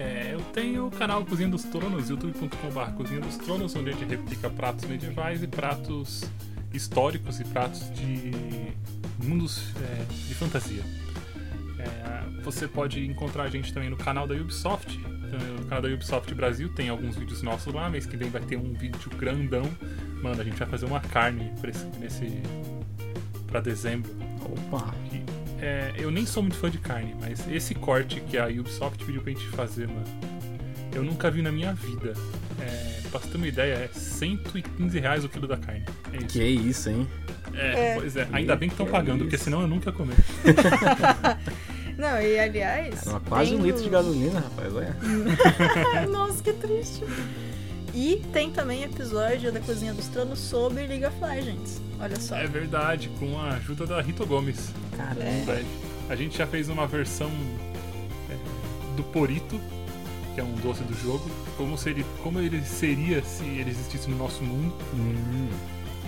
É, 0.00 0.30
eu 0.32 0.40
tenho 0.54 0.86
o 0.86 0.90
canal 0.90 1.22
Cozinha 1.26 1.50
dos 1.50 1.62
Tronos, 1.64 2.08
youtube.com.br 2.08 2.92
Cozinha 2.96 3.20
dos 3.20 3.36
Tronos, 3.36 3.76
onde 3.76 3.90
a 3.90 3.92
gente 3.92 4.08
replica 4.08 4.48
pratos 4.48 4.86
medievais 4.86 5.42
e 5.42 5.46
pratos 5.46 6.24
históricos 6.72 7.38
e 7.38 7.44
pratos 7.44 7.82
de 7.92 8.32
mundos 9.22 9.62
é, 9.76 10.04
de 10.26 10.34
fantasia. 10.34 10.82
É, 11.78 12.42
você 12.42 12.66
pode 12.66 13.04
encontrar 13.04 13.42
a 13.42 13.50
gente 13.50 13.74
também 13.74 13.90
no 13.90 13.96
canal 13.98 14.26
da 14.26 14.34
Ubisoft. 14.34 14.98
Então, 14.98 15.38
No 15.58 15.66
canal 15.66 15.82
da 15.82 15.88
Ubisoft 15.88 16.34
Brasil 16.34 16.70
tem 16.70 16.88
alguns 16.88 17.16
vídeos 17.16 17.42
nossos 17.42 17.70
lá. 17.74 17.90
Mês 17.90 18.06
que 18.06 18.16
vem 18.16 18.30
vai 18.30 18.40
ter 18.40 18.56
um 18.56 18.72
vídeo 18.72 19.10
grandão. 19.18 19.70
Mano, 20.22 20.40
a 20.40 20.44
gente 20.44 20.56
vai 20.56 20.66
fazer 20.66 20.86
uma 20.86 21.00
carne 21.00 21.52
pra 21.60 21.68
esse, 21.68 21.84
nesse. 21.98 22.42
pra 23.46 23.60
dezembro. 23.60 24.10
Opa! 24.40 24.94
E, 25.12 25.39
é, 25.60 25.92
eu 25.98 26.10
nem 26.10 26.24
sou 26.26 26.42
muito 26.42 26.56
fã 26.56 26.70
de 26.70 26.78
carne, 26.78 27.14
mas 27.20 27.46
esse 27.50 27.74
corte 27.74 28.20
que 28.20 28.38
a 28.38 28.46
Ubisoft 28.46 29.04
pediu 29.04 29.22
pra 29.22 29.32
gente 29.32 29.46
fazer, 29.48 29.86
mano, 29.88 30.04
eu 30.94 31.02
nunca 31.02 31.30
vi 31.30 31.42
na 31.42 31.52
minha 31.52 31.72
vida. 31.72 32.14
É, 32.60 33.00
pra 33.10 33.20
você 33.20 33.28
ter 33.28 33.36
uma 33.36 33.46
ideia, 33.48 33.74
é 33.74 33.88
115 33.92 34.98
reais 34.98 35.24
o 35.24 35.28
quilo 35.28 35.46
da 35.46 35.56
carne. 35.56 35.84
É 36.12 36.16
isso. 36.18 36.26
Que 36.28 36.44
isso, 36.44 36.90
hein? 36.90 37.08
É, 37.54 37.90
É. 37.90 37.94
pois 37.94 38.16
é. 38.16 38.28
Ainda 38.32 38.54
bem 38.56 38.68
que 38.68 38.74
estão 38.74 38.86
pagando, 38.86 39.16
isso. 39.18 39.24
porque 39.24 39.38
senão 39.38 39.60
eu 39.62 39.66
nunca 39.68 39.90
ia 39.90 39.92
comer. 39.96 40.14
Não, 41.96 42.20
e 42.20 42.38
aliás. 42.38 43.06
Era 43.06 43.20
quase 43.20 43.54
um 43.54 43.58
tem 43.58 43.66
litro 43.66 43.80
o- 43.80 43.84
de 43.84 43.90
gasolina, 43.90 44.40
rapaz. 44.40 44.74
Olha. 44.74 44.96
Nossa, 46.10 46.42
que 46.42 46.52
triste. 46.54 47.02
E 47.92 48.22
tem 48.32 48.50
também 48.50 48.84
episódio 48.84 49.52
da 49.52 49.60
Cozinha 49.60 49.92
dos 49.92 50.06
Tronos 50.06 50.38
sobre 50.38 50.86
League 50.86 51.04
of 51.04 51.16
Legends. 51.20 51.80
Olha 51.98 52.18
só. 52.20 52.36
É 52.36 52.46
verdade, 52.46 53.10
com 53.18 53.38
a 53.38 53.50
ajuda 53.54 53.84
da 53.86 54.00
Rito 54.00 54.24
Gomes. 54.24 54.70
Caramba. 55.00 55.20
Verdade. 55.46 55.66
A 56.08 56.16
gente 56.16 56.36
já 56.38 56.46
fez 56.46 56.68
uma 56.68 56.86
versão 56.86 57.30
é, 58.30 58.96
do 58.96 59.02
Porito, 59.04 59.60
que 60.34 60.40
é 60.40 60.44
um 60.44 60.54
doce 60.56 60.82
do 60.82 60.94
jogo, 60.94 61.28
como, 61.56 61.76
se 61.78 61.90
ele, 61.90 62.04
como 62.22 62.40
ele 62.40 62.60
seria 62.62 63.22
se 63.22 63.44
ele 63.44 63.70
existisse 63.70 64.08
no 64.10 64.16
nosso 64.16 64.42
mundo. 64.42 64.74
Hum, 64.94 65.48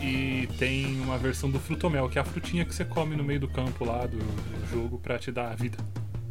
E 0.00 0.48
tem 0.58 1.00
uma 1.00 1.16
versão 1.18 1.48
do 1.50 1.60
Frutomel, 1.60 2.08
que 2.08 2.18
é 2.18 2.22
a 2.22 2.24
frutinha 2.24 2.64
que 2.64 2.74
você 2.74 2.84
come 2.84 3.14
no 3.14 3.22
meio 3.22 3.38
do 3.40 3.48
campo 3.48 3.84
lá 3.84 4.04
do, 4.06 4.16
do 4.18 4.70
jogo 4.70 4.98
pra 4.98 5.18
te 5.18 5.30
dar 5.30 5.52
a 5.52 5.54
vida. 5.54 5.78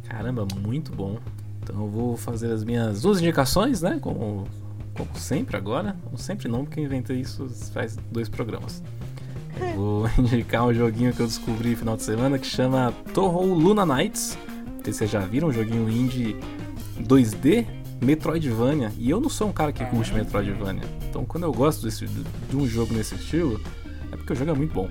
caramba, 0.06 0.46
muito 0.60 0.92
bom. 0.92 1.18
Então 1.62 1.80
eu 1.80 1.88
vou 1.88 2.16
fazer 2.16 2.52
as 2.52 2.64
minhas 2.64 3.00
duas 3.02 3.18
indicações, 3.20 3.80
né? 3.80 3.98
Como, 4.00 4.46
como 4.94 5.08
sempre 5.16 5.56
agora. 5.56 5.96
Como 6.04 6.18
sempre 6.18 6.48
não, 6.48 6.64
porque 6.64 6.80
eu 6.80 6.84
inventei 6.84 7.20
isso 7.20 7.48
faz 7.72 7.96
dois 8.10 8.28
programas. 8.28 8.82
Eu 9.60 9.76
vou 10.06 10.10
indicar 10.18 10.64
um 10.64 10.74
joguinho 10.74 11.12
que 11.12 11.20
eu 11.20 11.26
descobri 11.26 11.70
no 11.70 11.76
final 11.76 11.96
de 11.96 12.02
semana 12.02 12.38
que 12.38 12.46
chama 12.46 12.92
Toho 13.12 13.42
Luna 13.54 13.84
Nights. 13.84 14.38
Não 14.66 14.84
sei 14.84 14.92
se 14.92 14.98
vocês 15.00 15.10
já 15.10 15.20
viram, 15.20 15.48
um 15.48 15.52
joguinho 15.52 15.88
indie 15.88 16.36
2D 17.00 17.66
Metroidvania. 18.02 18.92
E 18.98 19.10
eu 19.10 19.20
não 19.20 19.28
sou 19.28 19.48
um 19.48 19.52
cara 19.52 19.72
que 19.72 19.84
curte 19.86 20.12
Metroidvania. 20.12 20.84
Então 21.08 21.24
quando 21.24 21.44
eu 21.44 21.52
gosto 21.52 21.84
desse, 21.84 22.06
de 22.06 22.56
um 22.56 22.66
jogo 22.66 22.94
nesse 22.94 23.14
estilo, 23.14 23.60
é 24.10 24.16
porque 24.16 24.32
o 24.32 24.36
jogo 24.36 24.50
é 24.50 24.54
muito 24.54 24.72
bom. 24.72 24.88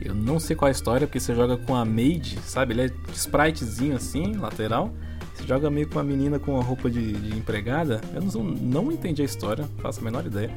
Eu 0.00 0.14
não 0.14 0.40
sei 0.40 0.56
qual 0.56 0.68
é 0.68 0.70
a 0.70 0.72
história, 0.72 1.06
porque 1.06 1.20
você 1.20 1.34
joga 1.34 1.56
com 1.58 1.74
a 1.74 1.84
maid, 1.84 2.38
sabe? 2.40 2.72
Ele 2.72 2.82
é 2.82 2.90
spritezinho 3.12 3.94
assim, 3.94 4.34
lateral. 4.34 4.92
Você 5.34 5.46
joga 5.46 5.70
meio 5.70 5.88
com 5.88 5.94
uma 5.94 6.04
menina 6.04 6.38
com 6.38 6.54
uma 6.54 6.62
roupa 6.62 6.90
de, 6.90 7.12
de 7.12 7.36
empregada. 7.36 8.00
Eu 8.14 8.22
não, 8.22 8.42
não 8.44 8.92
entendi 8.92 9.22
a 9.22 9.24
história, 9.24 9.68
faço 9.78 10.00
a 10.00 10.02
menor 10.02 10.26
ideia. 10.26 10.50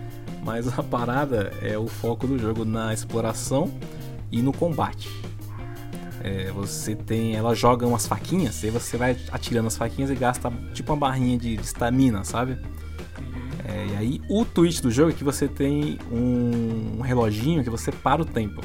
Mas 0.44 0.68
a 0.78 0.84
parada 0.84 1.54
é 1.62 1.78
o 1.78 1.88
foco 1.88 2.28
do 2.28 2.38
jogo 2.38 2.66
na 2.66 2.94
exploração 2.94 3.72
e 4.32 4.42
no 4.42 4.52
combate. 4.52 5.10
É, 6.22 6.52
você 6.52 6.96
tem. 6.96 7.36
Ela 7.36 7.54
joga 7.54 7.86
umas 7.86 8.08
faquinhas, 8.08 8.64
e 8.64 8.70
você 8.70 8.98
vai 8.98 9.18
atirando 9.32 9.68
as 9.68 9.78
faquinhas 9.78 10.10
e 10.10 10.16
gasta 10.16 10.52
tipo 10.74 10.92
uma 10.92 10.98
barrinha 10.98 11.38
de 11.38 11.58
de 11.58 11.64
estamina, 11.64 12.24
sabe? 12.24 12.58
É, 13.66 13.88
e 13.88 13.96
aí 13.96 14.22
o 14.30 14.44
twist 14.46 14.82
do 14.82 14.92
jogo 14.92 15.12
é 15.12 15.14
que 15.14 15.24
você 15.24 15.48
tem 15.48 15.98
um, 16.12 16.98
um 17.00 17.02
reloginho 17.02 17.64
que 17.64 17.70
você 17.70 17.92
para 17.92 18.22
o 18.22 18.26
tempo. 18.26 18.62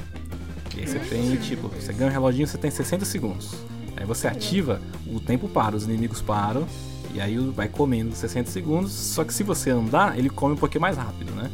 E 0.77 0.81
aí 0.81 0.87
você 0.87 0.99
tem, 1.01 1.37
tipo, 1.37 1.69
você 1.69 1.93
ganha 1.93 2.11
um 2.11 2.13
reloginho, 2.13 2.47
você 2.47 2.59
tem 2.59 2.71
60 2.71 3.05
segundos. 3.05 3.55
Aí 3.97 4.07
você 4.07 4.29
ativa, 4.29 4.81
o 5.07 5.19
tempo 5.19 5.49
para, 5.49 5.75
os 5.75 5.85
inimigos 5.85 6.23
param, 6.23 6.65
e 7.13 7.21
aí 7.21 7.37
vai 7.37 7.69
comendo 7.69 8.15
60 8.15 8.49
segundos. 8.51 8.93
Só 8.93 9.25
que 9.25 9.35
se 9.35 9.43
você 9.43 9.71
andar, 9.71 10.17
ele 10.17 10.31
come 10.31 10.55
um 10.55 10.57
pouquinho 10.57 10.83
mais 10.83 10.97
rápido, 10.97 11.33
né? 11.33 11.51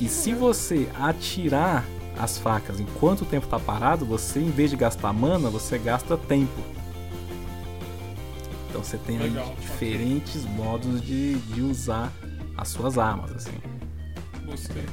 E 0.00 0.08
se 0.08 0.34
você 0.34 0.88
atirar 0.98 1.84
as 2.18 2.38
facas 2.38 2.80
enquanto 2.80 3.22
o 3.22 3.24
tempo 3.24 3.46
tá 3.46 3.58
parado, 3.58 4.04
você 4.04 4.40
em 4.40 4.50
vez 4.50 4.70
de 4.70 4.76
gastar 4.76 5.12
mana, 5.12 5.50
você 5.50 5.78
gasta 5.78 6.16
tempo. 6.16 6.60
Então 8.68 8.82
você 8.82 8.98
tem 8.98 9.18
aí 9.18 9.30
Legal, 9.30 9.54
diferentes 9.60 10.44
modos 10.44 11.00
de, 11.00 11.34
de 11.38 11.62
usar 11.62 12.12
as 12.56 12.68
suas 12.68 12.98
armas, 12.98 13.32
assim. 13.32 13.56
Gostei. 14.44 14.84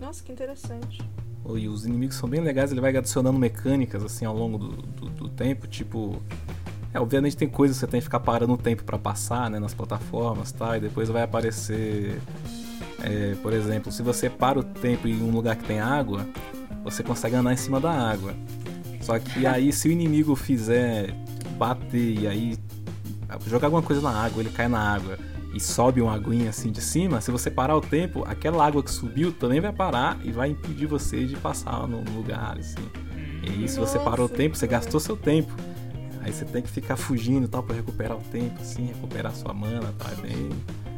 Nossa, 0.00 0.22
que 0.22 0.32
interessante. 0.32 1.02
E 1.56 1.68
os 1.68 1.86
inimigos 1.86 2.16
são 2.16 2.28
bem 2.28 2.40
legais, 2.40 2.72
ele 2.72 2.80
vai 2.80 2.94
adicionando 2.94 3.38
mecânicas 3.38 4.02
assim 4.04 4.24
ao 4.24 4.36
longo 4.36 4.58
do, 4.58 4.68
do, 4.68 5.10
do 5.10 5.28
tempo, 5.28 5.66
tipo. 5.66 6.20
É, 6.92 7.00
obviamente 7.00 7.36
tem 7.36 7.48
coisas 7.48 7.76
que 7.76 7.80
você 7.80 7.86
tem 7.86 8.00
que 8.00 8.04
ficar 8.04 8.20
parando 8.20 8.54
o 8.54 8.56
tempo 8.56 8.82
pra 8.82 8.98
passar, 8.98 9.50
né, 9.50 9.58
nas 9.58 9.74
plataformas, 9.74 10.52
tá? 10.52 10.76
E 10.78 10.80
depois 10.80 11.08
vai 11.10 11.22
aparecer, 11.22 12.18
é, 13.02 13.34
por 13.42 13.52
exemplo, 13.52 13.92
se 13.92 14.02
você 14.02 14.28
para 14.28 14.58
o 14.58 14.62
tempo 14.62 15.06
em 15.06 15.22
um 15.22 15.30
lugar 15.30 15.56
que 15.56 15.64
tem 15.64 15.80
água, 15.80 16.26
você 16.82 17.02
consegue 17.02 17.36
andar 17.36 17.52
em 17.52 17.56
cima 17.56 17.80
da 17.80 17.90
água. 17.90 18.34
Só 19.00 19.18
que 19.18 19.44
aí 19.48 19.72
se 19.72 19.88
o 19.88 19.92
inimigo 19.92 20.34
fizer 20.34 21.14
bater 21.58 22.20
e 22.20 22.26
aí 22.26 22.58
jogar 23.46 23.66
alguma 23.66 23.82
coisa 23.82 24.00
na 24.02 24.10
água, 24.10 24.42
ele 24.42 24.50
cai 24.50 24.68
na 24.68 24.78
água 24.78 25.18
e 25.54 25.60
sobe 25.60 26.00
uma 26.00 26.14
aguinha 26.14 26.50
assim 26.50 26.70
de 26.70 26.80
cima, 26.80 27.20
se 27.20 27.30
você 27.30 27.50
parar 27.50 27.76
o 27.76 27.80
tempo, 27.80 28.24
aquela 28.26 28.64
água 28.66 28.82
que 28.82 28.90
subiu 28.90 29.32
também 29.32 29.60
vai 29.60 29.72
parar 29.72 30.18
e 30.22 30.30
vai 30.30 30.50
impedir 30.50 30.86
você 30.86 31.24
de 31.24 31.36
passar 31.36 31.86
no 31.88 32.00
lugar, 32.12 32.58
assim. 32.58 32.88
E 33.42 33.50
aí, 33.50 33.68
se 33.68 33.78
você 33.78 33.98
parou 33.98 34.26
o 34.26 34.28
tempo, 34.28 34.56
você 34.56 34.66
gastou 34.66 35.00
seu 35.00 35.16
tempo. 35.16 35.52
Aí 36.20 36.32
você 36.32 36.44
tem 36.44 36.62
que 36.62 36.68
ficar 36.68 36.96
fugindo 36.96 37.46
e 37.46 37.48
tal 37.48 37.62
pra 37.62 37.74
recuperar 37.74 38.16
o 38.16 38.20
tempo, 38.30 38.60
assim, 38.60 38.86
recuperar 38.86 39.34
sua 39.34 39.54
mana, 39.54 39.92
tá? 39.98 40.10
É 40.12 40.20
bem. 40.20 40.50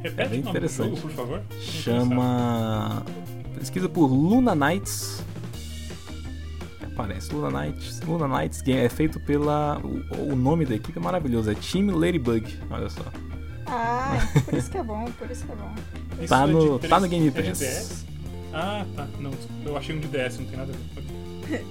Repete 0.02 0.20
É 0.20 0.28
bem 0.28 0.40
o 0.40 0.42
nome 0.42 0.42
do 0.42 0.48
interessante. 0.50 0.88
jogo, 0.96 1.00
por 1.02 1.10
favor. 1.10 1.42
Chama. 1.60 3.02
Pesquisa 3.58 3.88
por 3.88 4.06
Luna 4.06 4.54
Nights. 4.54 5.22
Aparece 6.92 7.32
Luna 7.34 7.50
Nights. 7.50 8.00
Luna 8.00 8.28
Nights 8.28 8.62
Game 8.62 8.80
é 8.80 8.88
feito 8.88 9.18
pela. 9.20 9.78
O, 9.78 10.32
o 10.32 10.36
nome 10.36 10.64
da 10.66 10.74
equipe 10.74 10.98
é 10.98 11.02
maravilhoso, 11.02 11.50
é 11.50 11.54
Team 11.54 11.90
Ladybug. 11.96 12.58
Olha 12.70 12.88
só. 12.88 13.02
Ah, 13.66 14.18
por 14.44 14.54
isso 14.54 14.70
que 14.70 14.78
é 14.78 14.82
bom, 14.82 15.04
por 15.18 15.30
isso 15.30 15.46
que 15.46 15.52
é 15.52 15.54
bom. 15.54 15.72
Tá 16.26 16.42
é 16.42 16.46
no- 16.46 16.78
três- 16.78 16.90
tá 16.90 17.00
no 17.00 17.08
Game 17.08 17.28
é 17.28 17.30
de 17.30 17.42
Pass. 17.42 17.58
DS? 17.58 18.04
Ah, 18.52 18.84
tá. 18.96 19.06
Não, 19.20 19.30
eu 19.64 19.76
achei 19.76 19.96
um 19.96 20.00
de 20.00 20.08
DS, 20.08 20.38
não 20.38 20.46
tem 20.46 20.56
nada 20.58 20.72
a 20.72 21.46
ver. 21.46 21.64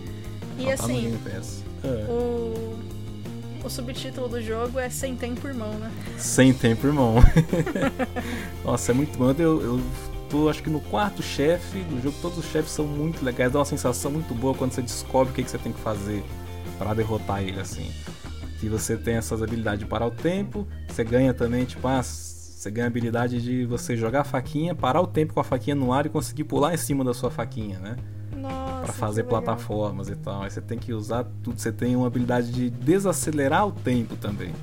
E 0.58 0.64
Não, 0.64 0.76
tá 0.76 0.78
no 0.78 0.84
assim, 0.94 1.02
Game 1.02 1.18
Pass. 1.18 1.64
É. 1.84 1.88
o, 2.10 2.80
o 3.64 3.70
subtítulo 3.70 4.28
do 4.28 4.42
jogo 4.42 4.80
é 4.80 4.90
Sem 4.90 5.16
Tempo 5.16 5.48
Irmão, 5.48 5.74
né? 5.74 5.92
Sem 6.18 6.54
tempo, 6.54 6.88
irmão. 6.88 7.16
Nossa, 8.64 8.92
é 8.92 8.96
muito 8.96 9.18
bom. 9.18 9.32
Eu, 9.32 9.62
eu 9.62 9.82
tô, 10.30 10.50
acho 10.50 10.64
que 10.64 10.70
no 10.70 10.80
quarto 10.80 11.22
chefe 11.22 11.80
do 11.84 12.02
jogo, 12.02 12.16
todos 12.22 12.38
os 12.38 12.46
chefes 12.46 12.72
são 12.72 12.86
muito 12.86 13.24
legais. 13.24 13.52
Dá 13.52 13.60
uma 13.60 13.66
sensação 13.66 14.12
muito 14.12 14.34
boa 14.34 14.54
quando 14.54 14.72
você 14.72 14.82
descobre 14.82 15.32
o 15.32 15.36
que, 15.36 15.44
que 15.44 15.52
você 15.52 15.58
tem 15.58 15.72
que 15.72 15.80
fazer 15.80 16.24
para 16.78 16.94
derrotar 16.94 17.42
ele, 17.42 17.60
assim. 17.60 17.92
Que 18.60 18.70
você 18.70 18.96
tem 18.96 19.16
essas 19.16 19.42
habilidades 19.42 19.80
de 19.80 19.86
parar 19.86 20.08
o 20.08 20.12
tempo, 20.12 20.68
você 20.88 21.04
ganha 21.04 21.34
também, 21.34 21.66
tipo, 21.66 21.88
ah, 21.88 22.02
você 22.04 22.70
ganha 22.70 22.88
a 22.88 22.90
habilidade 22.90 23.42
de 23.42 23.66
você 23.66 23.96
jogar 23.96 24.22
a 24.22 24.24
faquinha, 24.26 24.76
parar 24.76 25.02
o 25.02 25.08
tempo 25.08 25.34
com 25.34 25.40
a 25.40 25.44
faquinha 25.44 25.76
no 25.76 25.94
ar 25.94 26.06
e 26.06 26.10
conseguir 26.10 26.44
pular 26.44 26.74
em 26.74 26.78
cima 26.78 27.04
da 27.04 27.14
sua 27.14 27.32
faquinha, 27.32 27.80
né? 27.80 27.96
Pra 28.42 28.94
fazer 28.94 29.24
legal. 29.24 29.42
plataformas 29.42 30.10
e 30.10 30.16
tal. 30.16 30.44
Aí 30.44 30.52
você 30.52 30.62
tem 30.62 30.78
que 30.78 30.94
usar 30.94 31.26
tudo. 31.44 31.60
Você 31.60 31.72
tem 31.72 31.96
uma 31.96 32.08
habilidade 32.08 32.52
de 32.52 32.70
desacelerar 32.70 33.68
o 33.68 33.72
tempo 33.72 34.16
também. 34.16 34.54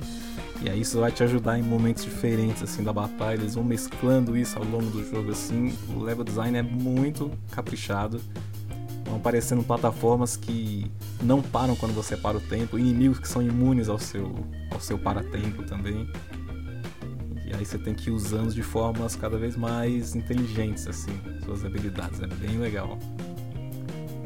E 0.61 0.69
aí 0.69 0.81
isso 0.81 0.99
vai 0.99 1.11
te 1.11 1.23
ajudar 1.23 1.59
em 1.59 1.61
momentos 1.61 2.03
diferentes 2.03 2.63
assim 2.63 2.83
da 2.83 2.91
batalha. 2.91 3.35
Eles 3.35 3.55
vão 3.55 3.63
mesclando 3.63 4.35
isso 4.35 4.57
ao 4.57 4.65
longo 4.65 4.89
do 4.89 5.07
jogo 5.09 5.31
assim. 5.31 5.73
O 5.95 6.01
level 6.01 6.23
design 6.23 6.57
é 6.57 6.63
muito 6.63 7.31
caprichado. 7.51 8.19
Vão 9.05 9.17
aparecendo 9.17 9.63
plataformas 9.63 10.35
que 10.35 10.91
não 11.21 11.41
param 11.41 11.75
quando 11.75 11.93
você 11.93 12.17
para 12.17 12.37
o 12.37 12.41
tempo, 12.41 12.77
inimigos 12.77 13.19
que 13.19 13.27
são 13.27 13.41
imunes 13.41 13.87
ao 13.87 13.99
seu 13.99 14.35
ao 14.71 14.79
seu 14.79 14.97
paratempo 14.97 15.63
também. 15.63 16.09
E 17.45 17.55
aí 17.55 17.65
você 17.65 17.77
tem 17.77 17.93
que 17.93 18.09
ir 18.09 18.13
usando 18.13 18.53
de 18.53 18.61
formas 18.61 19.15
cada 19.15 19.37
vez 19.37 19.55
mais 19.55 20.15
inteligentes 20.15 20.85
assim, 20.87 21.17
suas 21.45 21.63
habilidades. 21.63 22.19
É 22.21 22.27
bem 22.27 22.57
legal. 22.57 22.97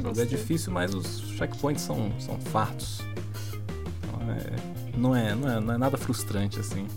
O 0.01 0.03
jogo 0.15 0.21
é 0.21 0.25
difícil, 0.25 0.71
mas 0.73 0.93
os 0.93 1.19
checkpoints 1.37 1.83
são, 1.83 2.11
são 2.19 2.39
fartos. 2.39 3.01
Então 4.07 4.31
é, 4.31 4.97
não, 4.97 5.15
é, 5.15 5.35
não, 5.35 5.49
é, 5.49 5.59
não 5.59 5.73
é 5.73 5.77
nada 5.77 5.97
frustrante 5.97 6.59
assim. 6.59 6.87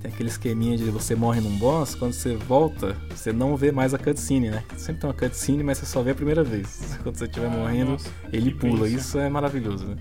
Tem 0.00 0.12
aquele 0.12 0.28
esqueminha 0.28 0.76
de 0.76 0.84
você 0.90 1.14
morre 1.16 1.40
num 1.40 1.56
boss, 1.58 1.94
quando 1.94 2.12
você 2.12 2.36
volta, 2.36 2.96
você 3.10 3.32
não 3.32 3.56
vê 3.56 3.72
mais 3.72 3.92
a 3.94 3.98
cutscene, 3.98 4.50
né? 4.50 4.62
Sempre 4.76 5.00
tem 5.00 5.10
uma 5.10 5.14
cutscene, 5.16 5.64
mas 5.64 5.78
você 5.78 5.86
só 5.86 6.02
vê 6.02 6.12
a 6.12 6.14
primeira 6.14 6.44
vez. 6.44 6.96
Quando 7.02 7.16
você 7.16 7.24
estiver 7.24 7.46
Ah, 7.48 7.50
morrendo, 7.50 7.92
nossa, 7.92 8.08
ele 8.32 8.54
pula. 8.54 8.88
Isso 8.88 9.18
é 9.18 9.28
maravilhoso, 9.28 9.86
né? 9.86 9.96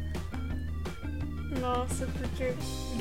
Nossa, 1.59 2.05
porque 2.19 2.53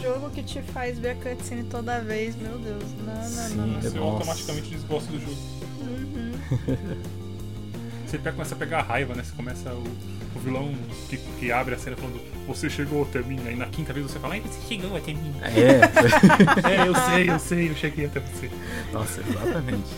jogo 0.02 0.30
que 0.30 0.42
te 0.42 0.62
faz 0.62 0.98
ver 0.98 1.10
a 1.10 1.14
cutscene 1.16 1.64
toda 1.64 2.00
vez, 2.00 2.34
meu 2.36 2.58
Deus. 2.58 2.84
Não, 3.04 3.14
não, 3.14 3.22
Sim, 3.24 3.56
não, 3.56 3.66
não. 3.66 3.82
Você 3.82 3.98
Nossa. 3.98 4.12
automaticamente 4.12 4.70
desgosta 4.70 5.12
do 5.12 5.20
jogo. 5.20 5.36
Uhum. 5.82 7.16
Você 8.06 8.18
pega- 8.18 8.32
começa 8.32 8.54
a 8.54 8.58
pegar 8.58 8.82
raiva, 8.82 9.14
né? 9.14 9.22
Você 9.24 9.34
começa 9.34 9.70
o, 9.72 9.82
o 10.34 10.38
vilão 10.40 10.72
que, 11.08 11.16
que 11.16 11.50
abre 11.52 11.74
a 11.74 11.78
cena 11.78 11.96
falando 11.96 12.20
você 12.46 12.70
chegou 12.70 13.02
até 13.02 13.20
mim, 13.22 13.40
aí 13.44 13.56
na 13.56 13.66
quinta 13.66 13.92
vez 13.92 14.06
você 14.08 14.20
fala, 14.20 14.34
ai, 14.34 14.40
você 14.40 14.60
chegou 14.68 14.96
até 14.96 15.12
mim. 15.12 15.32
É, 15.42 15.80
É, 16.70 16.86
eu 16.86 16.94
sei, 16.94 17.30
eu 17.30 17.38
sei, 17.40 17.70
eu 17.70 17.74
cheguei 17.74 18.06
até 18.06 18.20
você. 18.20 18.48
nossa, 18.92 19.20
exatamente. 19.20 19.88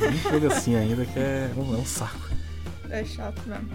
Tem 0.00 0.10
muito 0.10 0.30
jogo 0.30 0.46
assim 0.48 0.74
ainda 0.74 1.04
que 1.06 1.18
é 1.18 1.48
um, 1.56 1.74
é 1.74 1.78
um 1.78 1.84
saco. 1.84 2.28
É 2.90 3.04
chato 3.04 3.40
mesmo. 3.46 3.68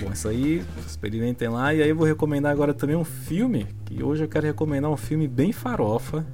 Bom, 0.00 0.12
isso 0.12 0.28
aí, 0.28 0.64
experimentem 0.86 1.48
lá. 1.48 1.74
E 1.74 1.82
aí 1.82 1.90
eu 1.90 1.96
vou 1.96 2.06
recomendar 2.06 2.50
agora 2.50 2.72
também 2.72 2.96
um 2.96 3.04
filme, 3.04 3.66
que 3.84 4.02
hoje 4.02 4.24
eu 4.24 4.28
quero 4.28 4.46
recomendar 4.46 4.90
um 4.90 4.96
filme 4.96 5.28
bem 5.28 5.52
farofa. 5.52 6.24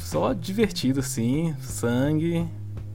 Só 0.00 0.32
divertido 0.34 1.00
assim, 1.00 1.54
sangue 1.60 2.46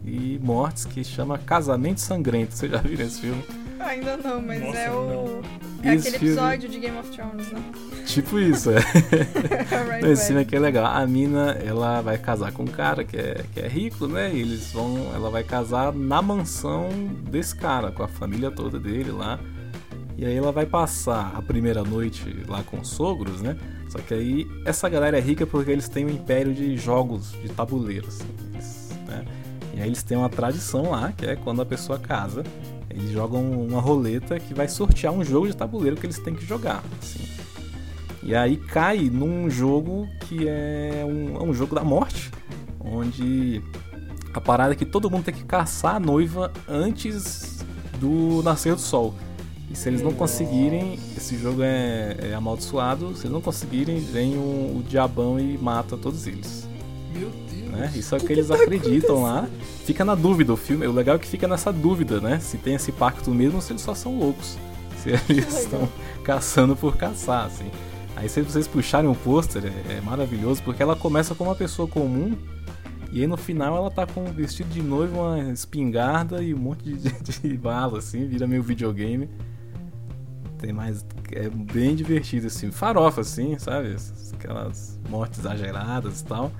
e 0.09 0.39
mortes, 0.43 0.85
que 0.85 1.03
chama 1.03 1.37
Casamento 1.37 2.01
Sangrento. 2.01 2.53
Vocês 2.55 2.71
já 2.71 2.79
viram 2.79 3.05
esse 3.05 3.21
filme? 3.21 3.43
Ainda 3.79 4.17
não, 4.17 4.41
mas 4.41 4.61
Nossa, 4.61 4.77
é 4.77 4.91
o. 4.91 5.41
Esse 5.81 5.87
É 5.87 5.91
aquele 5.91 6.01
filme- 6.01 6.27
episódio 6.33 6.69
de 6.69 6.79
Game 6.79 6.97
of 6.97 7.09
Thrones, 7.11 7.51
né? 7.51 7.63
Tipo 8.05 8.39
isso, 8.39 8.71
é. 8.71 8.79
Right, 9.89 10.07
esse 10.09 10.27
filme 10.27 10.41
aqui 10.41 10.55
é 10.55 10.59
legal. 10.59 10.85
A 10.85 11.05
mina, 11.07 11.51
ela 11.63 12.01
vai 12.01 12.17
casar 12.17 12.51
com 12.51 12.63
um 12.63 12.67
cara 12.67 13.03
que 13.05 13.15
é, 13.15 13.45
que 13.53 13.59
é 13.61 13.67
rico, 13.67 14.05
né? 14.07 14.31
E 14.33 14.39
eles 14.41 14.71
vão. 14.71 14.97
Ela 15.13 15.29
vai 15.29 15.43
casar 15.43 15.93
na 15.93 16.21
mansão 16.21 16.89
desse 17.29 17.55
cara, 17.55 17.91
com 17.91 18.03
a 18.03 18.07
família 18.07 18.51
toda 18.51 18.77
dele 18.79 19.11
lá. 19.11 19.39
E 20.17 20.25
aí 20.25 20.35
ela 20.35 20.51
vai 20.51 20.65
passar 20.65 21.31
a 21.33 21.41
primeira 21.41 21.81
noite 21.81 22.43
lá 22.49 22.61
com 22.63 22.79
os 22.81 22.89
sogros, 22.89 23.41
né? 23.41 23.55
Só 23.87 23.99
que 23.99 24.13
aí 24.13 24.47
essa 24.65 24.89
galera 24.89 25.17
é 25.17 25.21
rica 25.21 25.47
porque 25.47 25.71
eles 25.71 25.87
têm 25.87 26.05
um 26.05 26.09
império 26.09 26.53
de 26.53 26.75
jogos 26.75 27.31
de 27.41 27.47
tabuleiro, 27.47 28.07
assim, 28.09 28.27
eles, 28.53 28.89
né? 29.07 29.23
E 29.79 29.81
aí 29.81 29.87
eles 29.87 30.03
têm 30.03 30.17
uma 30.17 30.27
tradição 30.27 30.91
lá, 30.91 31.13
que 31.13 31.25
é 31.25 31.37
quando 31.37 31.61
a 31.61 31.65
pessoa 31.65 31.97
casa, 31.97 32.43
eles 32.89 33.11
jogam 33.11 33.49
uma 33.49 33.79
roleta 33.79 34.37
que 34.37 34.53
vai 34.53 34.67
sortear 34.67 35.13
um 35.13 35.23
jogo 35.23 35.47
de 35.47 35.55
tabuleiro 35.55 35.95
que 35.95 36.05
eles 36.05 36.19
têm 36.19 36.35
que 36.35 36.45
jogar, 36.45 36.83
assim. 37.01 37.23
E 38.21 38.35
aí 38.35 38.57
cai 38.57 39.09
num 39.09 39.49
jogo 39.49 40.05
que 40.27 40.49
é 40.49 41.05
um, 41.07 41.37
é 41.37 41.43
um 41.43 41.53
jogo 41.53 41.75
da 41.75 41.81
morte, 41.81 42.29
onde 42.77 43.63
a 44.33 44.41
parada 44.41 44.73
é 44.73 44.75
que 44.75 44.85
todo 44.85 45.09
mundo 45.09 45.23
tem 45.23 45.33
que 45.33 45.45
caçar 45.45 45.95
a 45.95 45.99
noiva 45.99 46.51
antes 46.67 47.63
do 48.01 48.43
nascer 48.43 48.75
do 48.75 48.81
sol. 48.81 49.15
E 49.71 49.77
se 49.77 49.87
eles 49.87 50.01
não 50.01 50.11
conseguirem, 50.11 50.99
esse 51.15 51.37
jogo 51.37 51.63
é, 51.63 52.17
é 52.19 52.33
amaldiçoado, 52.33 53.15
se 53.15 53.21
eles 53.21 53.31
não 53.31 53.41
conseguirem, 53.41 54.01
vem 54.01 54.35
o, 54.35 54.79
o 54.79 54.83
diabão 54.85 55.39
e 55.39 55.57
mata 55.57 55.95
todos 55.95 56.27
eles. 56.27 56.67
Meu. 57.13 57.48
Né? 57.69 57.91
Isso 57.95 58.15
é 58.15 58.17
o 58.17 58.21
que, 58.21 58.33
eles 58.33 58.51
acreditam 58.51 59.23
lá. 59.23 59.47
Fica 59.85 60.03
na 60.03 60.15
dúvida 60.15 60.51
o 60.51 60.57
filme. 60.57 60.85
O 60.87 60.91
legal 60.91 61.15
é 61.15 61.19
que 61.19 61.27
fica 61.27 61.47
nessa 61.47 61.71
dúvida, 61.71 62.19
né? 62.19 62.39
Se 62.39 62.57
tem 62.57 62.75
esse 62.75 62.91
pacto 62.91 63.31
mesmo 63.31 63.57
ou 63.57 63.61
se 63.61 63.71
eles 63.71 63.81
só 63.81 63.93
são 63.93 64.17
loucos. 64.17 64.57
Se 64.99 65.11
eles 65.11 65.59
estão 65.59 65.87
caçando 66.25 66.75
por 66.75 66.97
caçar, 66.97 67.45
assim. 67.45 67.71
Aí 68.17 68.27
se 68.27 68.41
vocês 68.41 68.67
puxarem 68.67 69.09
o 69.09 69.15
pôster, 69.15 69.63
é, 69.65 69.93
é 69.93 70.01
maravilhoso, 70.01 70.61
porque 70.61 70.83
ela 70.83 70.93
começa 70.93 71.33
como 71.33 71.49
uma 71.49 71.55
pessoa 71.55 71.87
comum, 71.87 72.35
e 73.13 73.21
aí 73.21 73.27
no 73.27 73.37
final 73.37 73.77
ela 73.77 73.89
tá 73.89 74.05
com 74.05 74.25
um 74.25 74.33
vestido 74.33 74.69
de 74.69 74.81
noivo, 74.81 75.21
uma 75.21 75.53
espingarda 75.53 76.43
e 76.43 76.53
um 76.53 76.57
monte 76.57 76.83
de, 76.83 76.97
de, 77.23 77.39
de 77.39 77.57
bala, 77.57 77.99
assim, 77.99 78.27
vira 78.27 78.45
meio 78.45 78.61
videogame. 78.61 79.29
Tem 80.57 80.73
mais. 80.73 81.05
É 81.31 81.49
bem 81.49 81.95
divertido, 81.95 82.47
assim. 82.47 82.69
Farofa, 82.69 83.21
assim, 83.21 83.57
sabe? 83.57 83.95
Aquelas 84.33 84.99
mortes 85.09 85.39
exageradas 85.39 86.19
e 86.19 86.25
tal. 86.25 86.51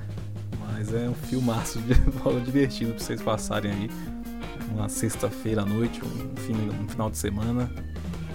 Mas 0.60 0.94
é 0.94 1.10
um 1.10 1.14
filmaço 1.14 1.80
de 1.82 1.94
bola 2.20 2.40
divertido 2.42 2.94
pra 2.94 3.04
vocês 3.04 3.22
passarem 3.22 3.72
aí. 3.72 3.90
Uma 4.72 4.88
sexta-feira 4.88 5.64
à 5.64 5.66
noite, 5.66 6.02
um, 6.04 6.36
fim, 6.38 6.54
um 6.54 6.88
final 6.88 7.10
de 7.10 7.18
semana. 7.18 7.70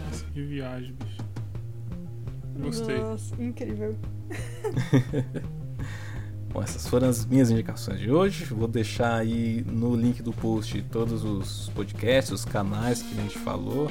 Nossa, 0.06 0.24
que 0.32 0.42
viagem, 0.42 0.94
bicho. 0.94 1.24
Gostei. 2.58 2.98
Nossa, 2.98 3.42
incrível. 3.42 3.96
Bom, 6.52 6.62
essas 6.62 6.86
foram 6.86 7.08
as 7.08 7.26
minhas 7.26 7.50
indicações 7.50 7.98
de 7.98 8.10
hoje. 8.10 8.44
Vou 8.44 8.68
deixar 8.68 9.16
aí 9.16 9.64
no 9.66 9.96
link 9.96 10.22
do 10.22 10.32
post 10.32 10.80
todos 10.82 11.24
os 11.24 11.68
podcasts, 11.70 12.32
os 12.32 12.44
canais 12.44 13.02
que 13.02 13.18
a 13.18 13.22
gente 13.22 13.38
falou. 13.38 13.90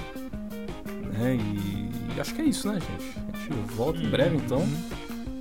Né? 1.12 1.36
E 1.36 2.20
acho 2.20 2.34
que 2.34 2.42
é 2.42 2.46
isso, 2.46 2.70
né, 2.70 2.80
gente? 2.80 3.20
A 3.34 3.38
gente 3.38 3.52
volta 3.76 4.00
em 4.00 4.10
breve 4.10 4.38
então. 4.38 4.66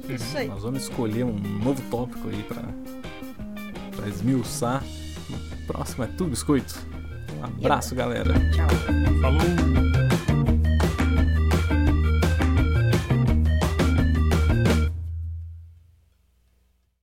Isso 0.08 0.36
aí. 0.36 0.48
Nós 0.48 0.62
vamos 0.62 0.82
escolher 0.82 1.24
um 1.24 1.38
novo 1.38 1.82
tópico 1.90 2.28
aí 2.28 2.42
pra, 2.42 2.62
pra 3.96 4.08
esmiuçar. 4.08 4.82
O 5.30 5.66
próximo 5.66 6.04
é 6.04 6.06
tudo 6.06 6.30
biscoito. 6.30 6.78
Um 7.38 7.44
abraço, 7.44 7.94
galera. 7.94 8.34
Tchau. 8.50 8.68
Falou! 9.20 9.91